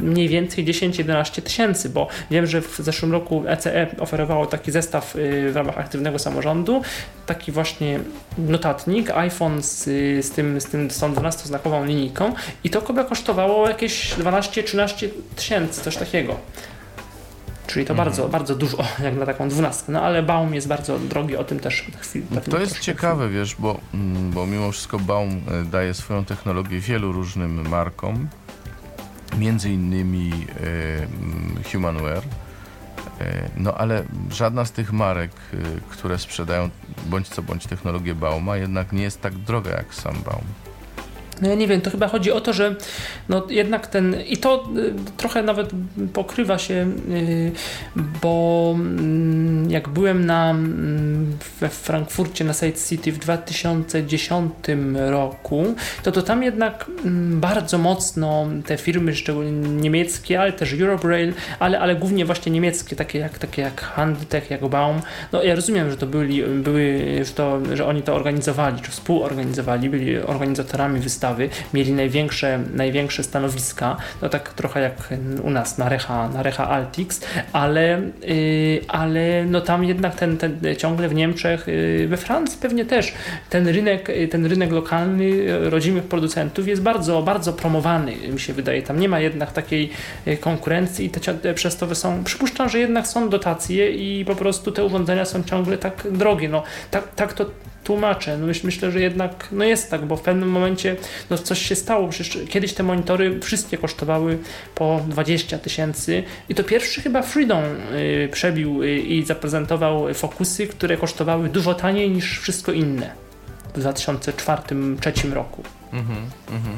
mniej 0.00 0.28
więcej 0.28 0.64
10-11 0.64 1.42
tysięcy, 1.42 1.88
bo 1.88 2.08
wiem, 2.30 2.46
że 2.46 2.60
w 2.60 2.76
zeszłym 2.78 3.12
roku 3.12 3.44
ECE 3.46 3.86
oferowało 3.98 4.46
taki 4.46 4.70
zestaw 4.70 5.14
w 5.50 5.52
ramach 5.54 5.78
aktywnego 5.78 6.18
samorządu, 6.18 6.82
taki 7.26 7.52
właśnie 7.52 8.00
notatnik, 8.38 9.10
iPhone 9.10 9.62
z, 9.62 9.84
z, 10.26 10.30
tym, 10.30 10.60
z, 10.60 10.66
tym, 10.66 10.90
z 10.90 10.98
tą 10.98 11.14
12-znakową 11.14 11.86
linijką 11.86 12.32
i 12.64 12.70
to 12.70 12.80
chyba 12.80 13.04
kosztowało 13.04 13.68
jakieś 13.68 14.12
12-13 14.14 15.08
tysięcy, 15.36 15.80
coś 15.80 15.96
takiego. 15.96 16.36
Czyli 17.68 17.86
to 17.86 17.92
Mhm. 17.92 18.08
bardzo, 18.08 18.28
bardzo 18.28 18.54
dużo, 18.54 18.76
jak 19.04 19.16
na 19.16 19.26
taką 19.26 19.48
dwunastkę. 19.48 19.92
No 19.92 20.02
ale 20.02 20.22
Baum 20.22 20.54
jest 20.54 20.68
bardzo 20.68 20.98
drogi, 20.98 21.36
o 21.36 21.44
tym 21.44 21.60
też 21.60 21.88
na 21.94 21.98
chwilę. 21.98 22.26
No 22.30 22.40
To 22.40 22.58
jest 22.58 22.78
ciekawe, 22.80 23.28
wiesz, 23.28 23.54
bo, 23.58 23.80
mm, 23.94 24.30
bo 24.30 24.46
mimo 24.46 24.72
wszystko 24.72 24.98
Baum 24.98 25.30
e, 25.30 25.64
daje 25.64 25.94
swoją 25.94 26.24
technologię 26.24 26.80
wielu 26.80 27.12
różnym 27.12 27.68
markom, 27.68 28.28
między 29.38 29.70
innymi 29.70 30.32
mm, 30.60 31.62
Humanware. 31.72 32.22
E, 33.20 33.48
No 33.56 33.74
ale 33.74 34.04
żadna 34.30 34.64
z 34.64 34.72
tych 34.72 34.92
marek, 34.92 35.30
które 35.88 36.18
sprzedają 36.18 36.70
bądź 37.06 37.28
co 37.28 37.42
bądź 37.42 37.66
technologię 37.66 38.14
Bauma, 38.14 38.56
jednak 38.56 38.92
nie 38.92 39.02
jest 39.02 39.20
tak 39.20 39.34
droga 39.34 39.70
jak 39.70 39.94
sam 39.94 40.14
Baum. 40.24 40.44
No 41.42 41.48
ja 41.48 41.54
nie 41.54 41.66
wiem, 41.66 41.80
to 41.80 41.90
chyba 41.90 42.08
chodzi 42.08 42.32
o 42.32 42.40
to, 42.40 42.52
że 42.52 42.74
no 43.28 43.46
jednak 43.50 43.86
ten, 43.86 44.16
i 44.28 44.36
to 44.36 44.68
y, 44.76 44.94
trochę 45.16 45.42
nawet 45.42 45.70
pokrywa 46.12 46.58
się, 46.58 46.92
y, 47.10 47.52
bo 48.22 48.74
mm, 48.76 49.70
jak 49.70 49.88
byłem 49.88 50.26
na, 50.26 50.50
mm, 50.50 51.36
we 51.60 51.68
Frankfurcie 51.68 52.44
na 52.44 52.52
Side 52.52 52.78
City 52.88 53.12
w 53.12 53.18
2010 53.18 54.52
roku, 54.94 55.74
to 56.02 56.12
to 56.12 56.22
tam 56.22 56.42
jednak 56.42 56.90
mm, 57.04 57.40
bardzo 57.40 57.78
mocno 57.78 58.46
te 58.66 58.76
firmy, 58.76 59.14
szczególnie 59.14 59.52
niemieckie, 59.52 60.40
ale 60.40 60.52
też 60.52 60.72
Eurobrail, 60.72 61.32
ale, 61.58 61.80
ale 61.80 61.96
głównie 61.96 62.24
właśnie 62.24 62.52
niemieckie, 62.52 62.96
takie 62.96 63.18
jak, 63.18 63.38
takie 63.38 63.62
jak 63.62 63.80
Handtech, 63.80 64.50
jak 64.50 64.68
Baum, 64.68 65.00
no 65.32 65.42
ja 65.42 65.54
rozumiem, 65.54 65.90
że 65.90 65.96
to 65.96 66.06
byli, 66.06 66.42
były, 66.42 67.04
że, 67.24 67.32
to, 67.32 67.76
że 67.76 67.86
oni 67.86 68.02
to 68.02 68.14
organizowali, 68.14 68.80
czy 68.80 68.90
współorganizowali, 68.90 69.90
byli 69.90 70.18
organizatorami 70.18 71.00
wystawy, 71.34 71.48
mieli 71.74 71.92
największe, 71.92 72.60
największe 72.74 73.24
stanowiska, 73.24 73.96
no 74.22 74.28
tak 74.28 74.54
trochę 74.54 74.80
jak 74.80 74.94
u 75.42 75.50
nas 75.50 75.78
na 75.78 75.88
Recha, 75.88 76.28
na 76.28 76.42
Recha 76.42 76.68
Altix, 76.68 77.20
ale, 77.52 78.02
yy, 78.22 78.80
ale 78.88 79.44
no 79.44 79.60
tam 79.60 79.84
jednak 79.84 80.14
ten, 80.14 80.36
ten 80.36 80.60
ciągle 80.78 81.08
w 81.08 81.14
Niemczech, 81.14 81.66
yy, 81.66 82.08
we 82.08 82.16
Francji 82.16 82.58
pewnie 82.60 82.84
też 82.84 83.12
ten 83.50 83.68
rynek, 83.68 84.08
yy, 84.08 84.28
ten 84.28 84.46
rynek 84.46 84.72
lokalny 84.72 85.24
yy, 85.24 85.70
rodzimych 85.70 86.04
producentów 86.04 86.68
jest 86.68 86.82
bardzo, 86.82 87.22
bardzo 87.22 87.52
promowany, 87.52 88.16
mi 88.16 88.40
się 88.40 88.52
wydaje. 88.52 88.82
Tam 88.82 89.00
nie 89.00 89.08
ma 89.08 89.20
jednak 89.20 89.52
takiej 89.52 89.90
yy, 90.26 90.36
konkurencji 90.36 91.06
i 91.06 91.10
te, 91.10 91.34
te 91.34 91.54
przez 91.54 91.76
to 91.76 91.94
są, 91.94 92.24
przypuszczam, 92.24 92.68
że 92.68 92.78
jednak 92.78 93.06
są 93.06 93.28
dotacje 93.28 93.90
i 93.90 94.24
po 94.24 94.34
prostu 94.34 94.72
te 94.72 94.84
urządzenia 94.84 95.24
są 95.24 95.42
ciągle 95.42 95.78
tak 95.78 96.06
drogie. 96.12 96.48
No, 96.48 96.62
tak, 96.90 97.14
tak 97.14 97.32
to 97.32 97.46
tłumaczę. 97.88 98.38
No 98.38 98.46
myśl, 98.46 98.66
myślę, 98.66 98.92
że 98.92 99.00
jednak 99.00 99.48
no 99.52 99.64
jest 99.64 99.90
tak, 99.90 100.06
bo 100.06 100.16
w 100.16 100.22
pewnym 100.22 100.50
momencie 100.50 100.96
no 101.30 101.38
coś 101.38 101.58
się 101.62 101.74
stało. 101.74 102.08
Przecież 102.08 102.38
kiedyś 102.48 102.74
te 102.74 102.82
monitory 102.82 103.40
wszystkie 103.40 103.78
kosztowały 103.78 104.38
po 104.74 105.00
20 105.08 105.58
tysięcy 105.58 106.24
i 106.48 106.54
to 106.54 106.64
pierwszy 106.64 107.02
chyba 107.02 107.22
Freedom 107.22 107.64
y, 107.64 108.28
przebił 108.32 108.82
y, 108.82 108.98
i 108.98 109.24
zaprezentował 109.24 110.14
fokusy, 110.14 110.66
które 110.66 110.96
kosztowały 110.96 111.48
dużo 111.48 111.74
taniej 111.74 112.10
niż 112.10 112.40
wszystko 112.40 112.72
inne 112.72 113.10
w 113.74 113.78
2004-2003 113.80 115.32
roku. 115.32 115.62
Mhm, 115.92 116.18
mhm. 116.50 116.76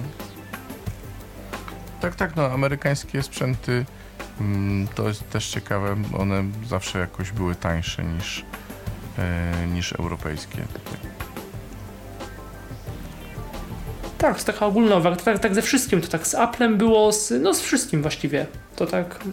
Tak, 2.00 2.14
tak, 2.14 2.36
no 2.36 2.46
amerykańskie 2.46 3.22
sprzęty 3.22 3.84
mm, 4.40 4.88
to 4.94 5.08
jest 5.08 5.30
też 5.30 5.48
ciekawe, 5.48 5.96
one 6.18 6.44
zawsze 6.68 6.98
jakoś 6.98 7.32
były 7.32 7.54
tańsze 7.54 8.04
niż, 8.04 8.44
niż 9.74 9.92
europejskie. 9.92 10.58
Tak, 14.18 14.44
taka 14.44 14.66
ogólna 14.66 14.96
uwaga. 14.96 15.16
To 15.16 15.24
tak, 15.24 15.38
tak 15.38 15.54
ze 15.54 15.62
wszystkim. 15.62 16.00
To 16.00 16.08
tak 16.08 16.26
z 16.26 16.34
Applem 16.34 16.76
było, 16.76 17.12
z, 17.12 17.32
no 17.42 17.54
z 17.54 17.60
wszystkim 17.60 18.02
właściwie. 18.02 18.46
To 18.76 18.86
tak. 18.86 19.24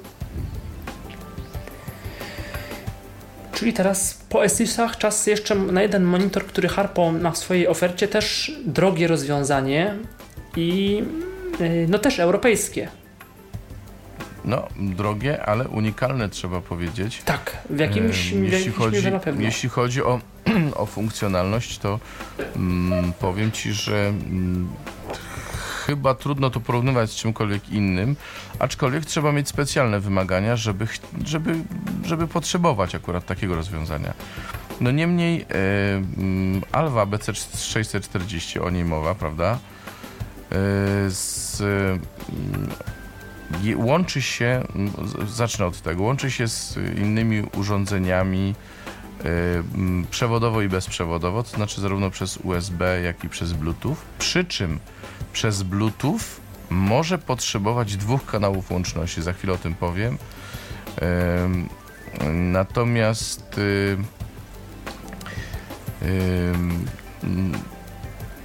Czyli 3.53 3.73
teraz 3.73 4.19
po 4.29 4.45
Esysach 4.45 4.97
czas 4.97 5.27
jeszcze 5.27 5.55
na 5.55 5.81
jeden 5.81 6.03
monitor, 6.03 6.45
który 6.45 6.67
Harpo 6.67 7.11
ma 7.11 7.31
w 7.31 7.37
swojej 7.37 7.67
ofercie. 7.67 8.07
Też 8.07 8.51
drogie 8.65 9.07
rozwiązanie 9.07 9.95
i 10.55 11.03
y, 11.61 11.85
no 11.89 11.99
też 11.99 12.19
europejskie. 12.19 12.87
No, 14.47 14.67
drogie, 14.77 15.45
ale 15.45 15.67
unikalne 15.67 16.29
trzeba 16.29 16.61
powiedzieć. 16.61 17.21
Tak, 17.25 17.57
w 17.69 17.79
jakimś, 17.79 18.33
w 18.33 18.51
jeśli 18.51 18.71
chodzi, 18.71 19.11
na 19.11 19.19
pewno. 19.19 19.41
jeśli 19.41 19.69
chodzi 19.69 20.03
o, 20.03 20.19
o 20.75 20.85
funkcjonalność, 20.85 21.77
to 21.77 21.99
mm, 22.55 23.13
powiem 23.19 23.51
Ci, 23.51 23.73
że 23.73 24.07
mm, 24.07 24.67
chyba 25.85 26.15
trudno 26.15 26.49
to 26.49 26.59
porównywać 26.59 27.11
z 27.11 27.15
czymkolwiek 27.15 27.69
innym, 27.69 28.15
aczkolwiek 28.59 29.05
trzeba 29.05 29.31
mieć 29.31 29.47
specjalne 29.47 29.99
wymagania, 29.99 30.55
żeby, 30.55 30.87
żeby, 31.25 31.55
żeby 32.05 32.27
potrzebować 32.27 32.95
akurat 32.95 33.25
takiego 33.25 33.55
rozwiązania. 33.55 34.13
No 34.81 34.91
niemniej 34.91 35.41
e, 35.41 35.45
mm, 36.17 36.61
Alva 36.71 37.05
BC640, 37.05 38.61
o 38.61 38.69
niej 38.69 38.85
mowa, 38.85 39.15
prawda? 39.15 39.51
E, 39.51 40.55
z, 41.09 41.61
mm, 41.61 42.69
łączy 43.75 44.21
się, 44.21 44.63
zacznę 45.27 45.65
od 45.65 45.81
tego, 45.81 46.03
łączy 46.03 46.31
się 46.31 46.47
z 46.47 46.77
innymi 46.97 47.41
urządzeniami 47.57 48.55
y, 49.25 49.27
mm, 49.75 50.05
przewodowo 50.11 50.61
i 50.61 50.69
bezprzewodowo, 50.69 51.43
to 51.43 51.49
znaczy 51.49 51.81
zarówno 51.81 52.09
przez 52.09 52.37
USB, 52.37 53.01
jak 53.01 53.23
i 53.23 53.29
przez 53.29 53.53
Bluetooth. 53.53 53.95
Przy 54.19 54.45
czym 54.45 54.79
przez 55.33 55.63
Bluetooth 55.63 56.19
może 56.69 57.17
potrzebować 57.17 57.97
dwóch 57.97 58.25
kanałów 58.25 58.71
łączności, 58.71 59.21
za 59.21 59.33
chwilę 59.33 59.53
o 59.53 59.57
tym 59.57 59.75
powiem. 59.75 60.17
Natomiast 62.33 63.57
y, 63.57 63.97
mm, 66.01 66.85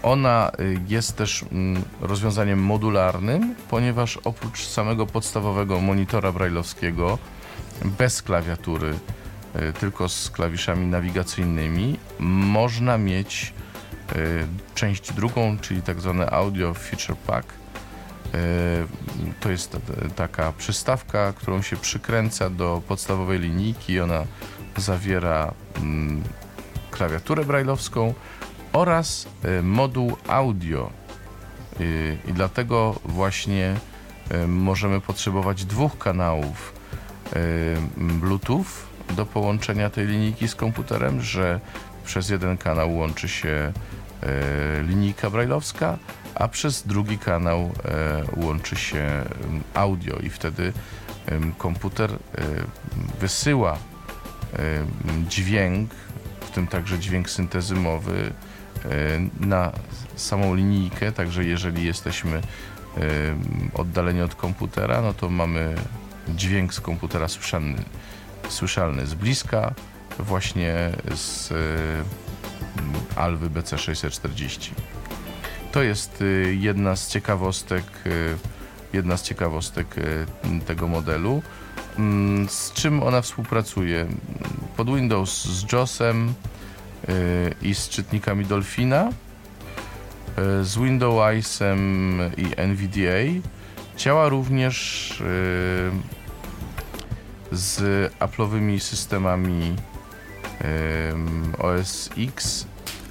ona 0.02 0.50
y, 0.60 0.80
jest 0.88 1.16
też 1.16 1.44
mm, 1.52 1.82
rozwiązaniem 2.00 2.62
modularnym, 2.62 3.54
ponieważ 3.70 4.16
oprócz 4.16 4.66
samego 4.66 5.06
podstawowego 5.06 5.80
monitora 5.80 6.32
brailleowskiego 6.32 7.18
bez 7.84 8.22
klawiatury, 8.22 8.94
y, 9.56 9.72
tylko 9.72 10.08
z 10.08 10.30
klawiszami 10.30 10.86
nawigacyjnymi, 10.86 11.98
można 12.18 12.98
mieć 12.98 13.54
y, 14.16 14.46
część 14.74 15.12
drugą, 15.12 15.58
czyli 15.58 15.82
tak 15.82 16.00
zwane 16.00 16.30
Audio 16.30 16.74
Feature 16.74 17.16
Pack. 17.16 17.48
To 19.40 19.50
jest 19.50 19.72
ta- 19.72 19.78
taka 20.16 20.52
przystawka, 20.52 21.32
którą 21.32 21.62
się 21.62 21.76
przykręca 21.76 22.50
do 22.50 22.82
podstawowej 22.88 23.38
linijki. 23.38 24.00
Ona 24.00 24.24
zawiera 24.76 25.54
mm, 25.76 26.22
klawiaturę 26.90 27.44
brailleowską 27.44 28.14
oraz 28.72 29.28
y, 29.44 29.62
moduł 29.62 30.16
audio. 30.28 30.90
Y, 31.80 32.18
I 32.28 32.32
dlatego 32.32 33.00
właśnie 33.04 33.76
y, 34.32 34.46
możemy 34.48 35.00
potrzebować 35.00 35.64
dwóch 35.64 35.98
kanałów 35.98 36.82
Bluetooth 37.96 38.64
do 39.16 39.26
połączenia 39.26 39.90
tej 39.90 40.06
linijki 40.06 40.48
z 40.48 40.54
komputerem, 40.54 41.22
że 41.22 41.60
przez 42.04 42.30
jeden 42.30 42.58
kanał 42.58 42.96
łączy 42.96 43.28
się 43.28 43.72
linijka 44.82 45.30
brailleowska, 45.30 45.98
a 46.34 46.48
przez 46.48 46.86
drugi 46.86 47.18
kanał 47.18 47.72
łączy 48.36 48.76
się 48.76 49.24
audio 49.74 50.16
i 50.16 50.30
wtedy 50.30 50.72
komputer 51.58 52.10
wysyła 53.20 53.78
dźwięk, 55.28 55.90
w 56.40 56.50
tym 56.50 56.66
także 56.66 56.98
dźwięk 56.98 57.30
syntezymowy 57.30 58.32
na 59.40 59.72
samą 60.16 60.54
linijkę, 60.54 61.12
także 61.12 61.44
jeżeli 61.44 61.84
jesteśmy 61.86 62.36
y, 62.36 62.40
oddaleni 63.74 64.22
od 64.22 64.34
komputera, 64.34 65.02
no 65.02 65.14
to 65.14 65.30
mamy 65.30 65.74
dźwięk 66.28 66.74
z 66.74 66.80
komputera 66.80 67.28
słyszalny, 67.28 67.82
słyszalny 68.48 69.06
z 69.06 69.14
bliska, 69.14 69.74
właśnie 70.18 70.90
z 71.14 71.50
y, 71.50 71.56
Alwy 73.16 73.50
BC640. 73.50 74.70
To 75.72 75.82
jest 75.82 76.24
jedna 76.58 76.96
z 76.96 77.08
ciekawostek, 77.08 77.84
jedna 78.92 79.16
z 79.16 79.22
ciekawostek 79.22 79.94
tego 80.66 80.88
modelu. 80.88 81.42
Mm, 81.98 82.48
Z 82.48 82.72
czym 82.72 83.02
ona 83.02 83.22
współpracuje? 83.22 84.06
Pod 84.76 84.94
Windows 84.94 85.44
z 85.44 85.72
JOSem 85.72 86.28
y, 86.28 86.32
i 87.62 87.74
z 87.74 87.88
czytnikami 87.88 88.44
Dolphina, 88.44 89.08
y, 89.08 90.64
z 90.64 90.78
Windowsem 90.78 92.20
i 92.36 92.46
NVDA. 92.56 93.48
Działa 93.96 94.28
również 94.28 95.10
y, 95.20 95.90
z 97.52 98.12
Apple'owymi 98.20 98.78
systemami 98.78 99.76
OS 101.58 102.10
X 102.18 102.66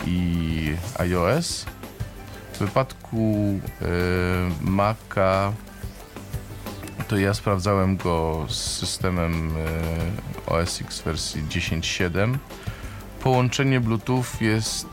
i 0.08 0.76
iOS. 1.00 1.66
W 2.54 2.60
wypadku 2.60 3.60
y, 3.82 3.92
Maca 4.62 5.54
to 7.08 7.18
ja 7.18 7.34
sprawdzałem 7.34 7.98
go 7.98 8.46
z 8.50 8.56
systemem 8.56 9.58
y, 9.58 10.52
OS 10.52 10.82
X 10.82 11.02
wersji 11.02 11.44
10.7. 11.44 12.38
Połączenie 13.24 13.80
Bluetooth 13.80 14.24
jest 14.42 14.88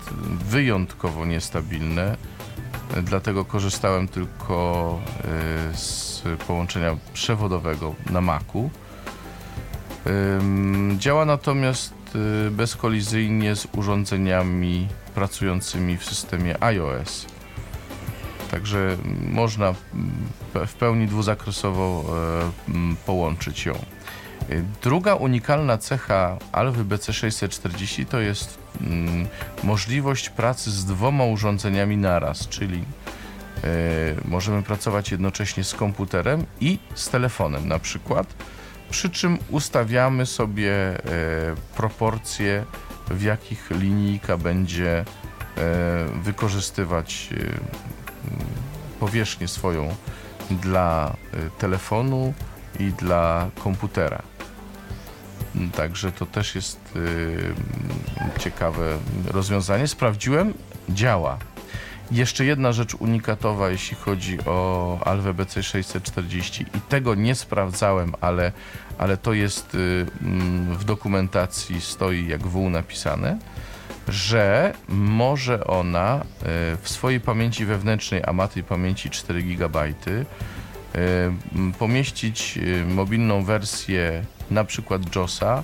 wyjątkowo 0.48 1.26
niestabilne, 1.26 2.16
dlatego 3.02 3.44
korzystałem 3.44 4.08
tylko 4.08 4.98
y, 5.72 5.76
z 5.76 6.22
połączenia 6.46 6.96
przewodowego 7.12 7.94
na 8.10 8.20
Macu. 8.20 8.70
Działa 10.98 11.24
natomiast 11.24 11.94
y, 12.46 12.50
bezkolizyjnie 12.50 13.56
z 13.56 13.68
urządzeniami 13.76 14.88
pracującymi 15.14 15.96
w 15.96 16.04
systemie 16.04 16.62
iOS. 16.62 17.26
Także 18.50 18.96
można 19.30 19.74
w 20.66 20.74
pełni 20.78 21.06
dwuzakresowo 21.06 22.04
e, 22.68 22.94
połączyć 23.06 23.66
ją. 23.66 23.97
Druga 24.82 25.14
unikalna 25.14 25.78
cecha 25.78 26.38
Alwy 26.52 26.84
BC640 26.84 28.06
to 28.06 28.20
jest 28.20 28.58
mm, 28.80 29.28
możliwość 29.64 30.30
pracy 30.30 30.70
z 30.70 30.84
dwoma 30.84 31.24
urządzeniami 31.24 31.96
naraz, 31.96 32.48
czyli 32.48 32.78
e, 32.78 33.64
możemy 34.24 34.62
pracować 34.62 35.10
jednocześnie 35.10 35.64
z 35.64 35.74
komputerem 35.74 36.46
i 36.60 36.78
z 36.94 37.08
telefonem 37.08 37.68
na 37.68 37.78
przykład 37.78 38.34
przy 38.90 39.10
czym 39.10 39.38
ustawiamy 39.50 40.26
sobie 40.26 40.72
e, 40.72 40.98
proporcje, 41.76 42.64
w 43.10 43.22
jakich 43.22 43.70
linijka 43.70 44.36
będzie 44.36 44.98
e, 44.98 45.04
wykorzystywać 46.22 47.28
powierzchnię 49.00 49.48
swoją 49.48 49.94
dla 50.50 51.16
telefonu 51.58 52.34
i 52.78 52.92
dla 52.92 53.50
komputera. 53.64 54.22
Także 55.76 56.12
to 56.12 56.26
też 56.26 56.54
jest 56.54 56.80
m, 56.94 57.54
ciekawe 58.38 58.98
rozwiązanie. 59.24 59.88
Sprawdziłem, 59.88 60.54
działa. 60.88 61.38
Jeszcze 62.10 62.44
jedna 62.44 62.72
rzecz 62.72 62.94
unikatowa, 62.94 63.70
jeśli 63.70 63.96
chodzi 63.96 64.38
o 64.46 64.98
Alwę 65.04 65.34
BC640 65.34 66.64
i 66.76 66.80
tego 66.88 67.14
nie 67.14 67.34
sprawdzałem, 67.34 68.14
ale, 68.20 68.52
ale 68.98 69.16
to 69.16 69.32
jest 69.32 69.74
y, 69.74 70.06
mm, 70.22 70.76
w 70.76 70.84
dokumentacji 70.84 71.80
stoi 71.80 72.26
jak 72.26 72.46
wół 72.46 72.70
napisane, 72.70 73.38
że 74.08 74.74
może 74.88 75.66
ona 75.66 76.20
y, 76.22 76.46
w 76.82 76.88
swojej 76.88 77.20
pamięci 77.20 77.64
wewnętrznej, 77.64 78.22
a 78.26 78.32
ma 78.32 78.48
tej 78.48 78.62
pamięci 78.62 79.10
4 79.10 79.42
GB, 79.42 79.84
y, 79.86 79.94
pomieścić 81.78 82.58
y, 82.58 82.84
mobilną 82.84 83.44
wersję 83.44 84.24
na 84.50 84.64
przykład 84.64 85.16
JOSa, 85.16 85.62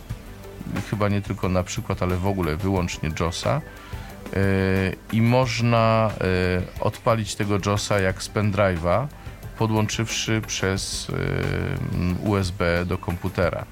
chyba 0.91 1.09
nie 1.09 1.23
tylko 1.23 1.49
na 1.49 1.63
przykład, 1.63 2.03
ale 2.03 2.17
w 2.17 2.27
ogóle 2.27 2.57
wyłącznie 2.57 3.11
JOSa, 3.21 3.61
Yy, 4.33 4.97
i 5.13 5.23
można 5.23 6.11
yy, 6.21 6.81
odpalić 6.81 7.35
tego 7.35 7.59
JOSa 7.67 8.01
jak 8.01 8.23
z 8.23 8.31
pendrive'a, 8.31 9.07
podłączywszy 9.59 10.43
przez 10.47 11.09
yy, 11.09 12.31
USB 12.31 12.85
do 12.87 12.99
komputera. 12.99 13.65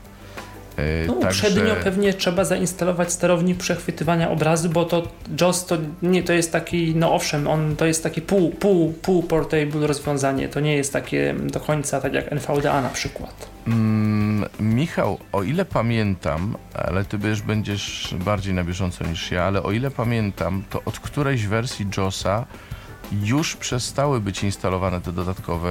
Yy, 1.01 1.07
No, 1.07 1.13
uprzednio 1.13 1.75
pewnie 1.85 2.15
trzeba 2.15 2.45
zainstalować 2.45 3.13
sterownik 3.13 3.59
przechwytywania 3.59 4.31
obrazu, 4.31 4.69
bo 4.69 4.85
to 4.85 5.03
JOS 5.41 5.65
to 5.67 5.77
nie 6.03 6.23
to 6.23 6.33
jest 6.33 6.53
taki, 6.53 6.95
no 6.97 7.15
owszem, 7.15 7.49
on 7.49 7.77
to 7.77 7.87
jest 7.87 8.03
takie 8.03 8.21
pół, 8.23 8.51
pół, 8.51 8.93
pół 8.93 9.23
portable 9.23 9.87
rozwiązanie. 9.87 10.49
To 10.49 10.61
nie 10.61 10.77
jest 10.77 10.93
takie 10.93 11.35
do 11.53 11.61
końca 11.61 12.01
tak 12.01 12.15
jak 12.15 12.33
NVDA 12.33 12.81
na 12.83 12.89
przykład. 12.89 13.49
Mm, 13.67 14.45
Michał, 14.61 15.19
o 15.33 15.43
ile 15.43 15.65
pamiętam, 15.65 16.57
ale 16.75 17.05
ty 17.05 17.19
już 17.29 17.43
będziesz 17.43 18.15
bardziej 18.25 18.55
na 18.55 18.65
bieżąco 18.65 19.05
niż 19.07 19.31
ja, 19.31 19.45
ale 19.45 19.63
o 19.63 19.73
ile 19.73 19.91
pamiętam, 19.91 20.63
to 20.71 20.83
od 20.85 20.99
którejś 21.01 21.47
wersji 21.47 21.87
JOSa 21.97 22.47
już 23.23 23.57
przestały 23.57 24.21
być 24.21 24.43
instalowane 24.45 25.01
te 25.01 25.13
dodatkowe 25.13 25.71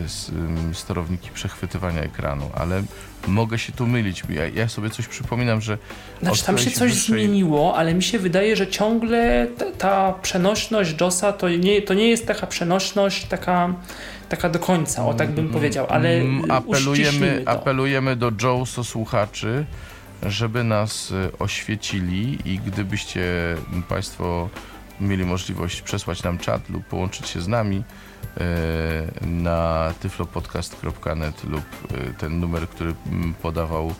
e, 0.00 0.04
s- 0.04 0.30
m, 0.34 0.74
sterowniki 0.74 1.30
przechwytywania 1.34 2.00
ekranu, 2.02 2.50
ale 2.54 2.82
mogę 3.26 3.58
się 3.58 3.72
tu 3.72 3.86
mylić. 3.86 4.22
Ja, 4.28 4.46
ja 4.48 4.68
sobie 4.68 4.90
coś 4.90 5.06
przypominam, 5.08 5.60
że 5.60 5.78
Znaczy 6.22 6.44
tam 6.44 6.58
się 6.58 6.70
coś 6.70 6.90
wyższej- 6.92 7.06
zmieniło, 7.14 7.76
ale 7.76 7.94
mi 7.94 8.02
się 8.02 8.18
wydaje, 8.18 8.56
że 8.56 8.66
ciągle 8.66 9.46
ta, 9.58 9.64
ta 9.78 10.12
przenośność 10.22 11.00
JOSa 11.00 11.32
to 11.32 11.48
nie, 11.48 11.82
to 11.82 11.94
nie 11.94 12.08
jest 12.08 12.26
taka 12.26 12.46
przenośność 12.46 13.24
taka, 13.26 13.74
taka 14.28 14.48
do 14.48 14.58
końca, 14.58 15.06
o 15.06 15.14
tak 15.14 15.30
bym 15.30 15.48
powiedział, 15.48 15.86
ale 15.90 16.08
Mm, 16.14 16.50
apelujemy, 16.50 16.90
uściślimy 16.90 17.42
to. 17.44 17.50
apelujemy 17.50 18.16
do 18.16 18.32
Joeso 18.42 18.84
słuchaczy, 18.84 19.64
żeby 20.22 20.64
nas 20.64 21.12
e, 21.12 21.38
oświecili 21.38 22.38
i 22.44 22.58
gdybyście 22.66 23.22
Państwo 23.88 24.48
mieli 25.00 25.24
możliwość 25.24 25.82
przesłać 25.82 26.22
nam 26.22 26.38
czat 26.38 26.68
lub 26.68 26.84
połączyć 26.84 27.28
się 27.28 27.40
z 27.40 27.48
nami 27.48 27.82
na 29.26 29.92
tyflopodcast.net 30.00 31.44
lub 31.44 31.64
e, 31.94 32.12
ten 32.18 32.40
numer, 32.40 32.68
który 32.68 32.94
m, 33.12 33.34
podawał 33.42 33.94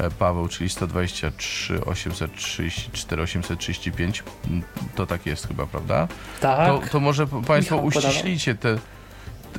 e, 0.00 0.10
Paweł, 0.10 0.48
czyli 0.48 0.70
123 0.70 1.84
834 1.84 3.22
835. 3.22 4.22
M, 4.50 4.62
To 4.94 5.06
tak 5.06 5.26
jest 5.26 5.48
chyba, 5.48 5.66
prawda? 5.66 6.08
tak. 6.40 6.68
To, 6.84 6.90
to 6.90 7.00
może 7.00 7.26
Państwo 7.26 7.56
Michał 7.76 7.78
podawał. 7.82 8.10
uściślijcie 8.10 8.54
te. 8.54 8.78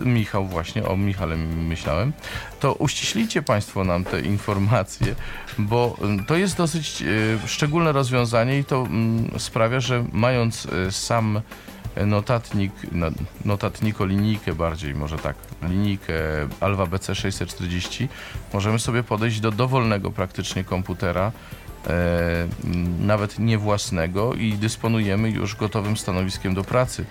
Michał, 0.06 0.46
właśnie, 0.48 0.86
o 0.86 0.98
Michale 0.98 1.36
myślałem. 1.38 2.14
To 2.60 2.74
uściślijcie 2.74 3.42
Państwo 3.42 3.84
nam 3.84 4.04
te 4.04 4.22
informacje, 4.22 5.16
bo 5.58 5.98
mm, 6.02 6.26
to 6.26 6.36
jest 6.38 6.58
dosyć 6.58 7.02
e, 7.02 7.48
szczególne 7.48 7.92
rozwiązanie 7.92 8.60
i 8.60 8.64
to 8.66 8.82
mm, 8.82 9.40
sprawia, 9.40 9.80
że 9.80 10.06
mając 10.12 10.66
e, 10.88 10.92
sam 10.92 11.42
notatnik, 12.06 12.72
no- 12.92 13.12
notatniko 13.46 14.06
linijkę 14.06 14.56
bardziej, 14.56 14.96
może 14.96 15.18
tak, 15.18 15.36
linijkę 15.62 16.14
Alva 16.60 16.86
BC 16.86 17.16
640, 17.16 18.10
możemy 18.54 18.80
sobie 18.80 19.04
podejść 19.04 19.40
do 19.40 19.52
dowolnego 19.52 20.12
praktycznie 20.12 20.64
komputera, 20.64 21.32
e, 21.88 22.48
nawet 23.00 23.40
nie 23.40 23.58
własnego 23.58 24.34
i 24.34 24.54
dysponujemy 24.54 25.30
już 25.30 25.56
gotowym 25.56 25.98
stanowiskiem 25.98 26.54
do 26.54 26.64
pracy. 26.64 27.06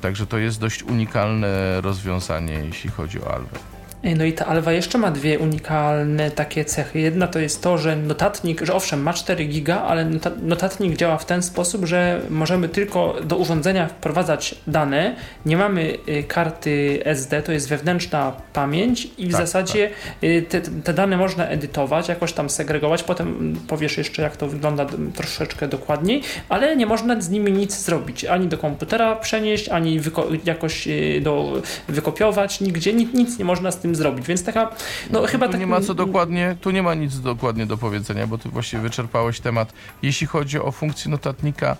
Także 0.00 0.26
to 0.26 0.38
jest 0.38 0.60
dość 0.60 0.82
unikalne 0.82 1.80
rozwiązanie, 1.80 2.52
jeśli 2.54 2.90
chodzi 2.90 3.22
o 3.22 3.34
Alwę. 3.34 3.75
No 4.14 4.24
i 4.24 4.32
ta 4.32 4.46
Alwa 4.46 4.72
jeszcze 4.72 4.98
ma 4.98 5.10
dwie 5.10 5.38
unikalne 5.38 6.30
takie 6.30 6.64
cechy. 6.64 7.00
Jedna 7.00 7.26
to 7.26 7.38
jest 7.38 7.62
to, 7.62 7.78
że 7.78 7.96
notatnik, 7.96 8.60
że 8.62 8.74
owszem 8.74 9.02
ma 9.02 9.12
4 9.12 9.44
giga, 9.44 9.80
ale 9.80 10.04
nota- 10.04 10.30
notatnik 10.42 10.96
działa 10.96 11.18
w 11.18 11.24
ten 11.26 11.42
sposób, 11.42 11.84
że 11.84 12.20
możemy 12.30 12.68
tylko 12.68 13.14
do 13.24 13.36
urządzenia 13.36 13.88
wprowadzać 13.88 14.54
dane. 14.66 15.16
Nie 15.46 15.56
mamy 15.56 15.98
y, 16.08 16.24
karty 16.24 17.00
SD, 17.04 17.42
to 17.42 17.52
jest 17.52 17.68
wewnętrzna 17.68 18.32
pamięć 18.52 19.08
i 19.18 19.28
w 19.28 19.32
Tak, 19.32 19.40
zasadzie 19.40 19.90
y, 20.24 20.44
te, 20.48 20.60
te 20.60 20.92
dane 20.92 21.16
można 21.16 21.48
edytować, 21.48 22.08
jakoś 22.08 22.32
tam 22.32 22.50
segregować. 22.50 23.02
Potem 23.02 23.56
powiesz 23.68 23.98
jeszcze, 23.98 24.22
jak 24.22 24.36
to 24.36 24.48
wygląda 24.48 24.86
troszeczkę 25.14 25.68
dokładniej, 25.68 26.22
ale 26.48 26.76
nie 26.76 26.86
można 26.86 27.20
z 27.20 27.30
nimi 27.30 27.52
nic 27.52 27.76
zrobić. 27.80 28.24
Ani 28.24 28.48
do 28.48 28.58
komputera 28.58 29.16
przenieść, 29.16 29.68
ani 29.68 30.00
jakoś 30.44 30.88
y, 30.88 31.20
do, 31.22 31.62
wykopiować, 31.88 32.60
nigdzie 32.60 32.92
nic, 32.92 33.12
nic 33.14 33.38
nie 33.38 33.44
można 33.44 33.70
z 33.70 33.78
tym 33.78 33.95
zrobić. 33.96 34.26
Więc 34.26 34.44
taka, 34.44 34.70
no 35.10 35.26
chyba 35.26 35.46
tu 35.46 35.52
tak. 35.52 35.60
nie 35.60 35.66
ma 35.66 35.80
co 35.80 35.94
dokładnie, 35.94 36.56
tu 36.60 36.70
nie 36.70 36.82
ma 36.82 36.94
nic 36.94 37.20
dokładnie 37.20 37.66
do 37.66 37.76
powiedzenia, 37.76 38.26
bo 38.26 38.38
ty 38.38 38.48
właściwie 38.48 38.82
wyczerpałeś 38.82 39.40
temat. 39.40 39.72
Jeśli 40.02 40.26
chodzi 40.26 40.60
o 40.60 40.72
funkcję 40.72 41.10
notatnika, 41.10 41.76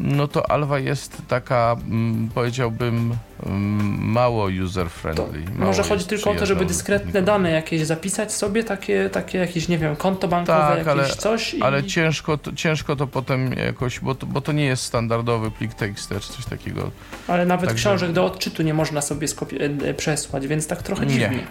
no 0.00 0.28
to 0.28 0.50
Alwa 0.50 0.78
jest 0.78 1.22
taka, 1.28 1.76
mm, 1.90 2.28
powiedziałbym, 2.34 3.16
mm, 3.46 4.10
mało 4.12 4.46
user-friendly. 4.46 5.50
mało 5.54 5.66
Może 5.66 5.82
chodzi 5.82 6.04
tylko 6.04 6.30
o 6.30 6.34
to, 6.34 6.46
żeby 6.46 6.64
dyskretne 6.66 7.22
dane 7.22 7.50
jakieś 7.50 7.82
zapisać 7.86 8.32
sobie, 8.32 8.64
takie, 8.64 9.10
takie 9.10 9.38
jakieś, 9.38 9.68
nie 9.68 9.78
wiem, 9.78 9.96
konto 9.96 10.28
bankowe, 10.28 10.58
Tak, 10.58 10.76
jakieś 10.76 10.88
ale- 10.88 11.08
coś. 11.08 11.54
I... 11.54 11.62
Ale 11.62 11.84
ciężko 11.84 12.38
to, 12.38 12.52
ciężko 12.52 12.96
to 12.96 13.06
potem 13.06 13.52
jakoś, 13.52 14.00
bo 14.00 14.14
to, 14.14 14.26
bo 14.26 14.40
to 14.40 14.52
nie 14.52 14.64
jest 14.64 14.82
standardowy 14.82 15.50
plik 15.50 15.74
TXT 15.74 16.08
czy 16.20 16.32
coś 16.32 16.44
takiego. 16.44 16.90
Ale 17.28 17.46
nawet 17.46 17.68
Także- 17.70 17.82
książek 17.88 18.12
do 18.12 18.24
odczytu 18.24 18.62
nie 18.62 18.74
można 18.74 19.02
sobie 19.02 19.26
skopi- 19.26 19.62
e, 19.84 19.88
e, 19.90 19.94
przesłać, 19.94 20.46
więc 20.46 20.66
tak 20.66 20.82
trochę 20.82 21.06
Nie. 21.06 21.12
dziwnie. 21.12 21.28
Nie, 21.36 21.46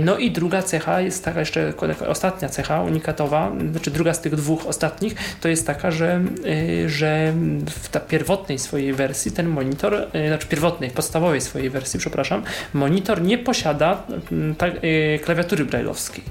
No 0.00 0.18
i 0.18 0.30
druga 0.30 0.62
cecha 0.62 1.00
jest 1.00 1.24
taka 1.24 1.40
jeszcze, 1.40 1.72
ostatnia 2.08 2.48
cecha 2.48 2.82
unikatowa, 2.82 3.52
znaczy 3.70 3.90
druga 3.90 4.14
z 4.14 4.20
tych 4.20 4.36
dwóch 4.36 4.66
ostatnich, 4.66 5.14
to 5.40 5.48
jest 5.48 5.66
taka, 5.66 5.90
że, 5.90 6.20
y, 6.46 6.90
że 6.90 7.32
w 7.70 7.88
ta 7.88 8.00
pierwotnej 8.00 8.58
swojej 8.58 8.92
wersji 8.92 9.32
ten 9.32 9.48
monitor, 9.48 9.94
y, 9.94 10.28
znaczy 10.28 10.46
pierwotnej, 10.46 10.90
podstawowej 10.90 11.40
swojej 11.40 11.70
wersji, 11.70 12.00
przepraszam, 12.00 12.42
monitor 12.74 13.22
nie 13.22 13.38
posiada 13.38 14.02
mm, 14.32 14.54
ta, 14.54 14.66
y, 14.66 15.20
klawiatury 15.24 15.64
brajlowskiej. 15.64 16.24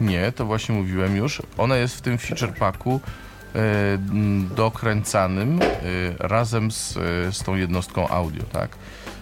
Nie, 0.00 0.32
to 0.32 0.44
właśnie 0.44 0.74
mówiłem 0.74 1.16
już. 1.16 1.42
Ona 1.58 1.76
jest 1.76 1.96
w 1.96 2.00
tym 2.00 2.18
feature 2.18 2.52
packu 2.52 3.00
dokręcanym 4.56 5.60
razem 6.18 6.70
z, 6.70 6.92
z 7.30 7.42
tą 7.42 7.56
jednostką 7.56 8.08
audio, 8.08 8.42
tak? 8.52 8.70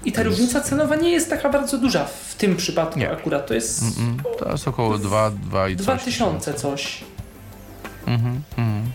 I 0.07 0.13
ta 0.13 0.23
różnica 0.23 0.61
cenowa 0.61 0.97
nie 0.97 1.11
jest 1.11 1.31
taka 1.31 1.49
bardzo 1.49 1.79
duża 1.79 2.05
w 2.05 2.35
tym 2.35 2.57
przypadku 2.57 2.99
Nie. 2.99 3.11
akurat, 3.11 3.47
to 3.47 3.55
jest 3.55 3.83
Mm, 3.99 4.23
To 4.39 4.51
jest 4.53 4.69
około 4.69 4.99
2, 4.99 5.31
2 5.31 5.69
i 5.69 5.77
coś. 5.77 5.85
2000 5.87 6.55
coś. 6.55 7.05
Mhm, 8.07 8.43
mhm. 8.59 8.93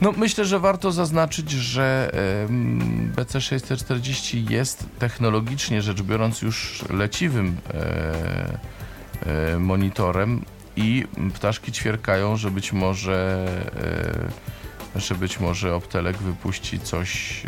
No 0.00 0.12
myślę, 0.12 0.44
że 0.44 0.58
warto 0.58 0.92
zaznaczyć, 0.92 1.50
że 1.50 2.10
em, 2.44 3.12
BC640 3.16 4.50
jest 4.50 4.84
technologicznie 4.98 5.82
rzecz 5.82 6.02
biorąc 6.02 6.42
już 6.42 6.84
leciwym 6.90 7.56
e, 7.74 8.58
e, 9.54 9.58
monitorem 9.58 10.44
i 10.76 11.06
ptaszki 11.34 11.72
ćwierkają, 11.72 12.36
że 12.36 12.50
być 12.50 12.72
może 12.72 13.46
e, 14.96 15.00
że 15.00 15.14
być 15.14 15.40
może 15.40 15.74
Optelek 15.74 16.16
wypuści 16.16 16.80
coś 16.80 17.42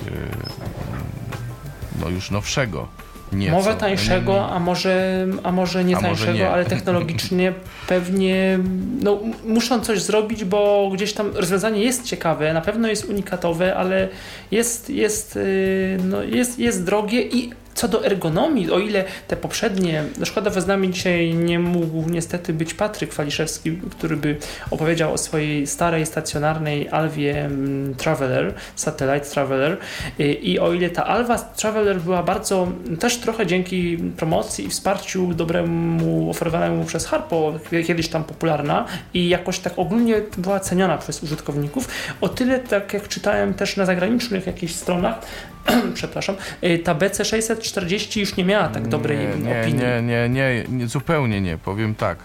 no 2.01 2.09
już 2.09 2.31
nowszego. 2.31 2.89
Nieco. 3.33 3.53
Może 3.53 3.75
tańszego, 3.75 4.49
a 4.49 4.59
może, 4.59 5.27
a 5.43 5.53
może 5.53 5.85
nie 5.85 5.97
A 5.97 6.01
może 6.01 6.09
tańszego, 6.09 6.39
nie. 6.39 6.51
ale 6.51 6.65
technologicznie 6.65 7.53
pewnie 7.89 8.59
no, 9.03 9.21
muszą 9.45 9.81
coś 9.81 10.03
zrobić, 10.03 10.45
bo 10.45 10.91
gdzieś 10.95 11.13
tam 11.13 11.31
rozwiązanie 11.35 11.85
jest 11.85 12.05
ciekawe, 12.05 12.53
na 12.53 12.61
pewno 12.61 12.89
jest 12.89 13.05
unikatowe, 13.05 13.77
ale 13.77 14.09
jest, 14.51 14.91
jest, 14.91 15.37
yy, 15.37 15.99
no, 16.05 16.23
jest, 16.23 16.59
jest 16.59 16.85
drogie 16.85 17.23
i 17.23 17.51
co 17.75 17.89
do 17.89 18.05
ergonomii, 18.05 18.71
o 18.71 18.79
ile 18.79 19.05
te 19.29 19.37
poprzednie, 19.37 20.05
no 20.19 20.27
szkoda, 20.27 20.51
z 20.61 20.67
nami 20.67 20.91
dzisiaj 20.91 21.35
nie 21.35 21.59
mógł 21.59 22.11
niestety 22.11 22.53
być 22.53 22.75
Patryk 22.75 23.15
Waliszewski, 23.15 23.79
który 23.91 24.17
by 24.17 24.37
opowiedział 24.71 25.13
o 25.13 25.19
swojej 25.19 25.67
starej, 25.67 26.07
stacjonarnej 26.07 26.89
Alwie 26.89 27.45
mm, 27.45 27.95
Traveler, 27.95 28.55
Satellite 28.77 29.27
Traveler. 29.27 29.77
I- 30.19 30.59
o 30.59 30.73
ile 30.73 30.91
ta 30.91 31.05
Alva 31.07 31.39
Traveler 31.39 32.01
była 32.01 32.23
bardzo, 32.23 32.69
też 33.01 33.17
trochę 33.17 33.47
dzięki 33.47 33.99
promocji 34.17 34.65
i 34.67 34.69
wsparciu 34.69 35.35
dobremu 35.35 36.31
oferowanemu 36.31 36.85
przez 36.85 37.07
Harpo, 37.07 37.53
kiedyś 37.87 38.09
tam 38.09 38.25
popularna 38.25 38.85
i 39.15 39.29
jakoś 39.29 39.59
tak 39.59 39.73
ogólnie 39.77 40.15
była 40.39 40.61
ceniona 40.61 40.99
przez 40.99 41.23
użytkowników, 41.23 41.89
o 42.21 42.29
tyle 42.29 42.59
tak 42.59 42.93
jak 42.95 43.09
czytałem 43.09 43.55
też 43.55 43.77
na 43.77 43.85
zagranicznych 43.87 44.47
jakichś 44.47 44.73
stronach, 44.75 45.21
przepraszam, 45.95 46.37
y, 46.65 46.79
ta 46.79 46.95
BC640 46.95 48.21
już 48.21 48.37
nie 48.37 48.45
miała 48.45 48.69
tak 48.69 48.89
dobrej 48.89 49.19
nie, 49.19 49.61
opinii. 49.63 49.81
Nie, 49.81 50.03
nie, 50.03 50.29
nie, 50.29 50.65
nie, 50.69 50.87
zupełnie 50.87 51.41
nie, 51.41 51.59
powiem 51.59 51.95
tak. 51.95 52.19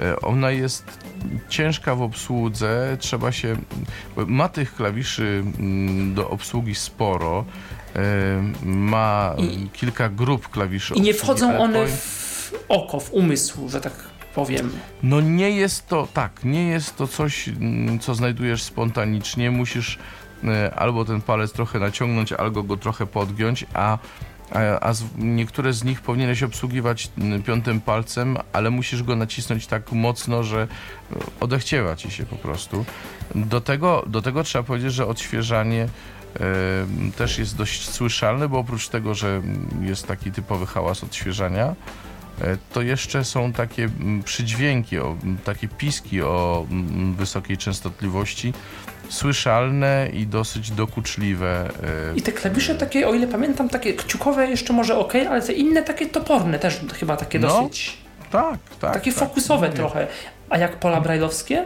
E, 0.00 0.20
Ona 0.20 0.50
jest 0.50 0.84
ciężka 1.48 1.94
w 1.94 2.02
obsłudze, 2.02 2.96
trzeba 3.00 3.32
się. 3.32 3.56
Ma 4.26 4.48
tych 4.48 4.74
klawiszy 4.74 5.42
mm, 5.58 6.14
do 6.14 6.30
obsługi 6.30 6.74
sporo. 6.74 7.44
e, 7.96 8.02
Ma 8.66 9.34
I- 9.38 9.68
kilka 9.72 10.08
grup 10.08 10.48
klawiszy. 10.48 10.94
I 10.94 11.00
nie 11.00 11.10
obsługi, 11.10 11.18
wchodzą 11.24 11.58
one 11.58 11.72
powiem- 11.78 11.96
w 11.96 12.52
oko, 12.68 13.00
w 13.00 13.12
umysł, 13.12 13.68
że 13.68 13.80
tak 13.80 13.92
powiem. 14.34 14.72
No 15.02 15.20
nie 15.20 15.50
jest 15.50 15.86
to 15.88 16.08
tak, 16.14 16.40
nie 16.44 16.68
jest 16.68 16.96
to 16.96 17.06
coś, 17.06 17.48
mm, 17.48 17.98
co 17.98 18.14
znajdujesz 18.14 18.62
spontanicznie. 18.62 19.50
Musisz 19.50 19.98
albo 20.76 21.04
ten 21.04 21.20
palec 21.20 21.52
trochę 21.52 21.78
naciągnąć, 21.78 22.32
albo 22.32 22.62
go 22.62 22.76
trochę 22.76 23.06
podgiąć, 23.06 23.66
a, 23.74 23.98
a, 24.52 24.80
a 24.80 24.92
z, 24.92 25.04
niektóre 25.18 25.72
z 25.72 25.84
nich 25.84 26.00
powinieneś 26.00 26.42
obsługiwać 26.42 27.10
piątym 27.46 27.80
palcem, 27.80 28.36
ale 28.52 28.70
musisz 28.70 29.02
go 29.02 29.16
nacisnąć 29.16 29.66
tak 29.66 29.92
mocno, 29.92 30.42
że 30.42 30.62
e, 30.62 31.16
odechciewa 31.40 31.96
ci 31.96 32.10
się 32.10 32.26
po 32.26 32.36
prostu. 32.36 32.84
Do 33.34 33.60
tego, 33.60 34.04
do 34.06 34.22
tego 34.22 34.44
trzeba 34.44 34.64
powiedzieć, 34.64 34.92
że 34.92 35.06
odświeżanie 35.06 35.82
e, 35.82 36.40
też 37.16 37.38
jest 37.38 37.56
dość 37.56 37.88
słyszalne, 37.88 38.48
bo 38.48 38.58
oprócz 38.58 38.88
tego, 38.88 39.14
że 39.14 39.42
jest 39.80 40.06
taki 40.06 40.32
typowy 40.32 40.66
hałas 40.66 41.04
odświeżania, 41.04 41.74
e, 42.40 42.56
to 42.72 42.82
jeszcze 42.82 43.24
są 43.24 43.52
takie 43.52 43.88
przydźwięki, 44.24 44.96
takie 45.44 45.68
piski 45.68 46.22
o 46.22 46.66
wysokiej 47.16 47.56
częstotliwości, 47.56 48.52
słyszalne 49.12 50.08
i 50.12 50.26
dosyć 50.26 50.70
dokuczliwe. 50.70 51.68
e, 52.12 52.16
I 52.16 52.22
te 52.22 52.32
klawisze 52.32 52.74
takie, 52.74 53.08
o 53.08 53.14
ile 53.14 53.26
pamiętam, 53.26 53.68
takie 53.68 53.94
kciukowe 53.94 54.46
jeszcze 54.46 54.72
może 54.72 54.98
ok, 54.98 55.12
ale 55.30 55.42
te 55.42 55.52
inne 55.52 55.82
takie 55.82 56.06
toporne 56.06 56.58
też 56.58 56.80
chyba 57.00 57.16
takie 57.16 57.38
No, 57.38 57.48
dosyć, 57.48 57.98
Tak, 58.30 58.58
tak. 58.80 58.94
takie 58.94 59.12
tak. 59.12 59.20
fokusowe 59.28 59.66
Mówię. 59.66 59.76
trochę. 59.78 60.06
A 60.50 60.58
jak 60.58 60.76
pola 60.76 61.00
brajlowskie? 61.00 61.64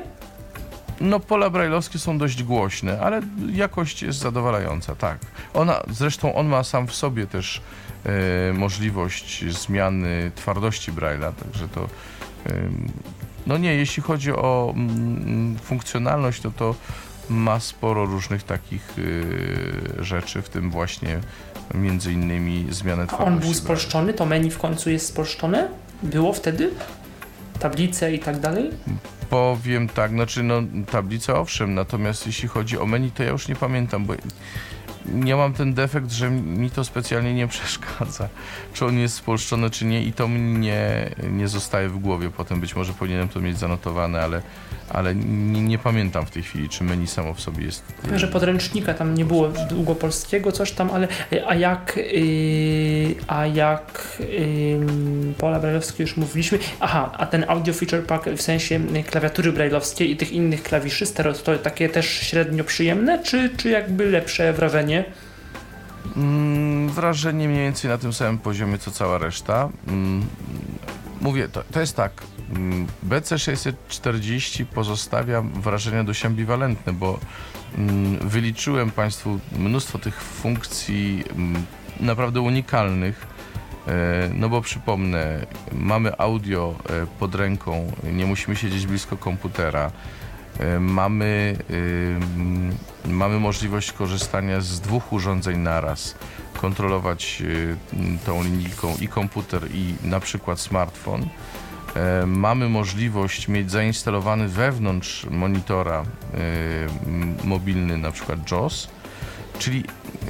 No 1.01 1.20
pola 1.20 1.51
brajlowskie 1.51 1.98
są 1.98 2.18
dość 2.18 2.43
głośne, 2.43 3.01
ale 3.01 3.20
jakość 3.52 4.02
jest 4.02 4.18
zadowalająca, 4.18 4.94
tak. 4.94 5.18
Ona, 5.55 5.82
zresztą 5.90 6.35
on 6.35 6.47
ma 6.47 6.64
sam 6.64 6.86
w 6.86 6.94
sobie 6.94 7.27
też 7.27 7.60
e, 8.06 8.52
możliwość 8.52 9.44
zmiany 9.55 10.31
twardości 10.35 10.93
Braille'a, 10.93 11.32
także 11.32 11.68
to 11.68 11.89
em, 12.44 12.89
no 13.47 13.59
nie, 13.59 13.74
jeśli 13.74 14.02
chodzi 14.02 14.32
o 14.32 14.73
mm, 14.77 15.59
funkcjonalność, 15.59 16.43
to 16.43 16.51
to 16.51 16.74
ma 17.31 17.61
sporo 17.61 18.07
różnych 18.07 18.43
takich 18.43 18.94
e, 20.01 20.05
rzeczy, 20.05 20.43
w 20.43 20.48
tym 20.48 20.70
właśnie 20.70 21.20
między 21.74 22.12
innymi 22.12 22.66
zmianę 22.70 23.07
A 23.09 23.19
on 23.19 23.39
był 23.39 23.55
spolszczony? 23.55 24.15
To 24.15 24.27
menu 24.27 24.51
w 24.51 24.59
końcu 24.59 24.90
jest 24.90 25.07
spolszczone? 25.07 25.69
Było 26.03 26.32
wtedy? 26.32 26.70
Tablice 27.59 28.15
i 28.15 28.19
tak 28.19 28.40
dalej? 28.40 28.70
Powiem 29.31 29.89
tak, 29.89 30.11
znaczy 30.11 30.43
no 30.43 30.62
tablicę 30.90 31.35
owszem, 31.35 31.74
natomiast 31.74 32.27
jeśli 32.27 32.48
chodzi 32.48 32.78
o 32.78 32.86
menu, 32.86 33.11
to 33.11 33.23
ja 33.23 33.31
już 33.31 33.48
nie 33.48 33.57
pamiętam, 33.57 34.05
bo 34.07 34.15
nie 35.15 35.37
mam 35.37 35.53
ten 35.53 35.74
defekt, 35.74 36.12
że 36.12 36.31
mi 36.31 36.70
to 36.70 36.85
specjalnie 36.85 37.35
nie 37.35 37.49
przeszkadza, 37.57 38.28
czy 38.73 38.87
on 38.87 38.99
jest 38.99 39.15
spolszczony, 39.15 39.70
czy 39.70 39.85
nie 39.85 40.03
i 40.03 40.12
to 40.12 40.28
mnie 40.28 41.11
nie 41.31 41.49
zostaje 41.49 41.89
w 41.89 41.99
głowie. 41.99 42.31
Potem 42.37 42.61
być 42.61 42.77
może 42.77 42.93
powinienem 42.93 43.28
to 43.28 43.41
mieć 43.41 43.59
zanotowane, 43.59 44.20
ale, 44.20 44.43
ale 44.89 45.15
nie, 45.15 45.62
nie 45.62 45.78
pamiętam 45.78 46.27
w 46.27 46.31
tej 46.31 46.43
chwili, 46.43 46.69
czy 46.69 46.85
menu 46.85 47.07
samo 47.07 47.35
w 47.35 47.41
sobie 47.41 47.65
jest. 47.65 47.85
Wiem, 48.05 48.19
że 48.19 48.28
podręcznika 48.28 48.95
tam 48.95 49.15
nie 49.15 49.24
było 49.24 49.49
długopolskiego, 49.49 50.53
coś 50.53 50.73
tam, 50.73 50.91
ale 50.91 51.09
a 51.47 51.55
jak 51.55 51.97
yy, 51.97 53.15
a 53.27 53.47
jak 53.47 54.19
yy, 54.20 55.35
pola 55.39 55.61
brajlowskie 55.61 56.03
już 56.03 56.16
mówiliśmy, 56.16 56.59
aha, 56.81 57.12
a 57.19 57.27
ten 57.27 57.45
audio 57.49 57.74
feature 57.74 58.07
pack 58.07 58.28
w 58.28 58.43
sensie 58.43 58.81
klawiatury 59.11 59.53
brajlowskiej 59.53 60.11
i 60.11 60.16
tych 60.16 60.33
innych 60.33 60.62
klawiszy 60.62 61.07
stereo, 61.07 61.33
to 61.33 61.59
takie 61.59 61.89
też 61.89 62.07
średnio 62.07 62.65
przyjemne, 62.65 63.23
czy, 63.23 63.51
czy 63.57 63.70
jakby 63.70 64.07
lepsze 64.07 64.53
wrażenie? 64.53 64.95
Mm, 66.16 66.89
wrażenie 66.89 67.48
mniej 67.48 67.60
więcej 67.60 67.90
na 67.90 67.98
tym 67.98 68.12
samym 68.12 68.39
poziomie, 68.39 68.78
co 68.78 68.90
cała 68.90 69.18
reszta. 69.18 69.68
Mm, 69.89 70.27
mówię, 71.20 71.48
to, 71.48 71.62
to 71.73 71.81
jest 71.81 71.97
tak. 71.97 72.12
mm, 72.51 72.86
BC640 73.09 74.64
pozostawia 74.66 75.43
wrażenia 75.43 76.05
dość 76.05 76.24
ambiwalentne, 76.24 76.93
bo 76.93 77.18
mm, 77.78 78.28
wyliczyłem 78.28 78.90
Państwu 78.90 79.39
mnóstwo 79.59 79.98
tych 79.98 80.23
funkcji 80.23 81.24
mm, 81.31 81.62
naprawdę 82.01 82.40
unikalnych. 82.40 83.27
E, 83.89 84.31
No 84.35 84.48
bo 84.48 84.60
przypomnę, 84.60 85.47
mamy 85.73 86.18
audio 86.18 86.74
e, 86.90 87.06
pod 87.18 87.35
ręką, 87.35 87.93
nie 88.12 88.27
musimy 88.27 88.56
siedzieć 88.56 88.86
blisko 88.86 89.16
komputera. 89.16 89.90
E, 90.61 90.81
Mamy, 90.81 91.57
ym, 91.70 92.74
mamy 93.05 93.41
możliwość 93.41 93.93
korzystania 93.93 94.61
z 94.61 94.81
dwóch 94.81 95.12
urządzeń 95.12 95.59
naraz, 95.59 96.15
kontrolować 96.61 97.43
m, 97.93 98.19
tą 98.27 98.43
linijką 98.45 98.95
i 99.01 99.09
komputer, 99.09 99.62
i 99.74 99.95
na 100.03 100.20
przykład 100.20 100.61
smartfon. 100.61 101.28
E, 101.97 102.27
Mamy 102.27 102.69
możliwość 102.69 103.49
mieć 103.49 103.70
zainstalowany 103.70 104.49
wewnątrz 104.49 105.27
monitora 105.31 106.05
mobilny, 107.45 107.99
na 107.99 108.11
przykład 108.11 108.51
JOS, 108.51 108.89
czyli 109.59 109.85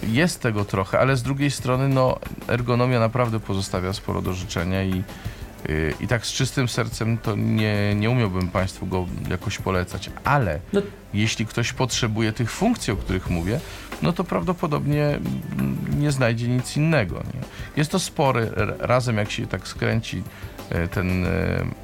jest 0.08 0.40
tego 0.40 0.64
trochę, 0.64 1.00
ale 1.00 1.16
z 1.16 1.22
drugiej 1.22 1.50
strony 1.50 1.88
no, 1.88 2.18
ergonomia 2.48 3.00
naprawdę 3.00 3.40
pozostawia 3.40 3.92
sporo 3.92 4.22
do 4.22 4.32
życzenia 4.32 4.84
i, 4.84 5.02
i 6.00 6.06
tak 6.06 6.26
z 6.26 6.32
czystym 6.32 6.68
sercem 6.68 7.18
to 7.18 7.36
nie, 7.36 7.94
nie 7.94 8.10
umiałbym 8.10 8.48
Państwu 8.48 8.86
go 8.86 9.06
jakoś 9.30 9.58
polecać, 9.58 10.10
ale 10.24 10.60
No- 10.72 10.82
jeśli 11.14 11.46
ktoś 11.46 11.72
potrzebuje 11.72 12.32
tych 12.32 12.50
funkcji, 12.50 12.92
o 12.92 12.96
których 12.96 13.30
mówię, 13.30 13.60
no 14.02 14.12
to 14.12 14.24
prawdopodobnie 14.24 15.18
nie 15.98 16.12
znajdzie 16.12 16.48
nic 16.48 16.76
innego. 16.76 17.14
Nie? 17.16 17.40
Jest 17.76 17.90
to 17.90 17.98
spory, 17.98 18.50
razem 18.78 19.16
jak 19.16 19.30
się 19.30 19.46
tak 19.46 19.68
skręci 19.68 20.22
e, 20.70 20.88
ten 20.88 21.26
e, 21.26 21.28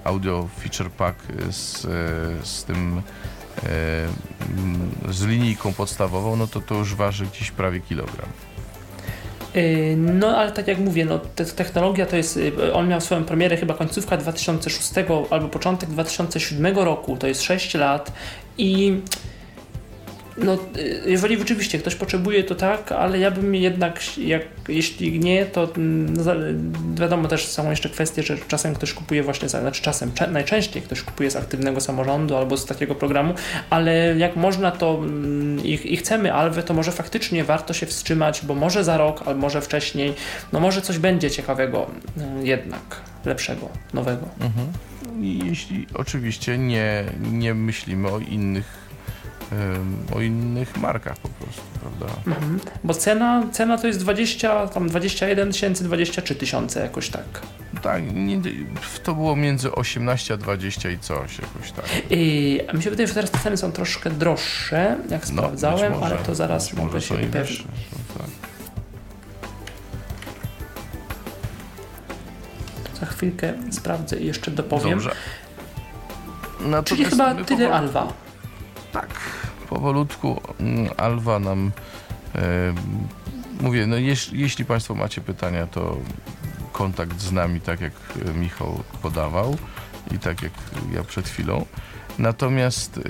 audio 0.05 0.49
feature 0.61 0.91
pack 0.91 1.19
z, 1.51 1.85
e, 1.85 1.89
z 2.47 2.65
tym 2.65 3.03
z 5.09 5.25
linijką 5.25 5.73
podstawową, 5.73 6.37
no 6.37 6.47
to 6.47 6.61
to 6.61 6.75
już 6.75 6.95
waży 6.95 7.27
gdzieś 7.27 7.51
prawie 7.51 7.81
kilogram. 7.81 8.29
Yy, 9.55 9.97
No 9.97 10.37
ale 10.37 10.53
tak 10.53 10.69
jak 10.69 10.79
mówię, 10.79 11.05
no, 11.05 11.19
te, 11.19 11.45
technologia 11.45 12.07
to 12.07 12.17
jest, 12.17 12.37
yy, 12.37 12.75
on 12.75 12.89
miał 12.89 13.01
swoją 13.01 13.25
premierę 13.25 13.57
chyba 13.57 13.75
końcówka 13.75 14.17
2006 14.17 14.93
albo 15.31 15.49
początek 15.49 15.91
2007 15.91 16.79
roku, 16.79 17.17
to 17.17 17.27
jest 17.27 17.43
6 17.43 17.75
lat 17.75 18.13
i 18.59 19.01
no, 20.37 20.59
jeżeli 21.07 21.39
rzeczywiście 21.39 21.79
ktoś 21.79 21.95
potrzebuje, 21.95 22.45
to 22.45 22.55
tak, 22.55 22.93
ale 22.93 23.19
ja 23.19 23.31
bym 23.31 23.55
jednak, 23.55 24.19
jak, 24.19 24.43
jeśli 24.69 25.21
nie, 25.21 25.47
to 25.47 25.69
mm, 25.77 26.15
no, 26.17 26.33
wiadomo 26.95 27.29
też 27.29 27.47
są 27.47 27.71
jeszcze 27.71 27.89
kwestie, 27.89 28.23
że 28.23 28.39
czasem 28.49 28.75
ktoś 28.75 28.93
kupuje 28.93 29.23
właśnie, 29.23 29.49
za, 29.49 29.61
znaczy 29.61 29.83
czasem, 29.83 30.13
najczęściej 30.31 30.83
ktoś 30.83 31.03
kupuje 31.03 31.31
z 31.31 31.37
aktywnego 31.37 31.81
samorządu 31.81 32.37
albo 32.37 32.57
z 32.57 32.67
takiego 32.67 32.95
programu, 32.95 33.35
ale 33.71 34.19
jak 34.19 34.37
można 34.37 34.71
to 34.71 34.95
mm, 34.95 35.65
i, 35.65 35.95
i 35.95 35.97
chcemy 35.97 36.33
Alwę, 36.33 36.63
to 36.63 36.75
może 36.75 36.93
faktycznie 36.93 37.45
warto 37.45 37.75
się 37.75 37.87
wstrzymać, 37.87 38.47
bo 38.47 38.55
może 38.55 38.85
za 38.85 38.97
rok, 38.97 39.23
albo 39.27 39.41
może 39.41 39.61
wcześniej, 39.61 40.15
no 40.53 40.61
może 40.61 40.83
coś 40.83 40.99
będzie 40.99 41.31
ciekawego 41.31 41.87
mm, 42.17 42.47
jednak, 42.47 43.01
lepszego, 43.25 43.69
nowego. 43.95 44.29
I 45.21 45.41
jeśli 45.47 45.87
oczywiście 45.95 46.59
nie, 46.59 47.05
nie 47.33 47.55
myślimy 47.55 48.09
o 48.09 48.19
innych 48.19 48.82
o 50.15 50.21
innych 50.21 50.77
markach 50.77 51.17
po 51.19 51.29
prostu, 51.29 51.63
prawda? 51.81 52.07
Mhm. 52.27 52.61
Bo 52.85 52.95
cena, 52.95 53.43
cena 53.53 53.79
to 53.79 53.87
jest 53.87 53.99
20, 54.01 54.67
tam 54.67 54.89
21 54.89 55.53
tysięcy, 55.53 55.85
23 55.85 56.35
tysiące 56.35 56.81
jakoś 56.81 57.09
tak. 57.09 57.25
Tak, 57.83 58.03
nie, 58.15 58.41
to 59.03 59.15
było 59.15 59.37
między 59.37 59.73
18 59.73 60.35
a 60.35 60.37
20 60.37 60.91
i 60.91 60.99
coś 60.99 61.39
jakoś 61.39 61.73
tak. 61.73 61.85
Yy, 62.11 62.71
a 62.71 62.73
mi 62.73 62.83
się 62.83 62.91
wydaje, 62.91 63.07
że 63.07 63.15
teraz 63.15 63.31
te 63.31 63.39
ceny 63.39 63.57
są 63.57 63.73
troszkę 63.73 64.11
droższe, 64.11 64.97
jak 65.11 65.21
No, 65.31 65.43
sprawdzałem, 65.43 65.93
może, 65.93 66.05
ale 66.07 66.17
to 66.17 66.35
zaraz 66.35 66.73
mogę 66.73 67.01
się 67.01 67.23
i 67.23 67.27
upewnić. 67.27 67.63
tak. 68.19 68.27
Za 73.01 73.07
chwilkę 73.07 73.53
sprawdzę 73.71 74.17
i 74.21 74.27
jeszcze 74.27 74.51
dopowiem. 74.51 74.91
Dobrze. 74.91 75.11
No, 76.61 76.83
Czyli 76.83 77.05
chyba 77.05 77.35
tyle 77.35 77.67
powol- 77.69 77.73
Alwa. 77.73 78.13
Tak, 78.93 79.07
powolutku 79.73 80.41
mm, 80.61 80.91
Alwa 80.97 81.39
nam 81.39 81.71
e, 82.35 82.75
mówię, 83.61 83.87
no 83.87 83.97
jeś, 83.97 84.33
jeśli 84.33 84.65
Państwo 84.65 84.95
macie 84.95 85.21
pytania, 85.21 85.67
to 85.67 85.97
kontakt 86.73 87.21
z 87.21 87.33
nami, 87.33 87.61
tak 87.61 87.81
jak 87.81 87.93
e, 88.29 88.35
Michał 88.35 88.83
podawał 89.03 89.57
i 90.11 90.19
tak 90.19 90.43
jak 90.43 90.53
ja 90.95 91.05
przed 91.05 91.29
chwilą. 91.29 91.67
Natomiast 92.19 93.01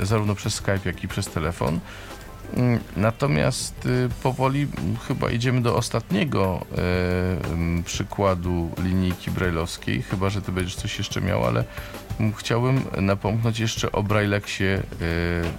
e, 0.00 0.04
zarówno 0.04 0.34
przez 0.34 0.54
Skype, 0.54 0.80
jak 0.84 1.04
i 1.04 1.08
przez 1.08 1.26
telefon. 1.26 1.80
Mm, 2.56 2.80
Natomiast 2.96 3.88
powoli 4.22 4.60
mm, 4.78 4.96
chyba 4.96 5.30
idziemy 5.30 5.62
do 5.62 5.76
ostatniego 5.76 6.66
przykładu 7.84 8.70
linijki 8.78 9.30
brajlowskiej, 9.30 10.02
chyba 10.02 10.30
że 10.30 10.42
ty 10.42 10.52
będziesz 10.52 10.74
coś 10.74 10.98
jeszcze 10.98 11.20
miał, 11.20 11.44
ale 11.44 11.64
chciałbym 12.36 12.80
napomknąć 13.00 13.58
jeszcze 13.58 13.92
o 13.92 14.02
Braillexie 14.02 14.82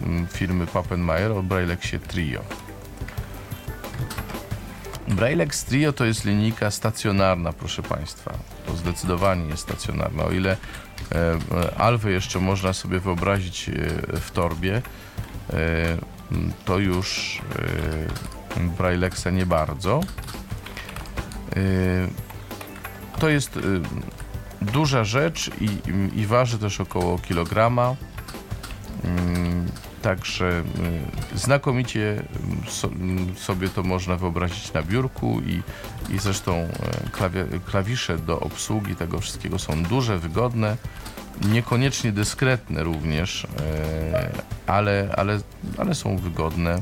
e, 0.01 0.05
mm, 0.05 0.27
firmy 0.27 0.67
Pappenmeier, 0.67 1.31
o 1.31 1.43
Braillexie 1.43 1.99
Trio. 1.99 2.41
Braillex 5.07 5.65
Trio 5.65 5.93
to 5.93 6.05
jest 6.05 6.25
linijka 6.25 6.71
stacjonarna, 6.71 7.53
proszę 7.53 7.83
Państwa. 7.83 8.33
To 8.65 8.75
zdecydowanie 8.75 9.45
jest 9.45 9.63
stacjonarna. 9.63 10.23
O 10.23 10.31
ile 10.31 10.57
e, 11.11 12.07
e, 12.07 12.11
jeszcze 12.11 12.39
można 12.39 12.73
sobie 12.73 12.99
wyobrazić 12.99 13.69
e, 13.69 13.73
w 14.19 14.31
torbie, 14.31 14.81
e, 15.53 15.97
to 16.65 16.79
już 16.79 17.41
e, 18.59 18.59
Braillexa 18.77 19.27
nie 19.31 19.45
bardzo. 19.45 20.01
To 23.19 23.29
jest 23.29 23.59
duża 24.63 25.03
rzecz 25.03 25.51
i, 25.61 25.69
i 26.19 26.25
waży 26.25 26.57
też 26.57 26.81
około 26.81 27.17
kilograma. 27.17 27.95
Mm, 29.03 29.67
Także 30.03 30.63
y, 31.35 31.37
znakomicie 31.37 32.23
so, 32.67 32.87
y, 32.87 33.39
sobie 33.39 33.69
to 33.69 33.83
można 33.83 34.15
wyobrazić 34.15 34.73
na 34.73 34.83
biurku 34.83 35.41
i, 35.45 35.61
i 36.15 36.19
zresztą 36.19 36.67
klawie, 37.11 37.45
klawisze 37.65 38.17
do 38.17 38.39
obsługi 38.39 38.95
tego 38.95 39.19
wszystkiego 39.19 39.59
są 39.59 39.83
duże, 39.83 40.19
wygodne, 40.19 40.77
niekoniecznie 41.41 42.11
dyskretne 42.11 42.83
również, 42.83 43.43
y, 43.43 43.47
ale, 44.67 45.09
ale, 45.17 45.39
ale 45.77 45.95
są 45.95 46.17
wygodne. 46.17 46.81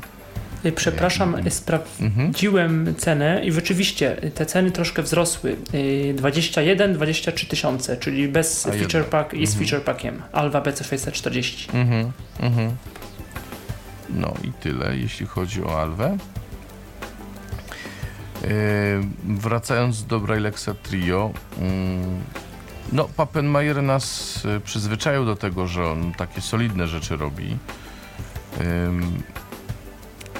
Y, 0.66 0.72
Przepraszam, 0.72 1.36
Mhm. 1.36 1.52
sprawdziłem 1.52 2.96
cenę 2.98 3.42
i 3.46 3.52
rzeczywiście 3.52 4.16
te 4.36 4.46
ceny 4.46 4.72
troszkę 4.72 5.04
wzrosły. 5.04 5.56
Y, 5.74 6.14
21-23 6.18 7.48
tysiące, 7.48 7.98
czyli 7.98 8.28
bez 8.28 8.68
A 8.68 8.72
feature 8.72 9.06
pack 9.06 9.34
i 9.34 9.48
z 9.48 9.50
Mhm. 9.54 9.68
feature 9.70 9.86
packiem. 9.86 10.22
Alva 10.32 10.62
BC640. 10.62 11.70
Mhm, 11.74 12.12
mhm. 12.40 12.72
No 14.10 14.34
i 14.44 14.52
tyle, 14.54 14.98
jeśli 14.98 15.26
chodzi 15.26 15.64
o 15.64 15.82
Alwę. 15.82 16.18
Yy, 18.42 18.50
wracając 19.38 20.06
do 20.06 20.20
Braillexa 20.20 20.70
Trio, 20.84 21.32
mm, 21.60 22.22
no 22.92 23.10
Pappenmayer 23.18 23.84
nas 23.84 24.40
przyzwyczaił 24.64 25.26
do 25.26 25.36
tego, 25.36 25.68
że 25.68 25.86
on 25.92 26.14
takie 26.14 26.42
solidne 26.42 26.88
rzeczy 26.88 27.18
robi. 27.18 27.58
Ym, 28.62 29.24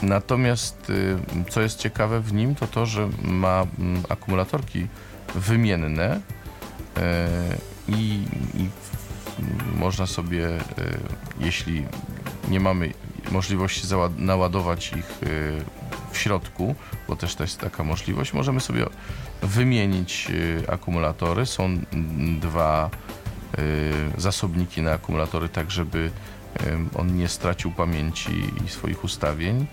Natomiast 0.02 0.90
y, 0.90 1.18
co 1.50 1.62
jest 1.62 1.80
ciekawe 1.80 2.20
w 2.20 2.34
nim, 2.34 2.56
to 2.56 2.68
to, 2.68 2.86
że 2.86 3.10
ma 3.24 3.66
mm, 3.80 4.04
akumulatorki 4.10 4.88
wymienne 5.36 6.16
y, 6.16 6.22
i, 7.88 8.26
i 8.54 8.70
można 9.76 10.08
sobie, 10.08 10.48
y, 10.48 10.60
jeśli 11.40 11.86
nie 12.50 12.60
mamy 12.60 12.94
możliwości 13.32 13.88
naładować 14.18 14.94
ich 14.94 15.24
y, 15.24 15.64
w 16.12 16.18
środku, 16.18 16.76
bo 17.08 17.16
też 17.16 17.40
jest 17.40 17.60
taka 17.60 17.84
możliwość, 17.84 18.34
możemy 18.34 18.60
sobie 18.60 18.86
wymienić 19.42 20.32
akumulatory. 20.68 21.46
Są 21.46 21.66
mm, 21.66 22.40
dwa 22.40 22.90
zasobniki 24.18 24.82
na 24.82 24.92
akumulatory, 24.92 25.50
tak 25.50 25.72
żeby 25.72 26.12
on 26.96 27.18
nie 27.18 27.28
stracił 27.28 27.72
pamięci 27.72 28.32
i 28.66 28.70
swoich 28.70 29.04
ustawień. 29.04 29.68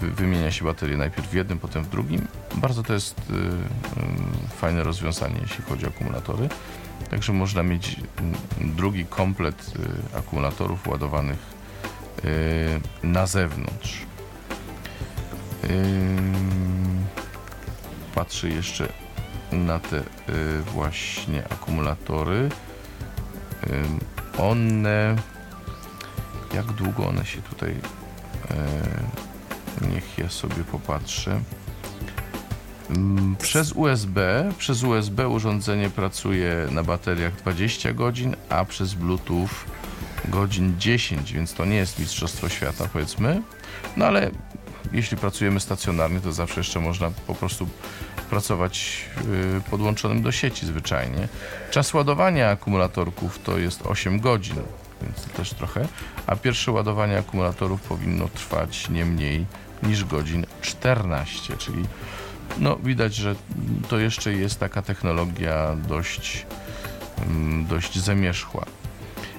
Wy, 0.00 0.10
wymienia 0.10 0.50
się 0.50 0.64
baterię 0.64 0.96
najpierw 0.96 1.28
w 1.28 1.34
jednym, 1.34 1.58
potem 1.58 1.84
w 1.84 1.88
drugim. 1.88 2.28
Bardzo 2.54 2.82
to 2.82 2.92
jest 2.92 3.18
y, 3.18 4.54
fajne 4.56 4.82
rozwiązanie, 4.82 5.38
jeśli 5.42 5.64
chodzi 5.64 5.86
o 5.86 5.88
akumulatory. 5.88 6.48
Także 7.10 7.32
można 7.32 7.62
mieć 7.62 7.96
drugi 8.60 9.06
komplet 9.06 9.72
y, 10.14 10.18
akumulatorów 10.18 10.88
ładowanych 10.88 11.56
na 13.02 13.26
zewnątrz. 13.26 14.06
Patrzę 18.14 18.48
jeszcze 18.48 18.92
na 19.52 19.78
te 19.78 20.02
właśnie 20.72 21.44
akumulatory. 21.48 22.48
One. 24.38 25.16
Jak 26.54 26.66
długo 26.66 27.06
one 27.08 27.24
się 27.24 27.42
tutaj. 27.42 27.70
y, 27.70 27.74
Niech 29.94 30.18
ja 30.18 30.28
sobie 30.28 30.64
popatrzę. 30.64 31.40
Ym, 32.90 33.36
Przez 33.42 33.72
USB, 33.72 34.48
przez 34.58 34.82
USB 34.82 35.28
urządzenie 35.28 35.90
pracuje 35.90 36.68
na 36.70 36.82
bateriach 36.82 37.36
20 37.36 37.92
godzin, 37.92 38.36
a 38.48 38.64
przez 38.64 38.94
Bluetooth 38.94 39.48
godzin 40.28 40.74
10, 40.78 41.32
więc 41.32 41.54
to 41.54 41.64
nie 41.64 41.76
jest 41.76 41.98
mistrzostwo 41.98 42.48
świata, 42.48 42.88
powiedzmy. 42.92 43.42
No 43.96 44.04
ale 44.06 44.30
jeśli 44.92 45.16
pracujemy 45.16 45.60
stacjonarnie, 45.60 46.20
to 46.20 46.32
zawsze 46.32 46.60
jeszcze 46.60 46.80
można 46.80 47.10
po 47.26 47.34
prostu 47.34 47.68
pracować 48.30 49.04
y, 49.58 49.70
podłączonym 49.70 50.22
do 50.22 50.32
sieci 50.32 50.66
zwyczajnie. 50.66 51.28
Czas 51.70 51.94
ładowania 51.94 52.50
akumulatorków 52.50 53.38
to 53.44 53.58
jest 53.58 53.82
8 53.86 54.20
godzin, 54.20 54.56
więc 55.02 55.22
to 55.22 55.28
też 55.36 55.50
trochę, 55.50 55.88
a 56.26 56.36
pierwsze 56.36 56.72
ładowanie 56.72 57.18
akumulatorów 57.18 57.80
powinno 57.80 58.28
trwać 58.28 58.88
nie 58.88 59.04
mniej 59.04 59.46
niż 59.82 60.04
godzin 60.04 60.46
14, 60.60 61.56
czyli 61.56 61.84
no 62.58 62.76
widać, 62.76 63.14
że 63.14 63.34
to 63.88 63.98
jeszcze 63.98 64.32
jest 64.32 64.60
taka 64.60 64.82
technologia 64.82 65.76
dość, 65.88 66.46
mm, 67.26 67.66
dość 67.66 67.98
zamierzchła. 67.98 68.66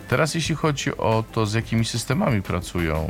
Teraz 0.08 0.36
jeśli 0.36 0.56
chodzi 0.56 0.98
o 0.98 1.24
to, 1.32 1.46
z 1.46 1.54
jakimi 1.54 1.86
systemami 1.86 2.42
pracują, 2.42 3.10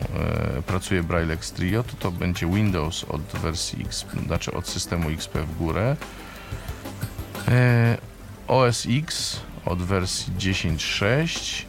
e, 0.57 0.61
pracuje 0.61 1.03
Braillex 1.03 1.51
Trio, 1.51 1.83
to 1.83 1.93
to 1.99 2.11
będzie 2.11 2.47
Windows 2.47 3.03
od 3.03 3.21
wersji 3.21 3.85
X, 3.85 4.05
znaczy 4.25 4.53
od 4.53 4.67
systemu 4.67 5.09
XP 5.09 5.35
w 5.35 5.57
górę, 5.57 5.95
e, 7.47 7.97
OS 8.47 8.87
X 8.89 9.39
od 9.65 9.83
wersji 9.83 10.33
10.6, 10.37 11.66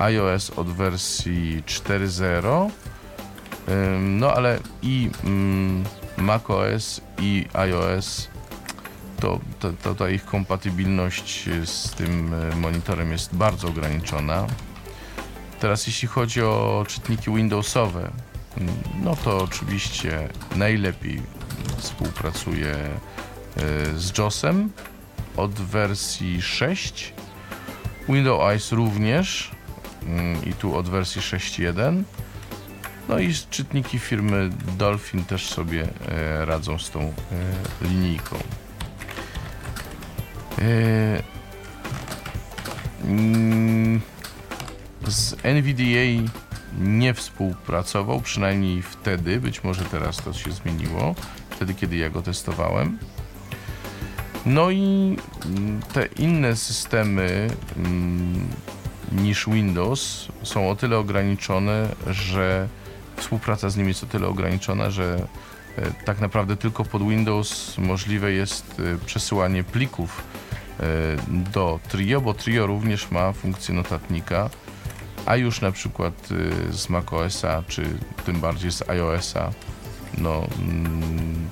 iOS 0.00 0.50
od 0.50 0.68
wersji 0.68 1.62
4.0, 1.66 2.70
Ym, 3.68 4.18
no 4.18 4.32
ale 4.32 4.58
i 4.82 5.10
mm, 5.24 5.84
macOS 6.16 7.00
i 7.18 7.46
iOS 7.52 8.28
to, 9.20 9.40
to, 9.58 9.72
to 9.82 9.94
ta 9.94 10.10
ich 10.10 10.24
kompatybilność 10.24 11.48
z 11.64 11.90
tym 11.90 12.34
e, 12.34 12.56
monitorem 12.56 13.12
jest 13.12 13.34
bardzo 13.34 13.68
ograniczona. 13.68 14.46
Teraz 15.60 15.86
jeśli 15.86 16.08
chodzi 16.08 16.42
o 16.42 16.84
czytniki 16.88 17.30
Windowsowe, 17.30 18.10
mm, 18.56 18.74
no 19.02 19.16
to 19.16 19.38
oczywiście 19.38 20.28
najlepiej 20.56 21.22
współpracuje 21.78 22.74
e, 22.74 22.90
z 23.96 24.18
JOSem 24.18 24.70
od 25.36 25.52
wersji 25.52 26.42
6. 26.42 27.14
Windows 28.08 28.42
Eyes 28.50 28.72
również 28.72 29.50
i 30.46 30.52
tu 30.52 30.76
od 30.76 30.88
wersji 30.88 31.20
6.1. 31.20 32.02
No 33.08 33.18
i 33.18 33.34
czytniki 33.50 33.98
firmy 33.98 34.50
Dolphin 34.78 35.24
też 35.24 35.48
sobie 35.48 35.88
e, 36.08 36.44
radzą 36.44 36.78
z 36.78 36.90
tą 36.90 37.00
e, 37.00 37.12
linijką. 37.88 38.36
E, 40.58 41.22
mm, 43.04 44.00
z 45.06 45.36
NVDA 45.42 46.30
nie 46.78 47.14
współpracował, 47.14 48.20
przynajmniej 48.20 48.82
wtedy, 48.82 49.40
być 49.40 49.64
może 49.64 49.84
teraz 49.84 50.16
to 50.16 50.32
się 50.32 50.52
zmieniło, 50.52 51.14
wtedy 51.50 51.74
kiedy 51.74 51.96
ja 51.96 52.10
go 52.10 52.22
testowałem. 52.22 52.98
No 54.46 54.70
i 54.70 55.16
mm, 55.46 55.80
te 55.92 56.06
inne 56.06 56.56
systemy 56.56 57.50
mm, 57.76 58.48
niż 59.12 59.46
Windows 59.46 60.28
są 60.42 60.70
o 60.70 60.76
tyle 60.76 60.98
ograniczone, 60.98 61.88
że 62.06 62.68
współpraca 63.16 63.70
z 63.70 63.76
nimi 63.76 63.88
jest 63.88 64.02
o 64.02 64.06
tyle 64.06 64.26
ograniczona, 64.26 64.90
że 64.90 65.26
e, 65.76 65.90
tak 66.04 66.20
naprawdę 66.20 66.56
tylko 66.56 66.84
pod 66.84 67.08
Windows 67.08 67.78
możliwe 67.78 68.32
jest 68.32 68.80
e, 68.80 69.06
przesyłanie 69.06 69.64
plików 69.64 70.22
e, 70.80 70.84
do 71.28 71.80
Trio, 71.88 72.20
bo 72.20 72.34
Trio 72.34 72.66
również 72.66 73.10
ma 73.10 73.32
funkcję 73.32 73.74
notatnika, 73.74 74.50
a 75.26 75.36
już 75.36 75.60
na 75.60 75.72
przykład 75.72 76.28
z 76.70 76.88
macOSa, 76.88 77.62
czy 77.68 77.84
tym 78.26 78.40
bardziej 78.40 78.72
z 78.72 78.88
iOSa, 78.88 79.50
no 80.18 80.46
mm, 80.58 81.48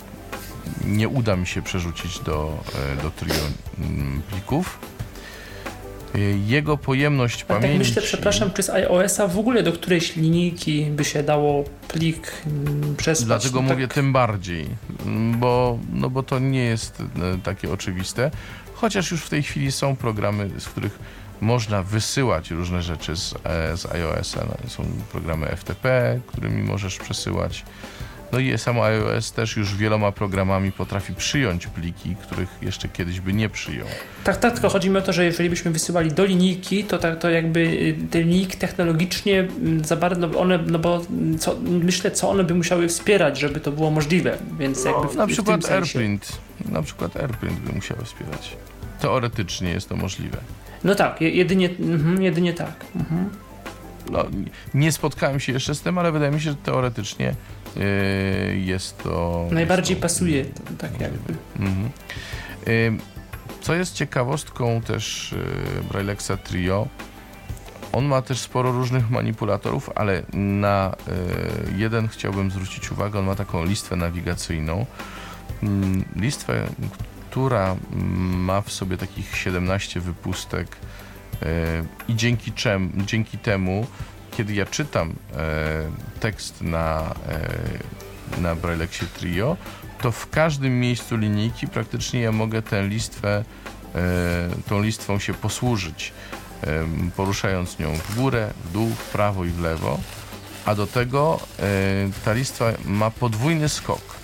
nie 0.85 1.09
uda 1.09 1.37
mi 1.37 1.47
się 1.47 1.63
przerzucić 1.63 2.19
do, 2.19 2.65
do 3.03 3.11
Trio 3.11 3.35
mm, 3.79 4.23
plików. 4.23 4.79
E, 6.15 6.19
Jego 6.47 6.77
pojemność 6.77 7.43
A 7.43 7.47
tak 7.47 7.61
pamięci... 7.61 7.79
myślę, 7.79 8.03
przepraszam, 8.03 8.51
czy 8.53 8.63
z 8.63 8.71
iOS-a 8.71 9.29
w 9.29 9.39
ogóle 9.39 9.63
do 9.63 9.73
którejś 9.73 10.17
linijki 10.17 10.85
by 10.85 11.05
się 11.05 11.23
dało 11.23 11.65
plik 11.89 12.33
mm, 12.47 12.97
przesłać? 12.97 13.27
Dlatego 13.27 13.63
No 13.63 13.69
mówię 13.69 13.87
tak, 13.87 13.95
tym 13.95 14.13
bardziej, 14.13 14.67
m, 15.07 15.39
bo, 15.39 15.79
no 15.93 16.11
bo 16.11 16.23
to 16.23 16.39
nie 16.39 16.65
jest 16.65 17.01
e, 17.01 17.05
takie 17.43 17.73
oczywiste. 17.73 18.31
Chociaż 18.75 19.11
już 19.11 19.23
w 19.23 19.31
tej 19.31 19.43
chwili 19.43 19.73
są 19.73 19.97
programy, 19.97 20.51
z 20.59 20.69
których 20.69 20.99
można 21.41 21.83
wysyłać 21.83 22.51
różne 22.51 22.83
rzeczy 22.83 23.17
z, 23.17 23.35
e, 23.45 23.77
z 23.77 23.87
iOS-a. 23.87 24.41
No, 24.45 24.71
Są 24.71 24.85
programy 25.13 25.47
FTP, 25.57 26.21
którymi 26.27 26.63
możesz 26.63 26.99
przesyłać. 26.99 27.65
No 28.33 28.39
i 28.39 28.59
samo 28.59 28.85
iOS 28.85 29.33
też 29.33 29.57
już 29.57 29.75
wieloma 29.77 30.13
programami 30.13 30.73
potrafi 30.73 31.15
przyjąć 31.15 31.67
pliki, 31.67 32.17
których 32.23 32.49
jeszcze 32.63 32.89
kiedyś 32.89 33.21
by 33.21 33.33
nie 33.33 33.49
przyjął. 33.49 33.87
tak, 34.25 34.37
tak, 34.37 34.53
tylko 34.53 34.69
chodzi 34.69 34.91
mi 34.91 34.97
o 34.97 35.03
to, 35.03 35.13
że 35.13 35.25
jeżeli 35.25 35.51
byśmy 35.51 35.71
wysyłali 35.71 36.13
do 36.13 36.25
linijki, 36.25 36.85
to, 36.85 36.99
tak, 36.99 37.19
to 37.19 37.31
jakby 37.31 37.61
y, 37.61 37.97
te 38.11 38.21
linijki 38.23 38.57
technologicznie 38.59 39.41
mm, 39.41 39.85
za 39.85 39.97
bardzo 39.97 40.41
one, 40.41 40.59
no 40.67 40.79
bo 40.79 41.03
mm, 41.11 41.39
co, 41.39 41.57
myślę, 41.61 42.11
co 42.11 42.31
one 42.31 42.45
by 42.45 42.55
musiały 42.55 42.89
wspierać, 42.89 43.39
żeby 43.39 43.61
to 43.61 43.73
było 43.73 43.91
możliwe, 43.91 44.39
więc 44.59 44.85
jakby 44.85 45.09
w, 45.09 45.15
Na 45.17 45.27
w 45.27 45.31
przykład 45.31 45.65
sensie. 45.65 45.75
AirPrint. 45.99 46.39
Na 46.69 46.83
przykład 46.83 47.17
AirPrint 47.17 47.59
by 47.61 47.73
musiał 47.73 47.97
wspierać. 48.05 48.57
Teoretycznie 49.01 49.71
jest 49.71 49.89
to 49.89 49.97
możliwe. 49.97 50.39
No 50.85 50.95
tak, 50.95 51.21
je- 51.21 51.31
jedynie, 51.31 51.69
mhm, 51.81 52.23
jedynie 52.23 52.53
tak. 52.55 52.85
Mhm. 52.97 53.31
no, 54.11 54.25
nie 54.75 54.93
spotkałem 54.93 55.41
się 55.41 55.53
jeszcze 55.53 55.75
z 55.75 55.81
tym, 55.81 55.99
ale 55.99 56.13
wydaje 56.13 56.31
mi 56.33 56.41
się, 56.41 56.51
że 56.51 56.57
teoretycznie 56.57 57.35
jest 58.57 59.03
to... 59.03 59.47
Najbardziej 59.51 59.97
jest 59.97 60.03
to, 60.03 60.09
pasuje, 60.09 60.45
tak 60.79 61.01
jakby. 61.01 61.35
Mhm. 61.59 61.91
Yy, 62.67 62.99
co 63.61 63.75
jest 63.75 63.95
ciekawostką 63.95 64.81
też 64.81 65.35
yy, 65.77 65.83
Braillexa 65.89 66.33
Trio, 66.45 66.89
on 67.93 68.05
ma 68.05 68.23
też 68.23 68.39
sporo 68.39 68.73
różnych 68.73 69.11
manipulatorów, 69.11 69.91
ale 69.95 70.23
na 70.33 70.97
jeden 71.77 72.09
chciałbym 72.09 72.51
zwrócić 72.51 72.93
uwagę, 72.93 73.19
on 73.19 73.25
ma 73.25 73.35
taką 73.35 73.65
listwę 73.65 73.97
nawigacyjną. 73.97 74.87
Mm, 75.63 76.05
listwę, 76.17 76.67
która 77.31 77.77
ma 78.31 78.61
w 78.61 78.73
sobie 78.73 78.97
takich 78.97 79.37
17 79.37 80.01
wypustek 80.01 80.77
i 82.09 82.17
dzięki, 82.17 82.53
czem, 82.53 82.93
dzięki 83.07 83.39
temu, 83.39 83.87
kiedy 84.39 84.55
ja 84.55 84.67
czytam 84.67 85.11
y, 85.11 85.15
tekst 86.21 86.63
na, 86.63 87.15
na 88.41 88.55
Braillexie 88.55 89.07
Trio, 89.07 89.57
to 90.03 90.13
w 90.13 90.31
każdym 90.31 90.81
miejscu 90.81 91.17
linijki 91.17 91.69
praktycznie 91.69 92.21
ja 92.21 92.33
mogę 92.33 92.63
tę 92.63 92.89
listwę, 92.89 93.45
tą 94.69 94.83
listwą 94.83 95.19
się 95.19 95.35
posłużyć 95.35 96.13
poruszając 97.17 97.79
nią 97.79 97.97
w 97.97 98.15
górę, 98.17 98.51
w 98.65 98.73
dół, 98.73 98.89
w 98.89 99.05
prawo 99.05 99.45
i 99.45 99.49
w 99.49 99.61
lewo, 99.61 99.99
a 100.65 100.75
do 100.75 100.87
tego 100.87 101.41
ta 102.25 102.33
listwa 102.33 102.65
ma 102.85 103.11
podwójny 103.11 103.69
skok, 103.69 104.17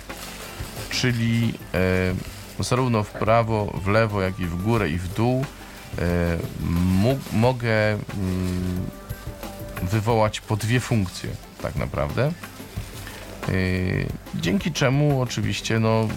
czyli 0.89 1.53
zarówno 2.59 3.03
w 3.03 3.11
prawo, 3.11 3.79
w 3.83 3.87
lewo, 3.87 4.21
jak 4.21 4.39
i 4.39 4.45
w 4.45 4.63
górę 4.63 4.89
i 4.89 4.97
w 4.97 5.13
dół 5.13 5.45
mogę 7.33 7.91
mm, 7.91 8.01
wywołać 9.81 10.41
po 10.41 10.55
dwie 10.55 10.79
funkcje 10.79 11.29
tak 11.61 11.75
naprawdę. 11.75 12.31
Dzięki 14.35 14.71
czemu 14.71 15.21
oczywiście 15.21 15.79
no, 15.79 16.07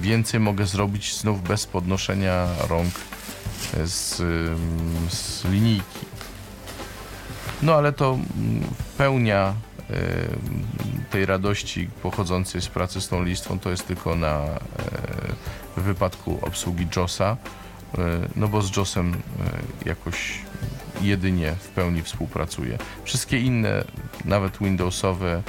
więcej 0.00 0.40
mogę 0.40 0.66
zrobić 0.66 1.16
znów 1.16 1.42
bez 1.42 1.66
podnoszenia 1.66 2.46
rąk 2.68 2.94
z, 3.84 4.16
z 5.08 5.44
linijki. 5.44 6.06
No 7.62 7.74
ale 7.74 7.92
to 7.92 8.18
pełnia 8.98 9.54
tej 11.10 11.26
radości 11.26 11.88
pochodzącej 12.02 12.62
z 12.62 12.68
pracy 12.68 13.00
z 13.00 13.08
tą 13.08 13.22
listwą 13.22 13.58
to 13.58 13.70
jest 13.70 13.86
tylko 13.86 14.14
na 14.14 14.40
w 15.76 15.82
wypadku 15.82 16.38
obsługi 16.42 16.86
JOSa, 16.96 17.36
no 18.36 18.48
bo 18.48 18.62
z 18.62 18.76
JOSem 18.76 19.16
jakoś 19.84 20.38
jedynie 21.02 21.52
w 21.52 21.68
pełni 21.68 22.02
współpracuje. 22.02 22.78
Wszystkie 23.04 23.40
inne, 23.40 23.84
nawet 24.24 24.58
Windowsowe 24.58 25.42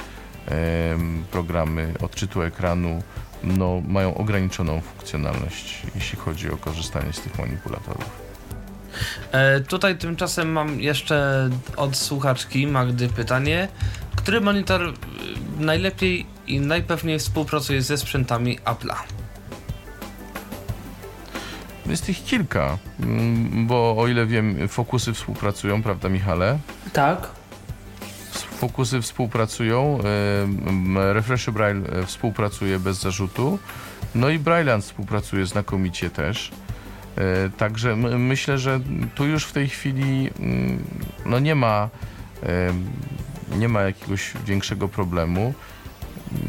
programy 1.30 1.94
odczytu 2.00 2.42
ekranu 2.42 3.02
no, 3.44 3.82
mają 3.88 4.14
ograniczoną 4.14 4.80
funkcjonalność, 4.80 5.82
jeśli 5.94 6.18
chodzi 6.18 6.50
o 6.50 6.56
korzystanie 6.56 7.12
z 7.12 7.20
tych 7.20 7.38
manipulatorów. 7.38 8.26
E, 9.32 9.60
tutaj 9.60 9.98
tymczasem 9.98 10.52
mam 10.52 10.80
jeszcze 10.80 11.48
od 11.76 11.96
słuchaczki 11.96 12.66
Magdy 12.66 13.08
pytanie. 13.08 13.68
Który 14.16 14.40
monitor 14.40 14.82
e, 14.82 14.92
najlepiej 15.58 16.26
i 16.46 16.60
najpewniej 16.60 17.18
współpracuje 17.18 17.82
ze 17.82 17.96
sprzętami 17.96 18.58
Apple'a? 18.58 19.25
Jest 21.88 22.08
ich 22.08 22.24
kilka, 22.24 22.78
mm, 23.00 23.66
bo 23.66 23.96
o 23.98 24.08
ile 24.08 24.26
wiem, 24.26 24.68
Fokusy 24.68 25.12
współpracują, 25.12 25.82
prawda 25.82 26.08
Michale? 26.08 26.58
Tak. 26.92 27.28
Fokusy 28.32 29.02
współpracują, 29.02 29.98
Refresh 31.12 31.50
Braille 31.50 31.86
e, 31.88 32.06
współpracuje 32.06 32.78
bez 32.78 33.00
zarzutu, 33.00 33.58
no 34.14 34.28
i 34.28 34.38
Brailleland 34.38 34.84
współpracuje 34.84 35.46
znakomicie 35.46 36.10
też. 36.10 36.52
E, 37.16 37.50
także 37.50 37.96
myślę, 37.96 38.58
że 38.58 38.80
tu 39.14 39.26
już 39.26 39.44
w 39.44 39.52
tej 39.52 39.68
chwili 39.68 40.30
mm, 40.40 40.84
no 41.26 41.38
nie 41.38 41.54
ma 41.54 41.88
nie 43.58 43.68
ma 43.68 43.82
jakiegoś 43.82 44.32
większego 44.46 44.88
problemu. 44.88 45.54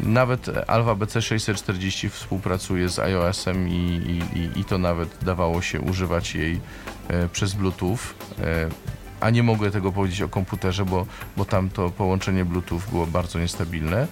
Nawet 0.02 0.50
Alpha 0.66 0.94
BC 0.94 1.22
640 1.22 2.08
współpracuje 2.08 2.88
z 2.88 2.98
iOS-em 2.98 3.68
i, 3.68 4.20
i, 4.34 4.60
i 4.60 4.64
to 4.64 4.78
nawet 4.78 5.24
dawało 5.24 5.62
się 5.62 5.80
używać 5.80 6.34
jej 6.34 6.60
e, 7.08 7.28
przez 7.28 7.54
Bluetooth 7.54 7.98
a 9.20 9.30
nie 9.30 9.42
mogę 9.42 9.70
tego 9.70 9.92
powiedzieć 9.92 10.22
o 10.22 10.28
komputerze, 10.28 10.84
bo, 10.84 11.06
bo 11.36 11.44
tam 11.44 11.70
to 11.70 11.90
połączenie 11.90 12.44
Bluetooth 12.44 12.80
było 12.90 13.06
bardzo 13.06 13.38
niestabilne. 13.38 14.06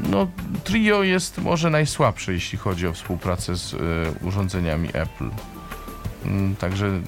No, 0.00 0.26
Trio 0.64 1.02
jest 1.02 1.38
może 1.38 1.70
najsłabsze, 1.70 2.32
jeśli 2.32 2.58
chodzi 2.58 2.86
o 2.86 2.92
współpracę 2.92 3.56
z 3.56 3.76
urządzeniami 4.22 4.88
Apple. 4.92 5.30
Także 6.58 7.00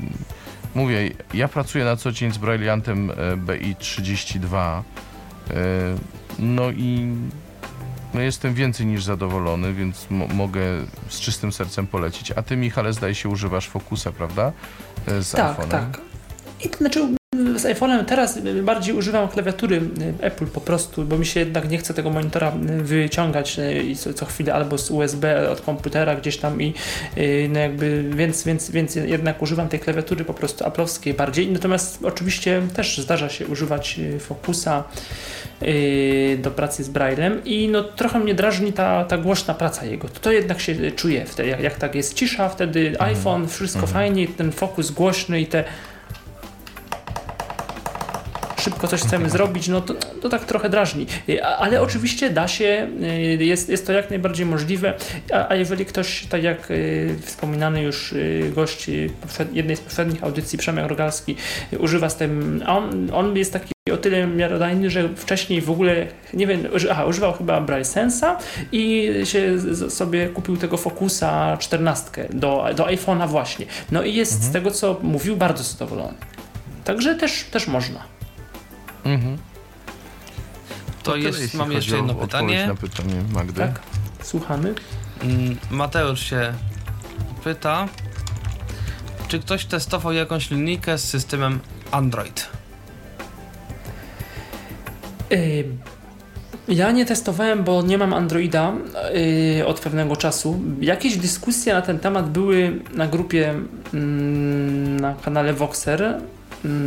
mówię, 0.75 1.11
ja 1.35 1.49
pracuję 1.49 1.85
na 1.85 1.97
co 1.97 2.13
dzień 2.13 2.33
z 2.33 2.39
Brilliantem 2.39 3.11
e, 3.11 3.15
BI32. 3.37 4.57
E, 4.57 4.83
no 6.39 6.71
i 6.71 7.09
no 8.15 8.21
jestem 8.21 8.55
więcej 8.55 8.87
niż 8.87 9.05
zadowolony, 9.05 9.73
więc 9.73 10.07
mogę 10.35 10.61
z 11.09 11.21
czystym 11.21 11.53
sercem 11.53 11.87
polecić. 11.87 12.33
A 12.33 12.43
ty, 12.43 12.57
Michale, 12.57 12.93
zdaje 12.93 13.15
się, 13.15 13.29
używasz 13.29 13.69
Focusa, 13.69 14.13
prawda? 14.13 14.53
E, 15.07 15.23
z 15.23 15.31
tak, 15.31 15.59
iPhone'em. 15.59 15.69
Tak. 15.69 16.01
I 16.65 16.69
to 16.69 16.79
znaczy 16.79 17.01
z 17.59 17.65
iPhone'em 17.65 18.05
teraz 18.05 18.39
bardziej 18.63 18.95
używam 18.95 19.29
klawiatury 19.29 19.81
e, 20.21 20.25
Apple 20.25 20.47
po 20.47 20.61
prostu, 20.61 21.05
bo 21.05 21.19
mi 21.19 21.27
się 21.27 21.41
jednak 21.41 21.71
nie 21.71 21.79
chce 21.79 21.95
tego 21.95 22.11
monitora 22.11 22.49
e, 22.49 22.83
wyciągać 22.83 23.57
i 23.85 23.97
co 23.97 24.27
chwilę 24.27 24.55
albo 24.55 24.79
z 24.79 24.91
USB 24.91 25.51
od 25.51 25.61
komputera 25.61 26.17
gdzieś 26.17 26.37
tam 26.37 26.63
i 26.63 26.75
no 27.49 27.61
jakby, 27.61 28.05
więc, 28.17 28.45
więc, 28.45 28.71
więc 28.71 28.95
jednak 28.95 29.43
używam 29.43 29.69
tej 29.69 29.81
klawiatury 29.81 30.25
po 30.25 30.35
prostu 30.35 30.67
aplowskiej 30.67 31.15
bardziej. 31.15 31.49
Natomiast 31.49 31.99
oczywiście 32.05 32.63
też 32.75 32.99
zdarza 32.99 33.29
się 33.29 33.47
używać 33.47 34.01
Focusa 34.21 34.85
do 36.39 36.51
pracy 36.51 36.85
z 36.85 36.89
Braillem 36.89 37.45
i 37.45 37.69
no 37.69 37.83
trochę 37.83 38.19
mnie 38.19 38.35
drażni 38.35 38.73
ta, 38.73 39.05
ta 39.05 39.19
głośna 39.19 39.55
praca 39.55 39.85
jego. 39.85 40.09
To, 40.09 40.33
jednak 40.33 40.61
się 40.61 40.91
czuje 40.91 41.25
wtedy, 41.27 41.49
jak, 41.49 41.61
jak 41.61 41.75
tak 41.77 41.95
jest 41.95 42.15
cisza, 42.15 42.49
wtedy 42.49 42.89
mhm. 42.89 43.11
iPhone, 43.11 43.49
wszystko 43.49 43.81
mhm. 43.81 43.93
fajnie, 43.93 44.29
ten 44.29 44.53
fokus 44.53 44.91
głośny 44.91 45.41
i 45.41 45.47
te 45.47 45.65
szybko 48.65 48.89
coś 48.89 49.01
chcemy 49.01 49.31
zrobić, 49.31 49.69
no 49.69 49.81
to, 49.81 49.95
to 49.95 50.29
tak 50.29 50.45
trochę 50.45 50.69
drażni. 50.69 51.07
Ale 51.59 51.83
oczywiście 51.83 52.31
da 52.31 52.49
się, 52.49 52.89
y, 53.39 53.45
jest, 53.45 53.69
jest 53.69 53.87
to 53.87 53.93
jak 53.93 54.11
najbardziej 54.11 54.47
możliwe, 54.47 54.95
a, 55.33 55.49
a 55.49 55.55
jeżeli 55.55 55.85
ktoś, 55.85 56.27
tak 56.27 56.43
jak 56.43 56.71
y, 56.71 57.17
wspominany 57.23 57.83
już 57.83 58.15
gość 58.55 58.91
jednej 59.53 59.77
z 59.77 59.81
poprzednich 59.81 60.25
audycji, 60.25 60.59
Przemian 60.59 60.87
Rogalski, 60.87 61.37
używa 61.79 62.09
z 62.11 62.17
tym, 62.17 62.63
on, 62.67 63.11
on 63.13 63.37
jest 63.37 63.53
taki 63.53 63.75
o 63.93 63.97
tyle 63.97 64.27
miarodajny, 64.27 64.91
że 64.91 65.09
wcześniej 65.17 65.61
w 65.61 65.71
ogóle, 65.71 66.07
nie 66.35 66.47
wiem, 66.47 66.67
aha, 66.91 67.05
używał 67.05 67.33
chyba 67.33 67.61
Braille 67.61 67.85
Sensa 67.85 68.39
i 68.73 69.13
się 69.25 69.59
sobie 69.91 70.29
kupił 70.29 70.57
tego 70.57 70.77
Focusa 70.77 71.57
14 71.57 72.29
do, 72.31 72.67
do 72.77 72.85
iPhone'a 72.85 73.29
właśnie. 73.29 73.67
No 73.93 74.03
i 74.03 74.15
jest 74.15 74.33
mhm. 74.33 74.51
z 74.51 74.53
tego, 74.53 74.71
co 74.71 74.99
mówił, 75.03 75.37
bardzo 75.37 75.65
zadowolony. 75.65 76.15
Także 76.85 77.15
też, 77.15 77.45
też 77.45 77.67
można. 77.67 78.14
Mhm. 79.05 79.39
To, 81.03 81.11
to 81.11 81.17
jest, 81.17 81.55
mam 81.55 81.73
jeszcze 81.73 81.97
jedno 81.97 82.15
pytanie. 82.15 82.67
na 82.67 82.75
pytanie 82.75 83.23
Magdy. 83.33 83.61
Tak, 83.61 83.81
słuchamy. 84.23 84.75
Mm, 85.23 85.57
Mateusz 85.71 86.21
się 86.21 86.55
pyta, 87.45 87.89
czy 89.29 89.39
ktoś 89.39 89.65
testował 89.65 90.13
jakąś 90.13 90.51
linijkę 90.51 90.99
z 90.99 91.05
systemem 91.05 91.61
Android? 91.91 92.49
Y, 95.33 95.65
ja 96.69 96.91
nie 96.91 97.07
testowałem, 97.07 97.65
bo 97.65 97.83
nie 97.83 97.99
mam 97.99 98.15
Androida 98.15 98.73
yy, 99.57 99.67
od 99.67 99.81
pewnego 99.81 100.17
czasu. 100.17 100.61
Jakieś 100.81 101.17
dyskusje 101.17 101.75
na 101.75 101.83
ten 101.83 101.99
temat 101.99 102.31
były 102.31 102.81
na 102.95 103.07
grupie 103.07 103.55
yy, 103.93 104.01
na 105.01 105.15
kanale 105.15 105.55
Voxer 105.55 106.21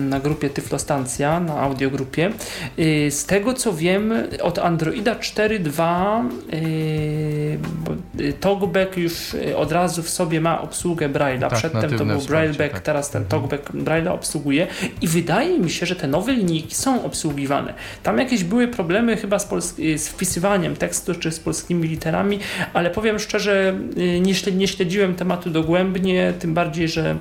na 0.10 0.20
grupie 0.20 0.50
Tyflostancja, 0.50 1.40
na 1.40 1.60
audiogrupie. 1.60 2.32
Y, 2.80 3.12
z 3.12 3.26
tego 3.26 3.54
co 3.54 3.74
wiem, 3.74 4.14
od 4.42 4.60
Androida 4.60 5.16
4.2 5.16 6.26
y, 6.54 8.24
y, 8.24 8.34
Talkback 8.34 8.98
już 8.98 9.36
od 9.56 9.72
razu 9.72 10.04
w 10.04 10.10
sobie 10.10 10.42
ma 10.42 10.62
obsługę 10.62 11.10
Braille'a. 11.10 11.50
Tak, 11.50 11.60
Przedtem 11.60 11.98
to 11.98 12.06
był 12.06 12.22
Brailleback, 12.22 12.74
tak. 12.74 12.82
teraz 12.82 13.10
ten 13.10 13.24
mhm. 13.24 13.42
Talkback 13.42 13.72
Braille'a 13.72 14.14
obsługuje 14.14 14.68
i 15.02 15.08
wydaje 15.08 15.60
mi 15.60 15.70
się, 15.70 15.86
że 15.86 15.96
te 15.96 16.08
nowe 16.08 16.34
linijki 16.34 16.76
są 16.76 17.04
obsługiwane. 17.04 17.74
Tam 18.04 18.18
jakieś 18.18 18.44
były 18.44 18.68
problemy 18.68 19.18
chyba 19.18 19.40
z, 19.40 19.48
z 19.76 20.08
wpisywaniem 20.08 20.76
tekstu 20.76 21.16
czy 21.16 21.32
z 21.32 21.40
polskimi 21.40 21.88
literami, 21.88 22.40
ale 22.74 22.90
powiem 22.90 23.20
szczerze, 23.20 23.80
nie, 24.22 24.36
śled 24.36 24.58
nie 24.58 24.68
śledziłem 24.68 25.16
tematu 25.16 25.50
dogłębnie, 25.50 26.34
tym 26.40 26.54
bardziej, 26.54 26.88
że 26.88 27.18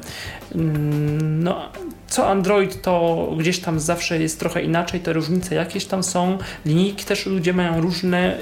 mm, 0.54 1.42
no, 1.42 1.72
co 2.06 2.28
Android 2.28 2.45
Android 2.46 2.82
to 2.82 3.28
gdzieś 3.38 3.58
tam 3.58 3.80
zawsze 3.80 4.18
jest 4.18 4.40
trochę 4.40 4.62
inaczej, 4.62 5.00
te 5.00 5.12
różnice 5.12 5.54
jakieś 5.54 5.84
tam 5.84 6.02
są, 6.02 6.38
linijki 6.66 7.04
też 7.04 7.26
ludzie 7.26 7.52
mają 7.52 7.80
różne, 7.80 8.38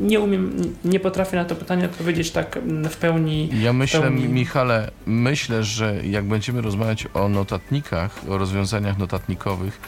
nie 0.00 0.20
umiem, 0.20 0.74
nie 0.84 1.00
potrafię 1.00 1.36
na 1.36 1.44
to 1.44 1.56
pytanie 1.56 1.84
odpowiedzieć 1.84 2.30
tak 2.30 2.58
w 2.90 2.96
pełni. 2.96 3.50
Ja 3.62 3.72
myślę, 3.72 4.00
pełni. 4.00 4.28
Michale, 4.28 4.90
myślę, 5.06 5.64
że 5.64 6.06
jak 6.06 6.24
będziemy 6.24 6.60
rozmawiać 6.60 7.06
o 7.14 7.28
notatnikach, 7.28 8.20
o 8.28 8.38
rozwiązaniach 8.38 8.98
notatnikowych, 8.98 9.80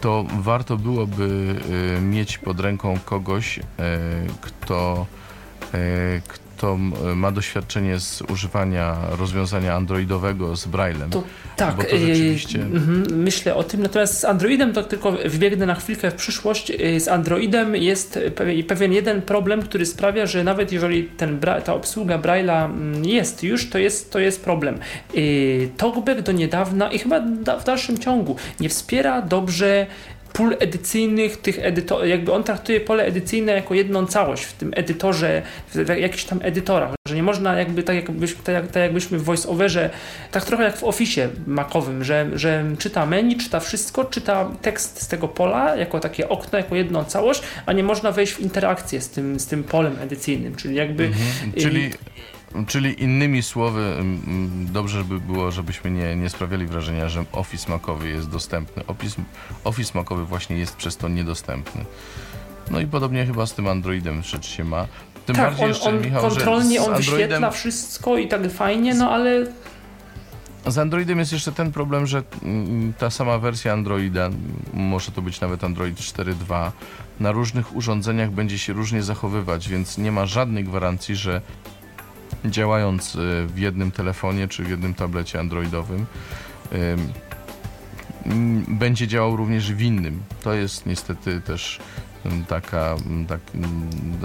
to 0.00 0.24
warto 0.40 0.76
byłoby 0.76 1.54
y, 1.98 2.00
mieć 2.00 2.38
pod 2.38 2.60
ręką 2.60 2.98
kogoś, 3.04 3.58
y, 3.58 3.62
kto, 4.40 5.06
y, 6.56 6.58
kto 6.58 6.76
ma 7.16 7.32
doświadczenie 7.32 8.00
z 8.00 8.22
używania 8.22 8.96
rozwiązania 9.10 9.74
androidowego 9.74 10.56
z 10.56 10.66
Braillem. 10.66 11.10
To, 11.10 11.22
tak, 11.56 11.76
bo 11.76 11.82
to 11.82 11.98
rzeczywiście... 11.98 12.58
myślę 13.12 13.54
o 13.54 13.64
tym. 13.64 13.82
Natomiast 13.82 14.20
z 14.20 14.24
Androidem 14.24 14.72
to 14.72 14.82
tylko 14.82 15.12
wybiegnę 15.12 15.66
na 15.66 15.74
chwilkę 15.74 16.10
w 16.10 16.14
przyszłość. 16.14 16.72
Z 16.98 17.08
Androidem 17.08 17.76
jest 17.76 18.18
pewien 18.68 18.92
jeden 18.92 19.22
problem, 19.22 19.62
który 19.62 19.86
sprawia, 19.86 20.26
że 20.26 20.44
nawet 20.44 20.72
jeżeli 20.72 21.04
ten, 21.04 21.40
ta 21.64 21.74
obsługa 21.74 22.18
Braille'a 22.18 22.70
jest 23.06 23.42
już, 23.42 23.70
to 23.70 23.78
jest, 23.78 24.12
to 24.12 24.18
jest 24.18 24.44
problem. 24.44 24.78
Talkback 25.76 26.20
do 26.20 26.32
niedawna 26.32 26.92
i 26.92 26.98
chyba 26.98 27.20
w 27.60 27.64
dalszym 27.64 27.98
ciągu 27.98 28.36
nie 28.60 28.68
wspiera 28.68 29.22
dobrze 29.22 29.86
pól 30.36 30.56
edycyjnych, 30.58 31.36
tych 31.36 31.58
edytorów, 31.58 32.08
jakby 32.08 32.32
on 32.32 32.44
traktuje 32.44 32.80
pole 32.80 33.04
edycyjne 33.04 33.52
jako 33.52 33.74
jedną 33.74 34.06
całość 34.06 34.44
w 34.44 34.52
tym 34.52 34.72
edytorze, 34.76 35.42
w 35.74 35.88
jakichś 35.88 36.24
tam 36.24 36.40
edytorach, 36.42 36.94
że 37.08 37.14
nie 37.14 37.22
można 37.22 37.58
jakby 37.58 37.82
tak, 37.82 37.96
jakbyś, 37.96 38.34
tak, 38.34 38.54
jak, 38.54 38.66
tak 38.66 38.82
jakbyśmy 38.82 39.18
w 39.18 39.24
voiceoverze, 39.24 39.90
tak 40.30 40.44
trochę 40.44 40.64
jak 40.64 40.76
w 40.76 40.84
Office 40.84 41.28
makowym, 41.46 42.04
że, 42.04 42.30
że 42.34 42.64
czyta 42.78 43.06
menu, 43.06 43.36
czyta 43.36 43.60
wszystko, 43.60 44.04
czyta 44.04 44.50
tekst 44.62 45.02
z 45.02 45.08
tego 45.08 45.28
pola 45.28 45.76
jako 45.76 46.00
takie 46.00 46.28
okno, 46.28 46.58
jako 46.58 46.76
jedną 46.76 47.04
całość, 47.04 47.42
a 47.66 47.72
nie 47.72 47.82
można 47.82 48.12
wejść 48.12 48.32
w 48.32 48.40
interakcję 48.40 49.00
z 49.00 49.08
tym, 49.08 49.40
z 49.40 49.46
tym 49.46 49.64
polem 49.64 49.96
edycyjnym, 50.00 50.54
czyli 50.54 50.74
jakby... 50.74 51.04
Mhm, 51.04 51.52
czyli... 51.52 51.90
Czyli 52.66 53.02
innymi 53.02 53.42
słowy, 53.42 53.96
dobrze 54.72 55.04
by 55.04 55.20
było, 55.20 55.50
żebyśmy 55.50 55.90
nie, 55.90 56.16
nie 56.16 56.30
sprawiali 56.30 56.66
wrażenia, 56.66 57.08
że 57.08 57.24
Office 57.32 57.70
Macowy 57.70 58.08
jest 58.08 58.30
dostępny. 58.30 58.86
Office, 58.86 59.22
Office 59.64 59.98
Macowy 59.98 60.24
właśnie 60.24 60.56
jest 60.56 60.76
przez 60.76 60.96
to 60.96 61.08
niedostępny. 61.08 61.84
No 62.70 62.80
i 62.80 62.86
podobnie 62.86 63.26
chyba 63.26 63.46
z 63.46 63.54
tym 63.54 63.68
Androidem 63.68 64.22
rzecz 64.22 64.46
się 64.46 64.64
ma. 64.64 64.86
Tym 65.26 65.36
tak, 65.36 65.44
bardziej 65.44 65.64
on, 65.64 65.70
jeszcze, 65.70 65.88
on 65.88 66.00
Michał, 66.00 66.22
kontrolnie 66.22 66.82
on 66.82 66.96
wyświetla 66.96 67.50
wszystko 67.50 68.18
i 68.18 68.28
tak 68.28 68.50
fajnie, 68.52 68.94
no 68.94 69.10
ale 69.10 69.46
z 70.66 70.78
Androidem 70.78 71.18
jest 71.18 71.32
jeszcze 71.32 71.52
ten 71.52 71.72
problem, 71.72 72.06
że 72.06 72.22
ta 72.98 73.10
sama 73.10 73.38
wersja 73.38 73.72
Androida, 73.72 74.30
może 74.74 75.12
to 75.12 75.22
być 75.22 75.40
nawet 75.40 75.64
Android 75.64 75.96
4.2, 75.96 76.70
na 77.20 77.32
różnych 77.32 77.76
urządzeniach 77.76 78.30
będzie 78.30 78.58
się 78.58 78.72
różnie 78.72 79.02
zachowywać, 79.02 79.68
więc 79.68 79.98
nie 79.98 80.12
ma 80.12 80.26
żadnej 80.26 80.64
gwarancji, 80.64 81.16
że 81.16 81.40
działając 82.50 83.14
y, 83.14 83.46
w 83.46 83.58
jednym 83.58 83.90
telefonie 83.90 84.48
czy 84.48 84.64
w 84.64 84.70
jednym 84.70 84.94
tablecie 84.94 85.40
androidowym 85.40 86.06
będzie 88.68 89.08
działał 89.08 89.36
również 89.36 89.72
w 89.72 89.80
innym. 89.80 90.22
To 90.42 90.54
jest 90.54 90.86
niestety 90.86 91.40
też 91.40 91.80
taka, 92.48 92.96
tak, 93.28 93.40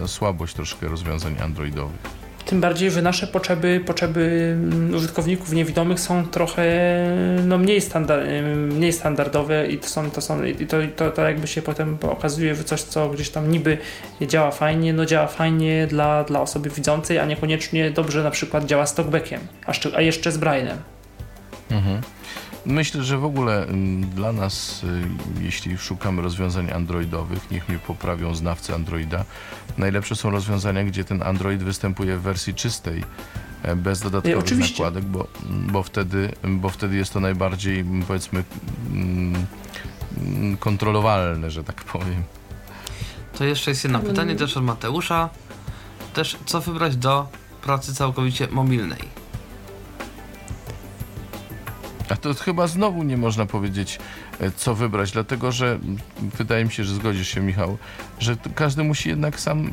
słabość 0.07 0.53
troszkę 0.53 0.87
rozwiązań 0.87 1.35
androidowych. 1.41 2.21
Tym 2.45 2.61
bardziej, 2.61 2.91
że 2.91 3.01
nasze 3.01 3.27
potrzeby, 3.27 3.81
potrzeby 3.85 4.53
mm, 4.53 4.95
użytkowników 4.95 5.53
niewidomych 5.53 5.99
są 5.99 6.27
trochę 6.27 6.65
no, 7.45 7.57
mniej, 7.57 7.81
standard, 7.81 8.25
mniej 8.55 8.93
standardowe 8.93 9.67
i 9.67 9.77
to, 9.77 9.87
są, 9.87 10.11
to, 10.11 10.21
są, 10.21 10.43
i 10.43 10.67
to, 10.67 10.77
to, 10.95 11.11
to 11.11 11.21
jakby 11.21 11.47
się 11.47 11.61
potem 11.61 11.97
okazuje, 12.01 12.55
że 12.55 12.63
coś, 12.63 12.81
co 12.81 13.09
gdzieś 13.09 13.29
tam 13.29 13.51
niby 13.51 13.77
działa 14.21 14.51
fajnie, 14.51 14.93
no 14.93 15.05
działa 15.05 15.27
fajnie 15.27 15.87
dla, 15.87 16.23
dla 16.23 16.41
osoby 16.41 16.69
widzącej, 16.69 17.19
a 17.19 17.25
niekoniecznie 17.25 17.91
dobrze 17.91 18.23
na 18.23 18.31
przykład 18.31 18.65
działa 18.65 18.85
z 18.85 18.95
talkbackiem, 18.95 19.39
a, 19.95 20.01
jeszcze 20.01 20.31
z 20.31 20.39
Braille'em. 20.39 20.77
Mhm. 21.71 22.01
Myślę, 22.65 23.03
że 23.03 23.17
w 23.17 23.25
ogóle 23.25 23.63
mm, 23.63 24.09
dla 24.09 24.31
nas, 24.31 24.83
y, 24.83 25.43
jeśli 25.43 25.77
szukamy 25.77 26.21
rozwiązań 26.21 26.71
androidowych, 26.71 27.51
niech 27.51 27.69
mnie 27.69 27.79
poprawią 27.79 28.35
znawcy 28.35 28.75
Androida, 28.75 29.25
najlepsze 29.77 30.15
są 30.15 30.29
rozwiązania, 30.31 30.83
gdzie 30.83 31.03
ten 31.03 31.23
Android 31.23 31.63
występuje 31.63 32.17
w 32.17 32.21
wersji 32.21 32.53
czystej, 32.53 33.03
e, 33.63 33.75
bez 33.75 34.01
dodatkowych 34.01 34.57
nakładek, 34.59 35.03
bo, 35.03 35.27
bo, 35.49 35.83
wtedy, 35.83 36.31
bo 36.43 36.69
wtedy 36.69 36.95
jest 36.95 37.13
to 37.13 37.19
najbardziej, 37.19 37.85
powiedzmy, 38.07 38.43
mm, 38.91 39.47
kontrolowalne, 40.59 41.51
że 41.51 41.63
tak 41.63 41.83
powiem. 41.83 42.23
To 43.37 43.45
jeszcze 43.45 43.71
jest 43.71 43.83
jedno 43.83 43.99
pytanie 43.99 44.35
też 44.35 44.57
od 44.57 44.63
Mateusza. 44.63 45.29
Też 46.13 46.37
co 46.45 46.61
wybrać 46.61 46.95
do 46.95 47.27
pracy 47.61 47.95
całkowicie 47.95 48.47
mobilnej? 48.51 49.20
A 52.11 52.15
to 52.15 52.33
chyba 52.33 52.67
znowu 52.67 53.03
nie 53.03 53.17
można 53.17 53.45
powiedzieć, 53.45 53.99
e, 54.39 54.51
co 54.51 54.75
wybrać, 54.75 55.11
dlatego 55.11 55.51
że 55.51 55.79
wydaje 56.37 56.65
mi 56.65 56.71
się, 56.71 56.83
że 56.83 56.95
zgodzisz 56.95 57.27
się, 57.27 57.41
Michał, 57.41 57.77
że 58.19 58.35
każdy 58.55 58.83
musi 58.83 59.09
jednak 59.09 59.39
sam 59.39 59.69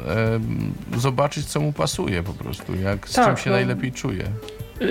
e, 0.94 0.98
zobaczyć, 0.98 1.46
co 1.46 1.60
mu 1.60 1.72
pasuje 1.72 2.22
po 2.22 2.32
prostu, 2.32 2.74
jak, 2.74 3.08
z 3.08 3.12
tak, 3.12 3.26
czym 3.26 3.44
się 3.44 3.50
no, 3.50 3.56
najlepiej 3.56 3.92
czuje 3.92 4.30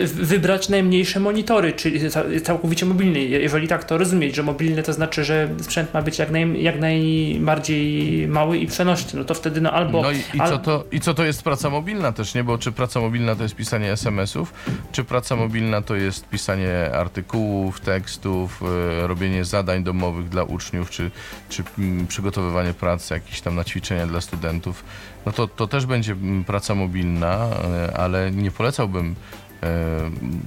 wybrać 0.06 0.70
najmniejsze 0.70 1.20
monitory, 1.20 1.74
czyli 1.74 2.00
całkowicie 2.44 2.86
mobilny. 2.86 3.20
Jeżeli 3.20 3.68
tak 3.68 3.84
to 3.84 3.98
rozumieć, 3.98 4.36
że 4.36 4.44
mobilny 4.44 4.84
to 4.84 4.94
znaczy, 4.94 5.24
że 5.24 5.50
sprzęt 5.62 5.94
ma 5.94 6.02
być 6.02 6.20
jak, 6.20 6.32
naj, 6.32 6.64
jak 6.64 6.80
najbardziej 6.80 8.28
mały 8.28 8.58
i 8.58 8.68
przenośny, 8.68 9.20
no 9.20 9.26
to 9.26 9.34
wtedy 9.34 9.62
no 9.62 9.72
albo... 9.72 10.02
No 10.02 10.12
i, 10.12 10.18
i, 10.18 10.40
co 10.50 10.58
to, 10.58 10.84
i 10.92 11.00
co 11.00 11.14
to 11.14 11.26
jest 11.26 11.44
praca 11.44 11.70
mobilna 11.70 12.12
też, 12.12 12.34
nie? 12.34 12.44
Bo 12.44 12.58
czy 12.58 12.72
praca 12.72 13.00
mobilna 13.00 13.36
to 13.36 13.44
jest 13.44 13.56
pisanie 13.56 13.92
SMS-ów, 13.92 14.54
czy 14.92 15.04
praca 15.04 15.36
mobilna 15.36 15.82
to 15.82 15.96
jest 15.96 16.30
pisanie 16.30 16.92
artykułów, 16.94 17.80
tekstów, 17.80 18.62
e, 19.04 19.08
robienie 19.08 19.46
zadań 19.46 19.84
domowych 19.84 20.30
dla 20.30 20.44
uczniów, 20.44 20.90
czy, 20.90 21.12
czy 21.50 21.64
mm, 21.80 22.08
przygotowywanie 22.08 22.74
pracy 22.74 23.14
jakichś 23.14 23.42
tam 23.42 23.56
na 23.56 23.64
ćwiczenia 23.64 24.08
dla 24.08 24.22
studentów, 24.22 24.84
no 25.26 25.32
to, 25.32 25.48
to 25.48 25.68
też 25.68 25.86
będzie 25.86 26.12
mm, 26.12 26.44
praca 26.44 26.76
mobilna, 26.76 27.48
e, 27.88 27.98
ale 27.98 28.32
nie 28.32 28.52
polecałbym 28.52 29.16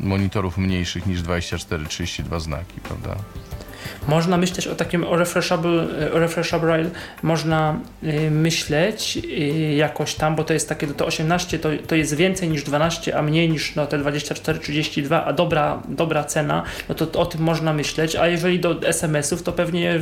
monitorów 0.01 0.59
mniejszych 0.59 1.07
niż 1.07 1.23
24-32 1.23 2.41
znaki, 2.41 2.81
prawda? 2.81 3.16
Można 4.09 4.36
myśleć 4.36 4.66
o 4.66 4.74
takim 4.74 5.05
refreshable, 5.05 5.86
o 6.15 6.19
refreshable 6.19 6.90
można 7.23 7.81
y, 8.05 8.31
myśleć 8.31 9.19
y, 9.24 9.74
jakoś 9.74 10.15
tam, 10.15 10.36
bo 10.36 10.44
to 10.44 10.52
jest 10.52 10.69
takie, 10.69 10.86
to 10.86 11.07
18 11.07 11.59
to, 11.59 11.69
to 11.86 11.94
jest 11.94 12.15
więcej 12.15 12.48
niż 12.48 12.62
12, 12.65 13.19
a 13.19 13.23
mniej 13.23 13.51
niż 13.51 13.74
no, 13.74 13.86
te 13.86 13.98
24, 13.98 14.59
32, 14.59 15.24
a 15.24 15.32
dobra, 15.32 15.82
dobra 15.89 16.24
cena, 16.24 16.62
no 16.89 16.94
to, 16.94 17.20
o 17.20 17.27
tym 17.27 17.40
można 17.40 17.73
myśleć, 17.73 18.16
a 18.16 18.28
jeżeli 18.28 18.61
do 18.61 18.81
SMS-ów, 18.82 19.43
to 19.43 19.52
pewnie 19.52 19.98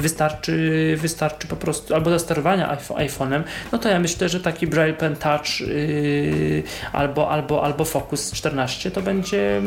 wystarczy, 0.00 0.96
wystarczy 1.00 1.46
po 1.46 1.56
prostu, 1.56 1.94
albo 1.94 2.10
do 2.10 2.18
sterowania 2.18 2.76
iPhone'em, 2.88 3.42
no 3.72 3.78
to 3.78 3.88
ja 3.88 3.98
myślę, 3.98 4.28
że 4.28 4.40
taki 4.40 4.66
Braille 4.66 4.94
Pen 4.94 5.16
Touch 5.16 5.60
yy, 5.60 6.62
albo, 6.92 7.30
albo, 7.30 7.64
albo 7.64 7.84
Focus 7.84 8.32
14 8.32 8.90
to 8.90 9.02
będzie, 9.02 9.62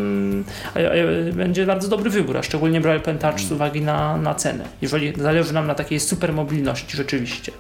yy, 0.76 1.34
będzie 1.34 1.66
bardzo 1.66 1.88
dobry 1.88 2.10
wybór, 2.10 2.38
a 2.38 2.44
szczególnie 2.44 2.82
Braille 2.82 3.04
Pen 3.04 3.18
Touch 3.18 3.40
uwagi 3.54 3.82
na, 3.82 4.18
na 4.18 4.36
cenę, 4.36 4.66
jeżeli 4.82 5.14
zależy 5.22 5.54
nam 5.54 5.68
na 5.68 5.76
takiej 5.76 6.00
super 6.00 6.34
mobilności 6.34 6.98
rzeczywiście. 6.98 7.52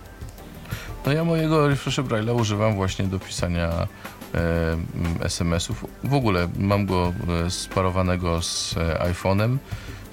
No 1.05 1.11
ja 1.11 1.23
mojego 1.23 1.67
refresh 1.67 1.99
Braille'a 1.99 2.39
używam 2.39 2.75
właśnie 2.75 3.05
do 3.05 3.19
pisania 3.19 3.87
e, 4.33 5.25
SMS-ów. 5.25 5.85
W 6.03 6.13
ogóle 6.13 6.47
mam 6.57 6.85
go 6.85 7.13
e, 7.45 7.51
sparowanego 7.51 8.41
z 8.41 8.75
e, 8.77 9.13
iPhone'em 9.13 9.57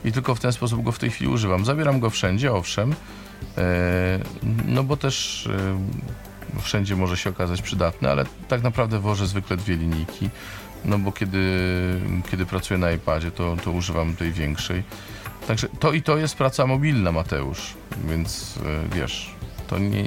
i 0.04 0.12
tylko 0.12 0.34
w 0.34 0.40
ten 0.40 0.52
sposób 0.52 0.82
go 0.82 0.92
w 0.92 0.98
tej 0.98 1.10
chwili 1.10 1.30
używam. 1.30 1.64
Zabieram 1.64 2.00
go 2.00 2.10
wszędzie, 2.10 2.52
owszem, 2.52 2.94
e, 3.58 4.18
no 4.66 4.84
bo 4.84 4.96
też 4.96 5.46
e, 6.56 6.60
wszędzie 6.62 6.96
może 6.96 7.16
się 7.16 7.30
okazać 7.30 7.62
przydatny, 7.62 8.10
ale 8.10 8.24
tak 8.48 8.62
naprawdę 8.62 8.98
wożę 8.98 9.26
zwykle 9.26 9.56
dwie 9.56 9.76
linijki, 9.76 10.30
no 10.84 10.98
bo 10.98 11.12
kiedy, 11.12 11.40
kiedy 12.30 12.46
pracuję 12.46 12.78
na 12.78 12.92
iPadzie, 12.92 13.30
to, 13.30 13.56
to 13.64 13.70
używam 13.70 14.16
tej 14.16 14.32
większej. 14.32 14.82
Także 15.50 15.68
to 15.80 15.92
i 15.92 16.02
to 16.02 16.16
jest 16.16 16.36
praca 16.36 16.66
mobilna, 16.66 17.12
Mateusz, 17.12 17.74
więc 18.08 18.58
e, 18.92 18.96
wiesz, 18.96 19.34
to 19.66 19.78
nie, 19.78 20.04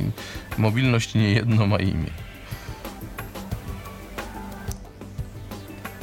mobilność 0.58 1.16
nie 1.16 1.34
jedno 1.34 1.68
ma 1.68 1.78
imię. 1.78 2.10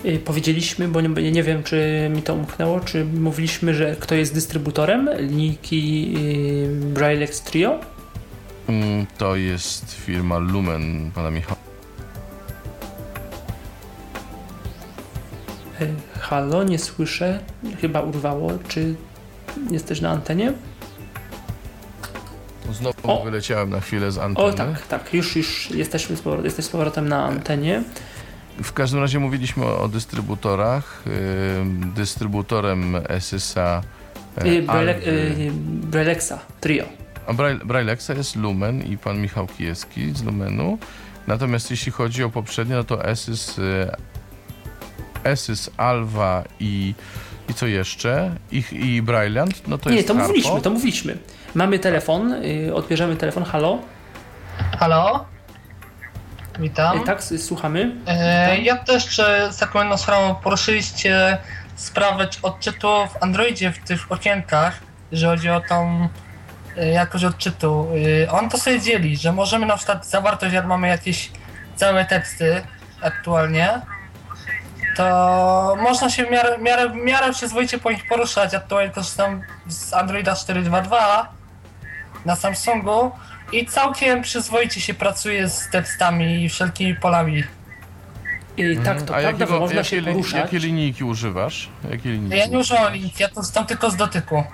E, 0.04 0.18
powiedzieliśmy, 0.18 0.88
bo 0.88 1.00
nie, 1.00 1.32
nie, 1.32 1.42
wiem, 1.42 1.62
czy 1.62 2.10
mi 2.14 2.22
to 2.22 2.34
umknęło, 2.34 2.80
czy 2.80 3.04
mówiliśmy, 3.04 3.74
że 3.74 3.96
kto 4.00 4.14
jest 4.14 4.34
dystrybutorem 4.34 5.08
linijki 5.18 6.14
e, 6.16 6.86
Braillex 6.86 7.40
Trio? 7.40 7.80
Mm, 8.68 9.06
to 9.18 9.36
jest 9.36 9.94
firma 9.94 10.38
Lumen 10.38 11.10
pana 11.14 11.30
Michała. 11.30 11.60
E, 15.80 15.86
halo, 16.20 16.64
nie 16.64 16.78
słyszę. 16.78 17.40
Chyba 17.80 18.00
urwało. 18.00 18.52
Czy 18.68 18.94
jesteś 19.70 20.00
na 20.00 20.10
antenie? 20.10 20.52
Znowu 22.72 22.98
O. 23.02 23.24
wyleciałem 23.24 23.70
na 23.70 23.80
chwilę 23.80 24.12
z 24.12 24.18
anteny. 24.18 24.48
O 24.48 24.52
tak, 24.52 24.86
tak. 24.86 25.14
Już, 25.14 25.36
już 25.36 25.70
jesteśmy 25.70 26.16
z 26.16 26.20
powrotem, 26.20 26.44
jesteś 26.44 26.64
z 26.64 26.68
powrotem 26.68 27.08
na 27.08 27.24
antenie. 27.24 27.82
W 28.62 28.72
każdym 28.72 29.00
razie 29.00 29.18
mówiliśmy 29.18 29.64
o, 29.64 29.80
o 29.80 29.88
dystrybutorach. 29.88 31.02
Dystrybutorem 31.94 32.96
SSA 33.20 33.82
e, 34.36 34.48
Y, 34.48 35.50
y, 35.94 36.38
Trio. 36.60 36.84
A 37.26 37.32
Braillexa 37.64 38.10
jest 38.16 38.36
Lumen 38.36 38.82
i 38.82 38.98
pan 38.98 39.20
Michał 39.20 39.46
Kijewski 39.46 40.14
z 40.14 40.22
Lumenu. 40.22 40.78
Natomiast 41.26 41.70
jeśli 41.70 41.92
chodzi 41.92 42.24
o 42.24 42.30
poprzednie, 42.30 42.74
no 42.74 42.84
to 42.84 43.04
Esys, 43.04 43.58
y, 43.58 43.62
Esys 45.24 45.70
Alva 45.76 46.44
i, 46.60 46.94
i 47.50 47.54
co 47.54 47.66
jeszcze? 47.66 48.30
I, 48.52 48.64
i 48.72 49.02
no 49.66 49.78
to 49.78 49.90
Nie, 49.90 49.96
jest 49.96 50.08
to 50.08 50.14
Harpo. 50.14 50.28
mówiliśmy, 50.28 50.60
to 50.60 50.70
mówiliśmy. 50.70 51.18
Mamy 51.54 51.78
telefon, 51.78 52.32
y, 52.68 52.74
odbierzemy 52.74 53.16
telefon. 53.16 53.44
Halo? 53.44 53.78
Halo? 54.78 55.24
Witam. 56.58 56.98
Y, 56.98 57.04
tak, 57.04 57.18
s- 57.18 57.44
słuchamy. 57.46 57.92
E, 58.06 58.58
ja 58.58 58.76
też 58.76 59.08
czy 59.08 59.22
z 59.50 59.56
taką 59.58 59.78
jedną 59.78 59.96
sprawą 59.96 60.34
poruszyliście 60.34 61.38
sprawę 61.76 62.26
czy 62.28 62.38
odczytu 62.42 62.88
w 62.88 63.22
Androidzie 63.22 63.72
w 63.72 63.78
tych 63.78 64.12
okienkach, 64.12 64.78
jeżeli 65.12 65.30
chodzi 65.36 65.50
o 65.50 65.60
tą 65.68 66.08
e, 66.76 66.88
jakość 66.88 67.24
odczytu. 67.24 67.86
E, 68.26 68.30
on 68.32 68.48
to 68.50 68.58
sobie 68.58 68.80
dzieli, 68.80 69.16
że 69.16 69.32
możemy 69.32 69.66
na 69.66 69.76
przykład 69.76 70.06
zawartość, 70.06 70.54
jak 70.54 70.66
mamy 70.66 70.88
jakieś 70.88 71.30
całe 71.76 72.04
teksty 72.04 72.62
aktualnie, 73.02 73.80
to 75.00 75.76
można 75.82 76.10
się 76.10 76.26
w 76.26 76.30
miarę, 76.30 76.58
w 76.58 76.62
miarę, 76.62 76.88
w 76.88 76.94
miarę 76.94 77.32
przyzwoicie 77.32 77.78
po 77.78 77.90
nich 77.90 78.08
poruszać. 78.08 78.54
Aktualnie 78.54 78.90
korzystam 78.92 79.42
z 79.68 79.94
Androida 79.94 80.32
4.2.2 80.32 80.96
na 82.24 82.36
Samsungu 82.36 83.10
i 83.52 83.66
całkiem 83.66 84.22
przyzwoicie 84.22 84.80
się 84.80 84.94
pracuje 84.94 85.48
z 85.48 85.70
tekstami 85.70 86.44
i 86.44 86.48
wszelkimi 86.48 86.94
polami. 86.94 87.44
Y, 88.58 88.76
tak, 88.84 88.84
to 88.84 88.90
Mhm. 88.90 89.02
A 89.02 89.04
prawda, 89.06 89.20
jakiego, 89.20 89.46
że 89.46 89.60
można 89.60 89.76
jakie, 89.76 89.88
się 89.90 90.02
poruszać. 90.02 90.34
jakie 90.40 90.58
linijki 90.58 91.04
używasz? 91.04 91.68
Jakie 91.90 92.10
linijki 92.10 92.38
Ja 92.38 92.46
nie 92.46 92.58
używam 92.58 92.92
linki, 92.92 93.22
ja 93.22 93.28
to 93.28 93.40
tam 93.54 93.66
tylko 93.66 93.90
z 93.90 93.96
dotyku. 93.96 94.44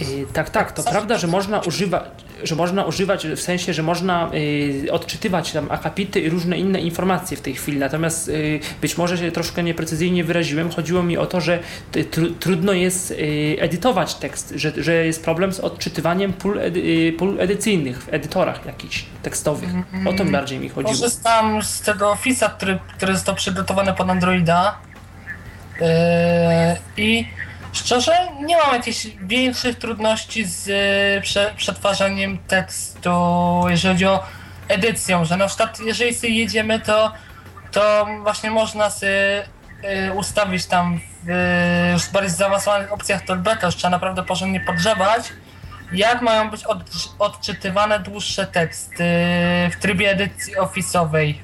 Y, 0.00 0.26
Tak, 0.32 0.50
tak, 0.50 0.72
to 0.72 0.82
prawda, 0.82 1.18
że 1.18 1.26
można 1.26 1.60
używać, 1.60 2.23
że 2.44 2.54
można 2.54 2.84
używać 2.84 3.26
w 3.26 3.40
sensie, 3.40 3.74
że 3.74 3.82
można 3.82 4.30
y, 4.34 4.92
odczytywać 4.92 5.52
tam 5.52 5.66
akapity 5.70 6.20
i 6.20 6.30
różne 6.30 6.58
inne 6.58 6.80
informacje 6.80 7.36
w 7.36 7.40
tej 7.40 7.54
chwili. 7.54 7.78
Natomiast 7.78 8.28
y, 8.28 8.60
być 8.80 8.98
może 8.98 9.18
się 9.18 9.32
troszkę 9.32 9.62
nieprecyzyjnie 9.62 10.24
wyraziłem. 10.24 10.70
Chodziło 10.70 11.02
mi 11.02 11.16
o 11.16 11.26
to, 11.26 11.40
że 11.40 11.58
t- 11.92 12.04
tru, 12.04 12.30
trudno 12.30 12.72
jest 12.72 13.10
y, 13.10 13.56
edytować 13.60 14.14
tekst, 14.14 14.54
że, 14.56 14.72
że 14.76 15.06
jest 15.06 15.24
problem 15.24 15.52
z 15.52 15.60
odczytywaniem 15.60 16.32
pól, 16.32 16.58
edy, 16.58 16.80
y, 16.80 17.12
pól 17.18 17.40
edycyjnych 17.40 18.02
w 18.02 18.14
edytorach 18.14 18.66
jakichś 18.66 19.04
tekstowych. 19.22 19.70
O 20.06 20.12
to 20.12 20.24
bardziej 20.24 20.58
mi 20.58 20.68
chodziło. 20.68 20.92
Korzystam 20.92 21.62
z 21.62 21.80
tego 21.80 22.14
Office'a, 22.14 22.50
który, 22.50 22.78
który 22.96 23.14
został 23.14 23.34
przygotowany 23.34 23.92
pod 23.92 24.10
Androida. 24.10 24.78
Yy, 25.80 25.86
I 26.96 27.26
szczerze 27.74 28.12
nie 28.40 28.56
mam 28.56 28.74
jakichś 28.74 29.06
większych 29.20 29.78
trudności 29.78 30.44
z 30.44 30.66
yy, 30.66 31.20
prze, 31.22 31.54
przetwarzaniem 31.56 32.38
tekstu, 32.38 33.10
jeżeli 33.68 33.94
chodzi 33.94 34.06
o 34.06 34.24
edycją, 34.68 35.24
że 35.24 35.36
na 35.36 35.46
przykład 35.46 35.80
jeżeli 35.80 36.14
sobie 36.14 36.32
jedziemy, 36.32 36.80
to, 36.80 37.12
to 37.72 38.06
właśnie 38.22 38.50
można 38.50 38.90
sobie 38.90 39.44
yy, 39.82 40.12
ustawić 40.12 40.66
tam 40.66 41.00
w 41.22 41.28
yy, 41.28 41.92
już 41.92 42.08
bardziej 42.08 42.30
zaawansowanych 42.30 42.92
opcjach 42.92 43.24
talkbacka, 43.24 43.66
już 43.66 43.76
trzeba 43.76 43.90
naprawdę 43.90 44.22
porządnie 44.22 44.60
podgrzebać, 44.60 45.32
jak 45.92 46.22
mają 46.22 46.50
być 46.50 46.64
od, 46.64 46.78
odczytywane 47.18 48.00
dłuższe 48.00 48.46
teksty 48.46 49.04
w 49.72 49.76
trybie 49.80 50.10
edycji 50.10 50.56
ofisowej, 50.56 51.42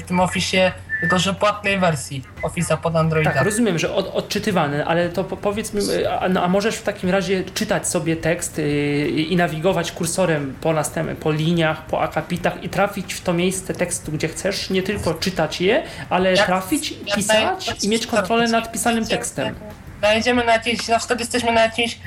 w 0.00 0.02
tym 0.06 0.20
ofisie, 0.20 0.72
tylko 1.02 1.18
że 1.18 1.34
płatnej 1.34 1.78
wersji 1.78 2.24
Office'a 2.42 2.76
pod 2.76 2.96
Androida. 2.96 3.32
Tak, 3.32 3.44
rozumiem, 3.44 3.78
że 3.78 3.94
od, 3.94 4.14
odczytywany, 4.14 4.86
ale 4.86 5.08
to 5.08 5.24
po, 5.24 5.36
powiedz 5.36 5.74
mi, 5.74 5.80
a, 6.20 6.28
no, 6.28 6.42
a 6.42 6.48
możesz 6.48 6.76
w 6.76 6.82
takim 6.82 7.10
razie 7.10 7.44
czytać 7.44 7.88
sobie 7.88 8.16
tekst 8.16 8.58
yy, 8.58 9.08
i 9.08 9.36
nawigować 9.36 9.92
kursorem 9.92 10.56
po 10.60 10.72
następnym, 10.72 11.16
po 11.16 11.32
liniach, 11.32 11.86
po 11.86 12.00
akapitach 12.00 12.64
i 12.64 12.68
trafić 12.68 13.14
w 13.14 13.20
to 13.20 13.32
miejsce 13.32 13.74
tekstu, 13.74 14.12
gdzie 14.12 14.28
chcesz, 14.28 14.70
nie 14.70 14.82
tylko 14.82 15.14
czytać 15.14 15.60
je, 15.60 15.82
ale 16.10 16.32
Jak- 16.34 16.46
trafić, 16.46 16.94
jak 17.06 17.16
pisać 17.16 17.84
i 17.84 17.88
mieć 17.88 18.06
kontrolę 18.06 18.48
nad 18.48 18.72
pisanym 18.72 19.06
tekstem. 19.06 19.54
Najedziemy 20.02 20.44
na 20.44 20.52
jakieś, 20.52 20.88
na 20.88 20.98
przykład 20.98 21.20
jesteśmy 21.20 21.52
na 21.52 21.62
jakimś, 21.62 21.98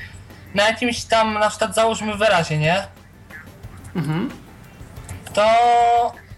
na 0.53 0.63
jakimś 0.67 1.03
tam, 1.03 1.33
na 1.33 1.49
przykład 1.49 1.75
załóżmy 1.75 2.15
wyrazie, 2.15 2.57
nie? 2.57 2.83
Mhm. 3.95 4.29
To 5.33 5.45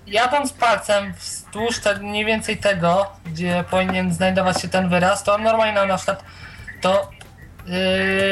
jadąc 0.07 0.53
palcem 0.53 1.13
wzdłuż 1.48 1.80
te, 1.80 1.99
mniej 1.99 2.26
więcej 2.26 2.57
tego, 2.57 3.07
gdzie 3.26 3.64
powinien 3.69 4.14
znajdować 4.14 4.61
się 4.61 4.68
ten 4.68 4.90
wyraz, 4.90 5.24
to 5.24 5.38
normalnie 5.38 5.86
na, 5.86 5.98
przykład 5.98 6.24
to 6.82 7.11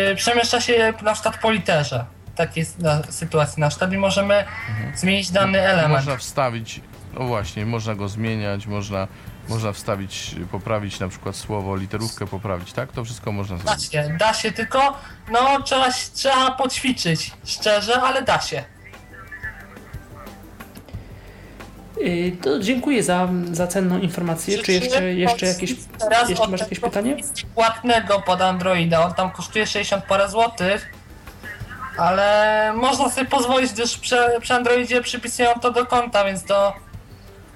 yy, 0.09 0.15
przemieszcza 0.15 0.61
się 0.61 0.93
na 1.01 1.13
przykład 1.13 1.37
po 1.37 1.51
literze. 1.51 2.05
W 2.33 2.37
takiej 2.37 2.65
na, 2.79 3.03
sytuacji 3.03 3.61
na 3.61 3.69
przykład 3.69 3.93
i 3.93 3.97
możemy 3.97 4.45
zmienić 4.95 5.31
dany 5.31 5.61
element. 5.61 5.93
Można 5.93 6.17
wstawić, 6.17 6.81
no 7.13 7.25
właśnie, 7.25 7.65
można 7.65 7.95
go 7.95 8.07
zmieniać, 8.09 8.67
można, 8.67 9.07
można 9.49 9.71
wstawić, 9.71 10.35
poprawić 10.51 10.99
na 10.99 11.07
przykład 11.07 11.35
słowo, 11.35 11.75
literówkę 11.75 12.27
poprawić, 12.27 12.73
tak? 12.73 12.91
To 12.91 13.03
wszystko 13.05 13.31
można 13.31 13.57
Da 13.57 13.63
zrobić. 13.63 13.91
się, 13.91 14.15
da 14.19 14.33
się, 14.33 14.51
tylko 14.51 14.97
no 15.31 15.61
trzeba, 15.61 15.87
trzeba 16.13 16.51
poćwiczyć, 16.51 17.31
szczerze, 17.45 18.01
ale 18.01 18.21
da 18.21 18.41
się. 18.41 18.63
To 22.41 22.59
dziękuję 22.59 23.03
za, 23.03 23.29
za 23.51 23.67
cenną 23.67 23.99
informację. 23.99 24.57
Czy 24.57 24.71
jeszcze, 24.71 25.13
jeszcze 25.13 25.45
jakieś, 25.45 25.75
Teraz 25.99 26.29
jeszcze 26.29 26.47
masz 26.47 26.61
jakieś 26.61 26.79
pytanie? 26.79 27.17
Płatnego 27.55 28.21
pod 28.21 28.41
Androida, 28.41 29.05
on 29.05 29.13
tam 29.13 29.31
kosztuje 29.31 29.67
60 29.67 30.05
parę 30.05 30.29
złotych, 30.29 30.93
ale 31.97 32.73
można 32.75 33.09
sobie 33.09 33.27
pozwolić, 33.27 33.73
gdyż 33.73 33.97
przy, 33.97 34.17
przy 34.41 34.53
Androidzie 34.53 35.01
przypisują 35.01 35.49
to 35.61 35.71
do 35.71 35.85
konta, 35.85 36.25
więc 36.25 36.43
to 36.43 36.73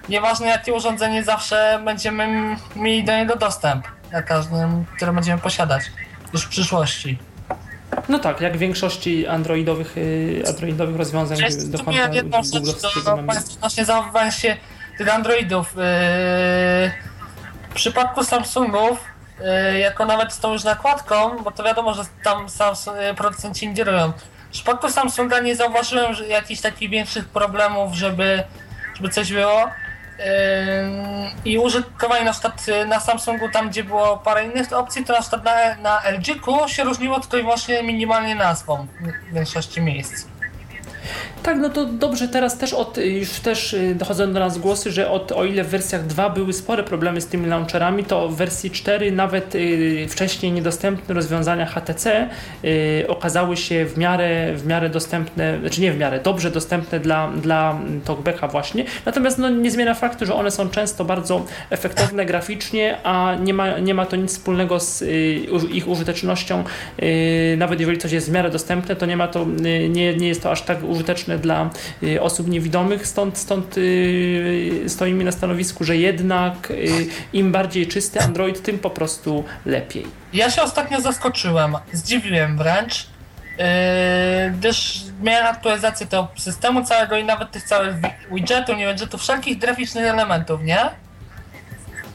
nieważne 0.09 0.47
jakie 0.47 0.73
urządzenie, 0.73 1.23
zawsze 1.23 1.81
będziemy 1.85 2.55
mieli 2.75 3.03
do 3.03 3.17
niego 3.17 3.35
dostęp 3.35 3.87
na 4.11 4.21
każdym, 4.21 4.85
które 4.95 5.13
będziemy 5.13 5.41
posiadać 5.41 5.83
już 6.33 6.45
w 6.45 6.49
przyszłości. 6.49 7.17
No 8.09 8.19
tak, 8.19 8.41
jak 8.41 8.57
w 8.57 8.59
większości 8.59 9.27
androidowych, 9.27 9.95
yy, 9.95 10.43
androidowych 10.47 10.95
rozwiązań 10.95 11.37
do 11.65 11.83
konta 11.83 12.13
jedną 12.13 12.43
rzecz 12.43 12.63
do 13.05 13.13
odnośnie 13.13 13.85
się 14.31 14.57
tych 14.97 15.15
Androidów. 15.15 15.75
Yy, 15.75 15.81
w 17.69 17.73
przypadku 17.73 18.23
Samsungów, 18.23 18.99
yy, 19.39 19.79
jako 19.79 20.05
nawet 20.05 20.33
z 20.33 20.39
tą 20.39 20.53
już 20.53 20.63
nakładką, 20.63 21.43
bo 21.43 21.51
to 21.51 21.63
wiadomo, 21.63 21.93
że 21.93 22.03
tam 22.23 22.49
Samsung, 22.49 22.97
producenci 23.17 23.65
ingerują. 23.65 24.13
W 24.49 24.51
przypadku 24.51 24.89
Samsunga 24.89 25.39
nie 25.39 25.55
zauważyłem 25.55 26.13
że 26.13 26.27
jakichś 26.27 26.61
takich 26.61 26.89
większych 26.89 27.25
problemów, 27.27 27.93
żeby, 27.93 28.43
żeby 28.95 29.09
coś 29.09 29.33
było. 29.33 29.69
I 31.45 31.57
użytkowanie 31.57 32.25
na 32.25 32.31
przykład 32.31 32.67
yy, 32.67 32.85
na 32.85 32.99
Samsungu, 32.99 33.49
tam 33.49 33.69
gdzie 33.69 33.83
było 33.83 34.17
parę 34.17 34.45
innych 34.45 34.73
opcji, 34.73 35.05
to 35.05 35.13
na 35.13 35.21
przykład 35.21 35.43
na, 35.43 35.75
na 35.75 36.01
LG-ku 36.11 36.67
się 36.67 36.83
różniło 36.83 37.19
tylko 37.19 37.37
i 37.37 37.41
wyłącznie 37.41 37.83
minimalnie 37.83 38.35
nazwą 38.35 38.87
w 39.31 39.33
większości 39.33 39.81
miejsc. 39.81 40.25
Tak, 41.43 41.57
no 41.57 41.69
to 41.69 41.85
dobrze, 41.85 42.27
teraz 42.27 42.57
też 42.57 42.73
od, 42.73 42.97
już 42.97 43.29
też 43.29 43.73
y, 43.73 43.95
dochodzą 43.95 44.33
do 44.33 44.39
nas 44.39 44.57
głosy, 44.57 44.91
że 44.91 45.11
od, 45.11 45.31
o 45.31 45.45
ile 45.45 45.63
w 45.63 45.67
wersjach 45.67 46.05
2 46.07 46.29
były 46.29 46.53
spore 46.53 46.83
problemy 46.83 47.21
z 47.21 47.27
tymi 47.27 47.47
launcherami, 47.47 48.03
to 48.03 48.29
w 48.29 48.35
wersji 48.35 48.71
4 48.71 49.11
nawet 49.11 49.55
y, 49.55 50.07
wcześniej 50.09 50.51
niedostępne 50.51 51.15
rozwiązania 51.15 51.65
HTC 51.65 52.29
y, 52.63 53.05
okazały 53.07 53.57
się 53.57 53.85
w 53.85 53.97
miarę, 53.97 54.53
w 54.55 54.67
miarę 54.67 54.89
dostępne, 54.89 55.59
znaczy 55.59 55.81
nie 55.81 55.91
w 55.91 55.97
miarę, 55.97 56.19
dobrze 56.19 56.51
dostępne 56.51 56.99
dla, 56.99 57.31
dla 57.31 57.79
TalkBacka 58.05 58.47
właśnie. 58.47 58.85
Natomiast 59.05 59.37
no, 59.37 59.49
nie 59.49 59.71
zmienia 59.71 59.93
faktu, 59.93 60.25
że 60.25 60.35
one 60.35 60.51
są 60.51 60.69
często 60.69 61.05
bardzo 61.05 61.45
efektowne 61.69 62.25
graficznie, 62.25 62.97
a 63.03 63.35
nie 63.43 63.53
ma, 63.53 63.79
nie 63.79 63.93
ma 63.93 64.05
to 64.05 64.15
nic 64.15 64.31
wspólnego 64.31 64.79
z 64.79 65.01
y, 65.01 65.07
ich 65.71 65.87
użytecznością. 65.87 66.63
Y, 67.03 67.55
nawet 67.57 67.79
jeżeli 67.79 67.97
coś 67.97 68.11
jest 68.11 68.29
w 68.29 68.31
miarę 68.31 68.49
dostępne, 68.49 68.95
to 68.95 69.05
nie 69.05 69.17
ma 69.17 69.27
to, 69.27 69.41
y, 69.41 69.89
nie, 69.89 70.13
nie 70.13 70.27
jest 70.27 70.43
to 70.43 70.51
aż 70.51 70.61
tak 70.61 70.83
użyteczne 70.83 71.28
dla 71.38 71.69
y, 72.03 72.22
osób 72.22 72.47
niewidomych, 72.47 73.07
stąd, 73.07 73.38
stąd 73.38 73.77
y, 73.77 74.84
stoimy 74.88 75.23
na 75.23 75.31
stanowisku, 75.31 75.84
że 75.84 75.97
jednak 75.97 76.72
y, 76.72 77.07
im 77.34 77.51
bardziej 77.51 77.88
czysty 77.88 78.19
Android, 78.22 78.61
tym 78.64 78.80
po 78.80 78.89
prostu 78.89 79.43
lepiej. 79.65 80.07
Ja 80.34 80.51
się 80.51 80.61
ostatnio 80.61 81.01
zaskoczyłem, 81.01 81.76
zdziwiłem 81.93 82.57
wręcz, 82.57 83.07
yy, 83.57 83.65
gdyż 84.51 85.01
miałem 85.22 85.45
aktualizację 85.47 86.07
tego 86.07 86.27
systemu 86.38 86.84
całego 86.85 87.18
i 87.18 87.23
nawet 87.23 87.51
tych 87.51 87.64
całych 87.64 87.95
wi- 87.95 88.35
widgetów, 88.35 88.77
nie 88.77 88.88
widgetów, 88.88 89.22
wszelkich 89.22 89.57
graficznych 89.57 90.06
elementów, 90.06 90.61
nie? 90.64 90.89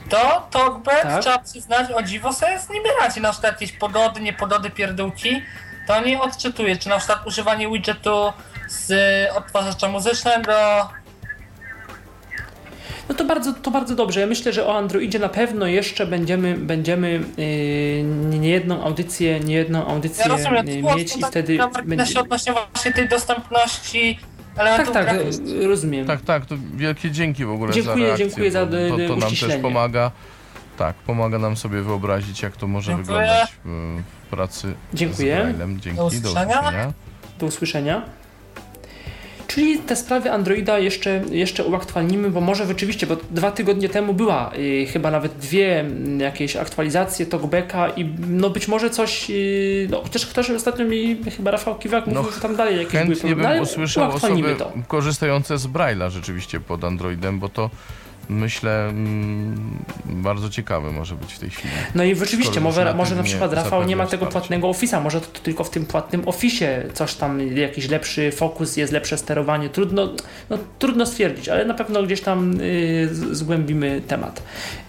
to 0.09 0.49
TalkBack 0.51 1.03
Tak. 1.03 1.23
trzeba 1.23 1.39
przyznać, 1.39 1.91
o 1.91 2.03
dziwo 2.03 2.33
sobie 2.33 2.59
z 2.61 2.71
nimi 2.71 2.85
radzi. 3.01 3.21
Na 3.21 3.33
przykład 3.33 3.53
jakieś 3.53 3.73
pogody, 3.73 4.21
niepogody, 4.21 4.71
pierdółki, 4.71 5.43
to 5.87 6.01
nie 6.01 6.21
odczytuje. 6.21 6.77
Czy 6.77 6.89
na 6.89 6.99
przykład 6.99 7.27
używanie 7.27 7.69
widgetu 7.69 8.33
z 8.75 8.93
odtwarzacza 9.37 9.89
muzycznego. 9.89 10.53
No 13.09 13.15
to 13.15 13.25
bardzo, 13.25 13.53
to 13.53 13.71
bardzo 13.71 13.95
dobrze. 13.95 14.21
Ja 14.21 14.27
myślę, 14.27 14.53
że 14.53 14.67
o 14.67 14.79
Androidzie 14.79 15.19
na 15.19 15.29
pewno 15.29 15.67
jeszcze 15.67 16.07
będziemy, 16.07 16.55
będziemy 16.59 17.11
yy, 17.37 18.39
niejedną 18.39 18.85
audycję, 18.85 19.41
niejedną 19.41 19.87
audycję 19.87 20.25
Ja 20.29 20.31
rozumiem, 20.37 20.67
yy, 20.69 20.83
mieć 20.97 21.17
i 21.17 21.21
tak 21.21 21.31
wtedy 21.31 21.57
na 21.59 21.69
będzie... 21.69 22.21
odnośnie 22.21 22.53
właśnie 22.53 22.93
tej 22.93 23.09
dostępności 23.09 24.19
elementów 24.57 24.95
Tak, 24.95 25.07
tak, 25.07 25.17
graficznych. 25.17 25.49
yy, 25.49 25.67
rozumiem. 25.69 26.07
Tak, 26.07 26.21
tak, 26.21 26.47
to 26.47 26.55
wielkie 26.77 27.11
dzięki 27.11 27.45
w 27.45 27.51
ogóle 27.51 27.73
Dziękuję, 27.73 27.97
za 27.97 28.05
reakcję. 28.05 28.27
dziękuję 28.27 28.51
za, 28.51 28.67
to, 28.67 28.73
to 29.09 29.17
nam 29.17 29.31
też 29.31 29.57
pomaga. 29.63 30.11
Tak, 30.79 30.95
pomaga 30.97 31.39
nam 31.39 31.57
sobie 31.57 31.83
wyobrazić, 31.83 32.43
jak 32.43 32.57
to 32.57 32.67
może 32.67 32.93
Dziękuję. 32.93 33.19
wyglądać 33.19 33.53
w, 33.65 34.01
pracy 34.31 34.75
Dziękuję. 34.95 35.35
z 35.37 35.39
Braillem. 35.43 35.81
Dzięki, 35.81 35.97
Do 35.97 36.03
do 36.03 36.09
usłyszenia. 36.09 36.59
usłyszenia. 36.61 36.93
Do 37.39 37.47
usłyszenia. 37.47 38.03
Czyli 39.47 39.79
te 39.79 39.97
sprawy 39.97 40.31
Androida 40.33 40.79
jeszcze, 40.79 41.23
jeszcze 41.31 41.65
uaktualnimy, 41.65 42.31
bo 42.31 42.41
może 42.41 42.67
rzeczywiście, 42.67 43.07
bo 43.07 43.17
dwa 43.31 43.51
tygodnie 43.51 43.89
temu 43.89 44.15
była 44.15 44.51
y, 44.59 44.87
chyba 44.93 45.11
nawet 45.11 45.33
dwie 45.37 45.81
mm, 45.81 46.21
jakieś 46.21 46.57
aktualizacje 46.57 47.27
TalkBacka 47.27 47.89
i 47.89 48.05
no 48.29 48.51
być 48.51 48.69
może 48.69 48.91
coś, 48.91 49.31
y, 49.31 49.89
no 49.91 50.03
chociaż 50.03 50.27
ktoś 50.27 50.51
ostatnio 50.51 50.85
mi, 50.85 51.17
chyba 51.37 51.51
Rafał 51.51 51.79
Kiwak 51.79 52.07
mówił, 52.07 52.23
No, 52.23 52.31
że 52.31 52.41
tam 52.41 52.57
dalej 52.57 52.77
jakieś 52.77 52.93
były 52.93 53.05
Chętnie 53.05 53.17
problemy, 53.17 53.43
bym 53.43 53.47
ale 53.53 53.63
usłyszał 53.63 54.11
uaktualnimy 54.11 54.55
osoby 54.55 54.65
to. 54.65 54.73
korzystające 54.89 55.59
z 55.59 55.67
Braille'a 55.67 56.11
rzeczywiście 56.11 56.61
pod 56.61 56.85
Androidem, 56.85 57.39
bo 57.39 57.49
to 57.49 57.71
myślę 58.29 58.89
mm, 58.89 59.79
bardzo 60.07 60.51
ciekawe 60.51 60.91
może 60.93 61.15
być 61.15 61.33
w 61.33 61.39
tej 61.39 61.51
chwili. 61.51 61.75
No 61.95 62.05
i 62.05 62.17
rzeczywiście, 62.17 62.61
może, 62.61 62.95
może 62.95 63.15
na 63.17 63.23
przykład 63.23 63.53
Rafał 63.53 63.85
nie 63.85 63.97
ma 63.97 64.07
tego 64.07 64.27
wsparcia. 64.27 64.41
płatnego 64.41 64.69
Office'a, 64.69 65.03
może 65.03 65.21
to, 65.21 65.27
to 65.27 65.41
tylko 65.41 65.65
w 65.65 65.71
tym 65.71 65.87
płatnym 65.87 66.23
Office'ie 66.23 66.93
coś 66.93 67.15
tam, 67.15 67.57
jakiś 67.57 67.89
lepszy 67.89 68.33
fokus 68.33 68.77
jest, 68.77 68.93
lepsze 68.93 69.19
sterowanie, 69.19 69.69
trudno, 69.69 70.09
no, 70.51 70.59
trudno 70.79 71.07
stwierdzić, 71.07 71.49
ale 71.49 71.65
na 71.65 71.75
pewno 71.75 72.03
gdzieś 72.03 72.21
tam 72.21 72.61
y, 72.61 73.09
zgłębimy 73.33 74.03
temat. 74.09 74.43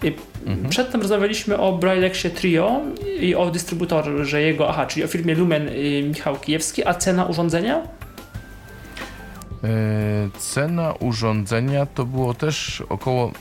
Y, 0.04 0.12
Mhm. 0.46 0.68
Przedtem 0.68 1.00
rozmawialiśmy 1.00 1.58
o 1.58 1.72
Braillexie 1.72 2.30
Trio 2.30 2.80
i 3.20 3.34
o 3.34 3.50
dystrybutorze 3.50 4.42
jego, 4.42 4.68
aha, 4.68 4.86
czyli 4.86 5.04
o 5.04 5.08
firmie 5.08 5.34
Lumen 5.34 5.68
y, 5.68 6.02
Michał 6.08 6.36
Kijewski, 6.36 6.86
a 6.86 6.94
cena 6.94 7.24
urządzenia? 7.24 7.82
E, 9.64 9.68
Cena 10.38 10.92
urządzenia 11.00 11.86
to 11.86 12.04
było 12.04 12.34
też 12.34 12.82
około, 12.88 13.32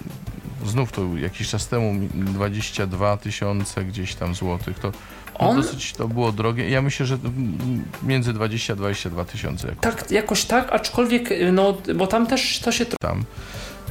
znów 0.66 0.92
to 0.92 1.02
jakiś 1.22 1.50
czas 1.50 1.68
temu, 1.68 1.94
22 2.14 3.18
tysiące 3.18 3.86
gdzieś 3.86 4.16
tam 4.16 4.36
złotych. 4.36 4.80
To, 4.80 4.92
On- 5.36 5.56
dosyć 5.56 5.94
to 5.94 6.08
było 6.08 6.32
drogie. 6.32 6.70
Ja 6.70 6.82
myślę, 6.82 7.06
że 7.06 7.16
mm, 7.16 7.86
między 8.04 8.34
20 8.34 8.74
a 8.74 8.76
22 8.76 9.26
tysiące 9.26 9.68
jakoś 9.68 9.82
Tak, 9.82 10.12
jakoś 10.12 10.46
tak, 10.46 10.72
aczkolwiek, 10.72 11.32
y, 11.32 11.52
no, 11.52 11.78
bo 11.96 12.08
tam 12.08 12.28
też 12.28 12.60
to 12.60 12.72
się 12.72 12.86
tam. 12.86 13.24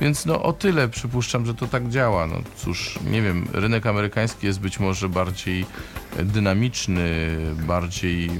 Więc 0.00 0.26
no 0.26 0.42
o 0.42 0.52
tyle 0.52 0.88
przypuszczam, 0.88 1.46
że 1.46 1.54
to 1.54 1.66
tak 1.66 1.88
działa. 1.88 2.26
No 2.26 2.36
cóż, 2.56 2.98
nie 3.06 3.22
wiem, 3.22 3.48
rynek 3.52 3.86
amerykański 3.86 4.46
jest 4.46 4.60
być 4.60 4.80
może 4.80 5.08
bardziej 5.08 5.66
dynamiczny, 6.18 7.36
bardziej, 7.66 8.30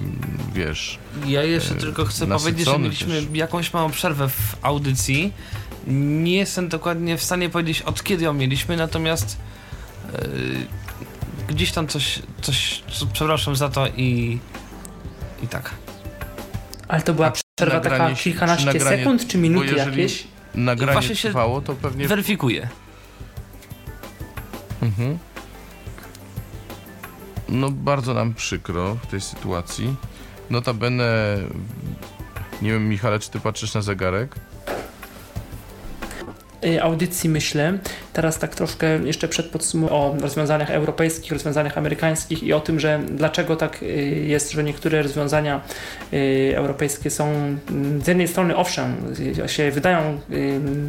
wiesz, 0.55 0.99
Ja 1.27 1.43
jeszcze 1.43 1.75
e, 1.75 1.79
tylko 1.79 2.05
chcę 2.05 2.27
powiedzieć, 2.27 2.67
że 2.67 2.79
mieliśmy 2.79 3.15
też. 3.15 3.25
jakąś 3.33 3.73
małą 3.73 3.91
przerwę 3.91 4.29
w 4.29 4.57
audycji. 4.63 5.33
Nie 5.87 6.37
jestem 6.37 6.69
dokładnie 6.69 7.17
w 7.19 7.23
stanie 7.25 7.49
powiedzieć 7.51 7.83
od 7.83 8.03
kiedy 8.03 8.25
ją 8.25 8.33
mieliśmy, 8.33 8.77
natomiast 8.77 9.37
e, 10.13 10.29
gdzieś 11.49 11.73
tam 11.73 11.87
coś, 11.87 12.19
coś, 12.43 12.83
co, 12.93 13.07
przepraszam 13.07 13.57
za 13.57 13.69
to 13.69 13.87
i 13.97 14.39
i 15.43 15.49
tak. 15.49 15.71
Ale 16.89 17.03
to 17.03 17.15
była 17.15 17.27
A 17.29 17.33
przerwa 17.57 17.81
taka 17.81 18.15
kilkanaście 18.15 18.67
nagranie- 18.67 18.99
sekund, 18.99 19.27
czy 19.27 19.39
minuty 19.39 19.67
jeżeli- 19.67 19.91
jakieś? 20.03 20.25
Nagranie 20.55 20.93
Właśnie 20.93 21.17
się 21.17 21.29
trwało, 21.29 21.61
to 21.61 21.75
pewnie... 21.75 22.09
Weryfikuję. 22.09 22.69
Mhm. 24.83 25.19
No 27.49 27.71
bardzo 27.71 28.15
nam 28.15 28.35
przykro 28.35 28.95
w 28.95 29.07
tej 29.07 29.21
sytuacji. 29.21 29.95
Notabene, 30.51 31.37
nie 32.63 32.73
wiem 32.73 32.89
Michale, 32.89 33.19
czy 33.19 33.31
ty 33.31 33.41
patrzysz 33.41 33.75
na 33.75 33.83
zegarek? 33.83 34.35
Y, 36.67 36.83
audycji 36.83 37.31
myślę. 37.31 37.79
Teraz 38.13 38.39
tak 38.39 38.55
troszkę 38.55 38.87
jeszcze 38.99 39.29
przed 39.29 39.47
podsumowaniem 39.47 39.95
o 39.95 40.17
rozwiązaniach 40.21 40.71
europejskich, 40.71 41.33
rozwiązaniach 41.33 41.79
amerykańskich 41.79 42.43
i 42.43 42.53
o 42.53 42.61
tym, 42.61 42.81
że 42.81 43.01
dlaczego 43.11 43.57
tak 43.57 43.83
y, 43.83 43.87
jest, 44.27 44.53
że 44.53 44.65
niektóre 44.65 45.03
rozwiązania 45.03 45.61
y, 46.13 46.53
europejskie 46.57 47.11
są 47.11 47.27
mm, 47.27 48.03
z 48.03 48.07
jednej 48.07 48.29
strony 48.29 48.57
owszem, 48.57 48.97
się 49.47 49.71
wydają 49.71 50.21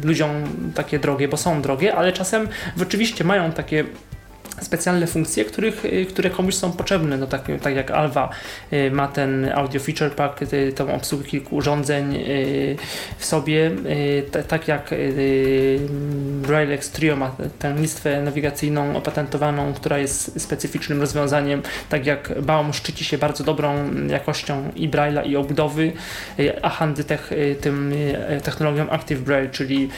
ludziom 0.04 0.30
takie 0.74 0.98
drogie, 0.98 1.28
bo 1.28 1.36
są 1.36 1.62
drogie, 1.62 1.94
ale 1.94 2.12
czasem 2.12 2.48
rzeczywiście 2.76 3.24
mają 3.24 3.52
takie 3.52 3.84
specjalne 4.62 5.06
funkcje, 5.06 5.44
których, 5.44 5.84
y, 5.84 6.06
które 6.06 6.30
komuś 6.30 6.54
są 6.54 6.72
potrzebne, 6.72 7.16
no 7.16 7.26
tak, 7.26 7.42
tak 7.62 7.76
jak 7.76 7.90
Alva 7.90 8.30
y, 8.72 8.90
ma 8.90 9.08
ten 9.08 9.52
audio 9.54 9.80
feature 9.80 10.10
pack, 10.10 10.42
y, 10.52 10.72
tą 10.72 10.94
obsługę 10.94 11.24
kilku 11.24 11.56
urządzeń 11.56 12.24
w 13.18 13.24
sobie, 13.24 13.70
tak 14.48 14.68
jak 14.68 14.94
Braillex 16.42 16.90
Trio 16.90 17.16
ma 17.16 17.36
tę 17.58 17.74
listwę 17.78 18.22
nawigacyjną 18.22 18.96
opatentowaną, 18.96 19.72
która 19.74 19.98
jest 19.98 20.42
specyficznym 20.42 21.00
rozwiązaniem, 21.00 21.62
tak 21.88 22.06
jak 22.06 22.42
Baum 22.42 22.72
szczyci 22.72 23.04
się 23.04 23.18
bardzo 23.18 23.44
dobrą 23.44 23.90
jakością 24.06 24.72
i 24.76 24.88
Braille'a 24.88 25.26
i 25.26 25.36
obudowy, 25.36 25.92
a 26.62 26.68
Handytech 26.68 27.30
tym 27.60 27.94
technologią 28.42 28.90
Active 28.90 29.20
Braille, 29.20 29.50
czyli 29.50 29.88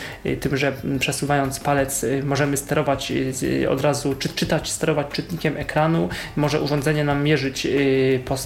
tym, 0.40 0.56
że 0.56 0.72
przesuwając 1.00 1.60
palec 1.60 2.06
możemy 2.22 2.56
sterować 2.56 3.12
od 3.68 3.80
razu, 3.80 4.14
czy 4.14 4.28
czytać, 4.48 4.70
sterować 4.70 5.06
czytnikiem 5.12 5.56
ekranu, 5.56 6.08
może 6.36 6.60
urządzenie 6.60 7.04
nam 7.04 7.22
mierzyć 7.24 7.66
y, 7.66 7.70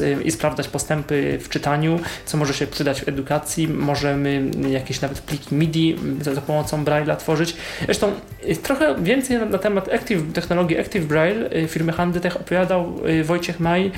y, 0.01 0.23
i 0.24 0.31
sprawdzać 0.31 0.69
postępy 0.69 1.39
w 1.43 1.49
czytaniu, 1.49 2.01
co 2.27 2.37
może 2.37 2.55
się 2.55 2.66
przydać 2.66 3.01
w 3.01 3.09
edukacji, 3.09 3.69
możemy 3.69 4.51
jakieś 4.70 5.01
nawet 5.01 5.20
pliki 5.20 5.55
MIDI 5.55 5.97
za, 6.20 6.35
za 6.35 6.41
pomocą 6.41 6.85
Braille'a 6.85 7.16
tworzyć. 7.16 7.57
Zresztą 7.85 8.12
y, 8.49 8.57
trochę 8.57 9.03
więcej 9.03 9.39
na, 9.39 9.59
temat 9.59 9.89
Active, 9.89 10.33
technologii 10.33 10.79
Active 10.79 11.05
Braille 11.05 11.69
firmy 11.69 11.93
Handytech 11.93 12.37
opowiadał 12.37 12.95
Wojciech 13.24 13.61
Maj 13.61 13.93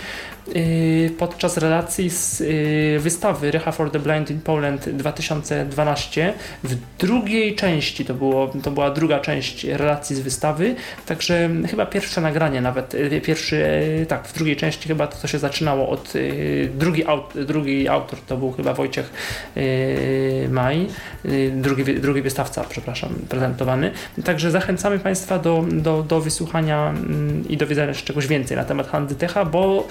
podczas 1.18 1.56
relacji 1.56 2.10
z 2.10 2.40
y, 2.40 3.00
wystawy 3.00 3.50
Recha 3.50 3.72
for 3.72 3.90
the 3.90 3.98
Blind 3.98 4.30
in 4.30 4.40
Poland 4.40 4.88
2012. 4.88 6.34
W 6.64 6.76
drugiej 6.98 7.54
części, 7.54 8.04
to, 8.04 8.14
było, 8.14 8.52
to 8.62 8.70
była 8.70 8.90
druga 8.90 9.20
część 9.20 9.64
relacji 9.64 10.16
z 10.16 10.20
wystawy, 10.20 10.74
także 11.06 11.50
chyba 11.70 11.86
pierwsze 11.86 12.20
nagranie 12.20 12.60
nawet, 12.60 12.94
y, 12.94 13.20
pierwszy, 13.20 13.56
y, 14.02 14.06
tak, 14.08 14.28
w 14.28 14.34
drugiej 14.34 14.56
części 14.56 14.88
chyba 14.88 15.06
to, 15.06 15.16
to 15.16 15.28
się 15.28 15.38
zaczynało 15.38 15.88
od, 15.88 16.16
y, 16.16 16.70
drugi, 16.74 17.06
aut, 17.06 17.32
drugi 17.46 17.88
autor 17.88 18.18
to 18.26 18.36
był 18.36 18.52
chyba 18.52 18.74
Wojciech 18.74 19.12
y, 19.56 20.48
Maj, 20.50 20.86
y, 21.24 21.52
drugi, 21.56 21.84
drugi 21.84 22.22
wystawca, 22.22 22.64
przepraszam, 22.68 23.10
prezentowany. 23.28 23.90
Także 24.24 24.50
zachęcamy 24.50 24.98
Państwa 24.98 25.38
do, 25.38 25.64
do, 25.72 26.02
do 26.02 26.20
wysłuchania 26.20 26.88
mm, 26.88 27.48
i 27.48 27.56
dowiedzenia 27.56 27.94
się 27.94 28.04
czegoś 28.04 28.26
więcej 28.26 28.56
na 28.56 28.64
temat 28.64 28.88
Handytecha, 28.88 29.44
bo 29.44 29.88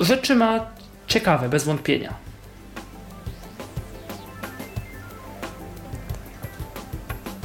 rzeczy 0.00 0.34
ma 0.34 0.66
ciekawe, 1.06 1.48
bez 1.48 1.64
wątpienia. 1.64 2.14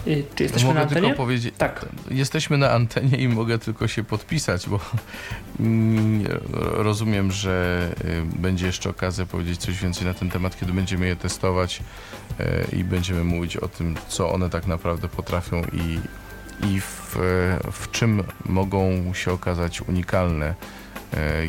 Y, 0.07 0.23
Czy 0.35 0.43
jesteśmy 0.43 0.67
mogę 0.67 0.79
na 0.79 0.83
antenie? 0.83 1.01
tylko 1.01 1.17
powiedzieć, 1.17 1.55
Tak. 1.57 1.85
jesteśmy 2.11 2.57
na 2.57 2.71
antenie 2.71 3.17
i 3.17 3.27
mogę 3.27 3.59
tylko 3.59 3.87
się 3.87 4.03
podpisać, 4.03 4.69
bo 4.69 4.79
rozumiem, 6.83 7.31
że 7.31 7.87
y, 8.05 8.39
będzie 8.39 8.65
jeszcze 8.65 8.89
okazja 8.89 9.25
powiedzieć 9.25 9.59
coś 9.61 9.79
więcej 9.79 10.07
na 10.07 10.13
ten 10.13 10.29
temat, 10.29 10.59
kiedy 10.59 10.73
będziemy 10.73 11.07
je 11.07 11.15
testować 11.15 11.79
y, 12.39 12.75
i 12.75 12.83
będziemy 12.83 13.23
mówić 13.23 13.57
o 13.57 13.67
tym, 13.67 13.95
co 14.07 14.31
one 14.31 14.49
tak 14.49 14.67
naprawdę 14.67 15.07
potrafią 15.07 15.61
i, 15.73 15.99
i 16.67 16.81
w, 16.81 17.15
w 17.71 17.91
czym 17.91 18.23
mogą 18.45 19.13
się 19.13 19.31
okazać 19.31 19.81
unikalne, 19.81 20.55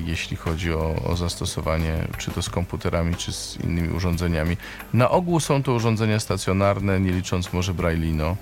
jeśli 0.05 0.37
chodzi 0.37 0.73
o, 0.73 0.95
o 1.05 1.17
zastosowanie, 1.17 2.09
czy 2.19 2.31
to 2.31 2.43
z 2.43 2.51
komputerami, 2.51 3.15
czy 3.15 3.33
z 3.33 3.59
innymi 3.65 3.89
urządzeniami. 3.89 4.57
Na 4.95 5.11
ogół 5.11 5.41
są 5.41 5.63
to 5.63 5.73
urządzenia 5.73 6.21
stacjonarne, 6.21 7.01
nie 7.01 7.13
licząc 7.13 7.53
może 7.53 7.75
Braillino. 7.75 8.37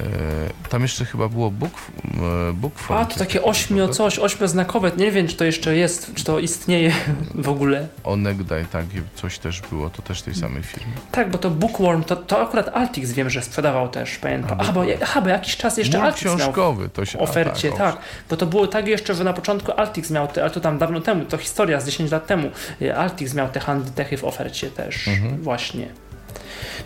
E, 0.00 0.68
tam 0.68 0.82
jeszcze 0.82 1.04
chyba 1.04 1.28
było 1.28 1.50
book, 1.50 1.72
e, 2.50 2.52
book 2.52 2.72
A, 2.88 3.04
to 3.04 3.18
takie 3.18 3.42
ośmio 3.42 3.88
coś, 3.88 4.18
ośmioznakowe, 4.18 4.90
nie 4.96 5.12
wiem 5.12 5.28
czy 5.28 5.36
to 5.36 5.44
jeszcze 5.44 5.76
jest, 5.76 6.14
czy 6.14 6.24
to 6.24 6.38
istnieje 6.38 6.92
w 7.34 7.48
ogóle. 7.48 7.88
Onegdaj, 8.04 8.64
tak, 8.66 8.84
coś 9.14 9.38
też 9.38 9.60
było, 9.70 9.90
to 9.90 10.02
też 10.02 10.22
tej 10.22 10.34
samej 10.34 10.62
firmy. 10.62 10.92
Tak, 11.12 11.30
bo 11.30 11.38
to 11.38 11.50
Bookworm, 11.50 12.02
to, 12.04 12.16
to 12.16 12.42
akurat 12.42 12.68
Altix 12.68 13.12
wiem, 13.12 13.30
że 13.30 13.42
sprzedawał 13.42 13.88
też, 13.88 14.18
pamiętam. 14.18 14.58
Aha, 14.60 14.72
bo, 14.72 14.82
aha, 15.02 15.20
bo 15.20 15.28
jakiś 15.28 15.56
czas 15.56 15.76
jeszcze 15.78 15.98
Mur 15.98 16.06
Altix 16.06 16.24
miał 16.24 16.36
książkowy, 16.36 16.88
to 16.88 17.04
się... 17.04 17.18
ofercie, 17.18 17.70
a, 17.74 17.76
tak, 17.76 17.96
Bo 18.30 18.36
to 18.36 18.46
było 18.46 18.66
tak 18.66 18.86
jeszcze, 18.86 19.14
że 19.14 19.24
na 19.24 19.32
początku 19.32 19.72
Altix 19.76 20.10
miał, 20.10 20.28
te, 20.28 20.42
ale 20.42 20.50
to 20.50 20.60
tam 20.60 20.78
dawno 20.78 21.00
temu, 21.00 21.24
to 21.24 21.38
historia 21.38 21.80
z 21.80 21.86
10 21.86 22.10
lat 22.10 22.26
temu, 22.26 22.50
y, 22.82 22.96
Altix 22.96 23.34
miał 23.34 23.48
te 23.48 23.60
handtechy 23.60 24.16
w 24.16 24.24
ofercie 24.24 24.70
też, 24.70 25.08
Mhm. 25.08 25.42
właśnie. 25.42 25.88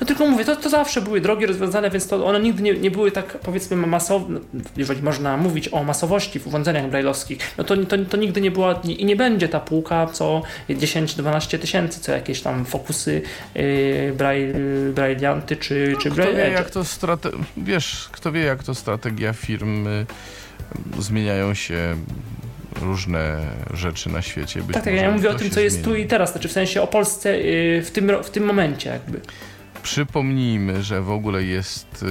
No 0.01 0.07
tylko 0.07 0.27
mówię, 0.27 0.45
to, 0.45 0.57
to 0.57 0.71
zawsze 0.71 1.03
były 1.03 1.21
drogie 1.21 1.47
rozwiązania, 1.47 1.91
więc 1.91 2.09
to 2.09 2.27
one 2.27 2.41
nigdy 2.41 2.62
nie, 2.62 2.75
nie 2.75 2.91
były 2.91 3.11
tak 3.11 3.39
powiedzmy 3.39 3.77
masowe, 3.77 4.27
no, 4.29 4.41
jeżeli 4.77 5.03
można 5.03 5.37
mówić 5.37 5.69
o 5.73 5.85
masowości 5.85 6.41
w 6.41 6.47
urządzeniach 6.47 6.91
brajlowskich, 6.91 7.39
no 7.59 7.65
to, 7.65 7.77
to, 7.77 7.97
to 8.11 8.16
nigdy 8.16 8.41
nie 8.41 8.51
była 8.51 8.81
i 8.99 9.05
nie 9.05 9.16
będzie 9.16 9.49
ta 9.49 9.61
półka 9.61 10.07
co 10.07 10.43
10-12 10.69 11.59
tysięcy, 11.59 12.01
co 12.01 12.12
jakieś 12.12 12.41
tam 12.41 12.65
fokusy 12.65 13.23
yy, 13.55 14.12
braille, 14.16 14.55
brailleanty 14.95 15.57
czy, 15.57 15.95
czy 16.01 16.11
Kto 16.11 16.23
wie, 16.23 16.33
braille 16.33 16.53
jak 16.53 16.71
to 16.71 16.85
strate... 16.85 17.31
Wiesz, 17.57 18.09
kto 18.12 18.33
wie, 18.33 18.41
jak 18.41 18.65
to 18.65 18.75
strategia 18.75 19.33
firmy, 19.33 20.07
zmieniają 20.99 21.55
się 21.55 21.97
różne 22.81 23.39
rzeczy 23.75 24.09
na 24.09 24.23
świecie. 24.23 24.63
Być 24.63 24.75
Tak, 24.75 24.85
tak, 24.85 24.95
ja 24.95 25.11
mówię 25.11 25.31
o 25.31 25.35
tym, 25.35 25.51
co 25.51 25.61
jest 25.61 25.77
zmieni. 25.77 25.93
tu 25.95 26.03
i 26.03 26.07
teraz, 26.07 26.33
znaczy 26.33 26.49
w 26.49 26.53
sensie 26.53 26.83
o 26.83 26.87
Polsce 26.87 27.41
yy, 27.41 27.83
w, 27.83 27.91
tym, 27.91 28.13
w 28.23 28.31
tym 28.31 28.45
momencie 28.45 28.91
jakby. 28.91 29.21
Przypomnijmy, 29.83 30.83
że 30.83 31.03
w 31.03 31.11
ogóle 31.11 31.43
jest 31.43 32.03
y, 32.03 32.07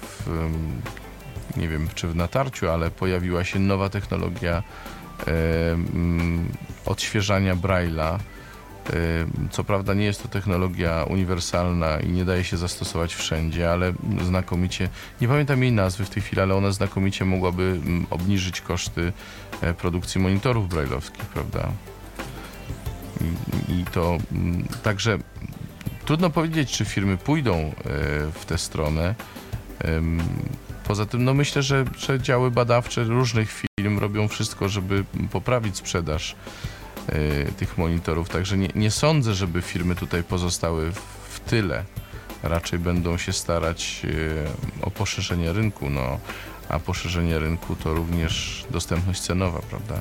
w, 0.00 0.50
nie 1.56 1.68
wiem 1.68 1.88
czy 1.94 2.08
w 2.08 2.16
natarciu, 2.16 2.70
ale 2.70 2.90
pojawiła 2.90 3.44
się 3.44 3.58
nowa 3.58 3.88
technologia 3.88 4.62
y, 5.20 5.32
odświeżania 6.86 7.54
Braille'a. 7.56 8.18
Co 9.50 9.64
prawda 9.64 9.94
nie 9.94 10.04
jest 10.04 10.22
to 10.22 10.28
technologia 10.28 11.04
uniwersalna 11.04 12.00
i 12.00 12.08
nie 12.08 12.24
daje 12.24 12.44
się 12.44 12.56
zastosować 12.56 13.14
wszędzie, 13.14 13.70
ale 13.70 13.92
znakomicie, 14.24 14.88
nie 15.20 15.28
pamiętam 15.28 15.62
jej 15.62 15.72
nazwy 15.72 16.04
w 16.04 16.10
tej 16.10 16.22
chwili, 16.22 16.42
ale 16.42 16.54
ona 16.54 16.72
znakomicie 16.72 17.24
mogłaby 17.24 17.80
obniżyć 18.10 18.60
koszty 18.60 19.12
e, 19.60 19.74
produkcji 19.74 20.20
monitorów 20.20 20.68
brailleowskich, 20.68 21.24
prawda? 21.24 21.68
I, 23.20 23.72
i 23.72 23.84
to 23.84 24.18
także 24.82 25.18
Trudno 26.08 26.30
powiedzieć, 26.30 26.72
czy 26.72 26.84
firmy 26.84 27.16
pójdą 27.16 27.54
e, 27.54 27.72
w 28.32 28.44
tę 28.46 28.58
stronę. 28.58 29.14
Poza 30.84 31.06
tym, 31.06 31.24
no 31.24 31.34
myślę, 31.34 31.62
że, 31.62 31.84
działy 32.18 32.50
badawcze 32.50 33.04
różnych 33.04 33.64
firm 33.78 33.98
robią 33.98 34.28
wszystko, 34.28 34.68
żeby 34.68 35.04
poprawić 35.30 35.76
sprzedaż 35.76 36.36
tych 37.56 37.78
monitorów. 37.78 38.28
Także 38.28 38.56
nie, 38.56 38.68
nie 38.74 38.90
sądzę, 38.90 39.34
żeby 39.34 39.62
firmy 39.62 39.94
tutaj 39.94 40.22
pozostały 40.22 40.92
w, 40.92 41.40
tyle. 41.40 41.84
Raczej 42.42 42.78
będą 42.78 43.18
się 43.18 43.32
starać 43.32 44.02
e, 44.82 44.86
o 44.86 44.90
poszerzenie 44.90 45.52
rynku, 45.52 45.90
no, 45.90 46.18
a 46.68 46.78
poszerzenie 46.78 47.38
rynku 47.38 47.76
to 47.76 47.94
również 47.94 48.64
dostępność 48.70 49.20
cenowa, 49.20 49.60
prawda? 49.70 50.00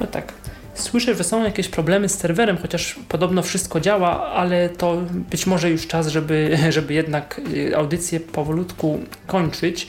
No 0.00 0.06
tak. 0.06 0.32
Słyszę, 0.74 1.14
że 1.14 1.24
są 1.24 1.44
jakieś 1.44 1.68
problemy 1.68 2.08
z 2.08 2.18
serwerem, 2.18 2.56
chociaż 2.56 2.96
podobno 3.08 3.42
wszystko 3.42 3.80
działa, 3.80 4.26
ale 4.26 4.68
to 4.68 4.96
być 5.30 5.46
może 5.46 5.70
już 5.70 5.86
czas, 5.86 6.06
żeby, 6.06 6.58
żeby 6.70 6.94
jednak 6.94 7.40
y, 7.54 7.76
audycję 7.76 8.20
powolutku 8.20 9.00
kończyć. 9.26 9.88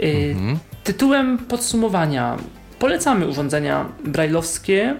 Y, 0.00 0.34
Mhm. 0.34 0.58
Tytułem 0.84 1.38
podsumowania 1.38 2.36
polecamy 2.82 3.26
urządzenia 3.26 3.86
brajlowskie 4.04 4.96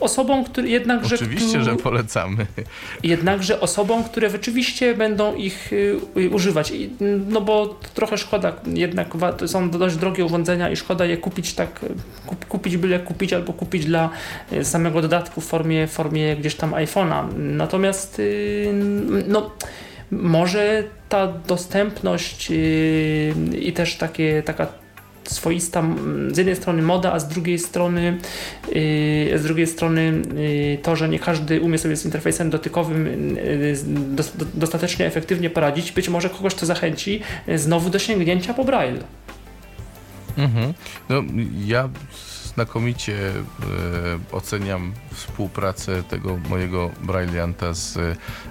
osobom, 0.00 0.44
które 0.44 0.68
jednakże... 0.68 1.14
Oczywiście, 1.14 1.62
że 1.62 1.76
polecamy. 1.76 2.46
jednakże 3.02 3.60
osobom, 3.60 4.04
które 4.04 4.30
rzeczywiście 4.30 4.94
będą 4.94 5.34
ich 5.34 5.72
y, 5.72 5.96
y, 6.16 6.30
używać. 6.30 6.70
I, 6.70 6.90
no 7.28 7.40
bo 7.40 7.78
trochę 7.94 8.18
szkoda, 8.18 8.52
jednak 8.74 9.08
są 9.46 9.70
dość 9.70 9.96
drogie 9.96 10.24
urządzenia 10.24 10.70
i 10.70 10.76
szkoda 10.76 11.04
je 11.04 11.16
kupić 11.16 11.54
tak, 11.54 11.80
kup, 12.26 12.46
kupić 12.46 12.76
byle 12.76 12.98
kupić 12.98 13.32
albo 13.32 13.52
kupić 13.52 13.84
dla 13.84 14.10
y, 14.52 14.64
samego 14.64 15.02
dodatku 15.02 15.40
w 15.40 15.46
formie, 15.46 15.86
formie 15.86 16.36
gdzieś 16.36 16.54
tam 16.54 16.70
iPhone'a. 16.70 17.34
Natomiast 17.36 18.18
y, 18.18 18.70
no 19.28 19.50
może 20.10 20.84
ta 21.08 21.26
dostępność 21.26 22.48
i 23.52 23.72
też 23.72 23.96
takie, 23.96 24.42
taka 24.42 24.79
swoista 25.30 25.84
z 26.32 26.38
jednej 26.38 26.56
strony 26.56 26.82
moda, 26.82 27.12
a 27.12 27.18
z 27.18 27.28
drugiej 27.28 27.58
strony 27.58 28.18
yy, 28.68 29.38
z 29.38 29.42
drugiej 29.42 29.66
strony 29.66 30.22
yy, 30.34 30.78
to, 30.82 30.96
że 30.96 31.08
nie 31.08 31.18
każdy 31.18 31.60
umie 31.60 31.78
sobie 31.78 31.96
z 31.96 32.04
interfejsem 32.04 32.50
dotykowym 32.50 33.06
yy, 33.36 33.76
dos, 33.86 34.36
do, 34.36 34.44
dostatecznie 34.54 35.06
efektywnie 35.06 35.50
poradzić, 35.50 35.92
być 35.92 36.08
może 36.08 36.30
kogoś 36.30 36.54
to 36.54 36.66
zachęci 36.66 37.20
yy, 37.46 37.58
znowu 37.58 37.90
do 37.90 37.98
sięgnięcia 37.98 38.54
po 38.54 38.64
Braille. 38.64 39.00
Mhm. 40.38 40.74
No, 41.08 41.22
ja 41.66 41.88
znakomicie 42.54 43.28
e, 43.28 43.34
oceniam 44.32 44.92
współpracę 45.14 46.02
tego 46.02 46.36
mojego 46.48 46.90
Brailleanta 47.02 47.74
z, 47.74 47.98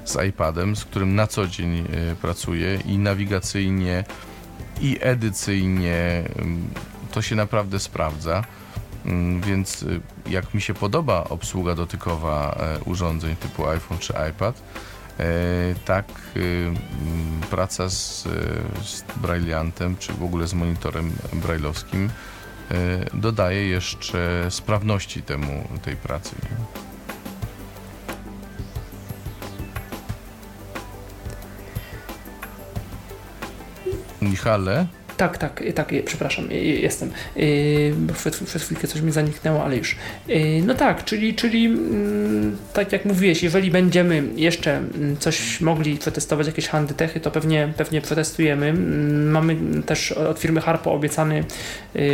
z 0.06 0.18
iPadem, 0.30 0.76
z 0.76 0.86
którym 0.86 1.16
na 1.16 1.28
co 1.28 1.48
dzień 1.48 1.78
e, 1.80 2.16
pracuję 2.16 2.80
i 2.86 2.98
nawigacyjnie, 2.98 4.04
i 4.82 4.98
edycyjnie 5.02 6.24
to 7.12 7.22
się 7.22 7.36
naprawdę 7.36 7.80
sprawdza. 7.80 8.44
Więc 9.46 9.84
y, 9.84 10.02
jak 10.30 10.54
mi 10.54 10.62
się 10.62 10.74
podoba 10.74 11.24
obsługa 11.24 11.76
dotykowa 11.76 12.58
e, 12.60 12.80
urządzeń 12.84 13.36
typu 13.36 13.68
iPhone 13.68 14.00
czy 14.00 14.14
iPad, 14.30 14.62
e, 15.20 15.24
tak 15.86 16.06
y, 16.38 16.72
praca 17.50 17.90
z, 17.90 18.26
e, 18.26 18.30
z 18.84 19.04
Brailleantem 19.22 19.98
czy 19.98 20.14
w 20.14 20.24
ogóle 20.24 20.48
z 20.48 20.54
monitorem 20.54 21.12
brailleowskim 21.34 22.10
dodaje 23.14 23.68
jeszcze 23.68 24.46
sprawności 24.50 25.22
temu 25.22 25.68
tej 25.82 25.96
pracy. 25.96 26.36
Michale, 34.22 34.86
Tak, 35.18 35.38
tak, 35.38 35.62
y, 35.62 35.74
tak, 35.74 35.94
y, 35.94 36.04
przepraszam, 36.04 36.52
y, 36.52 36.56
jestem. 36.56 37.12
Przez, 38.46 38.64
chwilkę 38.64 38.88
coś 38.88 39.02
mi 39.02 39.12
zaniknęło, 39.12 39.64
ale 39.64 39.78
już. 39.78 39.96
No 40.64 40.74
tak, 40.74 41.04
czyli, 41.06 41.34
czyli 41.34 41.66
mm, 41.66 42.58
tak 42.74 42.92
jak 42.92 43.06
mówiłeś, 43.06 43.44
jeżeli 43.44 43.72
będziemy 43.72 44.24
jeszcze 44.36 44.78
mm, 44.78 45.18
coś 45.18 45.62
mogli 45.62 45.98
przetestować, 45.98 46.48
jakieś 46.48 46.68
handytechy, 46.68 47.20
to 47.20 47.32
pewnie, 47.32 47.74
pewnie 47.78 48.02
przetestujemy. 48.02 48.66
Mm, 48.66 49.32
Mamy 49.32 49.58
też 49.86 50.12
od 50.12 50.40
firmy 50.40 50.62
Harpo 50.62 50.94
obiecany, 50.94 51.44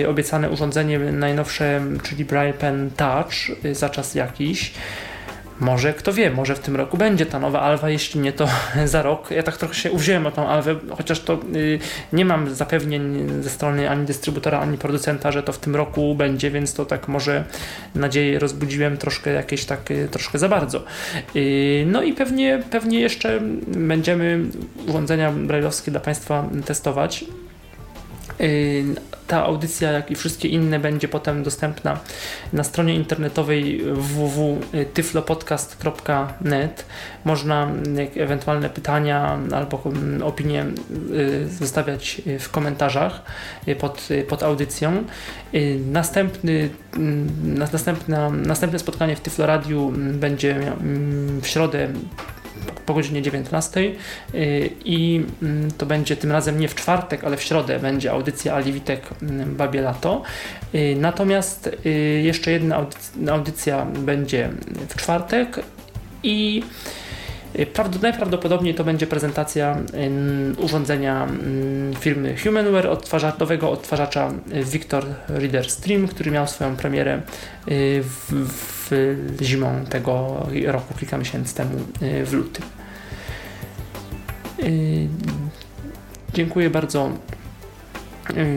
obiecane 0.07 0.49
urządzenie 0.49 0.99
najnowsze, 0.99 1.82
czyli 2.03 2.26
Braille 2.26 2.53
Pen 2.53 2.90
Touch 2.98 3.34
za 3.72 3.90
czas 3.90 4.15
jakiś. 4.15 4.73
Może, 5.60 5.94
kto 5.94 6.14
wie, 6.14 6.32
może 6.32 6.56
w 6.56 6.60
tym 6.60 6.76
roku 6.76 6.98
będzie 6.98 7.26
ta 7.26 7.40
nowa 7.40 7.61
Alwa, 7.61 7.90
jeśli 7.90 8.19
nie 8.19 8.34
to 8.34 8.48
za 8.86 9.02
rok. 9.02 9.32
Ja 9.32 9.44
tak 9.44 9.57
trochę 9.57 9.73
się 9.73 9.91
uwziąłem 9.91 10.27
o 10.27 10.32
tą 10.32 10.48
Alwę, 10.48 10.76
chociaż 10.98 11.19
to 11.19 11.40
y, 11.56 11.80
nie 12.14 12.26
mam 12.26 12.56
zapewnień 12.56 13.27
ze 13.44 13.49
strony 13.49 13.90
ani 13.90 14.06
dystrybutora, 14.06 14.60
ani 14.60 14.77
producenta, 14.77 15.32
że 15.32 15.44
to 15.44 15.52
w 15.52 15.57
tym 15.57 15.76
roku 15.76 16.15
będzie, 16.15 16.52
więc 16.52 16.73
to 16.73 16.86
tak 16.86 17.07
może 17.07 17.44
nadzieję 17.95 18.40
rozbudziłem 18.40 18.98
troszkę 18.98 19.32
jakieś 19.32 19.65
tak, 19.65 19.91
y, 19.91 20.07
troszkę 20.11 20.40
za 20.40 20.49
bardzo. 20.49 20.84
Y, 21.36 21.86
no 21.88 22.03
i 22.03 22.14
pewnie, 22.14 22.64
pewnie 22.72 22.99
jeszcze 22.99 23.40
będziemy 23.68 24.40
urządzenia 24.88 25.32
brailleowskie 25.32 25.91
dla 25.91 25.99
Państwa 25.99 26.49
testować. 26.65 27.26
Y, 28.42 28.86
Ta 29.28 29.44
audycja, 29.44 29.92
jak 29.92 30.12
i 30.12 30.16
wszystkie 30.16 30.48
inne, 30.48 30.80
będzie 30.80 31.08
potem 31.08 31.44
dostępna 31.44 32.00
na 32.54 32.64
stronie 32.64 32.96
internetowej 32.96 33.82
www.tyflopodcast.net. 33.94 36.86
Można 37.24 37.64
mm, 37.64 38.08
ewentualne 38.16 38.70
pytania 38.70 39.40
albo 39.56 39.82
mm, 39.86 40.24
opinie 40.24 40.66
y, 41.12 41.48
zostawiać 41.50 42.22
y, 42.28 42.40
w 42.40 42.50
komentarzach 42.50 43.22
pod, 43.80 44.08
pod 44.28 44.44
audycją. 44.44 45.04
Następny, 45.92 46.70
mm, 46.96 47.58
nas- 47.58 47.74
następna, 47.74 48.30
następne 48.30 48.80
spotkanie 48.80 49.16
w 49.16 49.22
Tyfloradiu 49.22 49.94
będzie 50.14 50.56
w 51.42 51.48
środę 51.48 51.88
po 52.86 52.94
godzinie 52.94 53.22
19 53.22 53.80
y, 53.80 54.70
i 54.86 55.26
mm, 55.42 55.72
to 55.72 55.86
będzie 55.86 56.18
tym 56.18 56.32
razem 56.32 56.60
nie 56.60 56.68
w 56.68 56.76
czwartek, 56.76 57.24
ale 57.24 57.38
w 57.38 57.42
środę 57.42 57.80
będzie 57.80 58.12
audycja 58.12 58.54
Ali 58.56 58.74
Witek 58.74 59.02
mm, 59.22 59.56
Babie 59.56 59.82
Lato. 59.82 60.22
Y, 60.76 60.96
Natomiast 61.00 61.70
y, 61.86 61.90
jeszcze 62.24 62.52
jedna 62.52 62.82
audyc- 62.82 63.30
audycja 63.30 63.86
będzie 63.86 64.50
w 64.90 64.96
czwartek 64.96 65.60
i 66.24 66.64
Najprawdopodobniej 68.02 68.76
to 68.76 68.84
będzie 68.84 69.08
prezentacja 69.08 69.78
urządzenia 70.58 71.28
firmy 72.00 72.36
Humanware, 72.44 72.88
odtwarza, 72.88 73.34
nowego 73.40 73.72
odtwarzacza 73.72 74.32
Victor 74.72 75.06
Reader 75.28 75.70
Stream, 75.70 76.08
który 76.08 76.32
miał 76.32 76.48
swoją 76.48 76.76
premierę 76.76 77.22
w, 77.68 78.46
w 78.90 79.38
zimą 79.41 79.86
tego 79.90 80.45
roku, 80.66 80.94
kilka 80.99 81.18
miesięcy 81.18 81.56
temu 81.56 81.80
w 82.26 82.34
lutym. 82.34 82.66
Dziękuję 86.34 86.70
bardzo. 86.70 87.10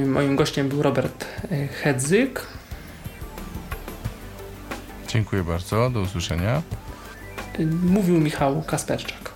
Moim 0.07 0.37
gościem 0.37 0.69
był 0.69 0.83
Robert 0.83 1.25
Hedzyk. 1.83 2.47
Dziękuję 5.09 5.45
bardzo, 5.45 5.91
do 5.91 6.01
usłyszenia. 6.01 6.63
Mówił 7.83 8.21
Michał 8.21 8.63
Kasperczak. 8.63 9.33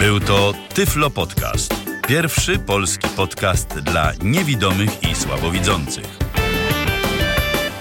Był 0.00 0.20
to 0.20 0.52
Tyflo 0.74 1.10
Podcast. 1.10 1.74
Pierwszy 2.08 2.58
polski 2.58 3.08
podcast 3.08 3.68
dla 3.68 4.12
niewidomych 4.22 5.02
i 5.10 5.14
słabowidzących. 5.14 6.27